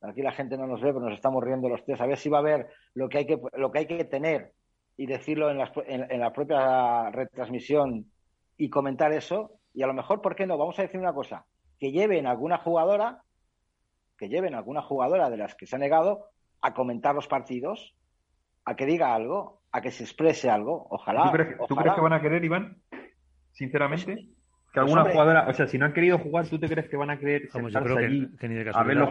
Aquí 0.00 0.22
la 0.22 0.30
gente 0.30 0.56
no 0.56 0.68
nos 0.68 0.80
ve, 0.80 0.92
pero 0.92 1.04
nos 1.04 1.14
estamos 1.14 1.42
riendo 1.42 1.68
los 1.68 1.84
tres. 1.84 2.00
A 2.00 2.06
ver 2.06 2.16
si 2.16 2.28
va 2.28 2.38
a 2.38 2.42
ver 2.42 2.68
lo 2.94 3.08
que 3.08 3.18
hay 3.18 3.26
que, 3.26 3.40
lo 3.54 3.72
que, 3.72 3.80
hay 3.80 3.86
que 3.86 4.04
tener 4.04 4.52
y 4.96 5.06
decirlo 5.06 5.50
en, 5.50 5.60
en, 5.88 6.20
la 6.20 6.32
propia 6.32 7.10
retransmisión 7.10 8.06
y 8.56 8.70
comentar 8.70 9.12
eso. 9.12 9.58
Y 9.74 9.82
a 9.82 9.88
lo 9.88 9.94
mejor, 9.94 10.22
¿por 10.22 10.36
qué 10.36 10.46
no? 10.46 10.56
Vamos 10.56 10.78
a 10.78 10.82
decir 10.82 11.00
una 11.00 11.12
cosa. 11.12 11.46
Que 11.80 11.90
lleven 11.90 12.28
alguna 12.28 12.58
jugadora, 12.58 13.22
que 14.16 14.28
lleven 14.28 14.54
alguna 14.54 14.82
jugadora 14.82 15.30
de 15.30 15.36
las 15.36 15.56
que 15.56 15.66
se 15.66 15.74
ha 15.74 15.80
negado 15.80 16.26
a 16.60 16.74
comentar 16.74 17.16
los 17.16 17.26
partidos, 17.26 17.96
a 18.64 18.76
que 18.76 18.86
diga 18.86 19.14
algo, 19.16 19.57
a 19.72 19.80
que 19.80 19.90
se 19.90 20.04
exprese 20.04 20.50
algo. 20.50 20.86
Ojalá. 20.90 21.24
¿Tú 21.24 21.76
crees, 21.76 21.94
que 21.94 22.00
van 22.00 22.12
a 22.12 22.20
querer, 22.20 22.44
Iván? 22.44 22.76
Sinceramente. 23.52 24.14
Pues, 24.14 24.72
que 24.72 24.80
alguna 24.80 25.02
pues, 25.02 25.14
jugadora, 25.14 25.48
o 25.48 25.54
sea, 25.54 25.66
si 25.66 25.78
no 25.78 25.86
han 25.86 25.94
querido 25.94 26.18
jugar, 26.18 26.46
¿tú 26.46 26.58
te 26.58 26.68
crees 26.68 26.88
que 26.88 26.96
van 26.96 27.10
a 27.10 27.18
querer 27.18 27.48
sentarse 27.50 27.98
allí 27.98 28.30
a 28.74 28.82
ver 28.82 28.96
los, 28.98 29.10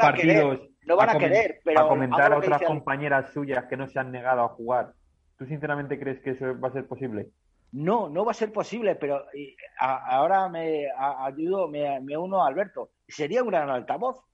partidos, 0.00 0.60
no 0.86 0.96
van 0.96 1.10
a, 1.10 1.18
querer, 1.18 1.60
pero 1.62 1.80
a 1.80 1.88
comentar 1.88 2.32
a 2.32 2.38
otras 2.38 2.62
compañeras 2.62 3.30
suyas 3.32 3.66
que 3.66 3.76
no 3.76 3.86
se 3.88 3.98
han 3.98 4.10
negado 4.10 4.42
a 4.42 4.48
jugar? 4.48 4.94
¿Tú 5.36 5.44
sinceramente 5.44 5.98
crees 5.98 6.20
que 6.20 6.30
eso 6.30 6.58
va 6.58 6.68
a 6.68 6.72
ser 6.72 6.86
posible? 6.86 7.28
No, 7.72 8.08
no 8.08 8.24
va 8.24 8.30
a 8.30 8.34
ser 8.34 8.52
posible, 8.52 8.96
pero 8.96 9.26
ahora 9.78 10.48
me 10.48 10.86
ayudo, 10.96 11.68
me, 11.68 12.00
me 12.00 12.16
uno 12.16 12.42
a 12.42 12.48
Alberto. 12.48 12.90
Sería 13.06 13.42
un 13.42 13.50
gran 13.50 13.68
altavoz, 13.68 14.24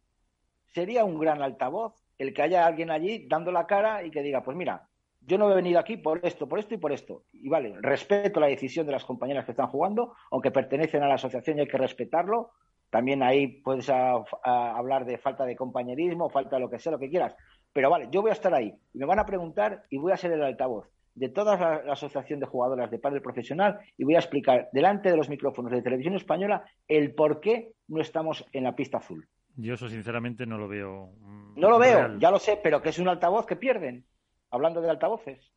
sería 0.72 1.04
un 1.04 1.18
gran 1.18 1.42
altavoz 1.42 1.94
el 2.18 2.32
que 2.32 2.42
haya 2.42 2.66
alguien 2.66 2.90
allí 2.90 3.26
dando 3.28 3.52
la 3.52 3.66
cara 3.66 4.04
y 4.04 4.10
que 4.10 4.22
diga, 4.22 4.42
pues 4.42 4.56
mira, 4.56 4.88
yo 5.26 5.38
no 5.38 5.50
he 5.50 5.54
venido 5.54 5.80
aquí 5.80 5.96
por 5.96 6.20
esto, 6.24 6.48
por 6.48 6.60
esto 6.60 6.74
y 6.74 6.78
por 6.78 6.92
esto. 6.92 7.24
Y 7.32 7.48
vale, 7.48 7.74
respeto 7.80 8.38
la 8.38 8.46
decisión 8.46 8.86
de 8.86 8.92
las 8.92 9.04
compañeras 9.04 9.44
que 9.44 9.50
están 9.50 9.66
jugando, 9.66 10.14
aunque 10.30 10.52
pertenecen 10.52 11.02
a 11.02 11.08
la 11.08 11.14
asociación 11.14 11.58
y 11.58 11.62
hay 11.62 11.66
que 11.66 11.78
respetarlo. 11.78 12.52
También 12.90 13.22
ahí 13.24 13.48
puedes 13.48 13.90
hablar 13.90 15.04
de 15.04 15.18
falta 15.18 15.44
de 15.44 15.56
compañerismo, 15.56 16.30
falta 16.30 16.56
de 16.56 16.60
lo 16.60 16.70
que 16.70 16.78
sea, 16.78 16.92
lo 16.92 16.98
que 17.00 17.10
quieras. 17.10 17.34
Pero 17.72 17.90
vale, 17.90 18.08
yo 18.10 18.22
voy 18.22 18.30
a 18.30 18.34
estar 18.34 18.54
ahí 18.54 18.72
y 18.94 18.98
me 18.98 19.04
van 19.04 19.18
a 19.18 19.26
preguntar 19.26 19.82
y 19.90 19.98
voy 19.98 20.12
a 20.12 20.16
ser 20.16 20.32
el 20.32 20.42
altavoz 20.42 20.88
de 21.16 21.28
toda 21.28 21.56
la, 21.56 21.92
asociación 21.92 22.38
de 22.38 22.46
jugadoras 22.46 22.90
de 22.90 22.98
padre 22.98 23.20
profesional 23.20 23.80
y 23.98 24.04
voy 24.04 24.14
a 24.14 24.18
explicar 24.18 24.68
delante 24.72 25.10
de 25.10 25.16
los 25.16 25.28
micrófonos 25.28 25.72
de 25.72 25.82
televisión 25.82 26.14
española 26.14 26.64
el 26.86 27.14
por 27.14 27.40
qué 27.40 27.72
no 27.88 28.00
estamos 28.00 28.46
en 28.52 28.64
la 28.64 28.76
pista 28.76 28.98
azul. 28.98 29.26
Yo 29.56 29.74
eso 29.74 29.88
sinceramente 29.88 30.46
no 30.46 30.58
lo 30.58 30.68
veo. 30.68 31.10
Mm, 31.18 31.58
no 31.58 31.70
lo 31.70 31.78
veo, 31.78 32.18
ya 32.18 32.30
lo 32.30 32.38
sé, 32.38 32.60
pero 32.62 32.80
que 32.80 32.90
es 32.90 32.98
un 32.98 33.08
altavoz 33.08 33.46
que 33.46 33.56
pierden 33.56 34.04
hablando 34.50 34.80
de 34.80 34.90
altavoces. 34.90 35.52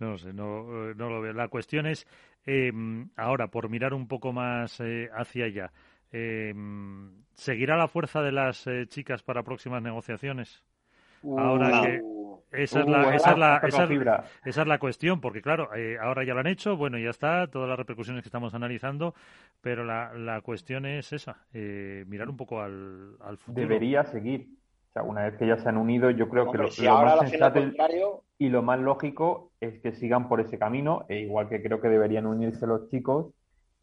No 0.00 0.16
sé, 0.16 0.32
no, 0.32 0.90
eh, 0.90 0.94
no 0.96 1.10
lo 1.10 1.20
veo. 1.20 1.34
La 1.34 1.48
cuestión 1.48 1.86
es, 1.86 2.06
eh, 2.46 2.72
ahora, 3.16 3.48
por 3.48 3.68
mirar 3.68 3.92
un 3.92 4.08
poco 4.08 4.32
más 4.32 4.80
eh, 4.80 5.10
hacia 5.14 5.44
allá, 5.44 5.72
¿seguirá 7.34 7.76
la 7.76 7.86
fuerza 7.86 8.22
de 8.22 8.32
las 8.32 8.66
chicas 8.88 9.22
para 9.22 9.44
próximas 9.44 9.82
negociaciones? 9.82 10.64
ahora 11.22 11.82
que 11.82 12.00
esa 12.50 12.80
es, 12.80 12.88
la, 12.88 13.14
esa, 13.14 13.32
es 13.32 13.38
la, 13.38 13.56
esa, 14.44 14.62
es, 14.62 14.66
la 14.66 14.78
cuestión, 14.78 15.20
porque 15.20 15.40
claro, 15.40 15.68
ahora 16.00 16.24
ya 16.24 16.34
lo 16.34 16.40
han 16.40 16.48
hecho, 16.48 16.76
bueno, 16.76 16.98
ya 16.98 17.10
está, 17.10 17.46
todas 17.46 17.68
las 17.68 17.78
repercusiones 17.78 18.22
que 18.22 18.28
estamos 18.28 18.54
analizando, 18.54 19.14
pero 19.60 19.84
la, 19.84 20.14
la 20.14 20.40
cuestión 20.40 20.84
es 20.84 21.12
esa, 21.12 21.44
mirar 21.52 22.28
un 22.28 22.36
poco 22.36 22.60
al, 22.60 23.16
al 23.20 23.36
futuro. 23.36 23.68
Debería 23.68 24.02
seguir, 24.02 24.48
o 24.90 24.92
sea, 24.92 25.02
una 25.04 25.22
vez 25.22 25.36
que 25.36 25.46
ya 25.46 25.56
se 25.56 25.68
han 25.68 25.76
unido, 25.76 26.10
yo 26.10 26.28
creo 26.28 26.50
que 26.50 26.58
lo, 26.58 26.64
más 26.64 27.30
sensato 27.30 27.60
y 28.38 28.48
lo 28.48 28.62
más 28.62 28.80
lógico 28.80 29.52
es 29.60 29.80
que 29.80 29.92
sigan 29.92 30.28
por 30.28 30.40
ese 30.40 30.58
camino, 30.58 31.04
e 31.08 31.20
igual 31.20 31.48
que 31.48 31.62
creo 31.62 31.80
que 31.80 31.88
deberían 31.88 32.26
unirse 32.26 32.66
los 32.66 32.90
chicos. 32.90 33.32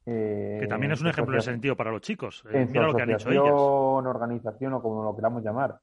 Eh, 0.06 0.58
que 0.60 0.68
también 0.68 0.92
es 0.92 1.00
un 1.00 1.08
ejemplo 1.08 1.36
de 1.36 1.42
sentido 1.42 1.78
para 1.78 1.92
los 1.92 2.02
chicos. 2.02 2.44
Eh, 2.52 2.64
en 2.64 2.72
mira 2.74 2.88
lo 2.88 2.94
que 2.94 3.04
han 3.04 3.12
hecho 3.12 3.30
ellos. 3.30 3.46
organización 3.48 4.74
o 4.74 4.82
como 4.82 5.02
lo 5.02 5.16
queramos 5.16 5.44
llamar. 5.46 5.80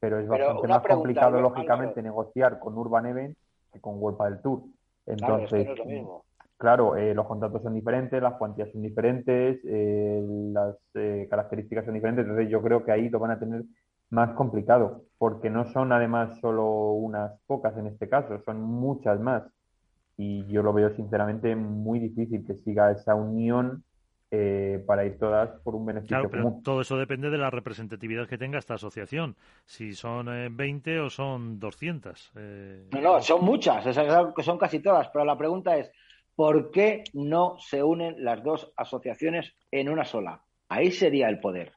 Pero 0.00 0.18
es 0.18 0.26
bastante 0.26 0.66
más 0.66 0.82
complicado, 0.82 1.40
lógicamente, 1.40 2.02
negociar 2.02 2.58
con 2.58 2.76
Urban 2.76 3.06
Event 3.06 3.36
que 3.72 3.80
con 3.80 4.02
World 4.02 4.20
del 4.24 4.42
Tour. 4.42 4.62
Entonces, 5.06 5.68
claro, 6.56 6.96
eh, 6.96 7.14
los 7.14 7.26
contratos 7.26 7.62
son 7.62 7.74
diferentes, 7.74 8.20
las 8.20 8.34
cuantías 8.34 8.72
son 8.72 8.82
diferentes, 8.82 9.60
las 10.52 10.76
características 11.30 11.84
son 11.84 11.94
diferentes. 11.94 12.24
Entonces, 12.24 12.50
yo 12.50 12.60
creo 12.60 12.84
que 12.84 12.90
ahí 12.90 13.08
lo 13.08 13.20
van 13.20 13.30
a 13.30 13.38
tener 13.38 13.62
más 14.10 14.32
complicado, 14.34 15.04
porque 15.18 15.50
no 15.50 15.64
son 15.72 15.92
además 15.92 16.38
solo 16.40 16.92
unas 16.92 17.32
pocas 17.46 17.76
en 17.76 17.86
este 17.86 18.08
caso, 18.08 18.40
son 18.44 18.60
muchas 18.60 19.20
más. 19.20 19.42
Y 20.16 20.46
yo 20.46 20.62
lo 20.62 20.72
veo 20.72 20.94
sinceramente 20.94 21.54
muy 21.56 21.98
difícil 21.98 22.46
que 22.46 22.54
siga 22.56 22.90
esa 22.90 23.14
unión 23.14 23.84
eh, 24.30 24.82
para 24.86 25.04
ir 25.04 25.18
todas 25.18 25.60
por 25.60 25.74
un 25.74 25.86
beneficio 25.86 26.16
claro, 26.16 26.30
pero 26.30 26.42
común. 26.42 26.62
todo 26.62 26.80
eso 26.80 26.96
depende 26.96 27.30
de 27.30 27.38
la 27.38 27.48
representatividad 27.48 28.26
que 28.26 28.38
tenga 28.38 28.58
esta 28.58 28.74
asociación. 28.74 29.36
Si 29.64 29.92
son 29.94 30.26
20 30.56 30.94
eh, 30.94 31.00
o 31.00 31.10
son 31.10 31.60
200. 31.60 32.32
Eh... 32.36 32.88
No, 32.92 33.00
no, 33.00 33.22
son 33.22 33.44
muchas, 33.44 33.84
son 34.42 34.58
casi 34.58 34.80
todas. 34.80 35.08
Pero 35.12 35.24
la 35.24 35.38
pregunta 35.38 35.76
es, 35.76 35.92
¿por 36.34 36.70
qué 36.70 37.04
no 37.12 37.56
se 37.58 37.82
unen 37.82 38.24
las 38.24 38.42
dos 38.42 38.72
asociaciones 38.76 39.54
en 39.70 39.88
una 39.88 40.04
sola? 40.04 40.42
Ahí 40.68 40.90
sería 40.90 41.28
el 41.28 41.38
poder. 41.38 41.72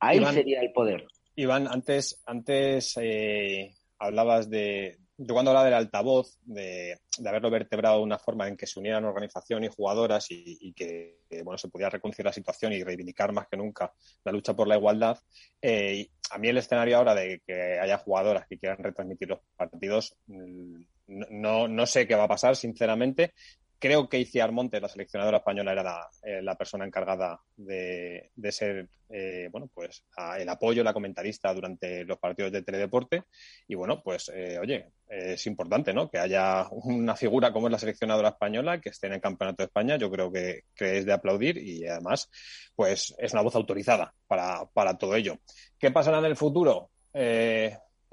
Ahí 0.00 0.24
sería 0.24 0.60
el 0.62 0.72
poder. 0.72 1.06
Iván, 1.36 1.66
antes, 1.68 2.22
antes 2.26 2.94
eh, 2.96 3.74
hablabas 3.98 4.48
de, 4.48 4.98
yo 5.16 5.34
cuando 5.34 5.50
hablaba 5.50 5.66
del 5.66 5.74
altavoz, 5.74 6.38
de, 6.42 6.98
haberlo 7.24 7.50
vertebrado 7.50 7.98
de 7.98 8.04
una 8.04 8.18
forma 8.18 8.48
en 8.48 8.56
que 8.56 8.66
se 8.66 8.80
unieran 8.80 9.04
organización 9.04 9.64
y 9.64 9.68
jugadoras 9.68 10.26
y, 10.30 10.72
que 10.72 11.20
bueno, 11.44 11.58
se 11.58 11.68
pudiera 11.68 11.90
reconciliar 11.90 12.26
la 12.26 12.32
situación 12.32 12.72
y 12.72 12.82
reivindicar 12.82 13.32
más 13.32 13.46
que 13.48 13.56
nunca 13.56 13.92
la 14.24 14.32
lucha 14.32 14.54
por 14.54 14.66
la 14.66 14.76
igualdad, 14.76 15.18
eh, 15.62 16.08
a 16.30 16.38
mí 16.38 16.48
el 16.48 16.58
escenario 16.58 16.96
ahora 16.96 17.14
de 17.14 17.42
que 17.46 17.78
haya 17.78 17.98
jugadoras 17.98 18.46
que 18.48 18.58
quieran 18.58 18.78
retransmitir 18.82 19.28
los 19.28 19.40
partidos, 19.56 20.16
mm, 20.26 20.82
no, 21.06 21.68
no 21.68 21.86
sé 21.86 22.08
qué 22.08 22.14
va 22.14 22.24
a 22.24 22.28
pasar, 22.28 22.56
sinceramente, 22.56 23.34
creo 23.78 24.08
que 24.08 24.18
Iciar 24.18 24.52
Montes, 24.52 24.80
la 24.80 24.88
seleccionadora 24.88 25.38
española, 25.38 25.72
era 25.72 25.82
la, 25.82 26.08
eh, 26.22 26.56
persona 26.56 26.84
encargada 26.84 27.40
de, 27.56 28.30
ser, 28.50 28.88
eh, 29.08 29.48
bueno, 29.50 29.68
pues 29.72 30.04
el 30.38 30.48
apoyo, 30.48 30.82
la 30.82 30.92
comentarista 30.92 31.52
durante 31.52 32.04
los 32.04 32.18
partidos 32.18 32.52
de 32.52 32.62
teledeporte. 32.62 33.24
Y 33.68 33.74
bueno, 33.74 34.02
pues, 34.02 34.30
eh, 34.34 34.58
oye, 34.58 34.92
es 35.08 35.46
importante, 35.46 35.92
¿no? 35.92 36.10
Que 36.10 36.18
haya 36.18 36.66
una 36.70 37.16
figura 37.16 37.52
como 37.52 37.66
es 37.66 37.72
la 37.72 37.78
seleccionadora 37.78 38.30
española 38.30 38.80
que 38.80 38.90
esté 38.90 39.06
en 39.08 39.14
el 39.14 39.20
Campeonato 39.20 39.62
de 39.62 39.66
España. 39.66 39.96
Yo 39.96 40.10
creo 40.10 40.32
que, 40.32 40.64
es 40.76 41.06
de 41.06 41.12
aplaudir 41.12 41.58
y 41.58 41.86
además, 41.86 42.30
pues, 42.74 43.14
es 43.18 43.32
una 43.32 43.42
voz 43.42 43.54
autorizada 43.54 44.14
para, 44.26 44.66
para 44.72 44.96
todo 44.96 45.14
ello. 45.14 45.38
¿Qué 45.78 45.90
pasará 45.90 46.18
en 46.18 46.26
el 46.26 46.36
futuro? 46.36 46.90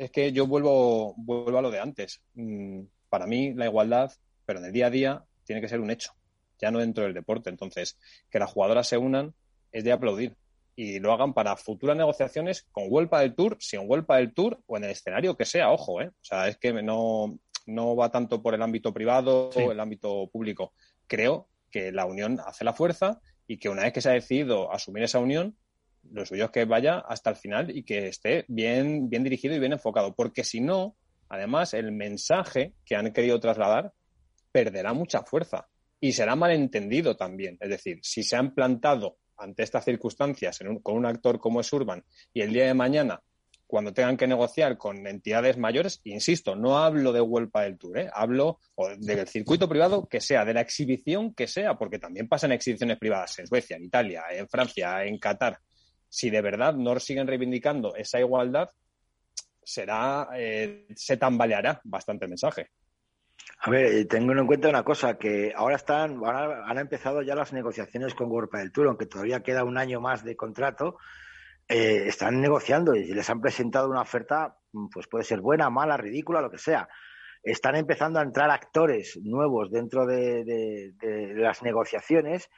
es 0.01 0.11
que 0.11 0.31
yo 0.31 0.45
vuelvo, 0.45 1.15
vuelvo 1.17 1.57
a 1.57 1.61
lo 1.61 1.71
de 1.71 1.79
antes. 1.79 2.21
Mm, 2.33 2.81
para 3.09 3.27
mí, 3.27 3.53
la 3.53 3.65
igualdad, 3.65 4.11
pero 4.45 4.59
en 4.59 4.65
el 4.65 4.71
día 4.71 4.87
a 4.87 4.89
día, 4.89 5.25
tiene 5.51 5.61
que 5.61 5.67
ser 5.67 5.81
un 5.81 5.91
hecho, 5.91 6.13
ya 6.59 6.71
no 6.71 6.79
dentro 6.79 7.03
del 7.03 7.13
deporte. 7.13 7.49
Entonces, 7.49 7.99
que 8.29 8.39
las 8.39 8.49
jugadoras 8.49 8.87
se 8.87 8.97
unan 8.97 9.33
es 9.73 9.83
de 9.83 9.91
aplaudir 9.91 10.37
y 10.77 10.99
lo 10.99 11.11
hagan 11.11 11.33
para 11.33 11.57
futuras 11.57 11.97
negociaciones 11.97 12.67
con 12.71 12.85
Huelpa 12.87 13.19
del 13.19 13.35
Tour, 13.35 13.57
sin 13.59 13.81
Huelpa 13.83 14.17
del 14.17 14.33
Tour 14.33 14.61
o 14.65 14.77
en 14.77 14.85
el 14.85 14.91
escenario 14.91 15.35
que 15.35 15.43
sea, 15.45 15.71
ojo, 15.71 16.01
¿eh? 16.01 16.07
O 16.07 16.23
sea, 16.23 16.47
es 16.47 16.57
que 16.57 16.71
no, 16.81 17.37
no 17.65 17.95
va 17.97 18.09
tanto 18.09 18.41
por 18.41 18.55
el 18.55 18.61
ámbito 18.61 18.93
privado 18.93 19.49
o 19.49 19.71
el 19.71 19.79
ámbito 19.79 20.29
público. 20.31 20.73
Creo 21.07 21.49
que 21.69 21.91
la 21.91 22.05
unión 22.05 22.39
hace 22.45 22.63
la 22.63 22.73
fuerza 22.73 23.19
y 23.47 23.57
que 23.57 23.67
una 23.67 23.83
vez 23.83 23.91
que 23.91 24.01
se 24.01 24.09
ha 24.09 24.13
decidido 24.13 24.71
asumir 24.71 25.03
esa 25.03 25.19
unión, 25.19 25.57
lo 26.09 26.25
suyo 26.25 26.45
es 26.45 26.51
que 26.51 26.65
vaya 26.65 26.99
hasta 26.99 27.29
el 27.29 27.35
final 27.35 27.75
y 27.75 27.83
que 27.83 28.07
esté 28.07 28.45
bien, 28.47 29.09
bien 29.09 29.23
dirigido 29.23 29.55
y 29.55 29.59
bien 29.59 29.73
enfocado. 29.73 30.15
Porque 30.15 30.43
si 30.43 30.61
no, 30.61 30.95
además, 31.29 31.73
el 31.73 31.91
mensaje 31.91 32.73
que 32.85 32.95
han 32.95 33.11
querido 33.11 33.39
trasladar 33.39 33.93
perderá 34.51 34.93
mucha 34.93 35.23
fuerza 35.23 35.67
y 35.99 36.11
será 36.13 36.35
malentendido 36.35 37.15
también. 37.15 37.57
Es 37.59 37.69
decir, 37.69 37.99
si 38.01 38.23
se 38.23 38.35
han 38.35 38.53
plantado 38.53 39.17
ante 39.37 39.63
estas 39.63 39.85
circunstancias 39.85 40.59
con 40.83 40.97
un 40.97 41.05
actor 41.05 41.39
como 41.39 41.61
es 41.61 41.71
Urban 41.73 42.03
y 42.33 42.41
el 42.41 42.53
día 42.53 42.65
de 42.65 42.73
mañana, 42.73 43.21
cuando 43.71 43.93
tengan 43.93 44.17
que 44.17 44.27
negociar 44.27 44.77
con 44.77 45.07
entidades 45.07 45.57
mayores, 45.57 46.01
insisto, 46.03 46.57
no 46.57 46.77
hablo 46.79 47.13
de 47.13 47.21
Huelpa 47.21 47.61
del 47.61 47.77
Tour, 47.77 47.99
¿eh? 47.99 48.09
hablo 48.13 48.59
del 48.97 49.25
circuito 49.29 49.69
privado 49.69 50.09
que 50.09 50.19
sea, 50.19 50.43
de 50.43 50.53
la 50.53 50.59
exhibición 50.59 51.33
que 51.33 51.47
sea, 51.47 51.75
porque 51.75 51.97
también 51.97 52.27
pasan 52.27 52.51
exhibiciones 52.51 52.97
privadas 52.97 53.39
en 53.39 53.47
Suecia, 53.47 53.77
en 53.77 53.85
Italia, 53.85 54.23
en 54.29 54.49
Francia, 54.49 55.05
en 55.05 55.17
Qatar. 55.17 55.57
Si 56.09 56.29
de 56.29 56.41
verdad 56.41 56.73
no 56.73 56.99
siguen 56.99 57.27
reivindicando 57.27 57.95
esa 57.95 58.19
igualdad, 58.19 58.69
será, 59.63 60.27
eh, 60.35 60.87
se 60.93 61.15
tambaleará 61.15 61.79
bastante 61.85 62.25
el 62.25 62.29
mensaje. 62.29 62.71
A 63.63 63.69
ver, 63.69 64.07
tengo 64.07 64.31
en 64.33 64.47
cuenta 64.47 64.69
una 64.69 64.83
cosa, 64.83 65.19
que 65.19 65.53
ahora 65.55 65.75
están, 65.75 66.17
ahora 66.17 66.65
han 66.65 66.79
empezado 66.79 67.21
ya 67.21 67.35
las 67.35 67.53
negociaciones 67.53 68.15
con 68.15 68.31
World 68.31 68.49
del 68.51 68.71
Tour, 68.71 68.87
aunque 68.87 69.05
todavía 69.05 69.43
queda 69.43 69.63
un 69.63 69.77
año 69.77 70.01
más 70.01 70.23
de 70.23 70.35
contrato, 70.35 70.97
eh, 71.67 72.07
están 72.07 72.41
negociando 72.41 72.95
y 72.95 73.13
les 73.13 73.29
han 73.29 73.39
presentado 73.39 73.87
una 73.89 74.01
oferta, 74.01 74.57
pues 74.91 75.07
puede 75.07 75.23
ser 75.25 75.41
buena, 75.41 75.69
mala, 75.69 75.95
ridícula, 75.95 76.41
lo 76.41 76.49
que 76.49 76.57
sea. 76.57 76.89
Están 77.43 77.75
empezando 77.75 78.19
a 78.19 78.23
entrar 78.23 78.49
actores 78.49 79.19
nuevos 79.23 79.71
dentro 79.71 80.07
de, 80.07 80.93
las 81.35 81.61
negociaciones 81.61 82.49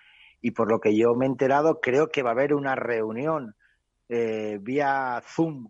y 0.41 0.51
por 0.51 0.69
lo 0.71 0.79
que 0.79 0.95
yo 0.95 1.15
me 1.15 1.25
he 1.25 1.29
enterado, 1.29 1.79
creo 1.81 2.07
que 2.07 2.23
va 2.23 2.29
a 2.29 2.33
haber 2.33 2.53
una 2.53 2.75
reunión 2.75 3.55
eh, 4.09 4.57
vía 4.61 5.21
Zoom 5.25 5.69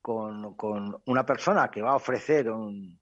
con 0.00 1.02
una 1.06 1.26
persona 1.26 1.70
que 1.70 1.82
va 1.82 1.90
a 1.90 1.96
ofrecer 1.96 2.50
un, 2.50 2.99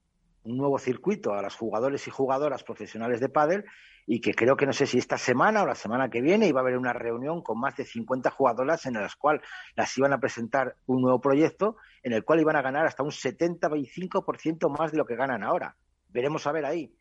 un 0.49 0.57
nuevo 0.57 0.79
circuito 0.79 1.33
a 1.33 1.41
las 1.41 1.55
jugadores 1.55 2.07
y 2.07 2.11
jugadoras 2.11 2.63
profesionales 2.63 3.19
de 3.19 3.29
pádel 3.29 3.65
y 4.05 4.21
que 4.21 4.33
creo 4.33 4.57
que 4.57 4.65
no 4.65 4.73
sé 4.73 4.87
si 4.87 4.97
esta 4.97 5.17
semana 5.17 5.61
o 5.61 5.67
la 5.67 5.75
semana 5.75 6.09
que 6.09 6.21
viene 6.21 6.47
iba 6.47 6.59
a 6.59 6.63
haber 6.63 6.77
una 6.77 6.93
reunión 6.93 7.43
con 7.43 7.59
más 7.59 7.75
de 7.77 7.85
50 7.85 8.31
jugadoras 8.31 8.85
en 8.87 8.95
las 8.95 9.15
cuales 9.15 9.43
las 9.75 9.95
iban 9.97 10.13
a 10.13 10.19
presentar 10.19 10.75
un 10.87 11.01
nuevo 11.01 11.21
proyecto 11.21 11.77
en 12.01 12.13
el 12.13 12.23
cual 12.23 12.39
iban 12.39 12.55
a 12.55 12.63
ganar 12.63 12.87
hasta 12.87 13.03
un 13.03 13.11
75% 13.11 14.75
más 14.75 14.91
de 14.91 14.97
lo 14.97 15.05
que 15.05 15.15
ganan 15.15 15.43
ahora. 15.43 15.75
Veremos 16.07 16.47
a 16.47 16.51
ver 16.51 16.65
ahí 16.65 16.91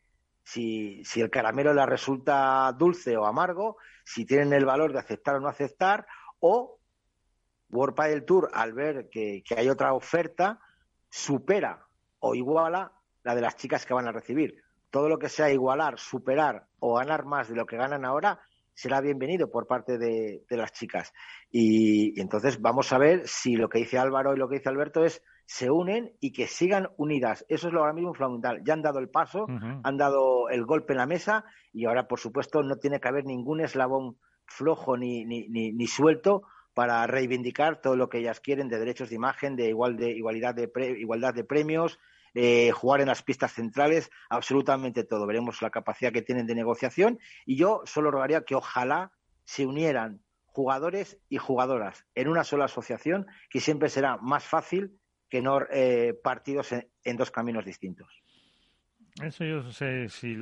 si, 0.44 1.03
si 1.05 1.22
el 1.22 1.30
caramelo 1.30 1.72
les 1.72 1.86
resulta 1.86 2.70
dulce 2.72 3.16
o 3.16 3.24
amargo, 3.24 3.78
si 4.05 4.26
tienen 4.26 4.53
el 4.53 4.66
valor 4.66 4.92
de 4.92 4.99
aceptar 4.99 5.36
o 5.36 5.40
no 5.40 5.49
aceptar, 5.49 6.07
o 6.40 6.78
World 7.70 7.94
Padel 7.94 8.24
Tour, 8.24 8.51
al 8.53 8.74
ver 8.74 9.09
que, 9.11 9.42
que 9.46 9.55
hay 9.55 9.70
otra 9.70 9.94
oferta, 9.94 10.61
supera 11.09 11.86
o 12.20 12.34
iguala 12.34 12.97
la 13.23 13.35
de 13.35 13.41
las 13.41 13.57
chicas 13.57 13.85
que 13.85 13.95
van 13.95 14.09
a 14.09 14.12
recibir. 14.12 14.62
Todo 14.91 15.09
lo 15.09 15.19
que 15.19 15.29
sea 15.29 15.51
igualar, 15.51 15.99
superar 15.99 16.66
o 16.79 16.95
ganar 16.95 17.25
más 17.25 17.49
de 17.49 17.57
lo 17.57 17.66
que 17.66 17.77
ganan 17.77 18.05
ahora 18.05 18.41
será 18.79 19.01
bienvenido 19.01 19.51
por 19.51 19.66
parte 19.66 19.99
de, 19.99 20.45
las 20.51 20.73
chicas. 20.73 21.12
Y, 21.51 22.21
entonces 22.21 22.61
vamos 22.61 22.93
a 22.93 22.99
ver 22.99 23.27
si 23.27 23.57
lo 23.57 23.69
que 23.69 23.81
dice 23.81 23.99
Álvaro 23.99 24.35
y 24.35 24.39
lo 24.39 24.49
que 24.49 24.59
dice 24.59 24.69
Alberto 24.69 25.05
es 25.05 25.21
se 25.47 25.69
unen 25.69 26.12
y 26.21 26.33
que 26.33 26.47
sigan 26.47 26.89
unidas. 26.97 27.45
Eso 27.49 27.66
es 27.66 27.75
lo 27.75 27.81
ahora 27.81 27.93
mismo 27.93 28.14
fundamental. 28.14 28.62
Ya 28.64 28.75
han 28.75 28.83
dado 28.83 29.01
el 29.01 29.09
paso, 29.09 29.47
han 29.83 29.97
dado 29.97 30.49
el 30.51 30.64
golpe 30.64 30.93
en 30.93 30.99
la 30.99 31.07
mesa 31.07 31.45
y 31.73 31.87
ahora, 31.87 32.07
por 32.07 32.21
supuesto, 32.21 32.62
no 32.62 32.77
tiene 32.77 33.01
que 33.01 33.09
haber 33.09 33.25
ningún 33.25 33.61
eslabón 33.61 34.16
flojo 34.47 34.97
ni, 34.97 35.25
ni, 35.25 35.49
ni, 35.49 35.87
suelto 35.87 36.43
para 36.75 37.07
reivindicar 37.09 37.81
todo 37.81 37.97
lo 37.97 38.09
que 38.09 38.19
ellas 38.19 38.39
quieren 38.41 38.69
de 38.69 38.79
derechos 38.79 39.09
de 39.09 39.16
imagen, 39.16 39.57
de, 39.57 39.71
igual 39.71 39.97
de 39.97 40.11
igualdad 40.11 40.55
de 40.55 40.71
igualdad 40.99 41.35
de 41.35 41.45
premios, 41.45 41.99
eh, 42.41 42.70
jugar 42.70 43.01
en 43.01 43.09
las 43.09 43.24
pistas 43.24 43.53
centrales, 43.53 44.12
absolutamente 44.30 45.03
todo. 45.03 45.26
Veremos 45.26 45.61
la 45.61 45.70
capacidad 45.70 46.12
que 46.12 46.22
tienen 46.22 46.47
de 46.47 46.55
negociación 46.55 47.18
y 47.45 47.57
yo 47.57 47.82
solo 47.84 48.12
rogaría 48.12 48.45
que 48.45 48.55
ojalá 48.55 49.11
se 49.43 49.66
unieran 49.66 50.22
jugadores 50.45 51.18
y 51.28 51.39
jugadoras 51.39 52.07
en 52.14 52.28
una 52.28 52.45
sola 52.45 52.66
asociación, 52.66 53.26
que 53.51 53.59
siempre 53.59 53.89
será 53.89 54.18
más 54.18 54.45
fácil 54.45 55.01
que 55.28 55.43
no 55.43 55.62
eh, 55.72 56.14
partidos 56.22 56.70
en, 56.70 57.16
dos 57.16 57.32
caminos 57.32 57.64
distintos. 57.64 58.22
Eso 59.20 59.43
yo 59.43 59.72
sé 59.72 60.09
si, 60.09 60.36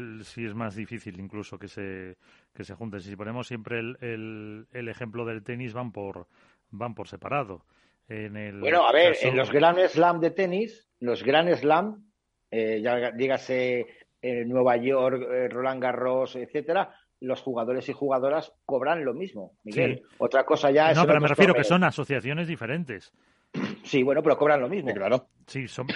es 0.44 0.54
más 0.54 0.74
difícil 0.74 1.18
incluso 1.18 1.58
que 1.58 1.68
se, 1.68 2.18
que 2.52 2.62
se 2.62 2.74
junten. 2.74 3.00
Si 3.00 3.16
ponemos 3.16 3.46
siempre 3.46 3.78
el, 3.78 4.66
el, 4.70 4.88
ejemplo 4.88 5.24
del 5.24 5.42
tenis, 5.42 5.72
van 5.72 5.92
por, 5.92 6.28
van 6.68 6.94
por 6.94 7.08
separado. 7.08 7.64
En 8.08 8.36
el 8.36 8.60
bueno, 8.60 8.86
a 8.86 8.92
ver, 8.92 9.16
en 9.20 9.36
los 9.36 9.50
Grand 9.50 9.78
Slam 9.88 10.20
de 10.20 10.30
tenis, 10.30 10.88
los 11.00 11.24
Grand 11.24 11.52
Slam, 11.54 12.10
eh, 12.50 12.80
ya 12.80 13.10
dígase 13.10 13.86
eh, 14.22 14.44
Nueva 14.44 14.76
York, 14.76 15.22
eh, 15.22 15.48
Roland 15.48 15.82
Garros, 15.82 16.36
etcétera, 16.36 16.94
los 17.20 17.40
jugadores 17.40 17.88
y 17.88 17.92
jugadoras 17.92 18.52
cobran 18.64 19.04
lo 19.04 19.12
mismo, 19.12 19.56
Miguel. 19.64 20.02
Otra 20.18 20.44
cosa 20.44 20.70
ya 20.70 20.90
es. 20.90 20.96
No, 20.96 21.06
pero 21.06 21.20
me 21.20 21.28
refiero 21.28 21.54
que 21.54 21.64
son 21.64 21.82
asociaciones 21.82 22.46
diferentes. 22.46 23.12
Sí, 23.82 24.02
bueno, 24.02 24.22
pero 24.22 24.36
cobran 24.36 24.60
lo 24.60 24.68
mismo. 24.68 24.92
claro. 24.92 25.28
Sí, 25.46 25.66
son, 25.66 25.86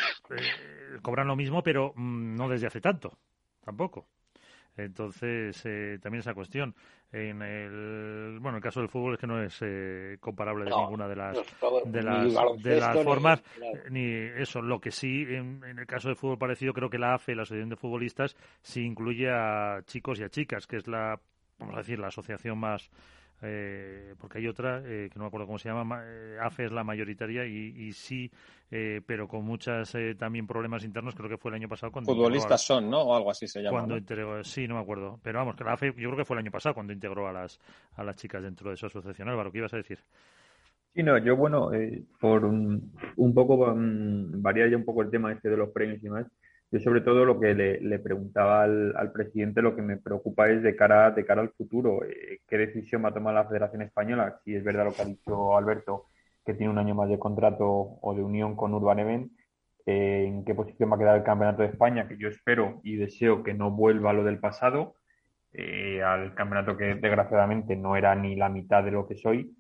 cobran 1.03 1.29
lo 1.29 1.37
mismo, 1.37 1.63
pero 1.63 1.93
mm, 1.95 2.35
no 2.37 2.49
desde 2.49 2.67
hace 2.67 2.81
tanto, 2.81 3.19
tampoco. 3.65 4.09
Entonces, 4.85 5.61
eh, 5.65 5.99
también 6.03 6.21
esa 6.21 6.35
cuestión. 6.35 6.75
En 7.13 7.43
el, 7.43 8.39
bueno, 8.41 8.59
el 8.59 8.63
caso 8.63 8.79
del 8.79 8.89
fútbol 8.89 9.15
es 9.15 9.21
que 9.21 9.27
no 9.27 9.43
es 9.43 9.59
eh, 9.63 10.17
comparable 10.21 10.65
de 10.65 10.71
ninguna 10.71 11.09
de 11.09 11.17
las, 11.17 11.37
de 11.87 12.03
las, 12.03 12.63
de 12.63 12.81
las 12.81 13.03
formas, 13.03 13.43
ni, 13.91 14.05
eso. 14.05 14.63
Lo 14.63 14.81
que 14.81 14.93
sí, 14.93 15.27
en, 15.29 15.65
el 15.65 15.87
caso 15.87 16.07
del 16.07 16.17
fútbol 16.17 16.39
parecido, 16.39 16.73
creo 16.73 16.89
que 16.89 16.99
la 16.99 17.15
AFE, 17.15 17.35
la 17.35 17.43
Asociación 17.43 17.71
de 17.71 17.77
Futbolistas, 17.77 18.37
sí 18.63 18.83
incluye 18.83 19.29
a 19.29 19.81
chicos 19.87 20.21
y 20.21 20.23
a 20.23 20.29
chicas, 20.29 20.69
que 20.69 20.77
es 20.77 20.87
la, 20.87 21.19
vamos 21.59 21.75
a 21.75 21.79
decir, 21.79 21.99
la 21.99 22.09
asociación 22.09 22.59
más 22.59 22.89
eh, 23.43 24.15
porque 24.19 24.39
hay 24.39 24.49
otra 24.49 24.83
que 24.83 25.11
no 25.17 25.23
me 25.23 25.27
acuerdo 25.29 25.47
cómo 25.47 25.59
se 25.59 25.69
llama, 25.69 26.05
AFE 26.41 26.67
es 26.67 26.73
la 26.73 26.85
mayoritaria 26.85 27.47
y, 27.47 27.93
sí, 27.93 28.31
pero 28.69 29.27
con 29.29 29.45
muchas 29.45 29.97
también 30.19 30.47
problemas 30.47 30.85
internos, 30.85 31.15
creo 31.15 31.29
que 31.29 31.37
fue 31.37 31.51
el 31.51 31.57
año 31.57 31.69
pasado 31.69 31.93
cuando... 31.93 32.13
Futbolistas 32.13 32.63
son, 32.63 32.91
¿no? 32.91 33.01
O 33.03 33.17
algo 33.17 33.31
así 33.31 33.47
se 33.47 33.63
llama. 33.63 33.79
Cuando 33.79 33.97
integró, 33.97 34.45
sí, 34.45 34.69
no 34.69 34.75
me 34.75 34.81
acuerdo, 34.81 35.19
pero 35.23 35.39
vamos, 35.39 35.57
que 35.57 35.65
la 35.65 35.73
AFE 35.73 35.89
yo 35.89 36.09
creo 36.11 36.17
que 36.17 36.25
fue 36.25 36.37
el 36.37 36.41
año 36.41 36.51
pasado 36.51 36.75
cuando 36.75 36.93
integró 36.93 37.29
a 37.29 37.33
las, 37.33 37.61
a 37.95 38.05
las 38.05 38.17
chicas 38.17 38.43
dentro 38.43 38.71
de 38.71 38.77
su 38.77 38.87
asociación. 38.87 39.29
Álvaro, 39.29 39.51
¿qué 39.51 39.59
ibas 39.59 39.75
a 39.75 39.79
decir? 39.79 39.99
Sí, 40.93 41.05
no, 41.05 41.17
yo, 41.19 41.37
bueno, 41.37 41.71
por 42.19 42.45
un, 42.45 42.93
un 43.17 43.33
poco, 43.33 43.73
um, 43.73 44.43
variar 44.43 44.69
ya 44.69 44.77
un 44.77 44.85
poco 44.85 45.03
el 45.03 45.11
tema 45.11 45.33
este 45.33 45.49
de 45.49 45.57
los 45.57 45.69
premios 45.71 45.99
y 45.99 46.03
demás, 46.03 46.27
yo 46.71 46.79
sobre 46.81 47.01
todo 47.01 47.25
lo 47.25 47.41
que 47.41 47.55
le, 47.55 47.99
preguntaba 47.99 48.63
al, 48.63 49.13
presidente, 49.13 49.63
lo 49.63 49.75
que 49.75 49.83
me 49.83 49.97
preocupa 49.97 50.49
es 50.49 50.63
de 50.63 50.77
cara, 50.77 51.11
de 51.11 51.25
cara 51.25 51.43
al 51.43 51.51
futuro, 51.51 52.05
eh, 52.05 52.41
qué 52.47 52.59
decisión 52.59 53.05
va 53.05 53.09
a 53.09 53.15
tomar 53.15 53.35
la 53.35 53.47
Federación 53.47 53.83
Española, 53.83 54.39
si 54.45 54.55
es 54.55 54.63
verdad 54.63 54.85
lo 54.85 54.93
que 54.93 55.03
ha 55.03 55.07
dicho 55.07 55.57
Alberto, 55.57 56.07
que 56.45 56.55
tiene 56.55 56.73
un 56.73 56.79
año 56.79 56.95
más 56.95 57.09
de 57.09 57.19
contrato 57.19 57.67
o 57.67 58.15
de 58.15 58.23
unión 58.23 58.55
con 58.57 58.73
Urban 58.75 59.01
Event, 59.01 59.33
eh, 59.87 60.27
en 60.29 60.45
qué 60.45 60.55
posición 60.55 60.91
va 60.93 60.97
a 60.97 60.99
quedar 60.99 61.17
el 61.17 61.25
Campeonato 61.25 61.63
de 61.63 61.69
España, 61.69 62.07
que 62.07 62.17
yo 62.17 62.29
espero 62.29 62.81
y 62.85 62.97
deseo 62.97 63.43
que 63.43 63.55
no 63.55 63.71
vuelva 63.71 64.11
a 64.11 64.13
lo 64.13 64.25
del 64.25 64.39
pasado, 64.39 64.95
eh, 65.53 66.01
al 66.03 66.35
campeonato 66.35 66.77
que 66.77 66.95
desgraciadamente 66.95 67.75
no 67.75 67.97
era 67.97 68.15
ni 68.15 68.37
la 68.37 68.49
mitad 68.49 68.85
de 68.85 68.93
lo 68.93 69.09
que 69.09 69.17
soy, 69.17 69.57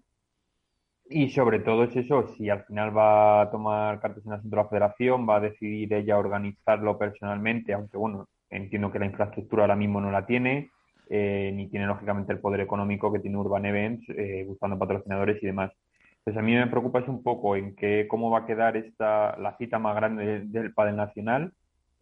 y 1.11 1.31
sobre 1.31 1.59
todo 1.59 1.85
es 1.85 1.97
eso, 1.97 2.35
si 2.37 2.49
al 2.49 2.65
final 2.65 2.97
va 2.97 3.43
a 3.43 3.51
tomar 3.51 4.01
cartas 4.01 4.24
en 4.24 4.32
asunto 4.32 4.57
la 4.57 4.69
federación, 4.69 5.28
va 5.28 5.37
a 5.37 5.41
decidir 5.41 5.93
ella 5.93 6.19
organizarlo 6.19 6.97
personalmente, 6.97 7.73
aunque 7.74 7.99
bueno, 7.99 8.28
entiendo 8.49 8.93
que 8.93 9.01
la 9.01 9.07
infraestructura 9.07 9.65
ahora 9.65 9.77
mismo 9.77 10.01
no 10.01 10.11
la 10.12 10.24
tiene, 10.24 10.70
eh, 11.09 11.51
ni 11.55 11.69
tiene 11.69 11.87
lógicamente 11.87 12.32
el 12.32 12.39
poder 12.39 12.61
económico 12.61 13.12
que 13.12 13.19
tiene 13.19 13.37
Urban 13.39 13.66
Events, 13.66 14.09
eh, 14.11 14.45
buscando 14.47 14.78
patrocinadores 14.78 15.43
y 15.43 15.47
demás. 15.47 15.73
Entonces 16.19 16.39
a 16.39 16.43
mí 16.45 16.55
me 16.55 16.69
preocupa 16.69 17.01
es 17.01 17.09
un 17.09 17.23
poco 17.23 17.57
en 17.57 17.74
que 17.74 18.07
cómo 18.09 18.31
va 18.31 18.41
a 18.41 18.47
quedar 18.47 18.77
esta 18.77 19.37
la 19.39 19.57
cita 19.57 19.78
más 19.81 19.97
grande 19.97 20.43
del 20.47 20.73
Padel 20.73 20.97
Nacional. 20.97 21.53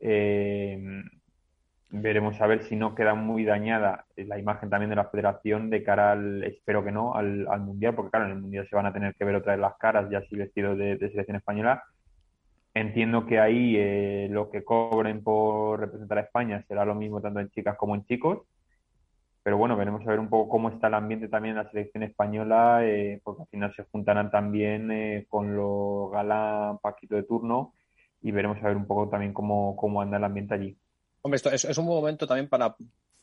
Eh, 0.01 1.02
Veremos 1.90 2.39
a 2.40 2.47
ver 2.47 2.65
si 2.65 2.77
no 2.77 2.94
queda 2.94 3.15
muy 3.15 3.44
dañada 3.44 4.05
la 4.16 4.39
imagen 4.39 4.69
también 4.69 4.90
de 4.90 4.97
la 4.97 5.09
federación 5.09 5.70
de 5.70 5.82
cara 5.82 6.12
al, 6.12 6.44
espero 6.44 6.85
que 6.85 6.93
no, 6.93 7.15
al, 7.15 7.47
Mundial, 7.60 7.94
porque 7.94 8.10
claro, 8.10 8.27
en 8.27 8.32
el 8.32 8.40
Mundial 8.40 8.66
se 8.69 8.77
van 8.77 8.86
a 8.86 8.93
tener 8.93 9.15
que 9.15 9.24
ver 9.24 9.36
otra 9.36 9.52
vez 9.52 9.60
las 9.60 9.77
caras, 9.78 10.10
ya 10.10 10.19
así 10.19 10.36
vestidos 10.36 10.77
de, 10.77 10.98
selección 10.98 11.36
española. 11.36 11.82
Entiendo 12.74 13.27
que 13.27 13.40
ahí 13.40 13.77
eh, 13.78 14.28
lo 14.31 14.51
que 14.51 14.65
cobren 14.65 15.23
por 15.23 15.81
representar 15.81 16.19
a 16.19 16.23
España 16.23 16.62
será 16.69 16.85
lo 16.85 16.94
mismo 16.94 17.23
tanto 17.23 17.40
en 17.40 17.48
chicas 17.51 17.77
como 17.77 17.94
en 17.94 18.05
chicos, 18.05 18.40
pero 19.48 19.56
bueno, 19.56 19.77
veremos 19.78 20.06
a 20.06 20.10
ver 20.10 20.20
un 20.20 20.28
poco 20.28 20.51
cómo 20.51 20.69
está 20.69 20.89
el 20.89 20.94
ambiente 20.94 21.27
también 21.27 21.56
en 21.56 21.65
la 21.65 21.70
selección 21.70 22.02
española, 22.02 22.81
eh, 22.85 23.19
porque 23.24 23.43
al 23.43 23.48
final 23.48 23.74
se 23.74 23.85
juntarán 23.85 24.31
también 24.31 24.90
eh, 24.90 25.24
con 25.27 25.56
los 25.56 26.10
galán 26.10 26.77
Paquito 26.82 27.16
de 27.16 27.23
turno 27.23 27.73
y 28.20 28.31
veremos 28.31 28.59
a 28.62 28.69
ver 28.69 28.77
un 28.77 28.86
poco 28.86 29.09
también 29.09 29.32
cómo, 29.32 29.74
cómo 29.74 30.02
anda 30.02 30.19
el 30.19 30.24
ambiente 30.24 30.52
allí. 30.52 30.77
Hombre, 31.23 31.36
esto 31.36 31.51
es, 31.51 31.78
un 31.78 31.86
momento 31.86 32.27
también 32.27 32.49
para, 32.49 32.77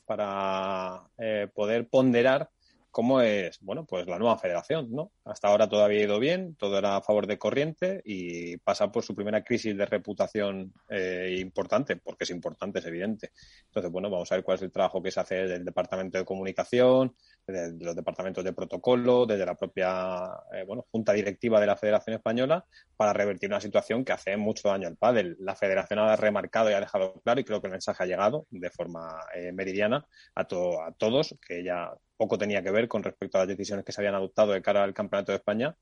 para 0.05 1.03
eh, 1.17 1.47
poder 1.53 1.87
ponderar 1.87 2.49
cómo 2.95 3.19
es, 3.19 3.59
bueno, 3.59 3.85
pues 3.85 4.07
la 4.07 4.17
nueva 4.17 4.37
federación, 4.37 4.89
¿no? 4.89 5.11
Hasta 5.25 5.49
ahora 5.49 5.67
todo 5.67 5.83
había 5.83 6.03
ido 6.03 6.17
bien, 6.17 6.55
todo 6.55 6.77
era 6.77 6.95
a 6.95 7.01
favor 7.01 7.27
de 7.27 7.37
corriente 7.37 8.01
y 8.05 8.55
pasa 8.55 8.89
por 8.89 9.03
su 9.03 9.13
primera 9.13 9.43
crisis 9.43 9.75
de 9.75 9.85
reputación 9.85 10.71
eh, 10.87 11.35
importante, 11.41 11.97
porque 11.97 12.23
es 12.23 12.29
importante, 12.29 12.79
es 12.79 12.85
evidente. 12.85 13.31
Entonces, 13.65 13.91
bueno, 13.91 14.09
vamos 14.09 14.31
a 14.31 14.35
ver 14.35 14.45
cuál 14.45 14.55
es 14.55 14.61
el 14.61 14.71
trabajo 14.71 15.03
que 15.03 15.11
se 15.11 15.19
hace 15.19 15.35
desde 15.35 15.55
el 15.55 15.65
Departamento 15.65 16.17
de 16.17 16.23
Comunicación, 16.23 17.13
desde 17.47 17.83
los 17.83 17.95
departamentos 17.95 18.43
de 18.43 18.53
protocolo, 18.53 19.25
desde 19.25 19.45
la 19.45 19.55
propia, 19.55 20.29
eh, 20.53 20.63
bueno, 20.65 20.85
Junta 20.91 21.13
Directiva 21.13 21.59
de 21.59 21.67
la 21.67 21.75
Federación 21.75 22.15
Española, 22.15 22.65
para 22.97 23.13
revertir 23.13 23.49
una 23.49 23.61
situación 23.61 24.03
que 24.03 24.13
hace 24.13 24.37
mucho 24.37 24.69
daño 24.69 24.87
al 24.87 24.97
pádel. 24.97 25.35
La 25.39 25.55
Federación 25.55 25.99
ha 25.99 26.15
remarcado 26.15 26.69
y 26.69 26.73
ha 26.73 26.79
dejado 26.79 27.13
claro, 27.23 27.39
y 27.39 27.43
creo 27.43 27.61
que 27.61 27.67
el 27.67 27.71
mensaje 27.71 28.03
ha 28.03 28.07
llegado 28.07 28.47
de 28.49 28.69
forma 28.69 29.19
eh, 29.33 29.51
meridiana 29.51 30.05
a, 30.35 30.41
a 30.41 30.91
todos, 30.97 31.35
que 31.45 31.63
ya 31.63 31.93
poco 32.17 32.37
tenía 32.37 32.63
que 32.63 32.71
ver 32.71 32.87
con 32.87 33.03
respecto 33.03 33.37
a 33.37 33.41
las 33.41 33.47
decisiones 33.49 33.85
que 33.85 33.91
se 33.91 34.01
habían 34.01 34.15
adoptado 34.15 34.53
de 34.53 34.61
cara 34.61 34.83
al 34.83 34.93
Campeonato 34.93 35.31
de 35.31 35.37
España, 35.37 35.75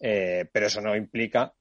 eh, 0.00 0.48
pero 0.52 0.66
eso 0.66 0.80
no 0.80 0.94
implica 0.94 1.54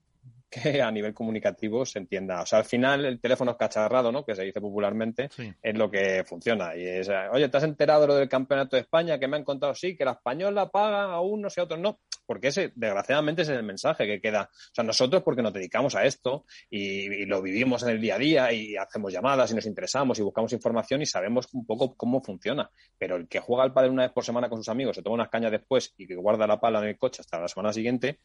que 0.49 0.81
a 0.81 0.91
nivel 0.91 1.13
comunicativo 1.13 1.85
se 1.85 1.99
entienda. 1.99 2.41
O 2.41 2.45
sea, 2.45 2.59
al 2.59 2.65
final 2.65 3.05
el 3.05 3.19
teléfono 3.19 3.51
es 3.51 3.57
cacharrado, 3.57 4.11
¿no? 4.11 4.25
Que 4.25 4.35
se 4.35 4.43
dice 4.43 4.61
popularmente, 4.61 5.29
es 5.61 5.77
lo 5.77 5.89
que 5.89 6.23
funciona. 6.25 6.75
Y 6.75 6.85
es, 6.85 7.09
oye, 7.31 7.49
¿te 7.49 7.57
has 7.57 7.63
enterado 7.63 8.01
de 8.01 8.07
lo 8.07 8.15
del 8.15 8.29
Campeonato 8.29 8.75
de 8.75 8.81
España? 8.81 9.19
Que 9.19 9.27
me 9.27 9.37
han 9.37 9.43
contado, 9.43 9.75
sí, 9.75 9.95
que 9.95 10.05
la 10.05 10.11
española 10.11 10.69
paga 10.69 11.03
a 11.05 11.21
unos 11.21 11.57
y 11.57 11.59
a 11.59 11.63
otros 11.63 11.79
no 11.79 11.99
porque 12.27 12.49
ese, 12.49 12.73
desgraciadamente, 12.75 13.41
ese 13.41 13.53
es 13.53 13.59
el 13.59 13.65
mensaje 13.65 14.05
que 14.05 14.19
queda. 14.21 14.49
O 14.51 14.75
sea, 14.75 14.83
nosotros 14.83 15.23
porque 15.23 15.41
nos 15.41 15.53
dedicamos 15.53 15.95
a 15.95 16.03
esto 16.03 16.45
y, 16.69 17.25
lo 17.25 17.41
vivimos 17.41 17.83
en 17.83 17.89
el 17.89 18.01
día 18.01 18.15
a 18.15 18.17
día 18.19 18.53
y 18.53 18.75
hacemos 18.75 19.11
llamadas 19.11 19.51
y 19.51 19.55
nos 19.55 19.65
interesamos 19.65 20.19
y 20.19 20.21
buscamos 20.21 20.51
información 20.53 21.01
y 21.01 21.05
sabemos 21.05 21.47
un 21.53 21.65
poco 21.65 21.95
cómo 21.95 22.21
funciona. 22.21 22.69
Pero 22.97 23.15
el 23.15 23.27
que 23.27 23.39
juega 23.39 23.63
al 23.63 23.73
padre 23.73 23.89
una 23.89 24.03
vez 24.03 24.11
por 24.11 24.25
semana 24.25 24.49
con 24.49 24.59
sus 24.59 24.69
amigos, 24.69 24.97
se 24.97 25.01
toma 25.01 25.15
unas 25.15 25.29
cañas 25.29 25.51
después 25.51 25.93
y 25.97 26.05
que 26.05 26.15
guarda 26.15 26.45
la 26.45 26.59
pala 26.59 26.79
en 26.79 26.89
el 26.89 26.97
coche 26.97 27.21
hasta 27.21 27.39
la 27.39 27.47
semana 27.47 27.71
siguiente, 27.71 28.19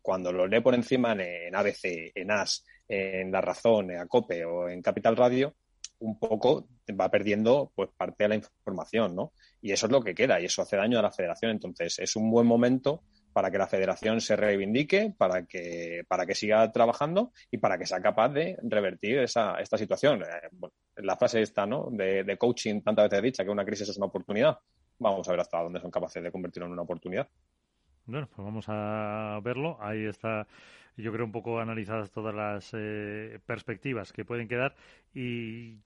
cuando 0.00 0.32
lo 0.32 0.46
lee 0.46 0.60
por 0.60 0.74
encima 0.74 1.12
en, 1.12 1.54
En 1.82 2.30
AS, 2.30 2.64
en 2.88 3.30
La 3.30 3.40
Razón, 3.40 3.90
en 3.90 3.98
ACOPE 3.98 4.44
o 4.44 4.68
en 4.68 4.82
Capital 4.82 5.16
Radio, 5.16 5.54
un 6.00 6.18
poco 6.18 6.68
va 6.98 7.10
perdiendo 7.10 7.72
pues 7.74 7.90
parte 7.96 8.24
de 8.24 8.28
la 8.28 8.34
información, 8.36 9.14
¿no? 9.14 9.32
Y 9.60 9.72
eso 9.72 9.86
es 9.86 9.92
lo 9.92 10.00
que 10.00 10.14
queda 10.14 10.40
y 10.40 10.44
eso 10.44 10.62
hace 10.62 10.76
daño 10.76 10.98
a 10.98 11.02
la 11.02 11.10
federación. 11.10 11.50
Entonces, 11.50 11.98
es 11.98 12.16
un 12.16 12.30
buen 12.30 12.46
momento 12.46 13.02
para 13.32 13.50
que 13.50 13.58
la 13.58 13.66
federación 13.66 14.20
se 14.20 14.36
reivindique, 14.36 15.14
para 15.16 15.44
que, 15.44 16.02
para 16.08 16.26
que 16.26 16.34
siga 16.34 16.70
trabajando 16.72 17.32
y 17.50 17.58
para 17.58 17.78
que 17.78 17.86
sea 17.86 18.00
capaz 18.00 18.30
de 18.30 18.56
revertir 18.62 19.18
esa, 19.18 19.60
esta 19.60 19.76
situación. 19.76 20.22
Eh, 20.22 20.68
la 20.96 21.16
fase 21.16 21.42
esta, 21.42 21.66
¿no? 21.66 21.88
De, 21.90 22.36
coaching 22.38 22.80
tantas 22.80 23.08
veces 23.08 23.22
dicha 23.22 23.44
que 23.44 23.50
una 23.50 23.64
crisis 23.64 23.88
es 23.88 23.96
una 23.96 24.06
oportunidad. 24.06 24.58
Vamos 24.98 25.28
a 25.28 25.30
ver 25.32 25.40
hasta 25.40 25.62
dónde 25.62 25.80
son 25.80 25.90
capaces 25.90 26.22
de 26.22 26.32
convertirlo 26.32 26.66
en 26.66 26.72
una 26.72 26.82
oportunidad. 26.82 27.28
Bueno, 28.06 28.28
pues 28.34 28.44
vamos 28.44 28.64
a 28.68 29.38
verlo. 29.42 29.76
Ahí 29.80 30.06
está, 30.06 30.46
yo 31.02 31.12
creo, 31.12 31.24
un 31.24 31.32
poco 31.32 31.60
analizadas 31.60 32.10
todas 32.10 32.34
las 32.34 32.70
eh, 32.74 33.40
perspectivas 33.46 34.12
que 34.12 34.24
pueden 34.24 34.48
quedar. 34.48 34.74
Y 35.14 35.76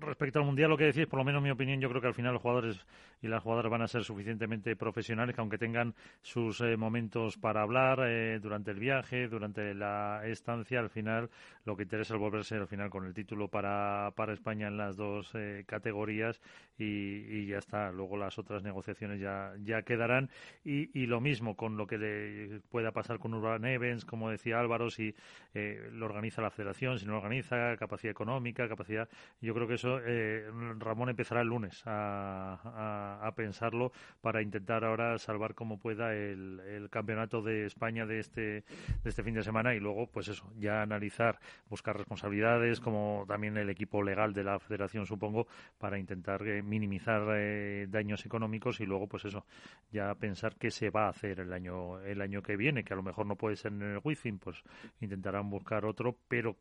respecto 0.00 0.38
al 0.38 0.44
mundial, 0.44 0.70
lo 0.70 0.76
que 0.76 0.84
decís, 0.84 1.06
por 1.06 1.18
lo 1.18 1.24
menos 1.24 1.42
mi 1.42 1.50
opinión, 1.50 1.80
yo 1.80 1.88
creo 1.88 2.00
que 2.00 2.08
al 2.08 2.14
final 2.14 2.32
los 2.32 2.42
jugadores 2.42 2.84
y 3.20 3.26
las 3.26 3.42
jugadoras 3.42 3.70
van 3.70 3.82
a 3.82 3.88
ser 3.88 4.04
suficientemente 4.04 4.76
profesionales 4.76 5.34
que 5.34 5.40
aunque 5.40 5.58
tengan 5.58 5.94
sus 6.22 6.60
eh, 6.60 6.76
momentos 6.76 7.36
para 7.36 7.62
hablar 7.62 8.00
eh, 8.06 8.38
durante 8.40 8.70
el 8.70 8.78
viaje, 8.78 9.28
durante 9.28 9.74
la 9.74 10.22
estancia, 10.24 10.78
al 10.78 10.90
final 10.90 11.30
lo 11.64 11.76
que 11.76 11.82
interesa 11.82 12.14
es 12.14 12.20
volverse 12.20 12.54
al 12.54 12.68
final 12.68 12.90
con 12.90 13.06
el 13.06 13.14
título 13.14 13.48
para, 13.48 14.12
para 14.14 14.32
España 14.32 14.68
en 14.68 14.76
las 14.76 14.96
dos 14.96 15.32
categorías 15.66 16.40
y, 16.78 17.46
ya 17.46 17.58
está. 17.58 17.90
Luego 17.92 18.16
las 18.16 18.38
otras 18.38 18.62
negociaciones 18.62 19.20
ya, 19.20 19.52
ya 19.64 19.82
quedarán 19.82 20.30
y, 20.64 20.98
y 20.98 21.06
lo 21.06 21.20
mismo 21.20 21.56
con 21.56 21.76
lo 21.76 21.86
que 21.86 21.98
le 21.98 22.60
pueda 22.70 22.92
pasar 22.92 23.18
con 23.18 23.34
Urban 23.34 23.64
Evans, 23.64 24.04
como 24.04 24.30
decía 24.30 24.60
Álvaro, 24.60 24.90
si 24.90 25.14
lo 25.54 26.06
organiza 26.06 26.40
la 26.40 26.50
federación, 26.50 26.98
si 26.98 27.06
no 27.06 27.12
lo 27.12 27.18
organiza, 27.18 27.76
capacidad 27.76 28.10
económica, 28.10 28.68
capacidad 28.68 29.08
creo 29.54 29.68
que 29.68 29.74
eso 29.74 30.00
eh, 30.04 30.48
Ramón 30.78 31.08
empezará 31.08 31.42
el 31.42 31.48
lunes 31.48 31.82
a, 31.86 33.32
pensarlo 33.36 33.92
para 34.20 34.42
intentar 34.42 34.84
ahora 34.84 35.18
salvar 35.18 35.54
como 35.54 35.78
pueda 35.78 36.14
el, 36.14 36.88
campeonato 36.90 37.42
de 37.42 37.66
España 37.66 38.06
de 38.06 38.18
este, 38.18 38.40
de 38.40 38.64
este 39.04 39.22
fin 39.22 39.34
de 39.34 39.42
semana 39.42 39.74
y 39.74 39.80
luego, 39.80 40.06
pues 40.06 40.28
eso, 40.28 40.50
ya 40.58 40.82
analizar, 40.82 41.38
buscar 41.68 41.96
responsabilidades, 41.96 42.80
como 42.80 43.24
también 43.28 43.56
el 43.56 43.70
equipo 43.70 44.02
legal 44.02 44.32
de 44.32 44.44
la 44.44 44.58
federación, 44.58 45.06
supongo, 45.06 45.46
para 45.78 45.98
intentar 45.98 46.46
eh, 46.46 46.62
minimizar 46.62 47.22
eh, 47.36 47.86
daños 47.88 48.24
económicos 48.26 48.80
y 48.80 48.86
luego, 48.86 49.06
pues 49.06 49.24
eso, 49.24 49.44
ya 49.92 50.14
pensar 50.14 50.56
qué 50.56 50.70
se 50.70 50.90
va 50.90 51.06
a 51.06 51.10
hacer 51.10 51.40
el 51.40 51.52
año, 51.52 52.00
el 52.00 52.20
año 52.20 52.42
que 52.42 52.56
viene, 52.56 52.84
que 52.84 52.94
a 52.94 52.96
lo 52.96 53.02
mejor 53.02 53.26
no 53.26 53.36
puede 53.36 53.56
ser 53.56 53.72
en 53.72 53.82
el 53.82 54.00
wifi, 54.02 54.32
pues 54.32 54.62
intentarán 55.00 55.50
buscar 55.50 55.84
otro, 55.84 56.16
pero 56.28 56.56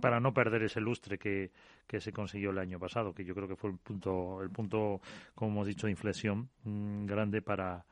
para 0.00 0.20
no 0.20 0.32
perder 0.32 0.62
ese 0.62 0.80
lustre 0.80 1.18
que, 1.18 1.50
que, 1.86 2.00
se 2.00 2.12
consiguió 2.12 2.50
el 2.50 2.58
año 2.58 2.78
pasado, 2.78 3.12
que 3.12 3.24
yo 3.24 3.34
creo 3.34 3.48
que 3.48 3.56
fue 3.56 3.70
el 3.70 3.76
punto, 3.76 4.42
el 4.42 4.50
punto 4.50 5.00
como 5.34 5.50
hemos 5.50 5.66
dicho, 5.66 5.86
de 5.86 5.92
inflexión 5.92 6.48
mm, 6.64 7.06
grande 7.06 7.42
para, 7.42 7.84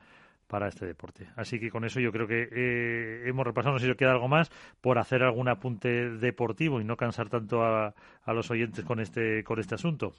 para 0.47 0.67
este 0.67 0.85
deporte. 0.85 1.29
Así 1.35 1.59
que 1.59 1.69
con 1.69 1.85
eso 1.85 1.99
yo 1.99 2.11
creo 2.11 2.27
que 2.27 2.49
eh, 2.51 3.23
hemos 3.27 3.45
repasado, 3.45 3.73
no 3.73 3.79
sé 3.79 3.87
si 3.87 3.95
queda 3.95 4.11
algo 4.11 4.27
más, 4.27 4.49
por 4.81 4.97
hacer 4.97 5.23
algún 5.23 5.47
apunte 5.47 6.09
deportivo 6.11 6.81
y 6.81 6.83
no 6.83 6.97
cansar 6.97 7.29
tanto 7.29 7.63
a, 7.63 7.93
a 8.23 8.33
los 8.33 8.49
oyentes 8.49 8.83
con 8.83 8.99
este, 8.99 9.43
con 9.43 9.59
este 9.59 9.75
asunto. 9.75 10.13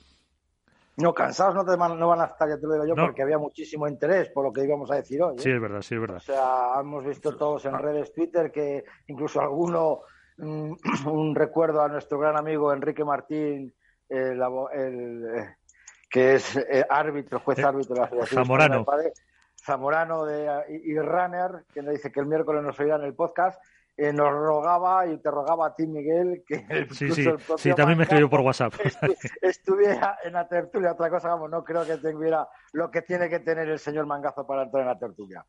No, 0.96 1.14
cansados 1.14 1.54
no, 1.54 1.64
te 1.64 1.76
no 1.76 2.08
van 2.08 2.20
a 2.20 2.24
estar, 2.24 2.48
ya 2.48 2.58
te 2.58 2.66
lo 2.66 2.74
digo 2.74 2.86
yo, 2.86 2.94
porque 2.94 3.22
había 3.22 3.38
muchísimo 3.38 3.88
interés 3.88 4.28
por 4.28 4.44
lo 4.44 4.52
que 4.52 4.64
íbamos 4.64 4.90
a 4.90 4.96
decir 4.96 5.22
hoy. 5.22 5.36
¿eh? 5.36 5.40
Sí, 5.40 5.50
es 5.50 5.60
verdad, 5.60 5.80
sí, 5.80 5.94
es 5.94 6.00
verdad. 6.00 6.18
O 6.18 6.20
sea, 6.20 6.80
hemos 6.80 7.04
visto 7.04 7.36
todos 7.36 7.64
en 7.64 7.78
redes 7.78 8.12
Twitter 8.12 8.50
que 8.50 8.84
incluso 9.06 9.40
alguno 9.40 10.00
un, 11.06 11.34
recuerdo 11.34 11.82
a 11.82 11.88
nuestro 11.88 12.18
gran 12.18 12.36
amigo 12.36 12.72
Enrique 12.72 13.04
Martín, 13.04 13.74
el, 14.08 14.42
eh, 14.74 15.56
que 16.08 16.34
es 16.34 16.56
eh, 16.56 16.84
árbitro, 16.88 17.40
juez 17.40 17.58
árbitro 17.60 17.94
de 17.94 18.00
la 18.00 18.08
Federación 18.08 18.44
Zamorano. 18.44 18.86
Zamorano 19.62 20.24
de, 20.24 20.82
y, 20.84 20.98
Runner, 20.98 21.64
que 21.72 21.82
nos 21.82 21.92
dice 21.92 22.10
que 22.10 22.20
el 22.20 22.26
miércoles 22.26 22.62
nos 22.62 22.80
oirá 22.80 22.96
en 22.96 23.04
el 23.04 23.14
podcast, 23.14 23.62
eh, 24.02 24.14
nos 24.14 24.30
rogaba 24.32 25.06
y 25.06 25.18
te 25.18 25.30
rogaba 25.30 25.66
a 25.66 25.74
ti, 25.74 25.86
Miguel, 25.86 26.42
que 26.46 26.86
sí, 26.90 27.10
sí, 27.10 27.30
sí, 27.58 27.74
también 27.74 27.98
me 27.98 28.04
escribió 28.04 28.30
por 28.30 28.40
WhatsApp. 28.40 28.72
estuviera 29.42 30.18
en 30.24 30.32
la 30.32 30.48
tertulia. 30.48 30.92
Otra 30.92 31.10
cosa, 31.10 31.28
vamos, 31.28 31.50
no 31.50 31.62
creo 31.62 31.84
que 31.84 31.98
tuviera 31.98 32.48
lo 32.72 32.90
que 32.90 33.02
tiene 33.02 33.28
que 33.28 33.40
tener 33.40 33.68
el 33.68 33.78
señor 33.78 34.06
Mangazo 34.06 34.46
para 34.46 34.62
entrar 34.62 34.84
en 34.84 34.88
la 34.88 34.98
tertulia. 34.98 35.44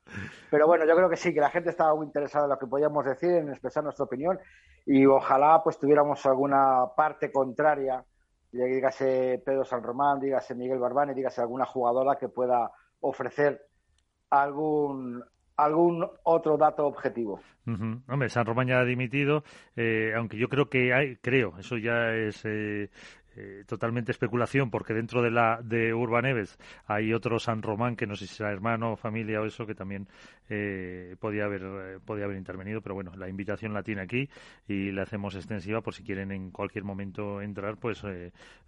Pero 0.49 0.67
bueno, 0.67 0.85
yo 0.85 0.93
creo 0.97 1.09
que 1.09 1.15
sí, 1.15 1.33
que 1.33 1.39
la 1.39 1.49
gente 1.49 1.69
estaba 1.69 1.95
muy 1.95 2.05
interesada 2.05 2.43
en 2.43 2.49
lo 2.49 2.59
que 2.59 2.67
podíamos 2.67 3.05
decir, 3.05 3.31
en 3.31 3.47
expresar 3.47 3.85
nuestra 3.85 4.03
opinión 4.03 4.37
y 4.85 5.05
ojalá 5.05 5.61
pues 5.63 5.79
tuviéramos 5.79 6.25
alguna 6.25 6.87
parte 6.93 7.31
contraria, 7.31 8.03
dígase 8.51 9.41
Pedro 9.45 9.63
San 9.63 9.81
Román, 9.81 10.19
dígase 10.19 10.55
Miguel 10.55 10.79
Barbani, 10.79 11.13
dígase 11.13 11.39
alguna 11.39 11.65
jugadora 11.65 12.17
que 12.17 12.27
pueda 12.27 12.69
ofrecer 12.99 13.65
algún 14.29 15.23
algún 15.57 16.07
otro 16.23 16.57
dato 16.57 16.85
objetivo. 16.85 17.41
Hombre, 17.65 18.29
San 18.29 18.45
Román 18.45 18.67
ya 18.67 18.79
ha 18.79 18.85
dimitido, 18.85 19.43
eh, 19.75 20.13
aunque 20.17 20.37
yo 20.37 20.49
creo 20.49 20.67
que 20.67 20.93
hay, 20.93 21.17
creo, 21.17 21.57
eso 21.59 21.77
ya 21.77 22.13
es 22.15 22.43
eh, 22.43 22.89
eh, 23.37 23.63
totalmente 23.65 24.11
especulación, 24.11 24.69
porque 24.69 24.93
dentro 24.93 25.21
de 25.21 25.31
la 25.31 25.61
de 25.63 25.93
Urbaneves 25.93 26.57
hay 26.85 27.13
otro 27.13 27.39
San 27.39 27.61
Román 27.61 27.95
que 27.95 28.05
no 28.05 28.17
sé 28.17 28.27
si 28.27 28.35
será 28.35 28.51
hermano, 28.51 28.97
familia 28.97 29.39
o 29.39 29.45
eso 29.45 29.65
que 29.65 29.73
también 29.73 30.09
eh, 30.49 31.15
podía 31.17 31.45
haber 31.45 31.61
eh, 31.63 31.99
podía 32.03 32.25
haber 32.25 32.35
intervenido, 32.35 32.81
pero 32.81 32.93
bueno, 32.93 33.13
la 33.15 33.29
invitación 33.29 33.73
la 33.73 33.83
tiene 33.83 34.01
aquí 34.01 34.27
y 34.67 34.91
la 34.91 35.03
hacemos 35.03 35.35
extensiva 35.35 35.79
por 35.79 35.93
si 35.93 36.03
quieren 36.03 36.33
en 36.33 36.51
cualquier 36.51 36.83
momento 36.83 37.41
entrar, 37.41 37.77
pues 37.77 38.03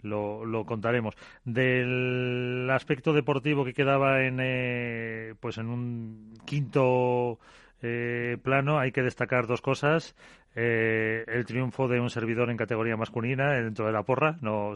lo, 0.01 0.45
lo 0.45 0.65
contaremos. 0.65 1.15
Del 1.43 2.69
aspecto 2.71 3.11
deportivo 3.11 3.65
que 3.65 3.73
quedaba 3.73 4.23
en 4.23 5.35
pues 5.41 5.57
en 5.57 5.67
un 5.67 6.35
quinto 6.45 7.37
plano 8.41 8.79
hay 8.79 8.93
que 8.93 9.01
destacar 9.01 9.45
dos 9.45 9.61
cosas. 9.61 10.15
Eh, 10.55 11.23
el 11.27 11.45
triunfo 11.45 11.87
de 11.87 11.99
un 11.99 12.11
servidor 12.11 12.51
en 12.51 12.57
categoría 12.57 12.95
masculina 12.95 13.53
dentro 13.53 13.87
de 13.87 13.91
la 13.91 14.03
porra. 14.03 14.37
No, 14.41 14.73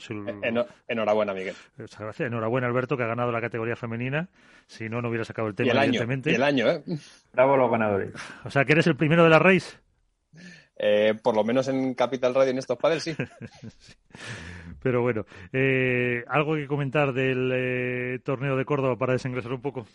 enhorabuena, 0.88 1.34
Miguel. 1.34 1.56
Muchas 1.78 2.00
gracias. 2.00 2.28
Enhorabuena, 2.28 2.68
Alberto, 2.68 2.98
que 2.98 3.04
ha 3.04 3.08
ganado 3.08 3.32
la 3.32 3.42
categoría 3.42 3.76
femenina. 3.76 4.30
Si 4.66 4.90
no, 4.90 5.02
no 5.02 5.10
hubiera 5.10 5.24
sacado 5.24 5.48
el 5.48 5.56
tema, 5.56 5.72
el 5.72 5.78
evidentemente. 5.78 6.30
Año, 6.30 6.34
y 6.34 6.38
el 6.38 6.44
año, 6.44 6.70
¿eh? 6.70 6.84
Bravo 7.34 7.58
los 7.58 7.70
ganadores. 7.70 8.14
O 8.44 8.50
sea, 8.50 8.66
que 8.66 8.72
eres 8.72 8.88
el 8.88 8.96
primero 8.96 9.24
de 9.24 9.30
la 9.30 9.40
race. 9.40 9.78
Eh, 10.80 11.16
por 11.24 11.36
lo 11.36 11.44
menos 11.44 11.68
en 11.68 11.96
Capital 11.96 12.36
Radio 12.36 12.52
en 12.52 12.60
estos 12.60 12.78
padres, 12.78 13.04
sí. 13.04 13.16
Pero 14.82 15.02
bueno, 15.02 15.26
eh, 15.52 16.24
¿algo 16.28 16.56
que 16.56 16.68
comentar 16.68 17.14
del 17.14 17.52
eh, 17.54 18.20
torneo 18.24 18.56
de 18.56 18.66
Córdoba 18.66 18.96
para 18.98 19.14
desengrasar 19.14 19.54
un 19.54 19.62
poco? 19.62 19.88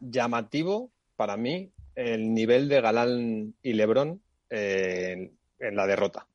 llamativo 0.00 0.90
para 1.16 1.38
mí 1.38 1.72
el 1.94 2.34
nivel 2.34 2.68
de 2.68 2.82
Galán 2.82 3.54
y 3.62 3.72
Lebrón 3.72 4.20
en, 4.50 5.36
la 5.58 5.86
derrota. 5.86 6.26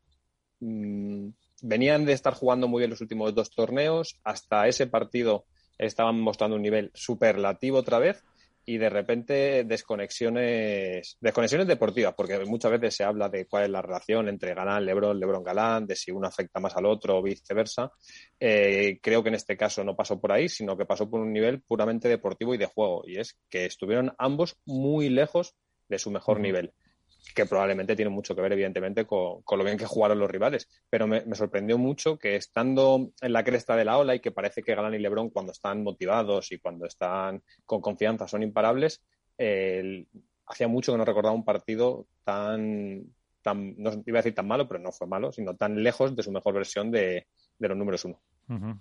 Mm, 0.60 1.30
venían 1.62 2.06
de 2.06 2.14
estar 2.14 2.34
jugando 2.34 2.68
muy 2.68 2.80
bien 2.80 2.90
los 2.90 3.02
últimos 3.02 3.34
dos 3.34 3.52
torneos, 3.52 4.20
hasta 4.24 4.68
ese 4.68 4.88
partido 4.88 5.46
estaban 5.78 6.20
mostrando 6.20 6.56
un 6.56 6.62
nivel 6.62 6.92
superlativo 6.94 7.80
otra 7.80 8.00
vez 8.00 8.24
y 8.66 8.78
de 8.78 8.90
repente 8.90 9.64
desconexiones, 9.66 11.18
desconexiones 11.20 11.68
deportivas, 11.68 12.14
porque 12.16 12.40
muchas 12.46 12.72
veces 12.72 12.96
se 12.96 13.04
habla 13.04 13.28
de 13.28 13.46
cuál 13.46 13.64
es 13.64 13.70
la 13.70 13.82
relación 13.82 14.30
entre 14.30 14.54
Galán, 14.54 14.86
Lebron, 14.86 15.20
Lebron, 15.20 15.44
Galán, 15.44 15.86
de 15.86 15.96
si 15.96 16.12
uno 16.12 16.28
afecta 16.28 16.60
más 16.60 16.76
al 16.78 16.86
otro 16.86 17.18
o 17.18 17.22
viceversa. 17.22 17.92
Eh, 18.40 19.00
creo 19.02 19.22
que 19.22 19.30
en 19.30 19.36
este 19.36 19.58
caso 19.58 19.84
no 19.84 19.96
pasó 19.96 20.20
por 20.20 20.32
ahí, 20.32 20.48
sino 20.48 20.78
que 20.78 20.86
pasó 20.86 21.10
por 21.10 21.20
un 21.20 21.34
nivel 21.34 21.62
puramente 21.62 22.08
deportivo 22.08 22.54
y 22.54 22.58
de 22.58 22.68
juego, 22.68 23.04
y 23.06 23.20
es 23.20 23.38
que 23.50 23.66
estuvieron 23.66 24.14
ambos 24.18 24.56
muy 24.66 25.10
lejos 25.10 25.56
de 25.90 26.00
su 26.00 26.10
mejor 26.10 26.40
nivel 26.40 26.74
que 27.36 27.46
probablemente 27.46 27.96
tiene 27.96 28.10
mucho 28.10 28.36
que 28.36 28.42
ver, 28.42 28.54
evidentemente, 28.54 29.06
con, 29.06 29.44
lo 29.50 29.64
bien 29.64 29.78
que 29.78 29.86
jugaron 29.86 30.20
los 30.20 30.30
rivales. 30.30 30.70
Pero 30.90 31.08
me, 31.08 31.24
sorprendió 31.36 31.78
mucho 31.78 32.18
que 32.18 32.36
estando 32.36 33.12
en 33.22 33.34
la 33.34 33.44
cresta 33.44 33.76
de 33.76 33.86
la 33.86 33.98
ola 33.98 34.16
y 34.16 34.20
que 34.20 34.32
parece 34.32 34.62
que 34.62 34.76
Galán 34.76 34.94
y 34.94 35.00
Lebron, 35.00 35.30
cuando 35.30 35.52
están 35.52 35.84
motivados 35.84 36.52
y 36.52 36.60
cuando 36.60 36.86
están 36.86 37.42
con 37.66 37.82
confianza, 37.82 38.28
son 38.28 38.44
imparables, 38.44 39.04
hacía 40.46 40.68
mucho 40.68 40.92
que 40.92 40.98
no 40.98 41.06
recordaba 41.06 41.36
un 41.36 41.46
partido 41.46 42.08
tan, 42.24 43.04
tan, 43.42 43.76
no 43.78 43.92
iba 44.06 44.20
a 44.20 44.22
decir 44.22 44.36
tan 44.36 44.48
malo, 44.48 44.68
pero 44.68 44.80
no 44.80 44.92
fue 44.92 45.08
malo, 45.08 45.32
sino 45.32 45.56
tan 45.56 45.82
lejos 45.84 46.16
de 46.16 46.24
su 46.24 46.32
mejor 46.32 46.54
versión 46.54 46.92
de, 46.92 47.28
los 47.60 47.78
números 47.78 48.06
uno. 48.06 48.20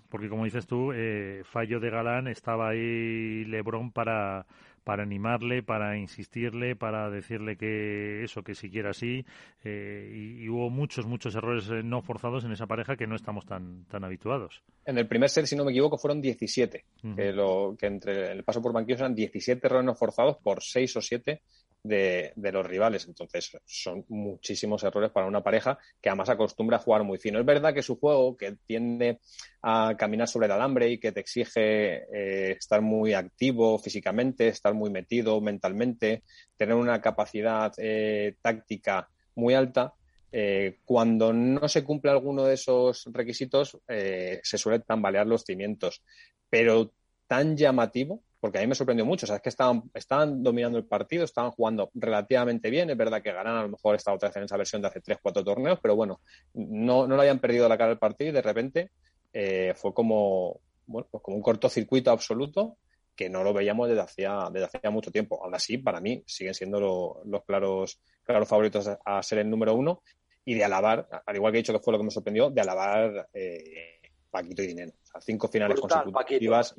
Porque 0.09 0.29
como 0.29 0.45
dices 0.45 0.67
tú, 0.67 0.93
eh, 0.93 1.43
fallo 1.45 1.79
de 1.79 1.91
Galán, 1.91 2.27
estaba 2.27 2.71
ahí 2.71 3.45
Lebron 3.45 3.93
para 3.93 4.45
para 4.85 5.03
animarle, 5.03 5.63
para 5.63 5.97
insistirle, 5.97 6.77
para 6.77 7.11
decirle 7.11 7.57
que 7.57 8.25
eso, 8.25 8.43
que 8.43 8.55
siquiera 8.55 8.91
así. 8.91 9.25
Eh, 9.65 10.39
y, 10.41 10.49
hubo 10.49 10.71
muchos, 10.71 11.07
muchos 11.07 11.35
errores 11.35 11.69
eh, 11.71 11.83
no 11.83 12.03
forzados 12.03 12.45
en 12.45 12.53
esa 12.53 12.67
pareja 12.67 12.97
que 12.97 13.07
no 13.07 13.17
estamos 13.17 13.47
tan, 13.47 13.85
tan 13.85 14.05
habituados. 14.05 14.63
En 14.85 14.99
el 14.99 15.07
primer 15.07 15.31
set, 15.31 15.47
si 15.47 15.57
no 15.57 15.65
me 15.65 15.71
equivoco, 15.71 15.99
fueron 15.99 16.21
17. 16.21 16.85
que, 17.17 17.33
lo, 17.33 17.77
que 17.79 17.87
entre 17.87 18.33
el 18.33 18.45
paso 18.45 18.61
por 18.61 18.73
banquillos 18.73 19.01
eran 19.01 19.15
17 19.15 19.67
errores 19.67 19.87
no 19.87 19.95
forzados 19.95 20.37
por 20.39 20.63
6 20.63 20.97
o 20.97 21.01
7 21.01 21.43
de, 21.83 22.33
los 22.37 22.67
rivales. 22.67 23.07
Entonces, 23.07 23.57
son 23.65 24.05
muchísimos 24.09 24.83
errores 24.85 25.11
para 25.11 25.27
una 25.27 25.43
pareja 25.43 25.79
que 26.01 26.09
además 26.09 26.29
acostumbra 26.29 26.77
a 26.77 26.81
jugar 26.81 27.05
muy 27.05 27.19
fino. 27.19 27.39
Es 27.39 27.47
verdad 27.47 27.75
que 27.75 27.83
su 27.83 27.99
juego, 27.99 28.37
que 28.37 28.57
tiende 28.67 29.21
a 29.63 29.95
caminar 29.99 30.29
sobre 30.29 30.47
el 30.47 30.53
alambre 30.53 30.89
y 30.91 30.99
que 30.99 31.13
te 31.13 31.21
exige 31.21 32.05
eh, 32.13 32.53
estar 32.53 32.81
muy 32.81 33.15
activo 33.15 33.79
físicamente, 33.79 34.49
estar 34.49 34.75
muy 34.75 34.91
metido 34.91 35.41
mentalmente, 35.41 36.23
tener 36.57 36.75
una 36.75 37.01
capacidad 37.01 37.73
eh, 37.79 38.37
táctica 38.41 39.09
muy 39.35 39.55
alta, 39.55 39.95
eh, 40.31 40.79
cuando 40.85 41.33
no 41.33 41.69
se 41.69 41.85
cumple 41.85 42.11
alguno 42.11 42.45
de 42.45 42.55
esos 42.55 43.05
requisitos, 43.13 43.79
se 43.87 44.59
suelen 44.59 44.83
tambalear 44.83 45.27
los 45.27 45.43
cimientos. 45.45 46.03
Pero 46.49 46.93
tan 47.27 47.57
llamativo 47.57 48.23
porque 48.43 48.59
a 48.59 48.61
mí 48.61 48.67
me 48.67 48.75
sorprendió 48.75 49.07
mucho. 49.07 49.25
O 49.25 49.29
sea, 49.29 49.37
es 49.37 49.43
que 49.43 49.51
estaban, 49.51 49.85
estaban 49.95 50.43
dominando 50.43 50.77
el 50.77 50.85
partido, 50.85 51.23
estaban 51.23 51.53
jugando 51.53 51.93
relativamente 51.95 52.71
bien. 52.71 52.91
Es 52.91 52.97
verdad 52.97 53.23
que 53.23 53.33
ganan 53.33 53.57
a 53.57 53.63
lo 53.63 53.69
mejor 53.69 53.95
esta 53.95 54.13
otra 54.13 54.31
vez 54.31 54.37
en 54.37 54.43
esa 54.43 54.57
versión 54.57 54.83
de 54.83 54.89
hace 54.89 55.01
3-4 55.01 55.45
torneos, 55.45 55.79
pero 55.81 55.95
bueno, 55.95 56.21
no, 56.55 57.07
no 57.07 57.15
le 57.15 57.23
habían 57.23 57.39
perdido 57.39 57.69
la 57.69 57.79
cara 57.79 57.91
del 57.91 58.01
partido 58.01 58.31
y 58.31 58.33
de 58.33 58.43
repente 58.43 58.91
eh, 59.33 59.75
fue 59.77 59.95
como, 59.95 60.59
bueno, 60.87 61.07
pues 61.09 61.23
como 61.23 61.37
un 61.37 61.43
cortocircuito 61.43 62.11
absoluto 62.11 62.79
que 63.15 63.31
no 63.31 63.45
lo 63.45 63.53
veíamos 63.53 63.89
desde 63.89 64.03
hacía, 64.03 64.49
desde 64.53 64.67
hacía 64.67 64.91
mucho 64.91 65.13
tiempo. 65.13 65.41
Aún 65.41 65.55
así, 65.55 65.79
para 65.79 66.01
mí, 66.01 66.25
siguen 66.27 66.55
siendo 66.55 67.23
los 67.25 67.45
claros, 67.45 68.01
claros 68.25 68.49
favoritos 68.49 68.91
a, 69.05 69.23
ser 69.23 69.39
el 69.39 69.51
número 69.51 69.77
uno 69.77 70.03
y 70.45 70.55
de 70.55 70.65
alabar, 70.65 71.09
al 71.25 71.37
igual 71.37 71.53
que 71.53 71.59
he 71.59 71.63
dicho 71.63 71.73
que 71.73 71.79
fue 71.79 71.93
lo 71.93 71.99
que 71.99 72.07
me 72.07 72.11
sorprendió, 72.11 72.51
de 72.51 72.61
alabar 72.61 73.29
eh, 73.35 74.01
Paquito 74.33 74.65
y 74.65 74.67
Dinero. 74.67 74.93
O 75.15 75.21
sea, 75.21 75.21
cinco 75.21 75.49
finales 75.49 75.79
consecutivas. 75.79 76.75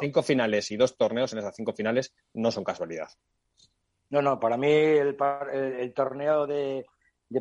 cinco 0.00 0.22
finales 0.22 0.70
y 0.72 0.76
dos 0.76 0.96
torneos 0.96 1.32
en 1.32 1.38
esas 1.38 1.54
cinco 1.54 1.72
finales 1.72 2.12
no 2.34 2.50
son 2.50 2.64
casualidad. 2.64 3.08
No, 4.10 4.22
no, 4.22 4.38
para 4.38 4.56
mí 4.56 4.68
el, 4.68 5.16
torneo 5.94 6.46
de, 6.46 6.84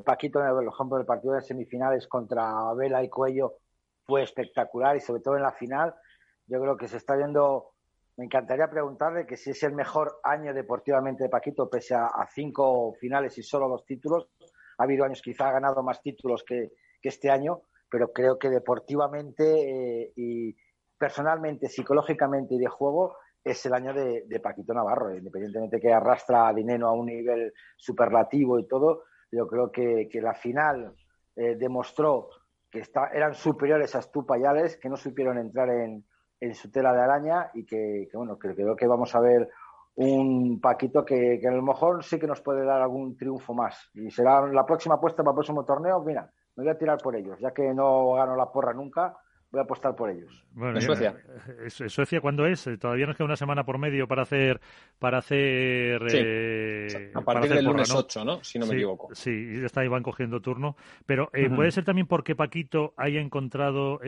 Paquito, 0.03 0.39
el 0.39 0.67
ejemplo 0.67 0.97
del 0.97 1.05
partido 1.05 1.33
de 1.33 1.41
semifinales 1.41 2.07
contra 2.07 2.73
Vela 2.73 3.03
y 3.03 3.09
Cuello 3.09 3.55
fue 4.03 4.23
espectacular 4.23 4.95
y 4.95 4.99
sobre 4.99 5.21
todo 5.21 5.35
en 5.37 5.43
la 5.43 5.51
final, 5.51 5.95
yo 6.47 6.61
creo 6.61 6.77
que 6.77 6.87
se 6.87 6.97
está 6.97 7.15
viendo. 7.15 7.71
Me 8.17 8.25
encantaría 8.25 8.69
preguntarle 8.69 9.25
que 9.25 9.35
si 9.35 9.51
es 9.51 9.61
el 9.63 9.73
mejor 9.73 10.19
año 10.23 10.53
deportivamente 10.53 11.23
de 11.23 11.29
Paquito, 11.29 11.69
pese 11.69 11.95
a, 11.95 12.11
cinco 12.33 12.93
finales 12.93 13.37
y 13.37 13.43
solo 13.43 13.67
dos 13.67 13.85
títulos. 13.85 14.27
Ha 14.77 14.83
habido 14.83 15.05
años 15.05 15.21
quizá 15.21 15.49
ha 15.49 15.53
ganado 15.53 15.83
más 15.83 16.01
títulos 16.01 16.43
que 16.43 16.71
este 17.01 17.29
año, 17.29 17.61
pero 17.95 18.11
creo 18.11 18.37
que 18.37 18.49
deportivamente 18.49 20.03
eh, 20.03 20.11
y 20.17 20.53
personalmente, 20.97 21.69
psicológicamente 21.69 22.55
y 22.55 22.57
de 22.57 22.67
juego 22.67 23.15
es 23.41 23.65
el 23.67 23.73
año 23.73 23.93
de, 23.93 24.39
Paquito 24.43 24.73
Navarro, 24.73 25.15
independientemente 25.15 25.79
que 25.79 25.93
arrastra 25.93 26.49
a 26.49 26.53
Dineno 26.53 26.89
a 26.89 26.91
un 26.91 27.05
nivel 27.05 27.53
superlativo 27.77 28.59
y 28.59 28.67
todo, 28.67 29.03
yo 29.31 29.47
creo 29.47 29.71
que, 29.71 30.09
la 30.21 30.33
final 30.33 30.93
eh, 31.37 31.55
demostró 31.55 32.27
que 32.69 32.79
está, 32.79 33.07
eran 33.13 33.33
superiores 33.33 33.95
a 33.95 34.01
Stupayales, 34.01 34.75
que 34.75 34.89
no 34.89 34.97
supieron 34.97 35.37
entrar 35.37 35.69
en, 35.69 36.03
su 36.53 36.69
tela 36.69 36.91
de 36.91 36.99
araña 36.99 37.49
y 37.53 37.65
que, 37.65 38.09
bueno, 38.13 38.37
creo 38.37 38.75
que 38.75 38.87
vamos 38.87 39.15
a 39.15 39.21
ver 39.21 39.49
un 39.95 40.59
Paquito 40.59 41.05
que, 41.05 41.39
que, 41.39 41.47
a 41.47 41.51
lo 41.51 41.61
mejor 41.61 42.03
sí 42.03 42.19
que 42.19 42.27
nos 42.27 42.41
puede 42.41 42.65
dar 42.65 42.81
algún 42.81 43.15
triunfo 43.15 43.53
más. 43.53 43.89
Y 43.93 44.11
será 44.11 44.45
la 44.47 44.65
próxima 44.65 44.95
apuesta 44.95 45.23
para 45.23 45.31
el 45.31 45.35
próximo 45.35 45.63
torneo, 45.63 46.03
mira, 46.03 46.29
me 46.55 46.63
voy 46.63 46.71
a 46.71 46.77
tirar 46.77 46.97
por 46.99 47.15
ellos. 47.15 47.39
Ya 47.39 47.51
que 47.51 47.73
no 47.73 48.13
gano 48.13 48.35
la 48.35 48.51
porra 48.51 48.73
nunca, 48.73 49.15
voy 49.51 49.59
a 49.59 49.63
apostar 49.63 49.95
por 49.95 50.09
ellos. 50.09 50.45
Bueno, 50.51 50.75
¿En 50.75 50.81
Suecia? 50.81 51.15
Eh, 51.63 51.69
¿Suecia 51.69 52.21
cuándo 52.21 52.45
es? 52.45 52.67
Eh, 52.67 52.77
todavía 52.77 53.05
nos 53.05 53.15
queda 53.15 53.25
una 53.25 53.35
semana 53.35 53.63
por 53.63 53.77
medio 53.77 54.07
para 54.07 54.23
hacer... 54.23 54.59
Para 54.99 55.19
hacer 55.19 56.01
eh, 56.13 57.11
a 57.13 57.21
partir 57.21 57.53
del 57.53 57.65
lunes 57.65 57.93
8, 57.93 58.25
¿no? 58.25 58.43
Si 58.43 58.59
no 58.59 58.65
me 58.65 58.75
equivoco. 58.75 59.13
Sí, 59.13 59.61
está 59.63 59.81
ahí, 59.81 59.87
van 59.87 60.03
cogiendo 60.03 60.41
turno. 60.41 60.75
Pero 61.05 61.29
puede 61.55 61.71
ser 61.71 61.83
también 61.83 62.07
porque 62.07 62.35
Paquito 62.35 62.93
haya 62.97 63.19
encontrado 63.21 63.99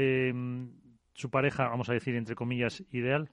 su 1.13 1.29
pareja, 1.29 1.67
vamos 1.67 1.89
a 1.89 1.93
decir, 1.93 2.15
entre 2.15 2.35
comillas, 2.35 2.83
ideal. 2.91 3.29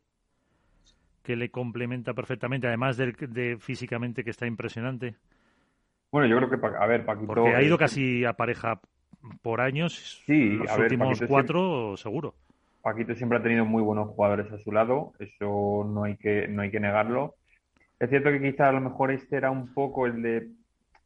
que 1.22 1.36
le 1.36 1.50
complementa 1.50 2.14
perfectamente, 2.14 2.66
además 2.66 2.96
de, 2.96 3.12
de 3.12 3.56
físicamente 3.58 4.22
que 4.24 4.30
está 4.30 4.46
impresionante? 4.46 5.16
Bueno, 6.12 6.28
yo 6.28 6.36
creo 6.36 6.50
que, 6.50 6.66
a 6.78 6.86
ver, 6.86 7.04
Paquito... 7.04 7.26
Porque 7.26 7.54
ha 7.54 7.62
ido 7.62 7.76
casi 7.78 8.24
a 8.24 8.34
pareja 8.34 8.80
por 9.42 9.60
años, 9.60 10.22
sí, 10.26 10.50
los 10.50 10.70
a 10.70 10.76
ver, 10.76 10.84
últimos 10.84 11.18
Paquito 11.18 11.28
cuatro 11.28 11.96
seguro. 11.96 12.34
Paquito 12.82 13.14
siempre 13.14 13.38
ha 13.38 13.42
tenido 13.42 13.64
muy 13.64 13.82
buenos 13.82 14.10
jugadores 14.10 14.50
a 14.52 14.58
su 14.58 14.70
lado, 14.70 15.12
eso 15.18 15.88
no 15.88 16.04
hay 16.04 16.16
que, 16.16 16.48
no 16.48 16.62
hay 16.62 16.70
que 16.70 16.80
negarlo. 16.80 17.34
Es 17.98 18.10
cierto 18.10 18.30
que 18.30 18.40
quizá 18.40 18.68
a 18.68 18.72
lo 18.72 18.80
mejor 18.80 19.10
este 19.10 19.36
era 19.36 19.50
un 19.50 19.72
poco 19.72 20.06
el 20.06 20.20
de, 20.22 20.48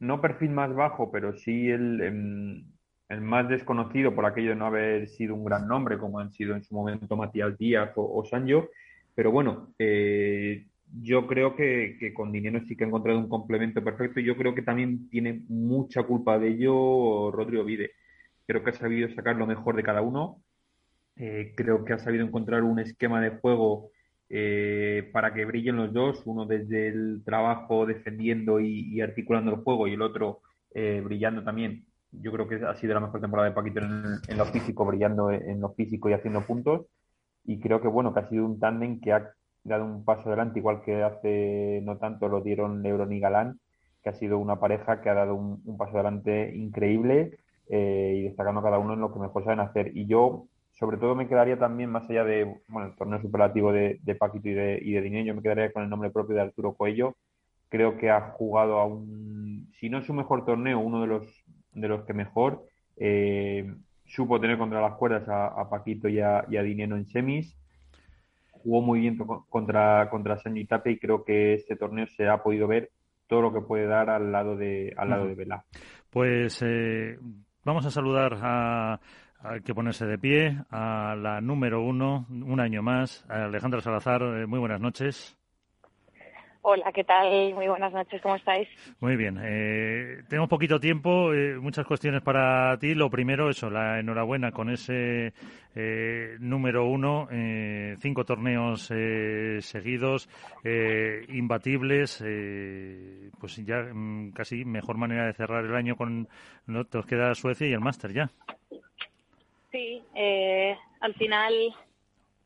no 0.01 0.20
perfil 0.20 0.51
más 0.51 0.74
bajo, 0.74 1.11
pero 1.11 1.35
sí 1.35 1.69
el, 1.70 2.01
em, 2.01 2.65
el 3.09 3.20
más 3.20 3.49
desconocido 3.49 4.15
por 4.15 4.27
aquello 4.27 4.51
de 4.51 4.57
no 4.57 4.66
haber 4.66 5.09
sido 5.09 5.35
un 5.35 5.45
gran 5.45 5.66
nombre, 5.66 5.99
como 5.99 6.19
han 6.19 6.32
sido 6.32 6.55
en 6.55 6.62
su 6.62 6.74
momento 6.74 7.16
Matías 7.16 7.57
Díaz 7.59 7.93
o, 7.97 8.19
o 8.19 8.24
Sancho. 8.24 8.70
Pero 9.15 9.31
bueno, 9.31 9.73
eh, 9.78 10.66
yo 11.01 11.27
creo 11.27 11.57
que, 11.57 11.97
que, 11.99 12.15
con 12.15 12.32
dinero 12.32 12.61
sí 12.66 12.77
que 12.77 12.85
ha 12.85 12.86
encontrado 12.86 13.19
un 13.19 13.28
complemento 13.28 13.82
perfecto 13.82 14.20
y 14.20 14.24
yo 14.24 14.36
creo 14.36 14.55
que 14.55 14.62
también 14.62 15.09
tiene 15.09 15.43
mucha 15.49 16.03
culpa 16.03 16.39
de 16.39 16.49
ello 16.49 17.31
Rodrigo 17.31 17.65
Vide. 17.65 17.93
Creo 18.49 18.65
que 18.65 18.70
ha 18.70 18.73
sabido 18.73 19.11
sacar 19.11 19.37
lo 19.37 19.47
mejor 19.47 19.77
de 19.77 19.83
cada 19.83 20.01
uno. 20.01 20.41
Eh, 21.16 21.53
creo 21.55 21.85
que 21.85 21.93
ha 21.93 21.99
sabido 21.99 22.25
encontrar 22.25 22.62
un 22.62 22.79
esquema 22.79 23.20
de 23.20 23.29
juego 23.29 23.91
eh, 24.31 25.11
para 25.12 25.35
que 25.35 25.45
brillen 25.45 25.77
los 25.77 25.93
dos, 25.93 26.23
uno 26.25 26.47
desde 26.47 26.89
el 26.89 27.23
trabajo 27.27 27.85
defendiendo 27.85 28.59
y, 28.59 29.03
articulando 29.03 29.51
el 29.51 29.59
juego 29.59 29.87
y 29.87 29.93
el 29.93 30.01
otro 30.01 30.41
eh, 30.73 31.03
brillando 31.05 31.45
también. 31.45 31.85
Yo 32.11 32.33
creo 32.33 32.49
que 32.49 32.55
ha 32.65 32.75
sido 32.77 32.95
la 32.95 33.01
mejor 33.01 33.20
temporada 33.20 33.51
de 33.51 33.55
Paquito 33.55 33.81
en, 33.81 34.39
lo 34.39 34.47
físico, 34.47 34.87
brillando 34.87 35.31
en 35.31 35.61
lo 35.61 35.75
físico 35.75 36.09
y 36.09 36.15
haciendo 36.15 36.41
puntos. 36.47 36.87
Y 37.45 37.61
creo 37.61 37.83
que 37.83 37.89
bueno, 37.89 38.15
que 38.15 38.20
ha 38.20 38.31
sido 38.31 38.47
un 38.47 38.59
tándem 38.59 38.99
que 38.99 39.12
ha 39.12 39.31
dado 39.62 39.85
un 39.85 40.07
paso 40.07 40.29
adelante, 40.29 40.59
igual 40.59 40.81
que 40.81 41.03
hace 41.03 41.83
no 41.85 41.99
tanto 41.99 42.29
lo 42.29 42.41
dieron 42.41 42.83
Lebron 42.83 43.12
y 43.12 43.20
Galán, 43.20 43.61
que 44.03 44.09
ha 44.09 44.15
sido 44.15 44.39
una 44.39 44.59
pareja 44.59 45.03
que 45.03 45.11
ha 45.11 45.15
dado 45.15 45.35
un 45.35 45.77
paso 45.77 45.97
adelante 45.97 46.57
increíble 46.57 47.41
eh, 47.69 48.15
y 48.16 48.23
destacando 48.23 48.62
cada 48.62 48.78
uno 48.78 48.95
en 48.95 49.01
lo 49.01 49.12
que 49.12 49.20
mejor 49.20 49.45
saben 49.45 49.61
hacer. 49.61 49.97
Y 49.97 50.07
yo, 50.07 50.47
sobre 50.73 50.97
todo, 50.97 51.15
me 51.15 51.28
quedaría 51.28 51.59
también, 51.59 51.90
más 51.90 52.09
allá 52.09 52.24
de 52.24 52.61
bueno, 52.69 52.89
el 52.89 52.97
torneo 52.97 53.20
superlativo 53.20 53.73
de, 53.73 53.99
de 54.03 54.15
Paquito 54.15 54.49
y 54.49 54.55
de, 54.55 54.78
y 54.82 54.93
de 54.93 55.03
Dinero, 55.03 55.27
yo 55.27 55.35
me 55.35 55.43
quedaría 55.43 55.73
con 55.73 55.82
el 55.82 55.90
nombre 55.90 56.11
propio 56.11 56.36
de 56.36 56.43
Arturo 56.43 56.74
Coello. 56.74 57.15
Creo 57.69 57.99
que 57.99 58.11
ha 58.11 58.31
jugado 58.32 58.78
a 58.78 58.86
un, 58.86 59.70
si 59.78 59.90
no 59.90 59.99
es 59.99 60.07
su 60.07 60.15
mejor 60.15 60.45
torneo, 60.45 60.78
uno 60.78 61.03
de 61.03 61.07
los, 61.07 61.45
de 61.73 61.89
los 61.89 62.05
que 62.05 62.15
mejor. 62.15 62.65
Eh, 62.97 63.70
supo 64.07 64.40
tener 64.40 64.59
contra 64.59 64.81
las 64.81 64.95
cuerdas 64.95 65.28
a, 65.28 65.49
a 65.49 65.69
Paquito 65.69 66.09
y 66.09 66.20
a, 66.20 66.45
y 66.49 66.57
a 66.57 66.62
Dinero 66.62 66.97
en 66.97 67.07
semis 67.07 67.59
jugó 68.62 68.82
muy 68.82 69.01
bien 69.01 69.16
contra, 69.49 70.09
contra 70.11 70.36
Sancho 70.39 70.61
y 70.61 70.66
Tape 70.66 70.93
y 70.93 70.99
creo 70.99 71.24
que 71.24 71.55
este 71.55 71.77
torneo 71.77 72.07
se 72.07 72.28
ha 72.28 72.43
podido 72.43 72.66
ver 72.66 72.90
todo 73.27 73.43
lo 73.43 73.53
que 73.53 73.61
puede 73.61 73.86
dar 73.86 74.11
al 74.11 74.32
lado 74.32 74.57
de, 74.57 74.93
al 74.97 75.11
lado 75.11 75.27
de 75.27 75.35
Vela. 75.35 75.65
Pues 76.11 76.62
eh, 76.62 77.19
vamos 77.64 77.86
a 77.86 77.90
saludar 77.90 78.39
a, 78.43 79.01
que 79.64 79.74
ponerse 79.74 80.05
de 80.05 80.18
pie 80.18 80.64
a 80.70 81.14
la 81.16 81.40
número 81.40 81.80
uno, 81.80 82.26
un 82.28 82.60
año 82.60 82.82
más, 82.82 83.24
a 83.28 83.44
Alejandra 83.44 83.80
Salazar. 83.80 84.22
Eh, 84.22 84.47
muy 84.47 84.59
buenas 84.59 84.80
noches. 84.80 85.38
Hola, 86.62 86.90
¿qué 86.93 87.05
tal? 87.05 87.55
Muy 87.55 87.68
buenas 87.68 87.93
noches, 87.93 88.20
¿cómo 88.20 88.35
estáis? 88.35 88.68
Muy 89.01 89.16
bien. 89.16 89.39
Eh, 89.43 90.22
tenemos 90.28 90.48
poquito 90.48 90.80
tiempo, 90.80 91.32
eh, 91.32 91.56
muchas 91.59 91.86
cuestiones 91.86 92.20
para 92.22 92.76
ti. 92.78 92.94
Lo 92.94 93.09
primero, 93.09 93.48
eso, 93.48 93.70
la 93.70 94.01
enhorabuena 94.01 94.51
con 94.51 94.68
ese 94.68 95.32
eh, 95.76 96.36
número 96.40 96.85
uno, 96.86 97.28
eh, 97.30 97.97
cinco 98.01 98.24
torneos 98.24 98.90
eh, 98.90 99.59
seguidos, 99.60 100.28
eh, 100.64 101.24
imbatibles, 101.28 102.22
eh, 102.26 103.30
pues 103.39 103.56
ya 103.64 103.76
mm, 103.94 104.32
casi 104.32 104.64
mejor 104.64 104.97
manera 104.97 105.26
de 105.26 105.35
cerrar 105.35 105.64
el 105.64 105.76
año 105.76 105.97
con, 105.97 106.28
¿no? 106.66 106.85
Te 106.85 106.98
os 106.98 107.06
queda 107.06 107.35
Suecia 107.35 107.68
y 107.68 107.72
el 107.72 107.80
Máster 107.80 108.12
ya. 108.12 108.30
Sí, 109.70 110.02
al 111.01 111.14
final 111.14 111.55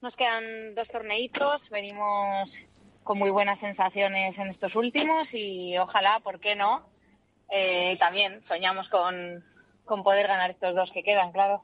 nos 0.02 0.14
quedan 0.16 0.74
dos 0.74 0.88
torneitos, 0.88 1.62
venimos 1.70 2.50
con 3.04 3.18
muy 3.18 3.30
buenas 3.30 3.58
sensaciones 3.60 4.36
en 4.38 4.48
estos 4.48 4.74
últimos 4.74 5.28
y 5.32 5.76
ojalá, 5.78 6.20
¿por 6.20 6.40
qué 6.40 6.54
no? 6.54 6.82
Eh, 7.50 7.96
también 7.98 8.42
soñamos 8.48 8.88
con, 8.88 9.44
con 9.84 10.02
poder 10.02 10.26
ganar 10.26 10.50
estos 10.50 10.74
dos 10.74 10.90
que 10.92 11.02
quedan, 11.02 11.32
claro. 11.32 11.62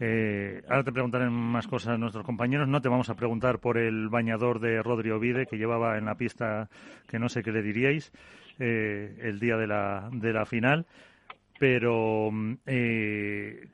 Eh, 0.00 0.62
ahora 0.68 0.82
te 0.82 0.92
preguntarán 0.92 1.32
más 1.32 1.66
cosas 1.68 1.98
nuestros 1.98 2.24
compañeros. 2.24 2.68
No 2.68 2.80
te 2.80 2.88
vamos 2.88 3.10
a 3.10 3.14
preguntar 3.14 3.60
por 3.60 3.78
el 3.78 4.08
bañador 4.08 4.60
de 4.60 4.82
Rodri 4.82 5.10
Ovide 5.10 5.46
que 5.46 5.56
llevaba 5.56 5.98
en 5.98 6.06
la 6.06 6.16
pista, 6.16 6.68
que 7.08 7.18
no 7.18 7.28
sé 7.28 7.42
qué 7.42 7.52
le 7.52 7.62
diríais, 7.62 8.12
eh, 8.58 9.16
el 9.20 9.38
día 9.38 9.56
de 9.56 9.66
la, 9.66 10.08
de 10.12 10.32
la 10.32 10.46
final. 10.46 10.86
Pero 11.58 12.30
eh, 12.66 13.68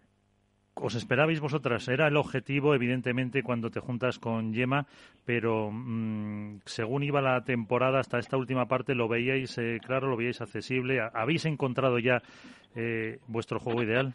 ¿Os 0.78 0.94
esperabais 0.94 1.40
vosotras? 1.40 1.88
Era 1.88 2.06
el 2.06 2.18
objetivo, 2.18 2.74
evidentemente, 2.74 3.42
cuando 3.42 3.70
te 3.70 3.80
juntas 3.80 4.18
con 4.18 4.52
Yema, 4.52 4.86
pero 5.24 5.70
mmm, 5.72 6.60
según 6.66 7.02
iba 7.02 7.22
la 7.22 7.42
temporada 7.44 7.98
hasta 7.98 8.18
esta 8.18 8.36
última 8.36 8.68
parte, 8.68 8.94
lo 8.94 9.08
veíais 9.08 9.56
eh, 9.56 9.80
claro, 9.82 10.08
lo 10.08 10.18
veíais 10.18 10.42
accesible. 10.42 11.00
¿Habéis 11.14 11.46
encontrado 11.46 11.98
ya 11.98 12.22
eh, 12.74 13.18
vuestro 13.26 13.58
juego 13.58 13.82
ideal? 13.82 14.14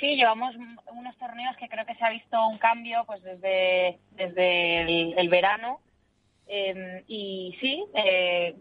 Sí, 0.00 0.16
llevamos 0.16 0.56
unos 0.92 1.16
torneos 1.18 1.56
que 1.56 1.68
creo 1.68 1.86
que 1.86 1.94
se 1.94 2.04
ha 2.04 2.10
visto 2.10 2.44
un 2.48 2.58
cambio 2.58 3.04
pues 3.06 3.22
desde, 3.22 4.00
desde 4.10 5.20
el, 5.20 5.28
verano. 5.28 5.78
Eh, 6.48 7.04
y 7.06 7.56
sí, 7.60 7.84
eh, 7.94 8.56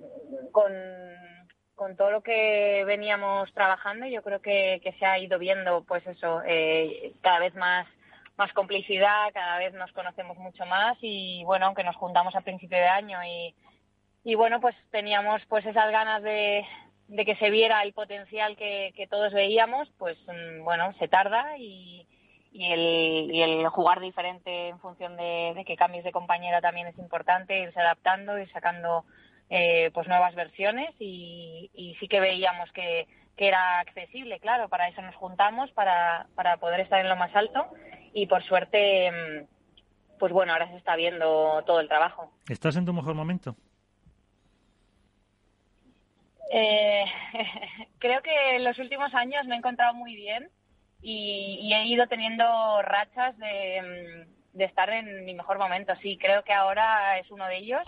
con 0.52 0.72
con 1.76 1.96
todo 1.96 2.12
lo 2.12 2.22
que 2.22 2.84
veníamos 2.86 3.52
trabajando, 3.54 4.06
yo 4.06 4.22
creo 4.22 4.42
que, 4.42 4.80
que 4.84 4.94
se 4.94 5.06
ha 5.06 5.20
ido 5.20 5.40
viendo, 5.40 5.84
pues 5.84 6.06
eso, 6.08 6.42
eh, 6.46 7.14
cada 7.22 7.40
vez 7.40 7.56
más, 7.56 7.88
más 8.38 8.52
complicidad, 8.54 9.32
cada 9.34 9.58
vez 9.58 9.74
nos 9.74 9.92
conocemos 9.92 10.38
mucho 10.38 10.66
más 10.66 10.98
y 11.02 11.44
bueno, 11.46 11.68
aunque 11.68 11.84
nos 11.84 11.96
juntamos 11.96 12.36
a 12.36 12.42
principio 12.42 12.78
de 12.78 12.88
año 12.88 13.18
y, 13.24 13.56
y 14.24 14.36
bueno, 14.36 14.62
pues 14.62 14.76
teníamos 14.92 15.42
pues 15.48 15.66
esas 15.66 15.92
ganas 15.92 16.24
de, 16.24 16.66
que 17.26 17.36
se 17.36 17.50
viera 17.50 17.84
el 17.84 17.94
potencial 17.94 18.56
que, 18.56 19.08
todos 19.10 19.34
veíamos, 19.34 19.90
pues 19.98 20.18
bueno, 20.64 20.94
se 21.00 21.08
tarda 21.08 21.58
y, 21.58 22.08
y 22.52 22.72
el, 22.72 23.32
y 23.32 23.42
el 23.42 23.68
jugar 23.68 24.00
diferente 24.00 24.70
en 24.70 24.80
función 24.80 25.18
de, 25.18 25.64
que 25.66 25.76
cambies 25.76 26.04
de 26.04 26.12
compañera 26.12 26.62
también 26.62 26.88
es 26.88 26.98
importante, 26.98 27.60
irse 27.60 27.80
adaptando, 27.80 28.38
ir 28.40 28.50
sacando 28.52 29.06
eh, 29.50 29.92
pues 29.94 30.08
nuevas 30.08 30.36
versiones 30.36 30.94
y, 31.00 31.70
y 31.74 31.96
sí 31.96 32.08
que 32.08 32.20
veíamos 32.20 32.72
que, 32.72 33.08
que, 33.38 33.48
era 33.48 33.80
accesible, 33.80 34.40
claro, 34.40 34.70
para 34.70 34.88
eso 34.88 35.02
nos 35.02 35.16
juntamos, 35.16 35.72
para, 35.72 36.28
para 36.36 36.58
poder 36.58 36.80
estar 36.80 37.00
en 37.00 37.10
lo 37.10 37.16
más 37.16 37.36
alto 37.36 37.68
y 38.14 38.28
por 38.28 38.44
suerte, 38.44 39.48
pues 40.20 40.32
bueno, 40.32 40.54
ahora 40.54 40.70
se 40.70 40.78
está 40.78 40.96
viendo 40.96 41.64
todo 41.66 41.80
el 41.80 41.88
trabajo. 41.88 42.32
¿Estás 42.50 42.76
en 42.78 42.86
tu 42.86 42.94
mejor 42.94 43.16
momento? 43.16 43.56
Eh, 46.52 47.06
creo 48.00 48.22
que 48.22 48.56
en 48.56 48.64
los 48.64 48.78
últimos 48.80 49.14
años 49.14 49.46
me 49.48 49.56
he 49.56 49.58
encontrado 49.58 49.94
muy 49.94 50.16
bien 50.16 50.50
y, 51.02 51.60
y 51.62 51.74
he 51.74 51.86
ido 51.86 52.08
teniendo 52.08 52.82
rachas 52.82 53.38
de, 53.38 54.28
de 54.54 54.66
estar 54.66 54.90
en 54.90 55.26
mi 55.26 55.34
mejor 55.34 55.58
momento. 55.58 55.94
Sí, 56.02 56.18
creo 56.18 56.44
que 56.44 56.54
ahora 56.54 57.18
es 57.20 57.30
uno 57.32 57.46
de 57.48 57.58
ellos 57.58 57.84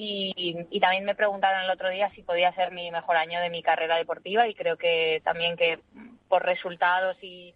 y, 0.00 0.56
y, 0.70 0.78
también 0.78 1.04
me 1.04 1.16
preguntaron 1.16 1.64
el 1.64 1.70
otro 1.70 1.90
día 1.90 2.08
si 2.10 2.22
podía 2.22 2.52
ser 2.52 2.70
mi 2.70 2.88
mejor 2.92 3.16
año 3.16 3.40
de 3.40 3.50
mi 3.50 3.64
carrera 3.64 3.96
deportiva 3.96 4.46
y 4.46 4.54
creo 4.54 4.76
que 4.76 5.20
también 5.24 5.56
que 5.56 5.80
por 6.28 6.46
resultados 6.46 7.16
y 7.20 7.52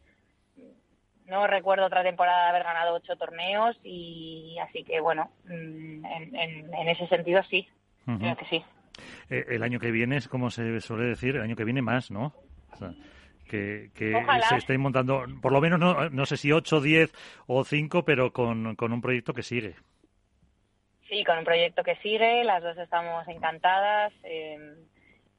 no 1.27 1.47
recuerdo 1.47 1.87
otra 1.87 2.03
temporada 2.03 2.43
de 2.43 2.51
haber 2.51 2.65
ganado 2.65 2.95
ocho 2.95 3.15
torneos 3.15 3.79
y 3.85 4.57
así 4.59 4.83
que 4.83 5.01
bueno 5.01 5.31
en, 5.49 6.05
en, 6.05 6.75
en 6.75 6.89
ese 6.89 7.07
sentido 7.07 7.45
sí 7.49 7.69
uh 8.09 8.11
-huh. 8.11 8.19
creo 8.19 8.37
que 8.37 8.45
sí. 8.47 8.65
Eh, 9.31 9.45
el 9.51 9.63
año 9.63 9.79
que 9.79 9.93
viene 9.93 10.17
es 10.17 10.27
como 10.27 10.51
se 10.51 10.81
suele 10.81 11.05
decir 11.05 11.37
el 11.37 11.43
año 11.43 11.55
que 11.55 11.65
viene 11.65 11.81
más 11.81 12.11
no 12.11 12.35
o 12.73 12.77
sea, 12.77 12.93
que, 13.49 13.93
que 13.95 14.21
se 14.49 14.57
estéis 14.57 14.81
montando 14.81 15.27
por 15.41 15.53
lo 15.53 15.61
menos 15.61 15.79
no, 15.79 16.11
no 16.11 16.27
sé 16.27 16.37
si 16.37 16.51
ocho 16.51 16.81
diez 16.81 17.13
o 17.47 17.63
cinco 17.63 18.05
pero 18.05 18.33
con, 18.33 18.75
con 18.75 18.93
un 18.93 19.01
proyecto 19.01 19.33
que 19.33 19.45
sigue 19.45 19.77
Sí, 21.13 21.25
con 21.25 21.37
un 21.37 21.45
proyecto 21.45 21.85
que 21.85 21.97
sigue, 21.97 22.43
las 22.43 22.63
dos 22.63 22.79
estamos 22.79 23.29
encantadas. 23.29 24.15
Eh, 24.23 24.57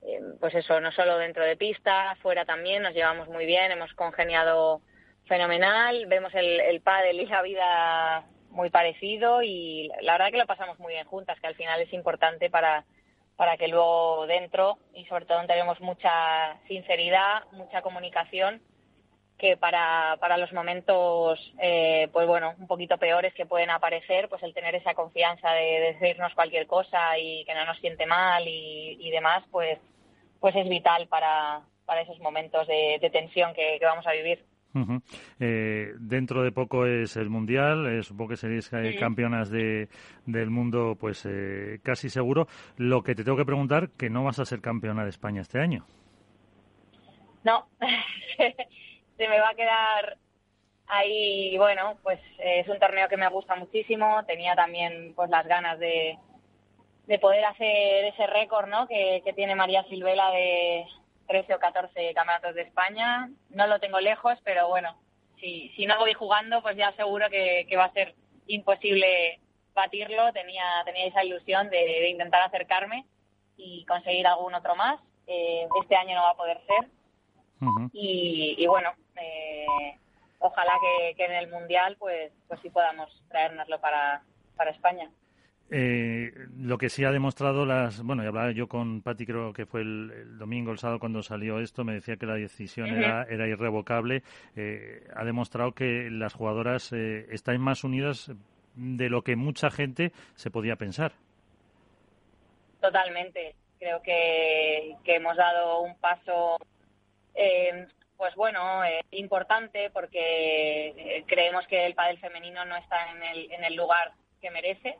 eh, 0.03 0.19
pues 0.39 0.53
eso, 0.53 0.79
no 0.79 0.91
solo 0.91 1.17
dentro 1.17 1.43
de 1.43 1.57
pista, 1.57 2.15
fuera 2.21 2.45
también, 2.45 2.83
nos 2.83 2.93
llevamos 2.93 3.27
muy 3.27 3.47
bien, 3.47 3.71
hemos 3.71 3.91
congeniado 3.95 4.81
fenomenal, 5.25 6.05
vemos 6.05 6.31
el, 6.35 6.59
el 6.59 6.79
pádel 6.81 7.21
y 7.21 7.25
la 7.25 7.41
vida 7.41 8.23
muy 8.51 8.69
parecido 8.69 9.41
y 9.41 9.89
la 10.01 10.11
verdad 10.11 10.29
que 10.29 10.37
lo 10.37 10.45
pasamos 10.45 10.77
muy 10.77 10.93
bien 10.93 11.07
juntas, 11.07 11.39
que 11.39 11.47
al 11.47 11.55
final 11.55 11.81
es 11.81 11.91
importante 11.91 12.51
para, 12.51 12.85
para 13.35 13.57
que 13.57 13.67
luego 13.67 14.27
dentro 14.27 14.77
y 14.93 15.05
sobre 15.05 15.25
todo 15.25 15.43
tenemos 15.47 15.81
mucha 15.81 16.55
sinceridad, 16.67 17.45
mucha 17.51 17.81
comunicación 17.81 18.61
que 19.43 19.57
para, 19.57 20.15
para 20.21 20.37
los 20.37 20.53
momentos, 20.53 21.37
eh, 21.61 22.07
pues 22.13 22.25
bueno, 22.25 22.53
un 22.57 22.65
poquito 22.65 22.97
peores 22.97 23.33
que 23.33 23.45
pueden 23.45 23.71
aparecer, 23.71 24.29
pues 24.29 24.41
el 24.41 24.53
tener 24.53 24.73
esa 24.73 24.93
confianza 24.93 25.51
de, 25.51 25.97
decirnos 25.99 26.33
cualquier 26.33 26.65
cosa 26.65 27.19
y 27.19 27.43
que 27.43 27.53
no 27.53 27.65
nos 27.65 27.77
siente 27.79 28.05
mal 28.05 28.45
y, 28.47 29.11
demás, 29.11 29.43
pues, 29.51 29.79
pues 30.39 30.55
es 30.55 30.69
vital 30.69 31.09
para, 31.09 31.59
para 31.83 32.03
esos 32.03 32.21
momentos 32.21 32.65
de, 32.67 33.09
tensión 33.11 33.53
que, 33.53 33.77
vamos 33.81 34.07
a 34.07 34.13
vivir. 34.13 34.45
Eh, 35.41 35.91
dentro 35.99 36.41
de 36.41 36.53
poco 36.53 36.85
es 36.85 37.17
el 37.17 37.29
mundial, 37.29 37.85
eh, 37.87 38.01
supongo 38.01 38.29
que 38.29 38.37
seréis 38.37 38.71
campeonas 38.97 39.49
de, 39.49 39.89
del 40.25 40.51
mundo, 40.51 40.95
pues 40.97 41.27
casi 41.83 42.09
seguro. 42.09 42.47
Lo 42.77 43.03
que 43.03 43.13
te 43.13 43.25
tengo 43.25 43.35
que 43.35 43.43
preguntar, 43.43 43.89
que 43.89 44.09
no 44.09 44.23
vas 44.23 44.39
a 44.39 44.45
ser 44.45 44.61
campeona 44.61 45.03
de 45.03 45.09
España 45.09 45.41
este 45.41 45.59
año. 45.59 45.85
No, 47.43 47.67
se 49.17 49.27
me 49.27 49.39
va 49.39 49.49
a 49.49 49.55
quedar 49.55 50.17
ahí, 50.87 51.57
bueno, 51.57 51.97
pues 52.03 52.19
eh, 52.39 52.59
es 52.59 52.67
un 52.67 52.79
torneo 52.79 53.07
que 53.07 53.17
me 53.17 53.29
gusta 53.29 53.55
muchísimo, 53.55 54.23
tenía 54.25 54.55
también 54.55 55.13
pues 55.15 55.29
las 55.29 55.45
ganas 55.47 55.79
de, 55.79 56.17
de 57.07 57.19
poder 57.19 57.43
hacer 57.45 58.05
ese 58.05 58.27
récord, 58.27 58.67
¿no? 58.67 58.87
Que, 58.87 59.21
tiene 59.35 59.55
María 59.55 59.83
Silvela 59.85 60.31
de 60.31 60.85
13 61.27 61.55
o 61.55 61.59
14 61.59 62.13
campeonatos 62.13 62.55
de 62.55 62.61
España. 62.61 63.29
No 63.49 63.67
lo 63.67 63.79
tengo 63.79 63.99
lejos, 63.99 64.37
pero 64.43 64.67
bueno, 64.69 64.95
si, 65.39 65.69
si 65.75 65.85
no 65.85 65.97
voy 65.99 66.13
jugando, 66.13 66.61
pues 66.61 66.77
ya 66.77 66.91
seguro 66.93 67.29
que, 67.29 67.67
va 67.75 67.85
a 67.85 67.93
ser 67.93 68.15
imposible 68.47 69.39
batirlo. 69.73 70.31
Tenía, 70.33 70.63
tenía 70.85 71.07
esa 71.07 71.23
ilusión 71.23 71.69
de, 71.69 72.09
intentar 72.09 72.41
acercarme 72.41 73.05
y 73.57 73.85
conseguir 73.85 74.27
algún 74.27 74.53
otro 74.53 74.75
más. 74.75 74.99
Eh, 75.27 75.67
este 75.81 75.95
año 75.95 76.15
no 76.15 76.23
va 76.23 76.31
a 76.31 76.37
poder 76.37 76.59
ser. 76.67 76.89
y, 77.93 78.55
y, 78.57 78.67
bueno, 78.67 78.91
eh, 79.21 79.65
ojalá 80.39 80.73
que, 81.15 81.25
en 81.25 81.31
el 81.31 81.49
Mundial 81.49 81.95
pues, 81.97 82.31
pues 82.47 82.59
sí 82.61 82.69
podamos 82.69 83.09
traérnoslo 83.29 83.79
para, 83.79 84.21
para 84.55 84.71
España. 84.71 85.09
Eh, 85.75 86.31
lo 86.59 86.77
que 86.77 86.89
sí 86.89 87.03
ha 87.03 87.11
demostrado 87.11 87.65
las 87.65 88.03
bueno 88.03 88.23
y 88.23 88.27
hablaba 88.27 88.51
yo 88.51 88.67
con 88.67 89.01
Patti 89.01 89.25
creo 89.25 89.53
que 89.53 89.65
fue 89.65 89.81
el, 89.81 90.37
domingo 90.37 90.71
el 90.71 90.77
sábado 90.77 90.99
cuando 90.99 91.23
salió 91.23 91.59
esto 91.59 91.83
me 91.83 91.93
decía 91.93 92.17
que 92.17 92.27
la 92.27 92.35
decisión 92.35 92.89
era, 92.89 93.23
era 93.23 93.47
irrevocable. 93.47 94.23
Eh, 94.55 95.07
ha 95.15 95.23
demostrado 95.23 95.71
que 95.71 96.09
las 96.11 96.33
jugadoras 96.33 96.91
eh, 96.93 97.25
están 97.31 97.59
más 97.59 97.83
unidas 97.83 98.31
de 98.75 99.09
lo 99.09 99.23
que 99.23 99.35
mucha 99.35 99.71
gente 99.71 100.11
se 100.35 100.51
podía 100.51 100.75
pensar. 100.75 101.13
Totalmente. 102.81 103.55
Creo 103.79 104.01
que, 104.01 104.95
que 105.03 105.15
hemos 105.15 105.35
dado 105.37 105.81
un 105.81 105.95
paso 105.97 106.57
eh, 107.33 107.87
pues 108.23 108.35
bueno, 108.35 108.85
eh, 108.85 109.03
importante 109.11 109.89
porque 109.89 110.93
eh, 110.95 111.25
creemos 111.27 111.67
que 111.67 111.85
el 111.85 111.93
pádel 111.93 112.19
femenino 112.19 112.63
no 112.63 112.77
está 112.77 113.11
en 113.11 113.21
el, 113.21 113.51
en 113.51 113.65
el 113.65 113.75
lugar 113.75 114.13
que 114.39 114.49
merece. 114.49 114.97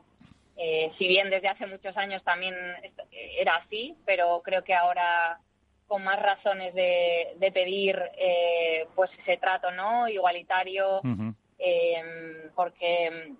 Eh, 0.58 0.92
si 0.98 1.08
bien 1.08 1.30
desde 1.30 1.48
hace 1.48 1.64
muchos 1.64 1.96
años 1.96 2.22
también 2.22 2.54
era 3.10 3.56
así, 3.56 3.96
pero 4.04 4.42
creo 4.44 4.62
que 4.62 4.74
ahora 4.74 5.38
con 5.86 6.04
más 6.04 6.20
razones 6.20 6.74
de, 6.74 7.50
pedir 7.54 7.98
pues 8.94 9.10
ese 9.20 9.38
trato 9.38 9.70
no 9.70 10.06
igualitario, 10.06 11.00
porque 12.54 13.32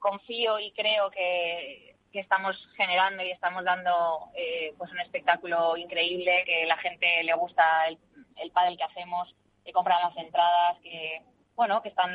confío 0.00 0.58
y 0.58 0.72
creo 0.72 1.12
que, 1.12 1.94
que 2.12 2.18
estamos 2.18 2.56
generando 2.76 3.22
y 3.22 3.30
estamos 3.30 3.62
dando 3.62 4.30
pues 4.76 4.90
un 4.90 4.98
espectáculo 4.98 5.76
increíble 5.76 6.42
que 6.44 6.66
la 6.66 6.76
gente 6.78 7.22
le 7.22 7.34
gusta 7.34 7.86
el 7.86 7.98
el 8.42 8.50
pádel 8.50 8.76
que 8.76 8.84
hacemos, 8.84 9.34
que 9.64 9.72
compran 9.72 10.00
las 10.02 10.16
entradas, 10.16 10.78
que 10.82 11.22
bueno, 11.56 11.82
que 11.82 11.88
están, 11.88 12.12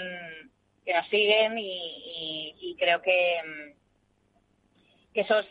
que 0.86 0.94
nos 0.94 1.08
siguen 1.08 1.58
y, 1.58 2.76
creo 2.80 3.02
que, 3.02 3.42
que 5.14 5.22
esos 5.22 5.46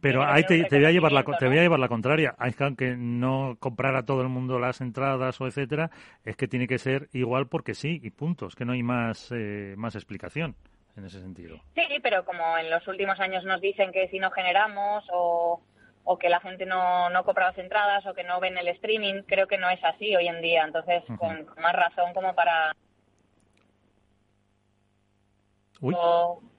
pero 0.00 0.24
ahí 0.24 0.44
te, 0.44 0.64
voy 0.70 0.84
a 0.84 0.92
llevar 0.92 1.12
la 1.12 1.24
te 1.24 1.48
voy 1.48 1.58
a 1.58 1.62
llevar 1.62 1.80
la 1.80 1.88
contraria. 1.88 2.34
Hay 2.38 2.52
que 2.52 2.96
no 2.96 3.56
comprar 3.58 3.96
a 3.96 4.04
todo 4.04 4.22
el 4.22 4.28
mundo 4.28 4.58
las 4.58 4.80
entradas 4.80 5.40
o 5.40 5.46
etcétera, 5.46 5.90
es 6.24 6.36
que 6.36 6.46
tiene 6.46 6.68
que 6.68 6.78
ser 6.78 7.08
igual 7.12 7.48
porque 7.48 7.74
sí 7.74 8.00
y 8.02 8.10
puntos, 8.10 8.54
que 8.54 8.64
no 8.64 8.72
hay 8.72 8.82
más 8.82 9.32
eh, 9.32 9.74
más 9.76 9.96
explicación 9.96 10.54
en 10.96 11.04
ese 11.04 11.20
sentido. 11.20 11.60
Sí, 11.74 11.82
pero 12.02 12.24
como 12.24 12.58
en 12.58 12.70
los 12.70 12.86
últimos 12.86 13.18
años 13.20 13.44
nos 13.44 13.60
dicen 13.60 13.90
que 13.92 14.08
si 14.08 14.18
no 14.18 14.30
generamos 14.30 15.04
o 15.12 15.62
o 16.10 16.18
que 16.18 16.30
la 16.30 16.40
gente 16.40 16.64
no, 16.64 17.10
no 17.10 17.22
compra 17.22 17.48
las 17.48 17.58
entradas 17.58 18.06
o 18.06 18.14
que 18.14 18.24
no 18.24 18.40
ven 18.40 18.56
el 18.56 18.68
streaming. 18.68 19.24
Creo 19.26 19.46
que 19.46 19.58
no 19.58 19.68
es 19.68 19.84
así 19.84 20.16
hoy 20.16 20.26
en 20.26 20.40
día. 20.40 20.64
Entonces, 20.64 21.04
con, 21.18 21.46
más 21.60 21.74
razón 21.74 22.14
como 22.14 22.34
para... 22.34 22.74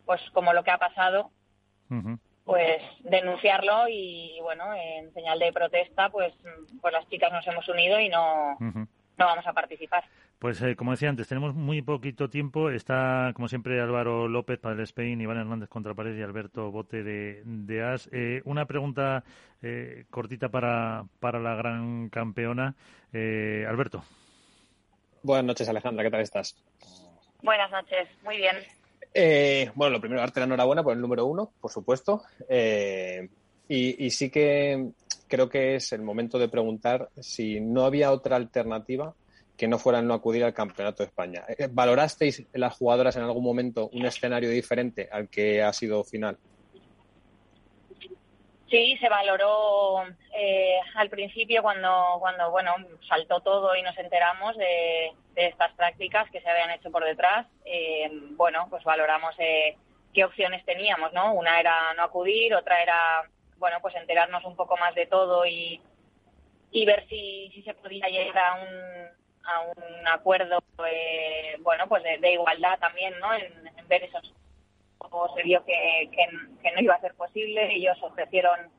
pues 0.06 0.22
como 0.34 0.54
lo 0.54 0.64
que 0.64 0.70
ha 0.70 0.78
pasado, 0.78 1.32
pues 2.46 2.82
denunciarlo 3.00 3.88
y, 3.90 4.38
bueno, 4.44 4.72
en 4.76 5.12
señal 5.16 5.40
de 5.40 5.52
protesta, 5.52 6.10
pues, 6.10 6.32
pues 6.80 6.94
las 6.94 7.10
chicas 7.10 7.32
nos 7.32 7.46
hemos 7.48 7.68
unido 7.70 8.00
y 8.00 8.08
no, 8.08 8.56
no 9.20 9.26
vamos 9.26 9.46
a 9.46 9.54
participar. 9.54 10.04
Pues 10.40 10.62
eh, 10.62 10.76
como 10.76 10.92
decía 10.92 11.10
antes, 11.10 11.28
tenemos 11.28 11.54
muy 11.54 11.82
poquito 11.82 12.30
tiempo. 12.30 12.70
Está, 12.70 13.32
como 13.36 13.50
siempre, 13.50 13.82
Álvaro 13.82 14.30
López 14.30 14.58
para 14.58 14.76
el 14.76 14.82
Spain, 14.82 15.20
Iván 15.20 15.38
Hernández 15.38 15.68
contra 15.68 15.94
Pared 15.94 16.18
y 16.18 16.22
Alberto 16.22 16.72
Bote 16.72 17.04
de, 17.04 17.42
de 17.44 17.84
As. 17.84 18.10
Eh, 18.14 18.42
una 18.46 18.66
pregunta 18.66 19.24
eh, 19.62 20.06
cortita 20.10 20.48
para, 20.48 21.04
para 21.20 21.40
la 21.40 21.56
gran 21.56 22.10
campeona. 22.10 22.76
Alberto. 23.12 24.04
Buenas 25.22 25.46
noches, 25.46 25.68
Alejandra. 25.68 26.06
¿Qué 26.06 26.12
tal 26.12 26.22
estás? 26.22 26.56
Buenas 27.44 27.70
noches. 27.70 28.08
Muy 28.24 28.38
bien. 28.38 28.56
bueno, 29.76 29.94
lo 29.94 30.00
primero, 30.00 30.22
darte 30.22 30.40
la 30.40 30.46
enhorabuena 30.46 30.84
por 30.84 30.94
el 30.94 31.02
número 31.02 31.26
uno, 31.26 31.52
por 31.60 31.72
supuesto. 31.72 32.24
Y, 33.68 34.06
y 34.06 34.10
sí 34.12 34.30
que 34.30 34.92
creo 35.30 35.48
que 35.48 35.76
es 35.76 35.94
el 35.94 36.02
momento 36.02 36.38
de 36.38 36.50
preguntar 36.50 37.10
si 37.20 37.62
no 37.62 37.86
había 37.86 38.12
otra 38.12 38.36
alternativa 38.36 39.14
que 39.56 39.68
no 39.68 39.78
fueran 39.78 40.08
no 40.08 40.14
acudir 40.14 40.44
al 40.44 40.54
Campeonato 40.54 41.04
de 41.04 41.08
España. 41.08 41.44
Eh, 41.50 41.68
¿Valorasteis 41.70 42.46
las 42.54 42.76
jugadoras 42.76 43.16
en 43.18 43.24
algún 43.24 43.44
momento 43.44 43.90
un 43.94 44.06
escenario 44.06 44.50
diferente 44.50 45.10
al 45.12 45.30
que 45.30 45.62
ha 45.62 45.72
sido 45.74 46.04
final? 46.04 46.38
Sí, 48.70 48.98
se 49.02 49.10
valoró 49.10 50.04
eh, 50.34 50.80
al 50.96 51.10
principio 51.10 51.62
cuando, 51.62 52.18
cuando 52.20 52.52
bueno 52.52 52.76
saltó 53.08 53.42
todo 53.42 53.76
y 53.76 53.82
nos 53.82 53.98
enteramos 53.98 54.56
de, 54.58 55.12
estas 55.36 55.74
prácticas 55.74 56.30
que 56.32 56.42
se 56.42 56.50
habían 56.50 56.72
hecho 56.72 56.92
por 56.92 57.04
detrás. 57.04 57.48
Eh, 57.66 58.10
bueno, 58.32 58.68
pues 58.70 58.84
valoramos 58.84 59.36
qué 60.14 60.24
opciones 60.24 60.64
teníamos, 60.66 61.12
¿no? 61.14 61.34
Una 61.34 61.60
era 61.60 61.94
no 61.96 62.04
acudir, 62.04 62.54
otra 62.56 62.82
era 62.82 63.30
bueno 63.60 63.78
pues 63.82 63.96
enterarnos 63.96 64.44
un 64.46 64.56
poco 64.56 64.78
más 64.78 64.96
de 64.96 65.06
todo 65.06 65.46
y, 65.46 65.82
y 66.72 66.86
ver 66.86 67.06
si, 67.08 67.52
si 67.54 67.62
se 67.64 67.74
podía 67.74 68.08
llegar 68.08 68.38
a 68.38 68.56
un 68.56 69.20
a 69.50 69.62
un 69.62 70.08
acuerdo, 70.08 70.60
eh, 70.86 71.56
bueno, 71.62 71.88
pues 71.88 72.04
de, 72.04 72.32
igualdad 72.32 72.78
también, 72.80 73.18
¿no? 73.20 73.34
En, 73.34 73.70
ver 73.88 74.04
esos 74.04 74.34
como 75.00 75.34
se 75.34 75.42
vio 75.42 75.66
que, 75.66 76.10
que, 76.12 76.72
no 76.72 76.82
iba 76.82 76.94
a 76.94 77.02
ser 77.02 77.16
posible, 77.16 77.74
ellos 77.74 77.98
ofrecieron 78.02 78.70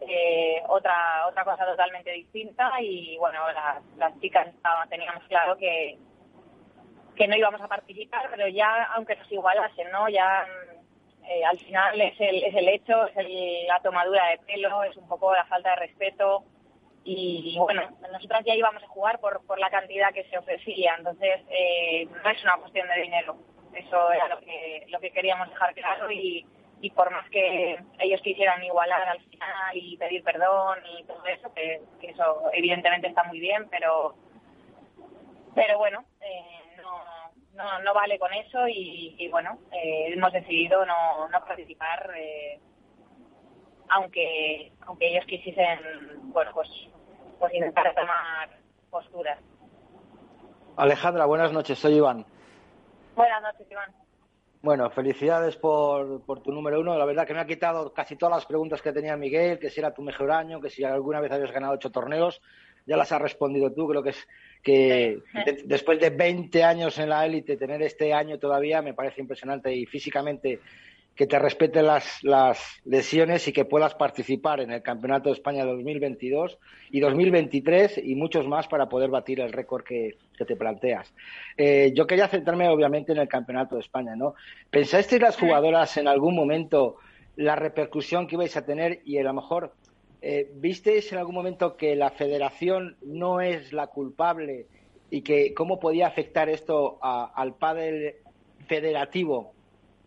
eh, 0.00 0.62
otra 0.68 1.26
otra 1.26 1.44
cosa 1.44 1.64
totalmente 1.64 2.10
distinta 2.10 2.70
y 2.80 3.16
bueno, 3.16 3.40
las, 3.96 4.20
chicas 4.20 4.48
teníamos 4.90 5.24
claro 5.24 5.56
que 5.56 5.96
que 7.16 7.28
no 7.28 7.36
íbamos 7.36 7.60
a 7.62 7.68
participar, 7.68 8.28
pero 8.30 8.48
ya 8.48 8.84
aunque 8.94 9.16
nos 9.16 9.30
igualasen, 9.32 9.90
¿no? 9.90 10.08
Ya 10.08 10.46
eh, 11.30 11.44
al 11.44 11.58
final 11.58 12.00
es 12.00 12.20
el, 12.20 12.42
es 12.42 12.54
el 12.54 12.68
hecho, 12.68 13.06
es 13.06 13.66
la 13.68 13.80
tomadura 13.80 14.26
de 14.30 14.38
pelo, 14.38 14.82
es 14.82 14.96
un 14.96 15.08
poco 15.08 15.32
la 15.32 15.44
falta 15.44 15.70
de 15.70 15.76
respeto, 15.76 16.44
y, 17.02 17.56
bueno, 17.58 17.82
nosotras 18.12 18.44
ya 18.44 18.54
íbamos 18.54 18.82
a 18.82 18.88
jugar 18.88 19.20
por, 19.20 19.44
por 19.46 19.58
la 19.58 19.70
cantidad 19.70 20.12
que 20.12 20.24
se 20.24 20.36
ofrecía, 20.36 20.94
entonces 20.98 21.40
eh, 21.48 22.06
no 22.06 22.30
es 22.30 22.42
una 22.42 22.56
cuestión 22.56 22.88
de 22.88 23.02
dinero, 23.02 23.36
eso 23.74 24.12
era 24.12 24.28
lo 24.28 24.40
que, 24.40 24.84
lo 24.88 25.00
que 25.00 25.10
queríamos 25.10 25.48
dejar 25.48 25.72
claro 25.74 26.10
y, 26.10 26.44
y 26.80 26.90
por 26.90 27.10
más 27.10 27.28
que 27.30 27.78
ellos 28.00 28.20
quisieran 28.22 28.62
igualar 28.64 29.08
al 29.08 29.20
final 29.20 29.76
y 29.76 29.96
pedir 29.96 30.22
perdón 30.24 30.78
y 30.98 31.04
todo 31.04 31.24
eso, 31.26 31.52
que, 31.54 31.80
eso 32.02 32.50
evidentemente 32.52 33.06
está 33.06 33.24
muy 33.24 33.40
bien, 33.40 33.68
pero 33.70 34.14
pero 35.54 35.78
bueno, 35.78 36.04
eh, 36.20 36.44
no, 36.76 37.02
no, 37.62 37.82
no 37.82 37.94
vale 37.94 38.18
con 38.18 38.32
eso 38.32 38.66
y, 38.68 39.28
bueno, 39.30 39.58
eh, 39.72 40.12
hemos 40.12 40.32
decidido 40.32 40.84
no, 40.86 41.28
no 41.28 41.44
participar 41.44 42.10
aunque 43.90 44.72
aunque 44.86 45.08
ellos 45.08 45.24
quisiesen 45.26 45.78
bueno 46.32 46.52
pues 46.54 46.68
pues 47.38 47.52
intentar 47.54 47.92
tomar 47.94 48.48
posturas 48.88 49.38
Alejandra 50.76 51.26
buenas 51.26 51.52
noches 51.52 51.78
soy 51.78 51.94
Iván 51.94 52.24
buenas 53.16 53.42
noches 53.42 53.66
Iván 53.68 53.92
bueno, 54.62 54.90
felicidades 54.90 55.56
por, 55.56 56.20
por, 56.26 56.42
tu 56.42 56.52
número 56.52 56.80
uno. 56.80 56.98
La 56.98 57.06
verdad 57.06 57.26
que 57.26 57.32
me 57.32 57.40
ha 57.40 57.46
quitado 57.46 57.94
casi 57.94 58.16
todas 58.16 58.36
las 58.36 58.44
preguntas 58.44 58.82
que 58.82 58.92
tenía 58.92 59.16
Miguel, 59.16 59.58
que 59.58 59.70
si 59.70 59.80
era 59.80 59.94
tu 59.94 60.02
mejor 60.02 60.30
año, 60.30 60.60
que 60.60 60.68
si 60.68 60.84
alguna 60.84 61.18
vez 61.18 61.32
habías 61.32 61.50
ganado 61.50 61.72
ocho 61.72 61.90
torneos. 61.90 62.42
Ya 62.86 62.96
las 62.96 63.12
has 63.12 63.20
respondido 63.20 63.72
tú, 63.72 63.88
creo 63.88 64.02
que 64.02 64.10
es 64.10 64.28
que 64.62 65.20
después 65.64 65.98
de 66.00 66.10
20 66.10 66.62
años 66.64 66.98
en 66.98 67.08
la 67.08 67.24
élite, 67.24 67.56
tener 67.56 67.80
este 67.82 68.12
año 68.12 68.38
todavía 68.38 68.82
me 68.82 68.94
parece 68.94 69.20
impresionante 69.20 69.74
y 69.74 69.86
físicamente 69.86 70.60
que 71.20 71.26
te 71.26 71.38
respeten 71.38 71.86
las, 71.86 72.22
las 72.22 72.80
lesiones 72.84 73.46
y 73.46 73.52
que 73.52 73.66
puedas 73.66 73.94
participar 73.94 74.60
en 74.60 74.70
el 74.70 74.82
Campeonato 74.82 75.28
de 75.28 75.34
España 75.34 75.66
2022 75.66 76.58
y 76.90 77.00
2023 77.00 78.00
y 78.02 78.14
muchos 78.14 78.48
más 78.48 78.68
para 78.68 78.88
poder 78.88 79.10
batir 79.10 79.40
el 79.40 79.52
récord 79.52 79.84
que, 79.84 80.16
te 80.38 80.56
planteas. 80.56 81.12
Eh, 81.58 81.92
yo 81.94 82.06
quería 82.06 82.26
centrarme 82.26 82.70
obviamente 82.70 83.12
en 83.12 83.18
el 83.18 83.28
Campeonato 83.28 83.74
de 83.74 83.82
España, 83.82 84.16
¿no? 84.16 84.34
¿Pensasteis 84.70 85.20
las 85.20 85.36
jugadoras 85.36 85.98
en 85.98 86.08
algún 86.08 86.34
momento 86.34 86.96
la 87.36 87.56
repercusión 87.56 88.26
que 88.26 88.36
ibais 88.36 88.56
a 88.56 88.64
tener 88.64 89.02
y 89.04 89.18
a 89.18 89.22
lo 89.22 89.34
mejor 89.34 89.74
eh, 90.22 90.50
visteis 90.54 91.12
en 91.12 91.18
algún 91.18 91.34
momento 91.34 91.76
que 91.76 91.96
la 91.96 92.10
federación 92.10 92.96
no 93.02 93.40
es 93.40 93.72
la 93.72 93.86
culpable 93.88 94.66
y 95.10 95.22
que 95.22 95.54
cómo 95.54 95.80
podía 95.80 96.06
afectar 96.06 96.48
esto 96.48 96.98
al 97.02 97.54
pádel 97.56 98.16
federativo 98.66 99.54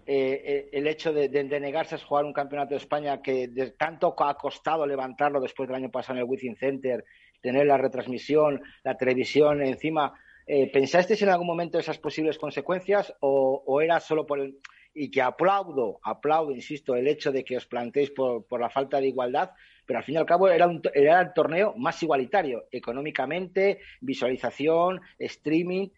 eh, 0.06 0.42
eh, 0.44 0.70
el 0.74 0.88
hecho 0.88 1.14
de, 1.14 1.30
negarse 1.44 1.96
a 1.96 1.98
jugar 1.98 2.26
un 2.26 2.34
campeonato 2.34 2.72
de 2.72 2.78
España 2.78 3.22
que 3.22 3.48
de 3.48 3.72
tanto 3.72 4.14
ha 4.18 4.34
costado 4.36 4.86
levantarlo 4.86 5.40
después 5.40 5.70
del 5.70 5.78
año 5.78 5.92
pasado 5.92 6.16
en 6.16 6.26
el 6.26 6.30
Wizzing 6.30 6.58
Center, 6.58 7.06
tener 7.42 7.66
la 7.66 7.78
retransmisión, 7.78 8.62
la 8.84 8.98
televisión 8.98 9.62
encima. 9.62 10.14
Eh, 10.46 10.70
¿Pensasteis 10.72 11.22
en 11.22 11.30
algún 11.30 11.48
momento 11.48 11.80
esas 11.80 12.00
posibles 12.00 12.38
consecuencias 12.38 13.14
o, 13.22 13.82
era 13.82 14.00
solo 14.02 14.26
por 14.26 14.40
el... 14.40 14.58
Y 14.94 15.10
que 15.10 15.22
aplaudo, 15.22 16.00
aplaudo, 16.04 16.52
insisto, 16.52 16.96
el 16.96 17.08
hecho 17.08 17.32
de 17.32 17.44
que 17.44 17.58
os 17.58 17.66
planteéis 17.66 18.12
por, 18.12 18.60
la 18.60 18.70
falta 18.70 19.00
de 19.00 19.08
igualdad, 19.08 19.52
pero 19.86 20.00
al 20.00 20.06
fin 20.06 20.16
y 20.16 20.18
al 20.18 20.26
cabo 20.26 20.50
era, 20.50 20.68
un, 20.68 20.82
era 20.94 21.20
el 21.20 21.34
torneo 21.34 21.74
más 21.76 22.02
igualitario, 22.04 22.66
económicamente, 22.72 23.80
visualización, 24.02 25.02
streaming. 25.18 25.90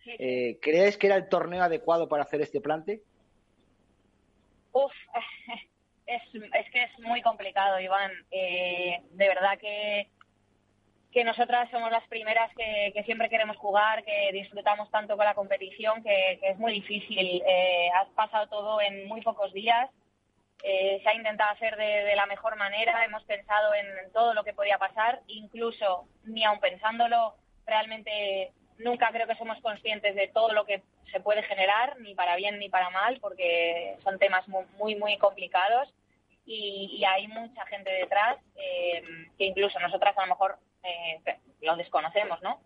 ¿Crees 0.61 0.97
que 0.97 1.07
era 1.07 1.17
el 1.17 1.27
torneo 1.27 1.63
adecuado 1.63 2.07
para 2.07 2.23
hacer 2.23 2.41
este 2.41 2.61
plante? 2.61 3.01
Uf, 4.75 4.91
es, 6.05 6.21
es 6.33 6.71
que 6.71 6.83
es 6.83 6.99
muy 6.99 7.21
complicado, 7.21 7.79
Iván. 7.79 8.11
Eh, 8.29 9.01
de 9.11 9.27
verdad 9.27 9.57
que, 9.57 10.09
que 11.15 11.23
nosotras 11.23 11.71
somos 11.71 11.89
las 11.91 12.05
primeras 12.09 12.51
que, 12.55 13.01
siempre 13.05 13.29
queremos 13.29 13.55
jugar, 13.55 14.03
que 14.03 14.31
disfrutamos 14.33 14.91
tanto 14.91 15.15
con 15.15 15.25
la 15.25 15.33
competición, 15.33 16.03
que, 16.03 16.39
es 16.41 16.57
muy 16.57 16.73
difícil. 16.73 17.41
Eh, 17.47 17.89
has 17.95 18.09
pasado 18.09 18.47
todo 18.49 18.81
en 18.81 19.07
muy 19.07 19.21
pocos 19.21 19.53
días. 19.53 19.89
Eh, 20.61 20.99
se 21.01 21.09
ha 21.09 21.13
intentado 21.13 21.51
hacer 21.51 21.77
de, 21.77 22.13
la 22.17 22.25
mejor 22.25 22.57
manera, 22.57 23.05
hemos 23.05 23.23
pensado 23.23 23.73
en 23.73 24.11
todo 24.11 24.33
lo 24.33 24.43
que 24.43 24.51
podía 24.51 24.77
pasar, 24.77 25.21
incluso 25.27 26.05
ni 26.25 26.43
aun 26.43 26.59
pensándolo, 26.59 27.35
realmente 27.65 28.51
nunca 28.79 29.09
creo 29.13 29.25
que 29.25 29.37
somos 29.37 29.57
conscientes 29.61 30.15
de 30.15 30.27
todo 30.27 30.51
lo 30.51 30.65
que 30.65 30.83
se 31.13 31.21
puede 31.21 31.43
generar, 31.43 31.97
ni 32.01 32.13
para 32.13 32.35
bien 32.35 32.59
ni 32.59 32.67
para 32.67 32.89
mal, 32.89 33.19
porque 33.21 33.95
son 34.03 34.19
temas 34.19 34.45
muy, 34.49 34.95
muy, 34.95 35.17
complicados 35.17 35.93
y, 36.45 37.05
hay 37.05 37.29
mucha 37.29 37.65
gente 37.67 37.89
detrás 37.89 38.37
eh, 38.57 39.01
que 39.37 39.45
incluso 39.45 39.79
nosotras 39.79 40.17
a 40.17 40.21
lo 40.23 40.27
mejor 40.27 40.59
eh, 40.85 41.21
lo 41.61 41.75
desconocemos, 41.75 42.41
¿no? 42.41 42.59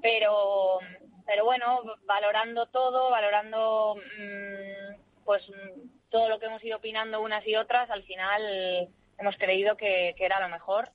Pero, 0.00 0.80
pero 1.26 1.44
bueno, 1.44 1.82
valorando 2.04 2.66
todo, 2.66 3.10
valorando 3.10 3.96
mm, 3.96 5.24
pues 5.24 5.42
todo 6.10 6.28
lo 6.28 6.38
que 6.38 6.46
hemos 6.46 6.64
ido 6.64 6.78
opinando 6.78 7.20
unas 7.20 7.46
y 7.46 7.56
otras, 7.56 7.90
al 7.90 8.02
final 8.02 8.88
hemos 9.18 9.36
creído 9.36 9.76
que, 9.76 10.14
que 10.16 10.24
era 10.24 10.40
lo 10.40 10.48
mejor 10.48 10.90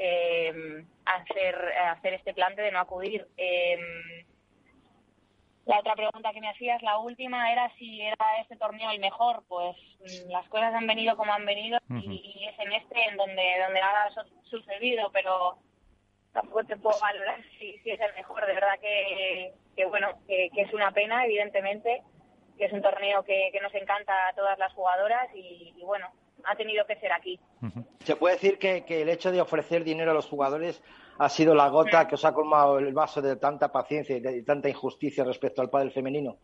eh, 0.00 0.84
hacer, 1.04 1.56
hacer 1.90 2.14
este 2.14 2.32
plante 2.32 2.62
de 2.62 2.70
no 2.70 2.78
acudir. 2.78 3.26
Eh, 3.36 3.76
la 5.66 5.80
otra 5.80 5.96
pregunta 5.96 6.32
que 6.32 6.40
me 6.40 6.48
hacías, 6.48 6.80
la 6.82 6.98
última, 6.98 7.52
era 7.52 7.70
si 7.76 8.00
era 8.00 8.16
este 8.40 8.56
torneo 8.56 8.90
el 8.90 9.00
mejor. 9.00 9.42
Pues 9.48 9.76
mm, 10.00 10.30
las 10.30 10.48
cosas 10.48 10.72
han 10.72 10.86
venido 10.86 11.16
como 11.16 11.32
han 11.32 11.44
venido 11.44 11.78
y, 11.90 12.46
es 12.48 12.58
en 12.60 12.72
este 12.72 13.08
en 13.08 13.16
donde, 13.16 13.42
donde 13.64 13.80
ha 13.80 14.08
sucedido, 14.44 15.10
pero 15.12 15.58
tampoco 16.32 16.64
te 16.64 16.76
puedo 16.76 16.98
valorar 17.00 17.40
si, 17.58 17.78
si 17.78 17.90
es 17.90 18.00
el 18.00 18.14
mejor. 18.14 18.46
De 18.46 18.54
verdad 18.54 18.78
que, 18.80 19.54
que 19.76 19.84
bueno, 19.86 20.08
que, 20.26 20.50
es 20.54 20.72
una 20.72 20.90
pena, 20.92 21.24
evidentemente, 21.24 22.02
que 22.56 22.64
es 22.66 22.72
un 22.72 22.82
torneo 22.82 23.22
que, 23.24 23.50
que 23.52 23.60
nos 23.60 23.74
encanta 23.74 24.28
a 24.28 24.32
todas 24.34 24.58
las 24.58 24.72
jugadoras 24.72 25.28
y 25.34 25.74
bueno, 25.82 26.10
ha 26.44 26.56
tenido 26.56 26.86
que 26.86 26.96
ser 26.96 27.12
aquí. 27.12 27.38
Se 28.00 28.16
puede 28.16 28.34
decir 28.36 28.58
que, 28.58 28.84
el 28.88 29.08
hecho 29.08 29.32
de 29.32 29.40
ofrecer 29.40 29.84
dinero 29.84 30.10
a 30.10 30.14
los 30.14 30.26
jugadores 30.26 30.82
ha 31.18 31.28
sido 31.28 31.54
la 31.54 31.68
gota 31.68 32.06
que 32.06 32.14
os 32.14 32.24
ha 32.24 32.32
colmado 32.32 32.78
el 32.78 32.92
vaso 32.92 33.20
de 33.20 33.36
tanta 33.36 33.72
paciencia 33.72 34.16
y 34.16 34.20
de 34.20 34.42
tanta 34.42 34.68
injusticia 34.68 35.24
respecto 35.24 35.62
al 35.62 35.70
pádel 35.70 35.90
femenino. 35.90 36.36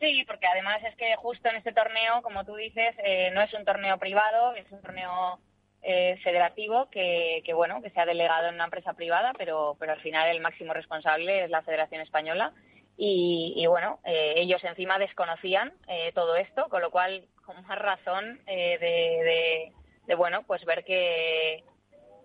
Sí, 0.00 0.24
porque 0.26 0.46
además 0.46 0.82
es 0.84 0.96
que 0.96 1.14
justo 1.16 1.48
en 1.48 1.56
este 1.56 1.72
torneo, 1.72 2.22
como 2.22 2.44
tú 2.44 2.56
dices, 2.56 2.94
eh, 3.04 3.30
no 3.32 3.40
es 3.40 3.54
un 3.54 3.64
torneo 3.64 3.98
privado, 3.98 4.54
es 4.54 4.70
un 4.72 4.80
torneo 4.82 5.38
eh, 5.82 6.18
federativo 6.22 6.88
que, 6.90 7.42
bueno, 7.54 7.82
que 7.82 7.90
se 7.90 8.00
ha 8.00 8.06
delegado 8.06 8.48
en 8.48 8.54
una 8.54 8.64
empresa 8.64 8.94
privada, 8.94 9.32
pero, 9.36 9.76
pero 9.78 9.92
al 9.92 10.00
final 10.00 10.28
el 10.28 10.40
máximo 10.40 10.72
responsable 10.72 11.44
es 11.44 11.50
la 11.50 11.62
Federación 11.62 12.00
Española. 12.00 12.52
Y, 12.96 13.64
bueno, 13.66 13.98
eh, 14.04 14.34
ellos 14.36 14.62
encima 14.62 14.98
desconocían 14.98 15.72
todo 16.14 16.36
esto, 16.36 16.68
con 16.68 16.82
lo 16.82 16.90
cual 16.90 17.26
con 17.44 17.62
más 17.66 17.78
razón 17.78 18.40
eh, 18.46 19.72
de, 20.06 20.14
bueno, 20.14 20.42
pues 20.46 20.64
ver 20.64 20.84
que, 20.84 21.64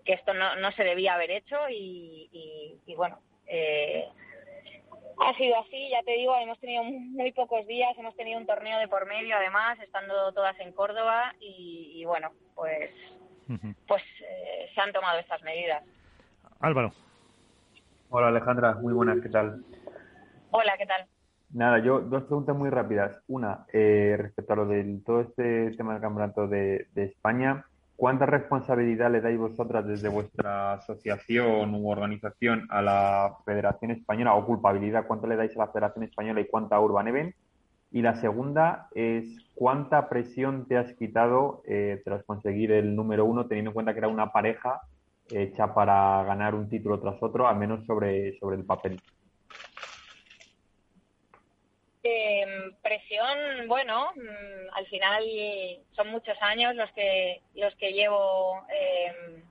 que 0.04 0.12
esto 0.12 0.34
no, 0.34 0.56
no 0.56 0.72
se 0.72 0.84
debía 0.84 1.14
haber 1.14 1.30
hecho 1.30 1.56
y, 1.70 2.80
bueno, 2.96 3.18
eh, 3.46 4.06
ha 5.20 5.34
sido 5.36 5.58
así, 5.58 5.88
ya 5.90 6.02
te 6.02 6.12
digo, 6.12 6.36
hemos 6.36 6.58
tenido 6.60 6.84
muy 6.84 7.32
pocos 7.32 7.66
días, 7.66 7.96
hemos 7.98 8.14
tenido 8.14 8.38
un 8.38 8.46
torneo 8.46 8.78
de 8.78 8.88
por 8.88 9.06
medio 9.06 9.36
además, 9.36 9.78
estando 9.80 10.32
todas 10.32 10.58
en 10.60 10.72
Córdoba 10.72 11.34
y, 11.40 12.04
bueno, 12.04 12.30
pues, 12.54 12.90
pues 13.86 14.02
eh, 14.20 14.70
se 14.74 14.80
han 14.80 14.92
tomado 14.92 15.18
estas 15.18 15.42
medidas. 15.42 15.82
Álvaro. 16.60 16.92
Hola 18.10 18.28
Alejandra, 18.28 18.74
muy 18.74 18.92
buenas, 18.92 19.20
¿qué 19.20 19.28
tal? 19.28 19.62
Hola, 20.50 20.76
¿qué 20.78 20.86
tal? 20.86 21.06
Nada, 21.50 21.78
yo 21.78 22.00
dos 22.00 22.24
preguntas 22.24 22.56
muy 22.56 22.68
rápidas. 22.68 23.22
Una, 23.26 23.64
eh, 23.72 24.16
respecto 24.18 24.52
a 24.52 24.56
lo 24.56 24.66
del 24.66 25.02
todo 25.02 25.22
este 25.22 25.70
tema 25.72 25.92
del 25.92 26.02
campeonato 26.02 26.46
de, 26.46 26.88
España, 26.94 27.64
¿cuánta 27.96 28.26
responsabilidad 28.26 29.10
le 29.10 29.22
dais 29.22 29.38
vosotras 29.38 29.86
desde 29.86 30.08
vuestra 30.08 30.74
asociación 30.74 31.74
u 31.74 31.90
organización 31.90 32.66
a 32.70 32.82
la 32.82 33.36
Federación 33.46 33.92
Española 33.92 34.34
o 34.34 34.44
culpabilidad? 34.44 35.06
¿Cuánto 35.06 35.26
le 35.26 35.36
dais 35.36 35.56
a 35.56 35.60
la 35.60 35.72
Federación 35.72 36.04
Española 36.04 36.40
y 36.40 36.46
cuánta 36.46 36.76
a 36.76 36.80
Urban 36.80 37.08
Event? 37.08 37.34
Y 37.90 38.02
la 38.02 38.16
segunda 38.20 38.88
es 38.94 39.24
cuánta 39.54 40.08
presión 40.08 40.66
te 40.68 40.76
has 40.76 40.92
quitado 40.94 41.62
eh, 41.66 42.02
tras 42.04 42.24
conseguir 42.24 42.72
el 42.72 42.94
número 42.94 43.24
uno, 43.24 43.46
teniendo 43.46 43.70
en 43.70 43.74
cuenta 43.74 43.92
que 43.92 44.00
era 44.00 44.08
una 44.08 44.32
pareja 44.32 44.82
hecha 45.30 45.74
para 45.74 46.22
ganar 46.24 46.54
un 46.54 46.68
título 46.68 47.00
tras 47.00 47.22
otro, 47.22 47.48
al 47.48 47.56
menos 47.56 47.84
sobre, 47.86 48.38
sobre 48.38 48.56
el 48.56 48.64
papel. 48.64 49.00
Eh, 52.02 52.46
presión, 52.82 53.68
bueno, 53.68 54.12
mm, 54.14 54.74
al 54.74 54.86
final 54.86 55.24
son 55.92 56.08
muchos 56.08 56.40
años 56.40 56.74
los 56.74 56.90
que 56.92 57.42
los 57.54 57.74
que 57.74 57.92
llevo 57.92 58.64
em, 58.70 59.42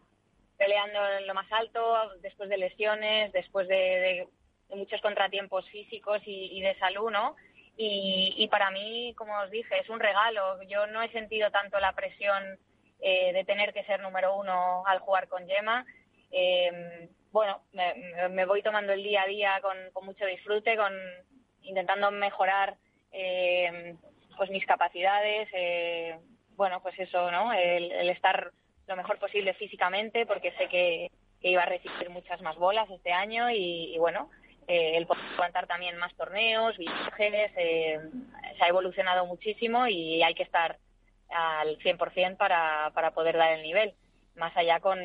peleando 0.57 0.99
en 1.19 1.27
lo 1.27 1.33
más 1.33 1.51
alto, 1.51 2.13
después 2.21 2.49
de 2.49 2.57
lesiones, 2.57 3.31
después 3.31 3.67
de, 3.67 4.27
muchos 4.69 4.99
contratiempos 5.01 5.69
físicos 5.69 6.21
y, 6.25 6.59
de 6.59 6.77
salud, 6.77 7.09
¿no? 7.09 7.37
Y, 7.79 8.47
para 8.49 8.71
mí, 8.71 9.13
como 9.15 9.37
os 9.39 9.51
dije, 9.51 9.79
es 9.79 9.89
un 9.89 9.99
regalo. 9.99 10.61
Yo 10.63 10.87
no 10.87 11.03
he 11.03 11.11
sentido 11.11 11.51
tanto 11.51 11.79
la 11.79 11.93
presión 11.93 12.57
eh, 12.99 13.31
de 13.33 13.43
tener 13.45 13.71
que 13.71 13.83
ser 13.83 13.99
número 13.99 14.35
uno 14.35 14.83
al 14.87 14.99
jugar 14.99 15.27
con 15.27 15.45
Yema. 15.45 15.85
Em, 16.31 17.07
bueno, 17.31 17.61
me, 17.73 18.45
voy 18.45 18.63
tomando 18.63 18.93
el 18.93 19.03
día 19.03 19.21
a 19.21 19.27
día 19.27 19.59
con, 19.61 19.77
con 19.93 20.05
mucho 20.05 20.25
disfrute, 20.25 20.75
con, 20.75 20.91
intentando 21.61 22.09
mejorar 22.09 22.77
eh, 23.11 23.95
pues 24.37 24.49
mis 24.49 24.65
capacidades, 24.65 25.49
eh, 25.53 26.17
bueno, 26.55 26.81
pues 26.81 26.97
eso, 26.99 27.31
¿no? 27.31 27.51
El, 27.53 28.09
estar 28.09 28.51
lo 28.87 28.95
mejor 28.95 29.19
posible 29.19 29.53
físicamente, 29.55 30.25
porque 30.25 30.51
sé 30.53 30.67
que, 30.69 31.11
iba 31.41 31.61
a 31.61 31.67
recibir 31.67 32.09
muchas 32.09 32.41
más 32.41 32.57
bolas 32.57 32.89
este 32.89 33.13
año 33.13 33.49
y, 33.51 33.95
bueno, 33.99 34.29
eh, 34.67 34.97
el 34.97 35.07
poder 35.07 35.23
aguantar 35.33 35.67
también 35.67 35.97
más 35.97 36.13
torneos, 36.15 36.77
viajes, 36.77 37.51
se 37.53 38.63
ha 38.63 38.67
evolucionado 38.67 39.25
muchísimo 39.25 39.87
y 39.87 40.21
hay 40.21 40.33
que 40.33 40.43
estar 40.43 40.77
al 41.29 41.77
100% 41.79 42.37
para, 42.37 42.91
para 42.93 43.11
poder 43.11 43.37
dar 43.37 43.53
el 43.53 43.63
nivel. 43.63 43.93
Más 44.35 44.55
allá 44.55 44.79
con, 44.79 44.99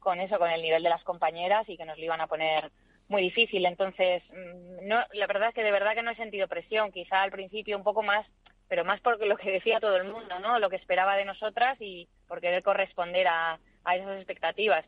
con 0.00 0.20
eso, 0.20 0.38
con 0.38 0.50
el 0.50 0.62
nivel 0.62 0.82
de 0.82 0.88
las 0.88 1.04
compañeras 1.04 1.68
y 1.68 1.76
que 1.76 1.84
nos 1.84 1.98
lo 1.98 2.04
iban 2.04 2.20
a 2.20 2.26
poner 2.26 2.70
muy 3.08 3.22
difícil. 3.22 3.64
Entonces, 3.66 4.22
mm, 4.30 4.86
no, 4.86 5.04
la 5.12 5.26
verdad 5.26 5.50
es 5.50 5.54
que 5.54 5.62
de 5.62 5.72
verdad 5.72 5.94
que 5.94 6.02
no 6.02 6.10
he 6.10 6.16
sentido 6.16 6.48
presión, 6.48 6.92
quizá 6.92 7.22
al 7.22 7.30
principio 7.30 7.76
un 7.76 7.84
poco 7.84 8.02
más, 8.02 8.26
pero 8.68 8.84
más 8.84 9.00
porque 9.00 9.26
lo 9.26 9.36
que 9.36 9.50
decía 9.50 9.80
todo 9.80 9.96
el 9.96 10.04
mundo, 10.04 10.38
¿no? 10.40 10.58
Lo 10.58 10.70
que 10.70 10.76
esperaba 10.76 11.16
de 11.16 11.24
nosotras 11.24 11.76
y 11.80 12.08
por 12.26 12.40
querer 12.40 12.62
corresponder 12.62 13.28
a, 13.28 13.58
a 13.84 13.96
esas 13.96 14.16
expectativas. 14.16 14.84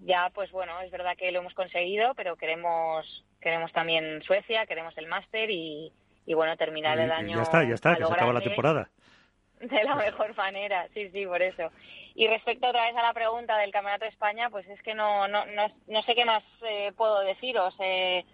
Ya, 0.00 0.30
pues 0.34 0.50
bueno, 0.52 0.80
es 0.80 0.90
verdad 0.90 1.16
que 1.16 1.32
lo 1.32 1.40
hemos 1.40 1.54
conseguido, 1.54 2.14
pero 2.14 2.36
queremos 2.36 3.24
queremos 3.40 3.72
también 3.72 4.22
Suecia, 4.22 4.66
queremos 4.66 4.96
el 4.98 5.06
máster 5.06 5.50
y, 5.50 5.92
y 6.26 6.34
bueno, 6.34 6.56
terminar 6.56 6.98
el 6.98 7.12
año. 7.12 7.36
Ya 7.36 7.42
está, 7.42 7.62
ya 7.64 7.74
está, 7.74 7.96
que 7.96 8.04
se 8.04 8.12
acaba 8.12 8.32
la 8.32 8.40
temporada. 8.40 8.90
De 9.60 9.84
la 9.84 9.94
mejor 9.94 10.36
manera, 10.36 10.86
sí, 10.92 11.08
sí, 11.10 11.24
por 11.24 11.40
eso. 11.40 11.70
Y 12.14 12.26
respecto 12.28 12.68
otra 12.68 12.86
vez 12.86 12.96
a 12.96 13.02
la 13.02 13.14
pregunta 13.14 13.56
del 13.56 13.70
Campeonato 13.70 14.04
de 14.04 14.10
España, 14.10 14.50
pues 14.50 14.68
es 14.68 14.82
que 14.82 14.94
no, 14.94 15.28
no, 15.28 15.44
no, 15.86 16.02
sé 16.02 16.14
qué 16.14 16.26
más 16.26 16.42
eh, 16.68 16.92
puedo 16.94 17.20
deciros. 17.20 17.74
Eh, 17.78 18.24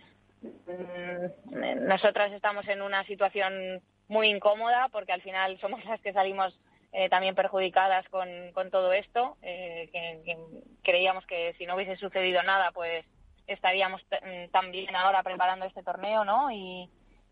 mm, 0.42 1.86
nosotras 1.86 2.32
estamos 2.32 2.66
en 2.66 2.82
una 2.82 3.04
situación 3.04 3.80
muy 4.08 4.28
incómoda 4.30 4.88
porque 4.88 5.12
al 5.12 5.22
final 5.22 5.60
somos 5.60 5.84
las 5.84 6.00
que 6.00 6.12
salimos 6.12 6.58
eh, 6.92 7.08
también 7.08 7.34
perjudicadas 7.34 8.08
con, 8.08 8.28
con 8.52 8.70
todo 8.70 8.92
esto. 8.92 9.36
que, 9.40 10.38
creíamos 10.82 11.26
que 11.26 11.54
si 11.58 11.66
no 11.66 11.76
hubiese 11.76 11.96
sucedido 11.96 12.42
nada, 12.42 12.70
pues 12.72 13.04
estaríamos 13.46 14.02
mm, 14.10 14.50
también 14.50 14.94
ahora 14.94 15.22
preparando 15.22 15.66
este 15.66 15.82
torneo, 15.82 16.24
¿no? 16.24 16.50
Y, 16.50 16.88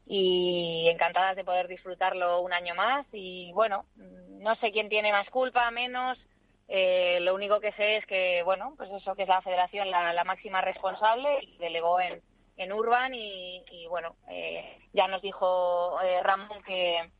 y 0.06 0.88
encantadas 0.88 1.36
de 1.36 1.44
poder 1.44 1.68
disfrutarlo 1.68 2.40
un 2.40 2.52
año 2.52 2.74
más. 2.74 3.06
Y 3.12 3.52
bueno, 3.52 3.84
no 3.96 4.54
sé 4.56 4.72
quién 4.72 4.88
tiene 4.88 5.12
más 5.12 5.28
culpa, 5.30 5.70
menos. 5.70 6.18
Eh, 6.66 7.18
lo 7.20 7.34
único 7.34 7.60
que 7.60 7.72
sé 7.72 7.96
es 7.96 8.06
que, 8.06 8.42
bueno, 8.44 8.74
pues 8.76 8.90
eso 8.90 9.14
que 9.14 9.22
es 9.22 9.28
la 9.28 9.42
federación 9.42 9.90
la, 9.90 10.24
máxima 10.24 10.60
responsable 10.60 11.28
y 11.42 11.58
delegó 11.58 12.00
en, 12.00 12.22
en 12.56 12.72
Urban 12.72 13.12
y, 13.12 13.86
bueno, 13.88 14.14
eh, 14.28 14.78
ya 14.92 15.08
nos 15.08 15.20
dijo 15.20 16.00
eh, 16.00 16.20
Ramón 16.22 16.62
que, 16.64 17.10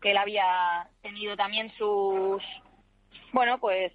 que 0.00 0.10
él 0.10 0.16
había 0.16 0.88
tenido 1.02 1.36
también 1.36 1.70
sus, 1.76 2.42
bueno, 3.32 3.58
pues 3.58 3.92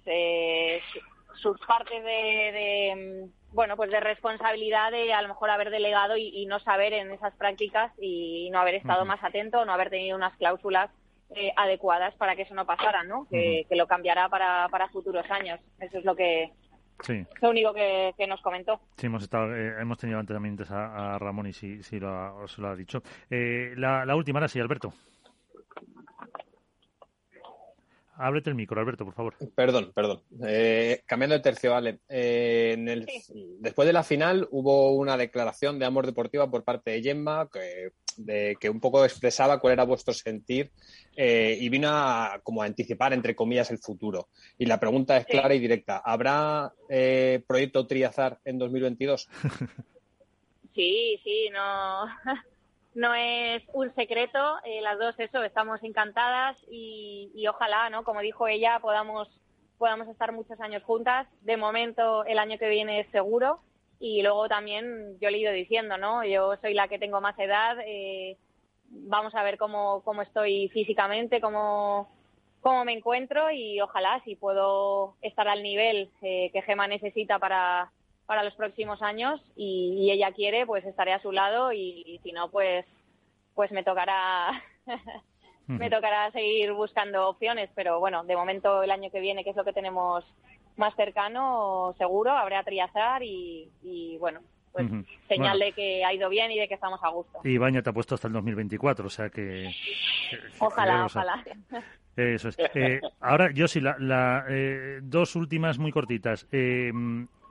sus 1.34 1.58
partes 1.66 2.04
de 2.04 3.30
bueno, 3.52 3.76
pues 3.76 3.90
de 3.90 4.00
responsabilidad 4.00 4.90
de 4.90 5.12
a 5.12 5.22
lo 5.22 5.28
mejor 5.28 5.50
haber 5.50 5.70
delegado 5.70 6.16
y, 6.16 6.46
no 6.46 6.58
saber 6.60 6.92
en 6.92 7.10
esas 7.10 7.34
prácticas 7.34 7.92
y 7.98 8.48
no 8.50 8.58
haber 8.58 8.76
estado 8.76 9.04
más 9.04 9.22
atento, 9.22 9.64
no 9.64 9.72
haber 9.72 9.90
tenido 9.90 10.16
unas 10.16 10.36
cláusulas 10.36 10.90
eh, 11.34 11.52
adecuadas 11.56 12.14
para 12.14 12.34
que 12.34 12.42
eso 12.42 12.54
no 12.54 12.66
pasara, 12.66 13.04
¿no? 13.04 13.26
Que, 13.30 13.66
lo 13.70 13.86
cambiará 13.86 14.28
para, 14.28 14.68
para 14.70 14.88
futuros 14.88 15.30
años. 15.30 15.60
Eso 15.78 15.98
es 15.98 16.04
lo 16.04 16.16
que 16.16 16.50
Sí. 17.00 17.26
Lo 17.40 17.50
único 17.50 17.74
que, 17.74 18.14
nos 18.28 18.40
comentó. 18.42 18.80
Sí, 18.96 19.06
hemos 19.06 19.24
estado, 19.24 19.52
eh, 19.56 19.74
hemos 19.80 19.98
tenido 19.98 20.20
antes 20.20 20.34
también 20.34 20.56
a, 20.70 21.18
Ramón 21.18 21.48
y 21.48 21.52
sí, 21.52 21.82
sí 21.82 21.98
lo 21.98 22.08
ha, 22.08 22.46
lo 22.58 22.68
ha 22.68 22.76
dicho. 22.76 23.02
Eh, 23.28 23.74
la, 23.76 24.06
la 24.06 24.14
última, 24.14 24.38
ahora 24.38 24.46
sí, 24.46 24.60
Alberto. 24.60 24.92
Ábrete 28.16 28.50
el 28.50 28.56
micro, 28.56 28.80
Alberto, 28.80 29.04
por 29.04 29.14
favor. 29.14 29.34
Perdón, 29.54 29.90
perdón. 29.94 30.22
Eh, 30.46 31.02
cambiando 31.06 31.34
de 31.34 31.42
tercio, 31.42 31.72
vale. 31.72 32.00
Eh, 32.08 32.76
después 33.58 33.86
de 33.86 33.92
la 33.92 34.04
final 34.04 34.46
hubo 34.50 34.92
una 34.92 35.16
declaración 35.16 35.78
de 35.78 35.86
amor 35.86 36.06
deportiva 36.06 36.50
por 36.50 36.62
parte 36.62 36.90
de 36.90 37.02
Gemma 37.02 37.48
que, 37.50 37.92
de, 38.18 38.56
que 38.60 38.68
un 38.68 38.80
poco 38.80 39.04
expresaba 39.04 39.58
cuál 39.58 39.72
era 39.72 39.84
vuestro 39.84 40.12
sentir 40.12 40.70
eh, 41.16 41.56
y 41.58 41.68
vino 41.70 41.88
a, 41.90 42.40
como 42.44 42.62
a 42.62 42.66
anticipar, 42.66 43.14
entre 43.14 43.34
comillas, 43.34 43.70
el 43.70 43.78
futuro. 43.78 44.28
Y 44.58 44.66
la 44.66 44.78
pregunta 44.78 45.16
es 45.16 45.26
clara 45.26 45.54
y 45.54 45.58
directa. 45.58 46.02
¿Habrá 46.04 46.72
proyecto 47.46 47.86
Triazar 47.86 48.38
en 48.44 48.58
2022? 48.58 49.28
Sí, 50.74 51.20
sí, 51.24 51.48
no. 51.50 52.06
no 52.94 53.14
es 53.14 53.62
un 53.72 53.94
secreto, 53.94 54.56
eh, 54.64 54.80
las 54.82 54.98
dos 54.98 55.14
eso, 55.18 55.42
estamos 55.42 55.82
encantadas 55.82 56.56
y, 56.70 57.46
ojalá, 57.48 57.88
¿no? 57.90 58.04
Como 58.04 58.20
dijo 58.20 58.46
ella, 58.48 58.78
podamos, 58.80 59.28
podamos 59.78 60.08
estar 60.08 60.32
muchos 60.32 60.60
años 60.60 60.82
juntas. 60.82 61.26
De 61.40 61.56
momento, 61.56 62.24
el 62.24 62.38
año 62.38 62.58
que 62.58 62.68
viene 62.68 63.00
es 63.00 63.10
seguro 63.10 63.60
y 63.98 64.22
luego 64.22 64.48
también 64.48 65.18
yo 65.20 65.30
le 65.30 65.38
he 65.38 65.40
ido 65.40 65.52
diciendo, 65.52 65.96
¿no? 65.96 66.24
Yo 66.24 66.56
soy 66.60 66.74
la 66.74 66.88
que 66.88 66.98
tengo 66.98 67.20
más 67.20 67.38
edad, 67.38 67.78
eh, 67.86 68.36
vamos 68.88 69.34
a 69.34 69.42
ver 69.42 69.56
cómo, 69.56 70.02
cómo 70.04 70.22
estoy 70.22 70.68
físicamente, 70.68 71.40
cómo, 71.40 72.10
cómo 72.60 72.84
me 72.84 72.92
encuentro 72.92 73.50
y 73.50 73.80
ojalá 73.80 74.20
si 74.24 74.36
puedo 74.36 75.16
estar 75.22 75.48
al 75.48 75.62
nivel 75.62 76.10
eh, 76.20 76.50
que 76.52 76.62
Gema 76.62 76.86
necesita 76.88 77.38
para 77.38 77.90
para 78.32 78.44
los 78.44 78.54
próximos 78.54 79.02
años 79.02 79.42
y, 79.56 80.10
ella 80.10 80.32
quiere, 80.32 80.64
pues 80.64 80.86
estaré 80.86 81.12
a 81.12 81.20
su 81.20 81.32
lado 81.32 81.70
y, 81.70 82.18
si 82.22 82.32
no, 82.32 82.50
pues, 82.50 82.86
pues 83.54 83.70
me 83.72 83.84
tocará 83.84 84.52
me 85.66 85.90
tocará 85.90 86.30
seguir 86.30 86.72
buscando 86.72 87.28
opciones, 87.28 87.68
pero 87.74 88.00
bueno, 88.00 88.24
de 88.24 88.34
momento 88.34 88.82
el 88.82 88.90
año 88.90 89.10
que 89.10 89.20
viene, 89.20 89.44
que 89.44 89.50
es 89.50 89.56
lo 89.56 89.66
que 89.66 89.74
tenemos 89.74 90.24
más 90.76 90.96
cercano, 90.96 91.94
seguro, 91.98 92.30
habrá 92.30 92.64
triazar 92.64 93.22
y, 93.22 93.70
y 93.82 94.16
bueno, 94.16 94.40
pues 94.72 94.86
señal 95.28 95.58
de 95.58 95.72
que 95.72 96.02
ha 96.02 96.14
ido 96.14 96.30
bien 96.30 96.50
y 96.52 96.58
de 96.58 96.68
que 96.68 96.74
estamos 96.76 97.00
a 97.02 97.10
gusto. 97.10 97.38
Y 97.44 97.58
Baña 97.58 97.82
te 97.82 97.90
ha 97.90 97.92
puesto 97.92 98.14
hasta 98.14 98.28
el 98.28 98.32
2024, 98.32 99.04
o 99.04 99.10
sea 99.10 99.28
que... 99.28 99.70
ojalá, 100.58 101.04
ojalá. 101.04 101.44
Eso 102.16 102.48
es. 102.48 102.56
Eh, 102.58 103.02
ahora, 103.20 103.50
yo 103.52 103.68
sí, 103.68 103.82
la, 103.82 103.94
la 103.98 104.46
eh, 104.48 105.00
dos 105.02 105.36
últimas 105.36 105.78
muy 105.78 105.92
cortitas. 105.92 106.46
Eh, 106.50 106.92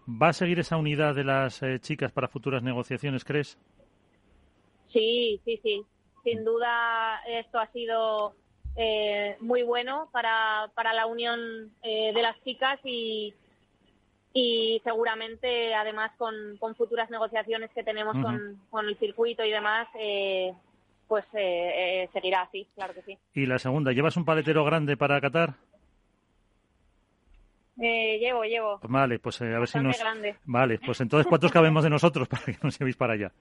¿Va 0.08 0.30
a 0.30 0.34
seguir 0.34 0.60
esa 0.60 0.78
unidad 0.78 1.16
de 1.16 1.24
las 1.24 1.62
eh, 1.62 1.80
chicas 1.80 2.12
para 2.12 2.28
futuras 2.28 2.64
negociaciones, 2.64 3.24
crees? 3.24 3.58
Sí, 4.92 5.40
sí, 5.46 5.60
sí. 5.62 5.84
Sin 6.24 6.44
duda 6.44 7.22
esto 7.28 7.60
ha 7.60 7.68
sido 7.68 8.34
eh, 8.76 9.38
muy 9.40 9.64
bueno 9.64 10.10
para, 10.12 10.72
para 10.76 10.94
la 10.94 11.06
unión 11.06 11.72
eh, 11.84 12.12
de 12.14 12.22
las 12.22 12.42
chicas 12.44 12.80
y, 12.84 13.34
y 14.34 14.82
seguramente 14.84 15.74
además 15.74 16.12
con, 16.18 16.58
con 16.58 16.76
futuras 16.76 17.10
negociaciones 17.10 17.72
que 17.72 17.84
tenemos 17.84 18.14
con, 18.14 18.60
con, 18.70 18.88
el 18.88 18.98
circuito 18.98 19.44
y 19.44 19.52
demás, 19.52 19.88
pues 21.08 21.26
seguirá 21.32 22.42
así, 22.42 22.68
claro 22.76 22.94
que 22.94 23.02
sí. 23.04 23.18
Y 23.34 23.46
la 23.46 23.60
segunda, 23.60 23.92
¿llevas 23.92 24.18
un 24.18 24.26
paletero 24.26 24.64
grande 24.64 24.98
para 24.98 25.20
Qatar? 25.22 25.56
Eh, 27.80 28.18
llevo, 28.20 28.44
llevo. 28.44 28.80
Vale, 28.84 29.20
pues 29.20 29.42
eh, 29.42 29.56
a 29.56 29.60
ver 29.60 29.68
si 29.68 29.80
nos. 29.80 29.98
Vale, 30.46 30.80
pues 30.86 31.00
entonces 31.02 31.28
¿cuántos 31.28 31.52
cabemos 31.52 31.84
de 31.84 31.90
nosotros 31.90 32.28
para 32.28 32.44
que 32.44 32.58
nos 32.62 32.78
llevéis 32.78 32.98
para 32.98 33.14
allá? 33.14 33.32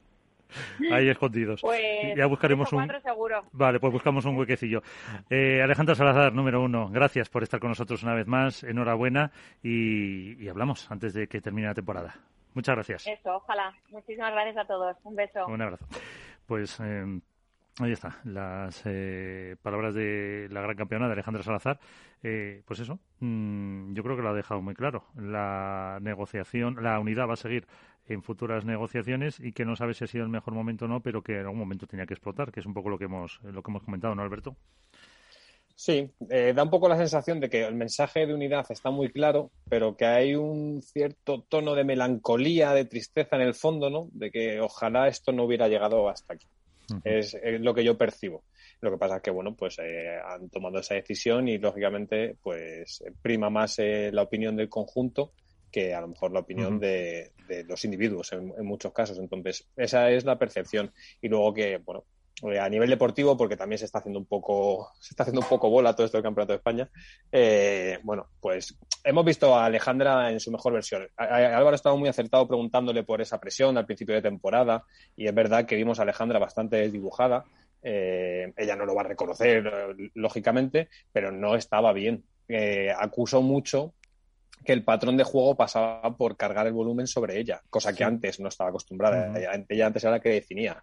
Ahí 0.90 1.09
escondidos. 1.09 1.61
Pues 1.61 1.81
ya 2.16 2.27
buscaremos 2.27 2.73
un. 2.73 2.90
Seguro. 3.02 3.44
Vale, 3.52 3.78
pues 3.78 3.93
buscamos 3.93 4.24
un 4.24 4.36
huequecillo. 4.36 4.82
Eh, 5.28 5.62
Alejandra 5.62 5.94
Salazar, 5.94 6.32
número 6.32 6.61
uno, 6.62 6.89
gracias 6.89 7.28
por 7.28 7.43
estar 7.43 7.61
con 7.61 7.70
nosotros 7.70 8.02
una 8.02 8.15
vez 8.15 8.27
más. 8.27 8.65
Enhorabuena 8.65 9.31
y, 9.62 10.43
y 10.43 10.48
hablamos 10.48 10.90
antes 10.90 11.15
de 11.15 11.28
que 11.28 11.40
termine 11.40 11.69
la 11.69 11.74
temporada. 11.74 12.16
Muchas 12.55 12.74
gracias. 12.74 13.07
Eso, 13.07 13.36
ojalá. 13.36 13.73
Muchísimas 13.90 14.32
gracias 14.32 14.57
a 14.57 14.65
todos. 14.65 14.97
Un 15.05 15.15
beso. 15.15 15.47
Un 15.47 15.62
abrazo. 15.62 15.86
Pues 16.47 16.81
eh, 16.81 17.20
Ahí 17.81 17.93
está, 17.93 18.20
las 18.24 18.82
eh, 18.85 19.57
palabras 19.62 19.94
de 19.94 20.48
la 20.51 20.61
gran 20.61 20.77
campeona 20.77 21.07
de 21.07 21.15
Alejandra 21.15 21.43
Salazar. 21.43 21.81
Eh, 22.23 22.62
pues 22.66 22.78
eso, 22.81 22.98
mm, 23.20 23.94
yo 23.94 24.02
creo 24.02 24.16
que 24.16 24.23
lo 24.23 24.28
ha 24.28 24.35
dejado 24.35 24.61
muy 24.61 24.74
claro. 24.74 25.05
La 25.16 25.98
negociación, 26.02 26.77
la 26.82 27.01
unidad 27.01 27.27
va 27.27 27.35
a 27.35 27.36
seguir 27.36 27.66
en 28.07 28.23
futuras 28.23 28.66
negociaciones 28.66 29.40
y 29.40 29.52
que 29.52 29.65
no 29.65 29.77
sabe 29.77 29.94
si 29.94 30.05
ha 30.05 30.09
sido 30.09 30.24
el 30.24 30.31
mejor 30.31 30.52
momento 30.52 30.85
o 30.85 30.89
no, 30.89 31.01
pero 31.01 31.23
que 31.23 31.36
en 31.39 31.47
algún 31.47 31.59
momento 31.59 31.86
tenía 31.86 32.05
que 32.05 32.12
explotar, 32.12 32.52
que 32.52 32.61
es 32.61 32.66
un 32.66 32.74
poco 32.74 32.90
lo 32.90 32.98
que 32.98 33.07
hemos, 33.07 33.40
lo 33.44 33.62
que 33.62 33.70
hemos 33.70 33.82
comentado, 33.82 34.15
¿no, 34.15 34.20
Alberto? 34.20 34.57
Sí, 35.74 36.11
eh, 36.28 36.52
da 36.55 36.65
un 36.65 36.70
poco 36.70 36.86
la 36.86 36.98
sensación 36.98 37.40
de 37.40 37.48
que 37.48 37.65
el 37.65 37.74
mensaje 37.74 38.27
de 38.27 38.35
unidad 38.35 38.66
está 38.69 38.90
muy 38.90 39.09
claro, 39.09 39.51
pero 39.70 39.97
que 39.97 40.05
hay 40.05 40.35
un 40.35 40.82
cierto 40.82 41.47
tono 41.48 41.74
de 41.74 41.85
melancolía, 41.85 42.74
de 42.74 42.85
tristeza 42.85 43.36
en 43.36 43.43
el 43.43 43.55
fondo, 43.55 43.89
¿no? 43.89 44.11
De 44.12 44.31
que 44.31 44.61
ojalá 44.61 45.09
esto 45.09 45.32
no 45.32 45.44
hubiera 45.44 45.69
llegado 45.69 46.11
hasta 46.11 46.35
aquí 46.35 46.47
es, 47.05 47.37
lo 47.61 47.75
que 47.75 47.85
yo 47.85 47.97
percibo. 47.97 48.45
Lo 48.81 48.91
que 48.91 48.99
pasa 48.99 49.17
es 49.17 49.23
que, 49.23 49.31
bueno, 49.31 49.55
pues 49.55 49.79
eh, 49.79 50.19
han 50.25 50.49
tomado 50.49 50.79
esa 50.79 50.95
decisión 50.95 51.49
y, 51.49 51.59
lógicamente, 51.59 52.37
pues 52.43 53.05
prima 53.23 53.51
más 53.51 53.79
eh, 53.79 54.11
la 54.12 54.23
opinión 54.23 54.57
del 54.57 54.69
conjunto 54.69 55.33
que 55.71 55.95
a 55.95 56.01
lo 56.01 56.09
mejor 56.09 56.33
la 56.33 56.41
opinión 56.41 56.79
de, 56.79 57.33
los 57.67 57.85
individuos 57.85 58.33
en, 58.33 58.53
muchos 58.65 58.93
casos. 58.93 59.19
Entonces, 59.19 59.69
esa 59.77 60.11
es 60.11 60.25
la 60.25 60.39
percepción. 60.39 60.93
Y 61.21 61.29
luego 61.29 61.55
que, 61.55 61.79
bueno, 61.79 62.05
eh, 62.11 62.20
a 62.61 62.69
nivel 62.69 62.89
deportivo, 62.89 63.36
porque 63.36 63.57
también 63.57 63.78
se 63.78 63.85
está 63.85 63.98
haciendo 63.98 64.19
un 64.19 64.27
poco, 64.27 64.93
se 64.98 65.12
está 65.12 65.24
haciendo 65.24 65.43
un 65.43 65.48
poco 65.48 65.69
bola 65.69 65.94
todo 65.94 66.07
esto 66.07 66.16
del 66.16 66.23
Campeonato 66.23 66.52
de 66.52 66.57
España, 66.57 66.89
bueno, 68.02 68.28
pues 68.40 68.77
hemos 69.05 69.24
visto 69.24 69.55
a 69.55 69.66
Alejandra 69.66 70.31
en 70.31 70.40
su 70.40 70.51
mejor 70.51 70.73
versión. 70.73 71.07
Álvaro 71.16 71.70
ha 71.70 71.74
estado 71.74 71.97
muy 71.97 72.09
acertado 72.09 72.47
preguntándole 72.47 73.02
por 73.02 73.20
esa 73.20 73.39
presión 73.39 73.77
al 73.77 73.86
principio 73.86 74.15
de 74.15 74.23
temporada 74.23 74.85
y 75.16 75.27
es 75.27 75.35
verdad 75.35 75.66
que 75.66 75.77
vimos 75.77 75.98
a 75.98 76.02
Alejandra 76.02 76.39
bastante 76.39 76.77
desdibujada. 76.77 77.44
Eh, 77.82 78.52
ella 78.57 78.77
no 78.77 78.85
lo 78.85 78.94
va 78.94 79.02
a 79.02 79.09
reconocer, 79.09 79.70
lógicamente, 80.15 80.89
pero 81.12 81.31
no 81.32 81.55
estaba 81.57 81.93
bien. 81.93 82.24
Eh, 82.48 82.93
acusó 82.97 83.43
mucho 83.43 83.94
que 84.65 84.73
el 84.73 84.85
patrón 84.85 85.16
de 85.16 85.24
juego 85.24 85.57
pasaba 85.57 86.16
por 86.16 86.36
cargar 86.36 86.66
el 86.66 86.74
volumen 86.74 87.07
sobre 87.07 87.39
ella, 87.39 87.62
cosa 87.70 87.94
que 87.94 88.05
antes 88.05 88.40
no 88.40 88.48
estaba 88.48 88.70
acostumbrada. 88.70 89.32
ella, 89.69 89.86
antes 89.86 90.05
era 90.05 90.12
la 90.12 90.20
que 90.20 90.28
definía. 90.28 90.82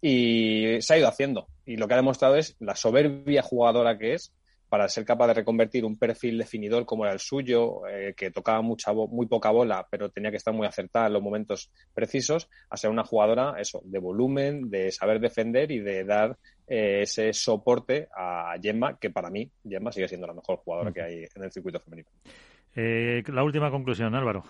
Y 0.00 0.80
se 0.80 0.94
ha 0.94 0.98
ido 0.98 1.08
haciendo. 1.08 1.48
Y 1.66 1.76
lo 1.76 1.86
que 1.86 1.94
ha 1.94 1.98
demostrado 1.98 2.36
es 2.36 2.56
la 2.58 2.74
soberbia 2.74 3.42
jugadora 3.42 3.98
que 3.98 4.14
es 4.14 4.32
para 4.70 4.88
ser 4.88 5.04
capaz 5.04 5.26
de 5.26 5.34
reconvertir 5.34 5.84
un 5.84 5.98
perfil 5.98 6.38
definidor 6.38 6.86
como 6.86 7.04
era 7.04 7.12
el 7.12 7.18
suyo, 7.18 7.86
eh, 7.88 8.14
que 8.16 8.30
tocaba 8.30 8.62
mucha 8.62 8.92
muy 8.92 9.26
poca 9.26 9.50
bola, 9.50 9.86
pero 9.90 10.10
tenía 10.10 10.30
que 10.30 10.36
estar 10.36 10.54
muy 10.54 10.66
acertada 10.66 11.08
en 11.08 11.12
los 11.14 11.22
momentos 11.22 11.72
precisos, 11.92 12.48
a 12.70 12.76
ser 12.76 12.88
una 12.88 13.04
jugadora, 13.04 13.56
eso, 13.58 13.82
de 13.84 13.98
volumen, 13.98 14.70
de 14.70 14.92
saber 14.92 15.18
defender 15.18 15.72
y 15.72 15.80
de 15.80 16.04
dar 16.04 16.38
eh, 16.68 17.00
ese 17.02 17.32
soporte 17.32 18.08
a 18.16 18.54
Gemma, 18.62 18.96
que 18.96 19.10
para 19.10 19.28
mí, 19.28 19.50
Gemma 19.68 19.90
sigue 19.90 20.06
siendo 20.06 20.28
la 20.28 20.34
mejor 20.34 20.58
jugadora 20.58 20.92
que 20.92 21.02
hay 21.02 21.24
en 21.34 21.42
el 21.42 21.50
circuito 21.50 21.80
femenino. 21.80 22.08
Eh, 22.76 23.24
la 23.26 23.42
última 23.42 23.72
conclusión, 23.72 24.14
Álvaro. 24.14 24.44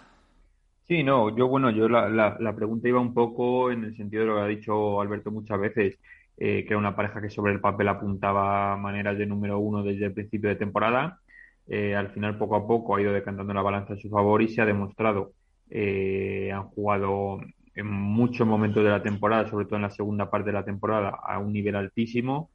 Sí, 0.91 1.05
no, 1.05 1.37
yo 1.37 1.47
bueno, 1.47 1.71
yo 1.71 1.89
la, 1.89 2.09
la, 2.09 2.57
pregunta 2.57 2.89
iba 2.89 2.99
un 2.99 3.15
poco 3.15 3.71
en 3.71 3.85
el 3.85 3.97
sentido 3.97 4.23
de 4.23 4.29
lo 4.29 4.35
que 4.35 4.41
ha 4.43 4.47
dicho 4.49 5.01
Alberto 5.01 5.31
muchas 5.31 5.61
veces, 5.61 5.97
eh, 6.37 6.65
que 6.65 6.69
era 6.71 6.79
una 6.79 6.97
pareja 6.97 7.21
que 7.21 7.31
sobre 7.31 7.53
el 7.53 7.61
papel 7.61 7.87
apuntaba 7.87 8.77
maneras 8.77 9.17
de 9.17 9.25
número 9.25 9.61
uno 9.61 9.85
desde 9.85 10.07
el 10.07 10.13
principio 10.15 10.51
de 10.51 10.57
temporada. 10.57 11.21
Eh, 11.69 11.95
al 11.95 12.11
final, 12.11 12.37
poco 12.39 12.57
a 12.57 12.67
poco, 12.67 12.97
ha 12.97 13.01
ido 13.01 13.13
decantando 13.13 13.55
la 13.55 13.63
balanza 13.63 13.95
a 13.95 13.99
su 13.99 14.11
favor 14.11 14.43
y 14.43 14.49
se 14.49 14.63
ha 14.63 14.67
demostrado. 14.67 15.33
Eh, 15.71 16.51
han 16.53 16.65
jugado 16.71 17.39
en 17.77 17.87
muchos 17.87 18.45
momentos 18.45 18.83
de 18.83 18.91
la 18.91 19.03
temporada, 19.03 19.49
sobre 19.49 19.67
todo 19.67 19.77
en 19.77 19.83
la 19.83 19.91
segunda 19.91 20.29
parte 20.29 20.49
de 20.49 20.55
la 20.55 20.65
temporada, 20.65 21.11
a 21.11 21.39
un 21.39 21.53
nivel 21.53 21.77
altísimo, 21.77 22.51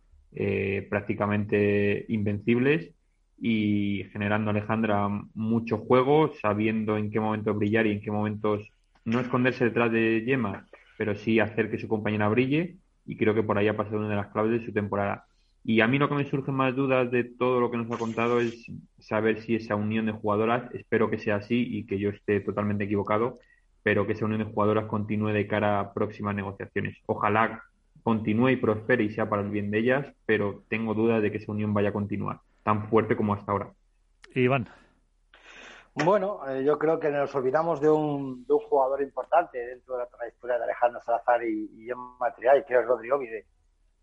prácticamente 0.89 2.05
invencibles 2.09 2.94
y 3.37 4.05
generando 4.11 4.51
Alejandra 4.51 5.09
mucho 5.33 5.77
juego, 5.77 6.33
sabiendo 6.41 6.97
en 6.97 7.11
qué 7.11 7.19
momentos 7.19 7.57
brillar 7.57 7.87
y 7.87 7.91
en 7.91 8.01
qué 8.01 8.11
momentos 8.11 8.67
no 9.03 9.19
esconderse 9.19 9.65
detrás 9.65 9.91
de 9.91 10.23
Gemma, 10.25 10.65
pero 10.97 11.15
sí 11.15 11.39
hacer 11.39 11.69
que 11.69 11.79
su 11.79 11.87
compañera 11.87 12.29
brille 12.29 12.77
y 13.05 13.17
creo 13.17 13.35
que 13.35 13.43
por 13.43 13.57
ahí 13.57 13.67
ha 13.67 13.77
pasado 13.77 13.99
una 13.99 14.09
de 14.09 14.15
las 14.15 14.27
claves 14.27 14.51
de 14.51 14.65
su 14.65 14.71
temporada. 14.71 15.25
Y 15.63 15.81
a 15.81 15.87
mí 15.87 15.97
lo 15.97 16.07
que 16.07 16.15
me 16.15 16.29
surgen 16.29 16.55
más 16.55 16.75
dudas 16.75 17.09
de 17.11 17.23
todo 17.23 17.59
lo 17.59 17.71
que 17.71 17.77
nos 17.77 17.91
ha 17.91 17.97
contado 17.97 18.39
es 18.39 18.71
saber 18.99 19.41
si 19.41 19.55
esa 19.55 19.75
unión 19.75 20.05
de 20.05 20.11
jugadoras, 20.11 20.71
espero 20.73 21.09
que 21.09 21.17
sea 21.17 21.37
así 21.37 21.67
y 21.77 21.85
que 21.85 21.97
yo 21.97 22.09
esté 22.09 22.39
totalmente 22.39 22.83
equivocado, 22.83 23.35
pero 23.83 24.05
que 24.05 24.13
esa 24.13 24.25
unión 24.25 24.39
de 24.39 24.51
jugadoras 24.51 24.85
continúe 24.85 25.29
de 25.29 25.47
cara 25.47 25.79
a 25.79 25.93
próximas 25.93 26.35
negociaciones. 26.35 26.97
Ojalá 27.07 27.63
continúe 28.03 28.49
y 28.49 28.55
prospere 28.57 29.03
y 29.03 29.09
sea 29.09 29.27
para 29.27 29.41
el 29.41 29.49
bien 29.49 29.71
de 29.71 29.79
ellas, 29.79 30.07
pero 30.27 30.63
tengo 30.69 30.93
dudas 30.93 31.21
de 31.21 31.31
que 31.31 31.37
esa 31.37 31.51
unión 31.51 31.73
vaya 31.73 31.89
a 31.89 31.93
continuar 31.93 32.39
tan 32.65 32.89
fuerte 32.89 33.15
como 33.15 33.35
hasta 33.35 33.51
ahora. 33.51 33.71
Iván. 34.33 34.67
Bueno, 35.93 36.41
eh, 36.49 36.63
yo 36.65 36.79
creo 36.79 36.99
que 36.99 37.09
nos 37.11 37.33
olvidamos 37.35 37.79
de 37.79 37.89
un, 37.89 38.43
de 38.45 38.53
un, 38.53 38.59
jugador 38.61 39.03
importante 39.03 39.59
dentro 39.59 39.93
de 39.93 40.03
la 40.03 40.09
trayectoria 40.09 40.57
de 40.57 40.63
Alejandro 40.63 40.99
Salazar 40.99 41.43
y, 41.43 41.69
y 41.71 41.87
Triay, 42.35 42.65
que 42.65 42.73
es 42.73 42.85
Rodrigo 42.85 43.19
Vide. 43.19 43.45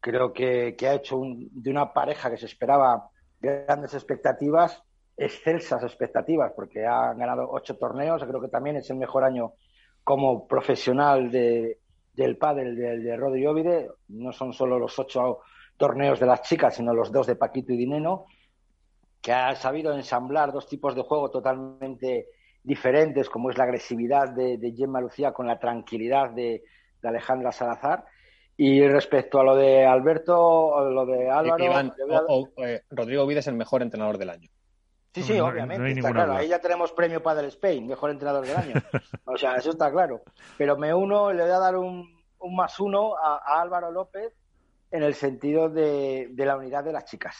Creo 0.01 0.33
que, 0.33 0.77
que 0.77 0.87
ha 0.87 0.95
hecho 0.95 1.21
de 1.25 1.71
una 1.71 1.93
pareja 1.93 2.31
que 2.31 2.37
se 2.37 2.47
esperaba 2.47 3.11
grandes 3.41 3.95
expectativas, 3.95 4.81
excelsas 5.17 5.83
expectativas, 5.83 6.53
porque 6.55 6.87
ha 6.87 7.13
ganado 7.15 7.51
ocho 7.51 7.77
torneos. 7.77 8.25
Creo 8.25 8.41
que 8.41 8.49
también 8.49 8.77
es 8.77 8.89
el 8.91 8.97
mejor 8.97 9.25
año 9.25 9.55
como 10.05 10.47
profesional 10.47 11.33
de, 11.33 11.81
del 12.15 12.39
pádel 12.39 12.77
de, 12.77 12.99
de 13.01 13.17
Rodrigo 13.17 13.55
Vide. 13.55 13.91
No 14.09 14.33
son 14.33 14.53
solo 14.53 14.79
los 14.79 14.97
ocho 15.01 15.41
torneos 15.77 16.21
de 16.21 16.27
las 16.27 16.43
chicas, 16.43 16.77
sino 16.77 16.95
los 16.95 17.11
dos 17.11 17.27
de 17.27 17.37
Paquito 17.37 17.73
y 17.73 17.77
Dineno 17.77 18.27
que 19.23 19.33
ha 19.33 19.55
sabido 19.55 19.95
ensamblar 19.95 20.53
dos 20.53 20.67
tipos 20.67 20.97
de 20.97 21.03
juego 21.03 21.31
totalmente 21.31 22.27
diferentes, 22.63 23.31
como 23.31 23.51
es 23.51 23.57
la 23.57 23.65
agresividad 23.65 24.31
de, 24.31 24.59
de 24.59 24.73
Gemma 24.73 25.01
Lucía 25.01 25.33
con 25.33 25.47
la 25.47 25.59
tranquilidad 25.59 26.31
de, 26.31 26.65
Alejandra 27.03 27.53
Salazar. 27.53 28.05
Y 28.57 28.87
respecto 28.87 29.41
a 29.41 29.45
lo 29.45 29.57
de 29.57 29.85
Alberto, 29.87 30.89
lo 30.91 31.07
de 31.07 31.31
Álvaro. 31.31 31.65
Eh, 32.59 32.83
Rodrigo 32.91 33.27
Vides 33.27 33.45
es 33.45 33.49
el 33.49 33.57
mejor 33.57 33.83
entrenador 33.83 34.19
del 34.19 34.31
año. 34.31 34.51
Sí, 35.15 35.23
sí, 35.23 35.41
obviamente, 35.41 35.91
está 35.91 36.13
claro. 36.13 36.35
Ahí 36.35 36.49
ya 36.49 36.61
tenemos 36.61 36.93
premio 36.93 37.23
para 37.23 37.41
el 37.41 37.47
Spain, 37.47 37.87
mejor 37.87 38.11
entrenador 38.11 38.47
del 38.47 38.57
año. 38.57 38.75
o 39.25 39.37
sea, 39.37 39.57
eso 39.57 39.71
está 39.71 39.91
claro. 39.91 40.23
Pero 40.57 40.77
me 40.77 40.95
uno, 40.95 41.33
le 41.33 41.43
voy 41.43 41.51
a 41.51 41.59
dar 41.59 41.77
un, 41.77 42.23
más 42.51 42.79
uno 42.79 43.17
a, 43.17 43.61
Álvaro 43.61 43.91
López 43.91 44.33
en 44.91 45.03
el 45.03 45.15
sentido 45.15 45.69
de, 45.69 46.29
de 46.31 46.47
la 46.47 46.57
unidad 46.57 46.85
de 46.85 46.93
las 46.93 47.05
chicas. 47.05 47.37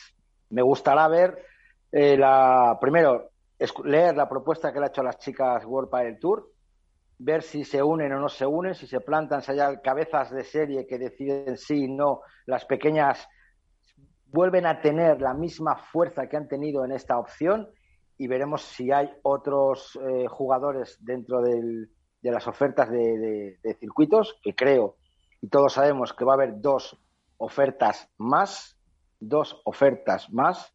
Me 0.51 0.63
gustará 0.63 1.09
ver 1.09 1.52
eh, 1.93 2.17
la, 2.17 2.79
primero, 2.81 3.31
leer 3.85 4.17
la 4.17 4.29
propuesta 4.29 4.73
que 4.73 4.81
le 4.81 4.87
ha 4.87 4.89
hecho 4.89 5.03
a 5.03 5.05
las 5.05 5.19
chicas 5.19 5.65
World 5.65 5.91
Padel 5.91 6.19
Tour, 6.19 6.51
ver 7.19 7.43
si 7.43 7.65
se 7.65 7.83
unen 7.83 8.13
o 8.13 8.19
no 8.19 8.29
se 8.29 8.47
unen, 8.47 8.75
si 8.75 8.87
se 8.87 9.01
plantan, 9.01 9.43
si 9.43 9.53
hay 9.53 9.77
cabezas 9.83 10.31
de 10.31 10.43
serie 10.43 10.87
que 10.87 10.99
deciden 10.99 11.57
sí 11.57 11.85
y 11.85 11.89
no, 11.89 12.23
las 12.47 12.65
pequeñas 12.65 13.29
vuelven 14.27 14.67
a 14.67 14.81
tener 14.81 15.21
la 15.21 15.35
misma 15.35 15.77
fuerza 15.77 16.27
que 16.27 16.37
han 16.37 16.49
tenido 16.49 16.85
en 16.85 16.93
esta 16.93 17.19
opción 17.19 17.69
y 18.19 18.27
veremos 18.27 18.63
si 18.63 18.91
hay 18.91 19.11
otros 19.23 19.99
eh, 20.03 20.27
jugadores 20.29 20.97
dentro 21.01 21.43
de 21.43 21.89
las 22.23 22.47
ofertas 22.47 22.91
de, 22.91 23.59
circuitos, 23.79 24.39
que 24.43 24.55
creo, 24.55 24.97
y 25.41 25.49
todos 25.49 25.75
sabemos 25.75 26.13
que 26.13 26.25
va 26.25 26.33
a 26.33 26.37
haber 26.37 26.61
dos 26.61 26.99
ofertas 27.37 28.09
más, 28.17 28.79
dos 29.19 29.61
ofertas 29.65 30.33
más, 30.33 30.72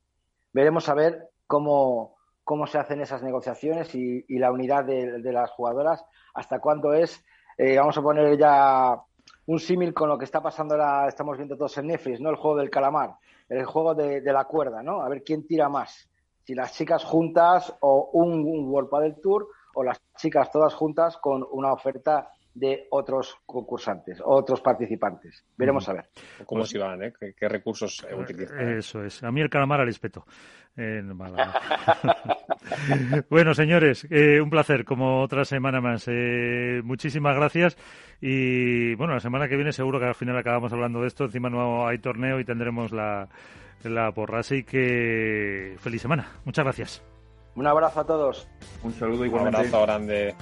veremos 0.57 0.89
a 0.89 0.95
ver 0.95 1.29
cómo, 1.45 2.17
cómo 2.43 2.65
se 2.65 2.79
hacen 2.79 2.99
esas 2.99 3.21
negociaciones 3.21 3.93
y, 3.93 4.25
la 4.39 4.51
unidad 4.51 4.85
de, 4.85 5.31
las 5.31 5.51
jugadoras, 5.51 6.03
hasta 6.33 6.59
cuándo 6.59 6.93
es, 6.93 7.23
eh, 7.59 7.77
vamos 7.77 7.95
a 7.95 8.01
poner 8.01 8.35
ya 8.39 8.99
un 9.45 9.59
símil 9.59 9.93
con 9.93 10.09
lo 10.09 10.17
que 10.17 10.25
está 10.25 10.41
pasando 10.41 10.73
ahora, 10.73 11.07
estamos 11.07 11.37
viendo 11.37 11.55
todos 11.55 11.77
en 11.77 11.85
Netflix, 11.85 12.19
¿no? 12.19 12.31
El 12.31 12.37
juego 12.37 12.57
del 12.57 12.71
calamar, 12.71 13.17
el 13.49 13.65
juego 13.65 13.93
de, 13.93 14.19
la 14.21 14.45
cuerda, 14.45 14.81
¿no? 14.81 15.01
A 15.01 15.09
ver 15.09 15.23
quién 15.23 15.45
tira 15.45 15.69
más, 15.69 16.09
si 16.43 16.55
las 16.55 16.73
chicas 16.73 17.03
juntas 17.03 17.75
o 17.81 18.09
un, 18.13 18.39
un 18.39 18.67
World 18.67 18.89
Padel 18.89 19.21
Tour 19.21 19.49
o 19.75 19.83
las 19.83 20.01
chicas 20.17 20.51
todas 20.51 20.73
juntas 20.73 21.17
con 21.17 21.45
una 21.51 21.71
oferta 21.71 22.31
de 22.57 22.87
otros 22.89 23.37
concursantes, 23.45 24.19
otros 24.23 24.61
participantes. 24.61 25.45
Veremos 25.55 25.87
a 25.89 25.93
ver. 25.93 26.05
¿Cómo 26.45 26.65
se 26.65 26.79
van? 26.79 27.03
Eh? 27.03 27.13
¿Qué, 27.37 27.47
recursos 27.47 28.05
eh, 28.09 28.15
utilizan? 28.15 28.77
Eso 28.77 29.03
es. 29.03 29.23
A 29.23 29.31
mí 29.31 29.41
el 29.41 29.49
calamar 29.49 29.81
al 29.81 29.85
respeto. 29.85 30.25
Eh, 30.75 31.03
bueno, 33.29 33.53
señores, 33.53 34.07
un 34.09 34.49
placer, 34.49 34.85
como 34.85 35.21
otra 35.21 35.45
semana 35.45 35.81
más. 35.81 36.09
muchísimas 36.83 37.35
gracias. 37.35 37.77
Y 38.21 38.95
bueno, 38.95 39.13
la 39.13 39.19
semana 39.19 39.47
que 39.47 39.55
viene 39.55 39.71
seguro 39.71 39.99
que 39.99 40.05
al 40.05 40.15
final 40.15 40.37
acabamos 40.37 40.73
hablando 40.73 41.01
de 41.01 41.07
esto. 41.07 41.25
Encima 41.25 41.49
no 41.49 41.87
hay 41.87 41.99
torneo 41.99 42.39
y 42.39 42.45
tendremos 42.45 42.91
la, 42.91 43.29
la 43.83 44.11
porra. 44.11 44.39
Así 44.39 44.63
que 44.63 45.75
feliz 45.79 46.01
semana. 46.01 46.31
Muchas 46.43 46.65
gracias. 46.65 47.03
Un 47.55 47.65
abrazo 47.65 48.01
a 48.01 48.05
todos. 48.05 48.47
Un 48.83 48.93
saludo 48.93 49.25
igualmente. 49.25 49.59
Un 49.59 49.65
abrazo 49.65 49.81
grande. 49.83 50.35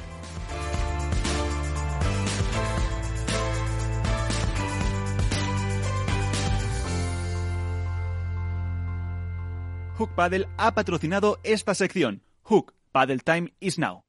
Hook 10.06 10.14
Paddle 10.14 10.48
ha 10.58 10.76
patrocinado 10.76 11.40
esta 11.44 11.74
sección. 11.74 12.22
Hook 12.44 12.76
Paddle 12.92 13.22
Time 13.22 13.52
is 13.60 13.80
now. 13.80 14.04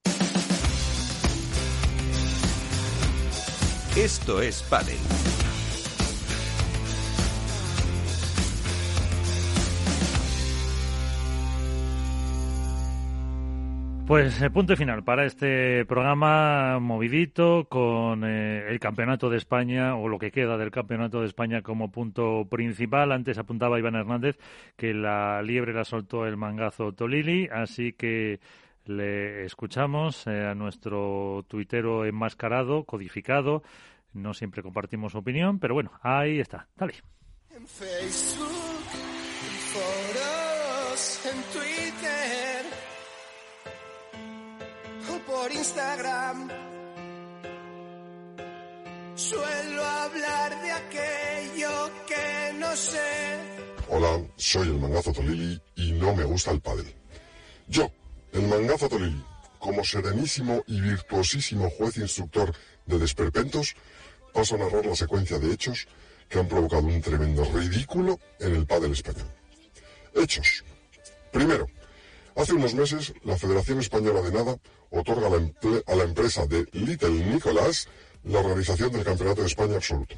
Esto 3.97 4.43
es 4.43 4.63
Paddle. 4.65 5.26
Pues 14.07 14.41
eh, 14.41 14.51
punto 14.51 14.77
final 14.77 15.03
para 15.03 15.27
este 15.27 15.85
programa 15.85 16.79
movidito 16.79 17.67
con 17.69 18.23
eh, 18.23 18.69
el 18.69 18.79
Campeonato 18.79 19.29
de 19.29 19.37
España 19.37 19.97
o 19.97 20.07
lo 20.09 20.21
que 20.21 20.31
queda 20.31 20.57
del 20.57 20.71
Campeonato 20.71 21.21
de 21.21 21.27
España 21.27 21.63
como 21.63 21.91
punto 21.91 22.47
principal. 22.49 23.11
Antes 23.11 23.37
apuntaba 23.37 23.81
Iván 23.81 23.97
Hernández 23.97 24.39
que 24.77 24.95
la 24.95 25.43
liebre 25.43 25.73
la 25.73 25.85
soltó 25.85 26.25
el 26.25 26.37
mangazo 26.37 26.93
Tolili, 26.93 27.49
así 27.53 27.95
que 27.95 28.39
le 28.85 29.45
escuchamos 29.45 30.25
eh, 30.29 30.47
a 30.47 30.55
nuestro 30.55 31.45
tuitero 31.49 32.05
enmascarado, 32.05 32.85
codificado. 32.85 33.65
No 34.13 34.35
siempre 34.35 34.63
compartimos 34.63 35.17
opinión, 35.17 35.59
pero 35.59 35.75
bueno, 35.75 35.91
ahí 36.01 36.39
está. 36.39 36.69
Dale. 36.77 36.95
En 37.51 37.67
Facebook, 37.67 38.53
en 41.25 41.37
en 41.37 41.43
Twitter 41.53 41.76
por 45.27 45.53
Instagram. 45.53 46.49
Suelo 49.15 49.85
hablar 49.85 50.63
de 50.63 50.73
aquello 50.73 51.91
que 52.07 52.53
no 52.59 52.77
sé. 52.77 53.39
Hola, 53.89 54.25
soy 54.37 54.69
el 54.69 54.79
Mangazo 54.79 55.13
Tolili 55.13 55.61
y 55.75 55.93
no 55.93 56.15
me 56.15 56.25
gusta 56.25 56.51
el 56.51 56.61
pádel. 56.61 56.95
Yo, 57.69 57.91
el 58.33 58.43
Mangazo 58.43 58.89
Tolili, 58.89 59.25
como 59.59 59.85
serenísimo 59.85 60.63
y 60.67 60.81
virtuosísimo 60.81 61.71
juez 61.71 61.97
instructor 61.97 62.55
de 62.85 62.99
desperpentos, 62.99 63.75
paso 64.33 64.55
a 64.55 64.59
narrar 64.59 64.87
la 64.87 64.95
secuencia 64.95 65.39
de 65.39 65.53
hechos 65.53 65.89
que 66.29 66.39
han 66.39 66.49
provocado 66.49 66.87
un 66.87 67.01
tremendo 67.01 67.45
ridículo 67.45 68.19
en 68.39 68.55
el 68.55 68.67
pádel 68.67 68.93
español. 68.93 69.31
Hechos 70.15 70.65
Primero, 71.37 71.67
hace 72.37 72.53
unos 72.53 72.75
meses 72.75 73.15
la 73.25 73.37
Federación 73.37 73.81
Española 73.81 74.21
de 74.23 74.31
Nada 74.31 74.57
otorga 74.91 75.27
a 75.29 75.95
la, 75.97 76.05
empresa 76.05 76.47
de 76.47 76.67
Little 76.73 77.11
Nicolás 77.11 77.89
la 78.25 78.41
organización 78.41 78.93
del 78.93 79.05
Campeonato 79.05 79.41
de 79.41 79.47
España 79.47 79.77
absoluto. 79.77 80.15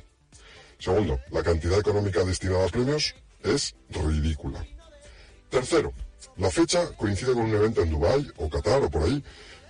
Segundo, 0.78 1.20
la 1.30 1.42
cantidad 1.42 1.78
económica 1.78 2.24
destinada 2.24 2.66
a 2.66 2.68
premios 2.68 3.14
es 3.42 3.74
ridícula. 3.90 4.64
Tercero, 5.48 5.92
la 6.36 6.50
fecha 6.50 6.90
coincide 6.96 7.32
con 7.32 7.42
un 7.42 7.54
evento 7.54 7.82
en 7.82 7.90
Dubái 7.90 8.30
o 8.36 8.48
Qatar 8.48 8.82
o 8.82 8.90
por 8.90 9.04
ahí, 9.04 9.22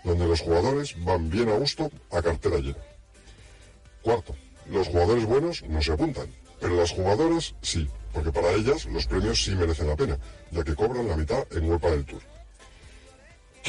donde 0.04 0.26
los 0.26 0.40
jugadores 0.40 0.94
van 1.04 1.28
bien 1.28 1.48
a 1.50 1.54
gusto 1.54 1.90
a 2.10 2.22
cartera 2.22 2.58
llena. 2.58 2.78
Cuarto, 4.02 4.34
los 4.70 4.88
jugadores 4.88 5.24
buenos 5.26 5.62
no 5.64 5.82
se 5.82 5.92
apuntan, 5.92 6.28
pero 6.60 6.76
las 6.76 6.90
jugadoras 6.90 7.54
sí, 7.62 7.88
porque 8.12 8.32
para 8.32 8.52
ellas 8.52 8.86
los 8.86 9.06
premios 9.06 9.42
sí 9.42 9.54
merecen 9.54 9.88
la 9.88 9.96
pena, 9.96 10.18
ya 10.50 10.64
que 10.64 10.74
cobran 10.74 11.08
la 11.08 11.16
mitad 11.16 11.46
en 11.52 11.70
Huelpa 11.70 11.90
del 11.90 12.04
Tour. 12.04 12.37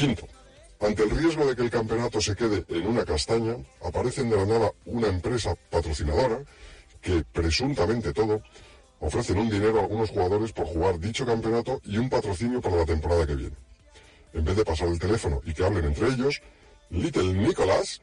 Quinto, 0.00 0.26
ante 0.80 1.02
el 1.02 1.10
riesgo 1.10 1.44
de 1.44 1.54
que 1.54 1.60
el 1.60 1.70
campeonato 1.70 2.22
se 2.22 2.34
quede 2.34 2.64
en 2.70 2.86
una 2.86 3.04
castaña, 3.04 3.56
aparecen 3.84 4.30
de 4.30 4.36
la 4.38 4.46
nada 4.46 4.72
una 4.86 5.08
empresa 5.08 5.54
patrocinadora 5.68 6.42
que, 7.02 7.22
presuntamente 7.30 8.14
todo, 8.14 8.42
ofrecen 9.00 9.36
un 9.36 9.50
dinero 9.50 9.78
a 9.78 9.82
algunos 9.82 10.08
jugadores 10.08 10.52
por 10.52 10.64
jugar 10.64 10.98
dicho 10.98 11.26
campeonato 11.26 11.82
y 11.84 11.98
un 11.98 12.08
patrocinio 12.08 12.62
para 12.62 12.76
la 12.76 12.86
temporada 12.86 13.26
que 13.26 13.36
viene. 13.36 13.56
En 14.32 14.42
vez 14.42 14.56
de 14.56 14.64
pasar 14.64 14.88
el 14.88 14.98
teléfono 14.98 15.42
y 15.44 15.52
que 15.52 15.66
hablen 15.66 15.84
entre 15.84 16.08
ellos, 16.08 16.40
Little 16.88 17.34
Nicolás 17.34 18.00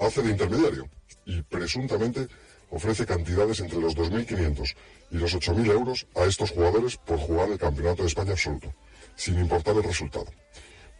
hace 0.00 0.22
de 0.22 0.30
intermediario 0.32 0.88
y 1.26 1.42
presuntamente 1.42 2.26
ofrece 2.70 3.06
cantidades 3.06 3.60
entre 3.60 3.78
los 3.78 3.96
2.500 3.96 4.74
y 5.12 5.18
los 5.18 5.32
8.000 5.32 5.70
euros 5.70 6.08
a 6.16 6.24
estos 6.24 6.50
jugadores 6.50 6.96
por 6.96 7.20
jugar 7.20 7.50
el 7.52 7.58
Campeonato 7.58 8.02
de 8.02 8.08
España 8.08 8.32
absoluto, 8.32 8.74
sin 9.14 9.38
importar 9.38 9.76
el 9.76 9.84
resultado. 9.84 10.26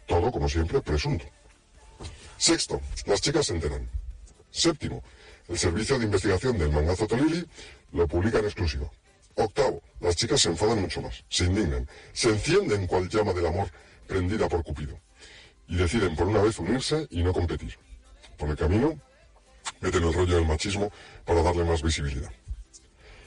Todo, 0.07 0.31
como 0.31 0.49
siempre, 0.49 0.81
presunto. 0.81 1.25
Sexto, 2.37 2.81
las 3.05 3.21
chicas 3.21 3.45
se 3.45 3.53
enteran. 3.53 3.87
Séptimo, 4.49 5.03
el 5.47 5.57
servicio 5.57 5.99
de 5.99 6.05
investigación 6.05 6.57
del 6.57 6.71
mangazo 6.71 7.05
Tolili 7.05 7.45
lo 7.91 8.07
publica 8.07 8.39
en 8.39 8.45
exclusiva. 8.45 8.89
Octavo, 9.35 9.81
las 9.99 10.15
chicas 10.15 10.41
se 10.41 10.49
enfadan 10.49 10.81
mucho 10.81 11.01
más, 11.01 11.23
se 11.29 11.45
indignan, 11.45 11.87
se 12.13 12.29
encienden 12.29 12.87
cual 12.87 13.07
llama 13.09 13.33
del 13.33 13.45
amor 13.45 13.69
prendida 14.07 14.47
por 14.47 14.63
Cupido 14.63 14.97
y 15.67 15.75
deciden 15.75 16.15
por 16.15 16.27
una 16.27 16.41
vez 16.41 16.57
unirse 16.57 17.07
y 17.09 17.21
no 17.21 17.33
competir. 17.33 17.77
Por 18.37 18.49
el 18.49 18.55
camino, 18.55 18.99
meten 19.81 20.03
el 20.03 20.13
rollo 20.13 20.35
del 20.35 20.47
machismo 20.47 20.91
para 21.25 21.43
darle 21.43 21.65
más 21.65 21.83
visibilidad. 21.83 22.31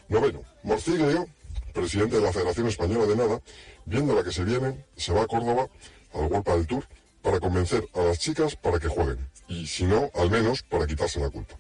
Noveno, 0.08 0.42
Morciglio, 0.62 1.28
presidente 1.72 2.16
de 2.16 2.22
la 2.22 2.32
Federación 2.32 2.66
Española 2.68 3.06
de 3.06 3.16
Nada, 3.16 3.40
viendo 3.84 4.14
la 4.14 4.24
que 4.24 4.32
se 4.32 4.44
viene, 4.44 4.84
se 4.96 5.12
va 5.12 5.22
a 5.22 5.26
Córdoba 5.26 5.68
al 6.14 6.22
World 6.22 6.44
del 6.44 6.66
Tour 6.66 6.84
para 7.22 7.40
convencer 7.40 7.86
a 7.94 8.02
las 8.02 8.18
chicas 8.18 8.56
para 8.56 8.78
que 8.78 8.88
jueguen 8.88 9.28
y, 9.48 9.66
si 9.66 9.84
no, 9.84 10.10
al 10.14 10.30
menos 10.30 10.62
para 10.62 10.86
quitarse 10.86 11.20
la 11.20 11.30
culpa. 11.30 11.54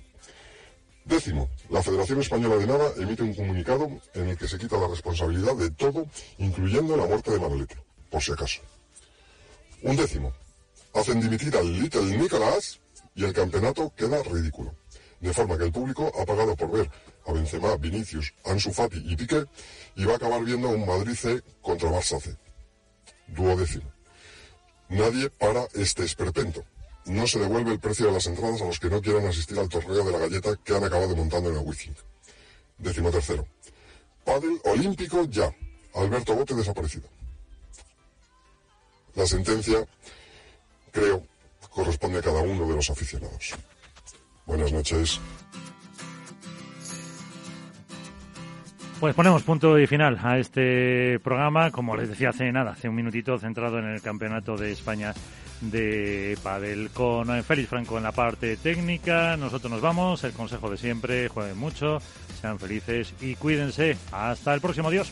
Décimo, 1.04 1.48
la 1.70 1.82
Federación 1.82 2.20
Española 2.20 2.56
de 2.56 2.66
Nada 2.66 2.92
emite 2.96 3.22
un 3.22 3.34
comunicado 3.34 3.90
en 4.14 4.28
el 4.28 4.36
que 4.36 4.46
se 4.46 4.58
quita 4.58 4.76
la 4.76 4.86
responsabilidad 4.86 5.56
de 5.56 5.70
todo, 5.70 6.06
incluyendo 6.38 6.96
la 6.96 7.06
muerte 7.06 7.30
de 7.32 7.40
Manolete, 7.40 7.76
por 8.10 8.22
si 8.22 8.32
acaso. 8.32 8.60
Un 9.82 9.96
décimo, 9.96 10.32
hacen 10.94 11.20
dimitir 11.20 11.56
al 11.56 11.72
Little 11.72 12.16
Nicolás 12.16 12.80
y 13.14 13.24
el 13.24 13.32
campeonato 13.32 13.92
queda 13.96 14.22
ridículo. 14.22 14.74
De 15.20 15.32
forma 15.32 15.58
que 15.58 15.64
el 15.64 15.72
público 15.72 16.10
ha 16.18 16.24
pagado 16.24 16.54
por 16.54 16.70
ver 16.70 16.90
a 17.26 17.32
Benzema, 17.32 17.76
Vinicius, 17.76 18.32
Ansu 18.44 18.72
Fati 18.72 19.02
y 19.04 19.16
Piqué 19.16 19.44
y 19.96 20.04
va 20.04 20.14
a 20.14 20.16
acabar 20.16 20.42
viendo 20.44 20.68
un 20.68 20.86
Madrid 20.86 21.14
C 21.14 21.42
contra 21.60 21.90
Barça 21.90 22.20
C. 22.20 22.36
Duodécimo. 23.26 23.99
Nadie 24.90 25.30
para 25.30 25.66
este 25.74 26.02
esperpento. 26.04 26.64
No 27.06 27.24
se 27.26 27.38
devuelve 27.38 27.70
el 27.72 27.78
precio 27.78 28.06
de 28.06 28.12
las 28.12 28.26
entradas 28.26 28.60
a 28.60 28.64
los 28.64 28.80
que 28.80 28.90
no 28.90 29.00
quieran 29.00 29.24
asistir 29.24 29.56
al 29.58 29.68
torneo 29.68 30.04
de 30.04 30.10
la 30.10 30.18
galleta 30.18 30.56
que 30.64 30.74
han 30.74 30.82
acabado 30.82 31.14
montando 31.14 31.48
en 31.48 31.56
el 31.56 31.64
Wizzing. 31.64 31.94
Décimo 32.76 33.10
tercero. 33.10 33.46
Padel 34.24 34.60
olímpico 34.64 35.24
ya. 35.24 35.54
Alberto 35.94 36.34
Bote 36.34 36.54
desaparecido. 36.54 37.08
La 39.14 39.26
sentencia, 39.26 39.86
creo, 40.90 41.24
corresponde 41.70 42.18
a 42.18 42.22
cada 42.22 42.42
uno 42.42 42.66
de 42.66 42.74
los 42.74 42.90
aficionados. 42.90 43.54
Buenas 44.44 44.72
noches. 44.72 45.20
Pues 49.00 49.14
ponemos 49.14 49.42
punto 49.44 49.78
y 49.78 49.86
final 49.86 50.20
a 50.22 50.38
este 50.38 51.18
programa, 51.20 51.70
como 51.70 51.96
les 51.96 52.10
decía 52.10 52.28
hace 52.28 52.52
nada, 52.52 52.72
hace 52.72 52.86
un 52.86 52.94
minutito 52.94 53.38
centrado 53.38 53.78
en 53.78 53.86
el 53.86 54.02
Campeonato 54.02 54.58
de 54.58 54.72
España 54.72 55.14
de 55.62 56.36
Padel 56.42 56.90
con 56.90 57.34
eh, 57.34 57.42
Félix 57.42 57.70
Franco 57.70 57.96
en 57.96 58.02
la 58.02 58.12
parte 58.12 58.58
técnica. 58.58 59.38
Nosotros 59.38 59.72
nos 59.72 59.80
vamos, 59.80 60.22
el 60.24 60.32
consejo 60.32 60.70
de 60.70 60.76
siempre, 60.76 61.28
jueguen 61.28 61.56
mucho, 61.56 62.02
sean 62.42 62.58
felices 62.58 63.14
y 63.22 63.36
cuídense. 63.36 63.96
Hasta 64.12 64.52
el 64.52 64.60
próximo, 64.60 64.88
adiós. 64.88 65.10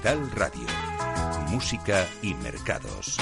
Capital 0.00 0.30
Radio. 0.30 0.66
Música 1.50 2.06
y 2.22 2.32
mercados. 2.34 3.18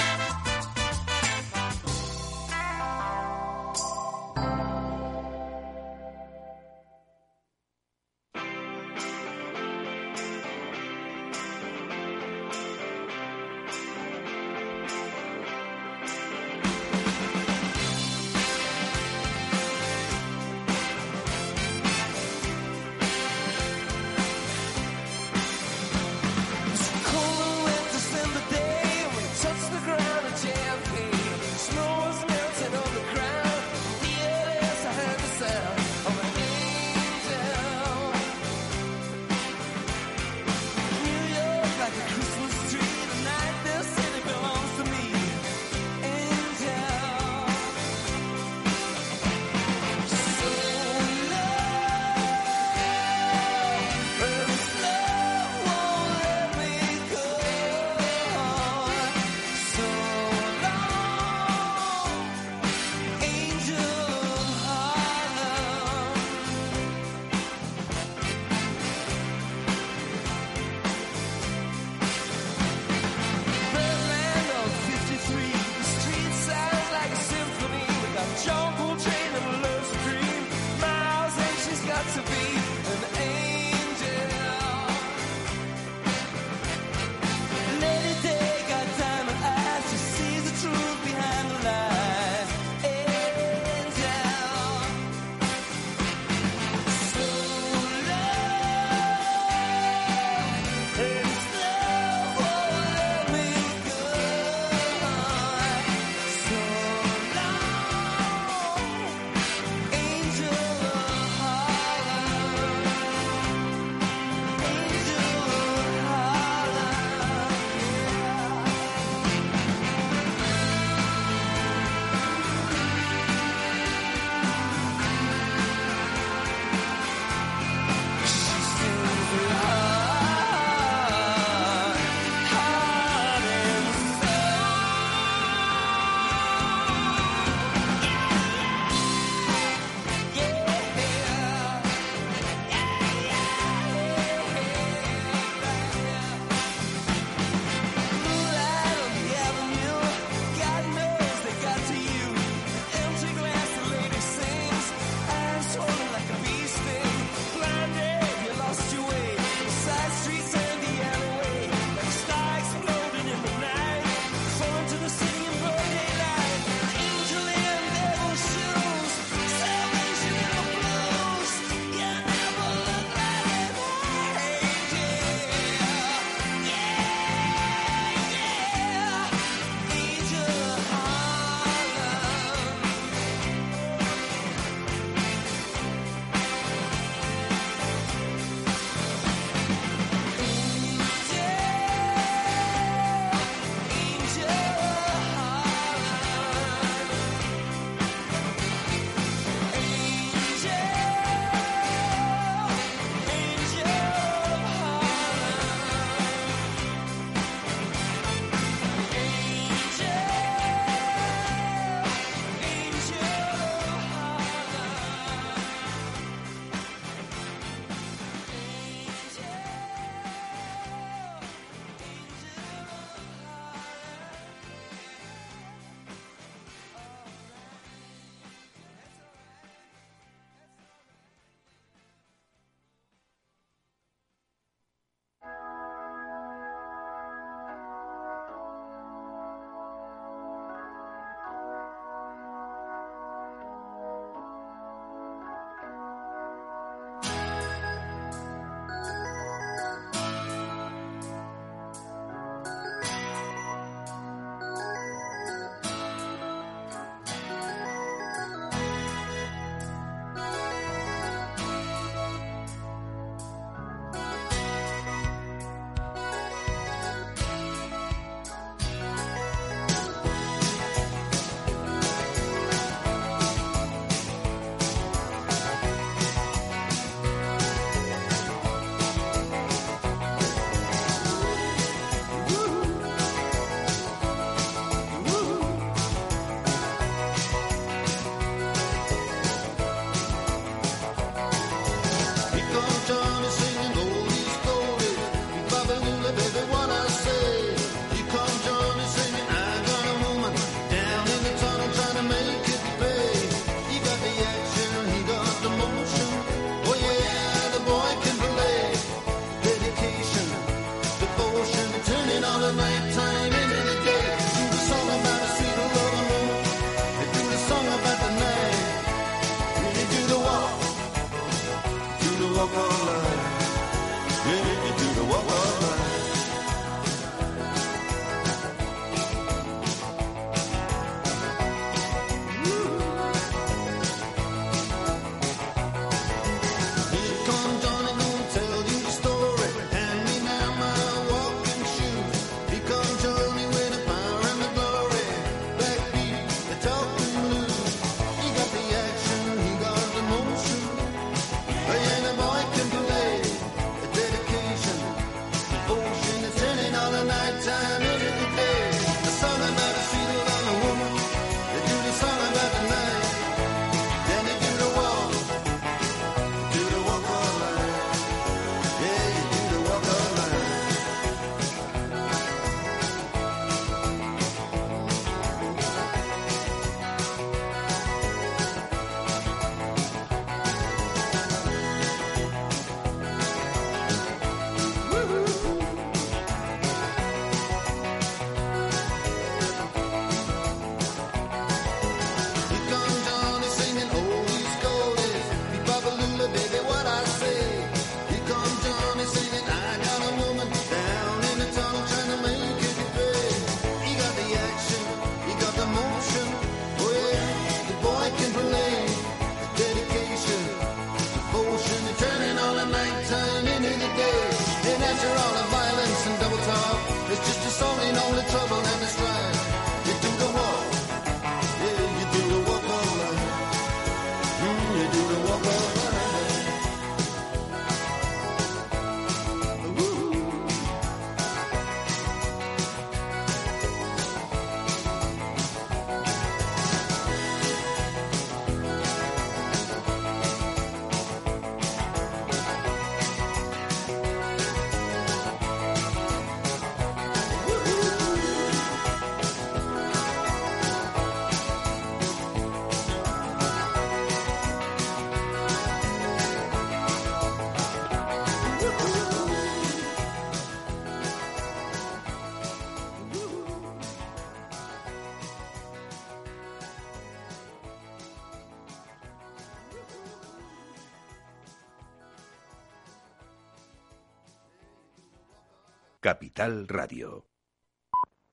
Capital 476.29 476.85
Radio. 476.87 477.48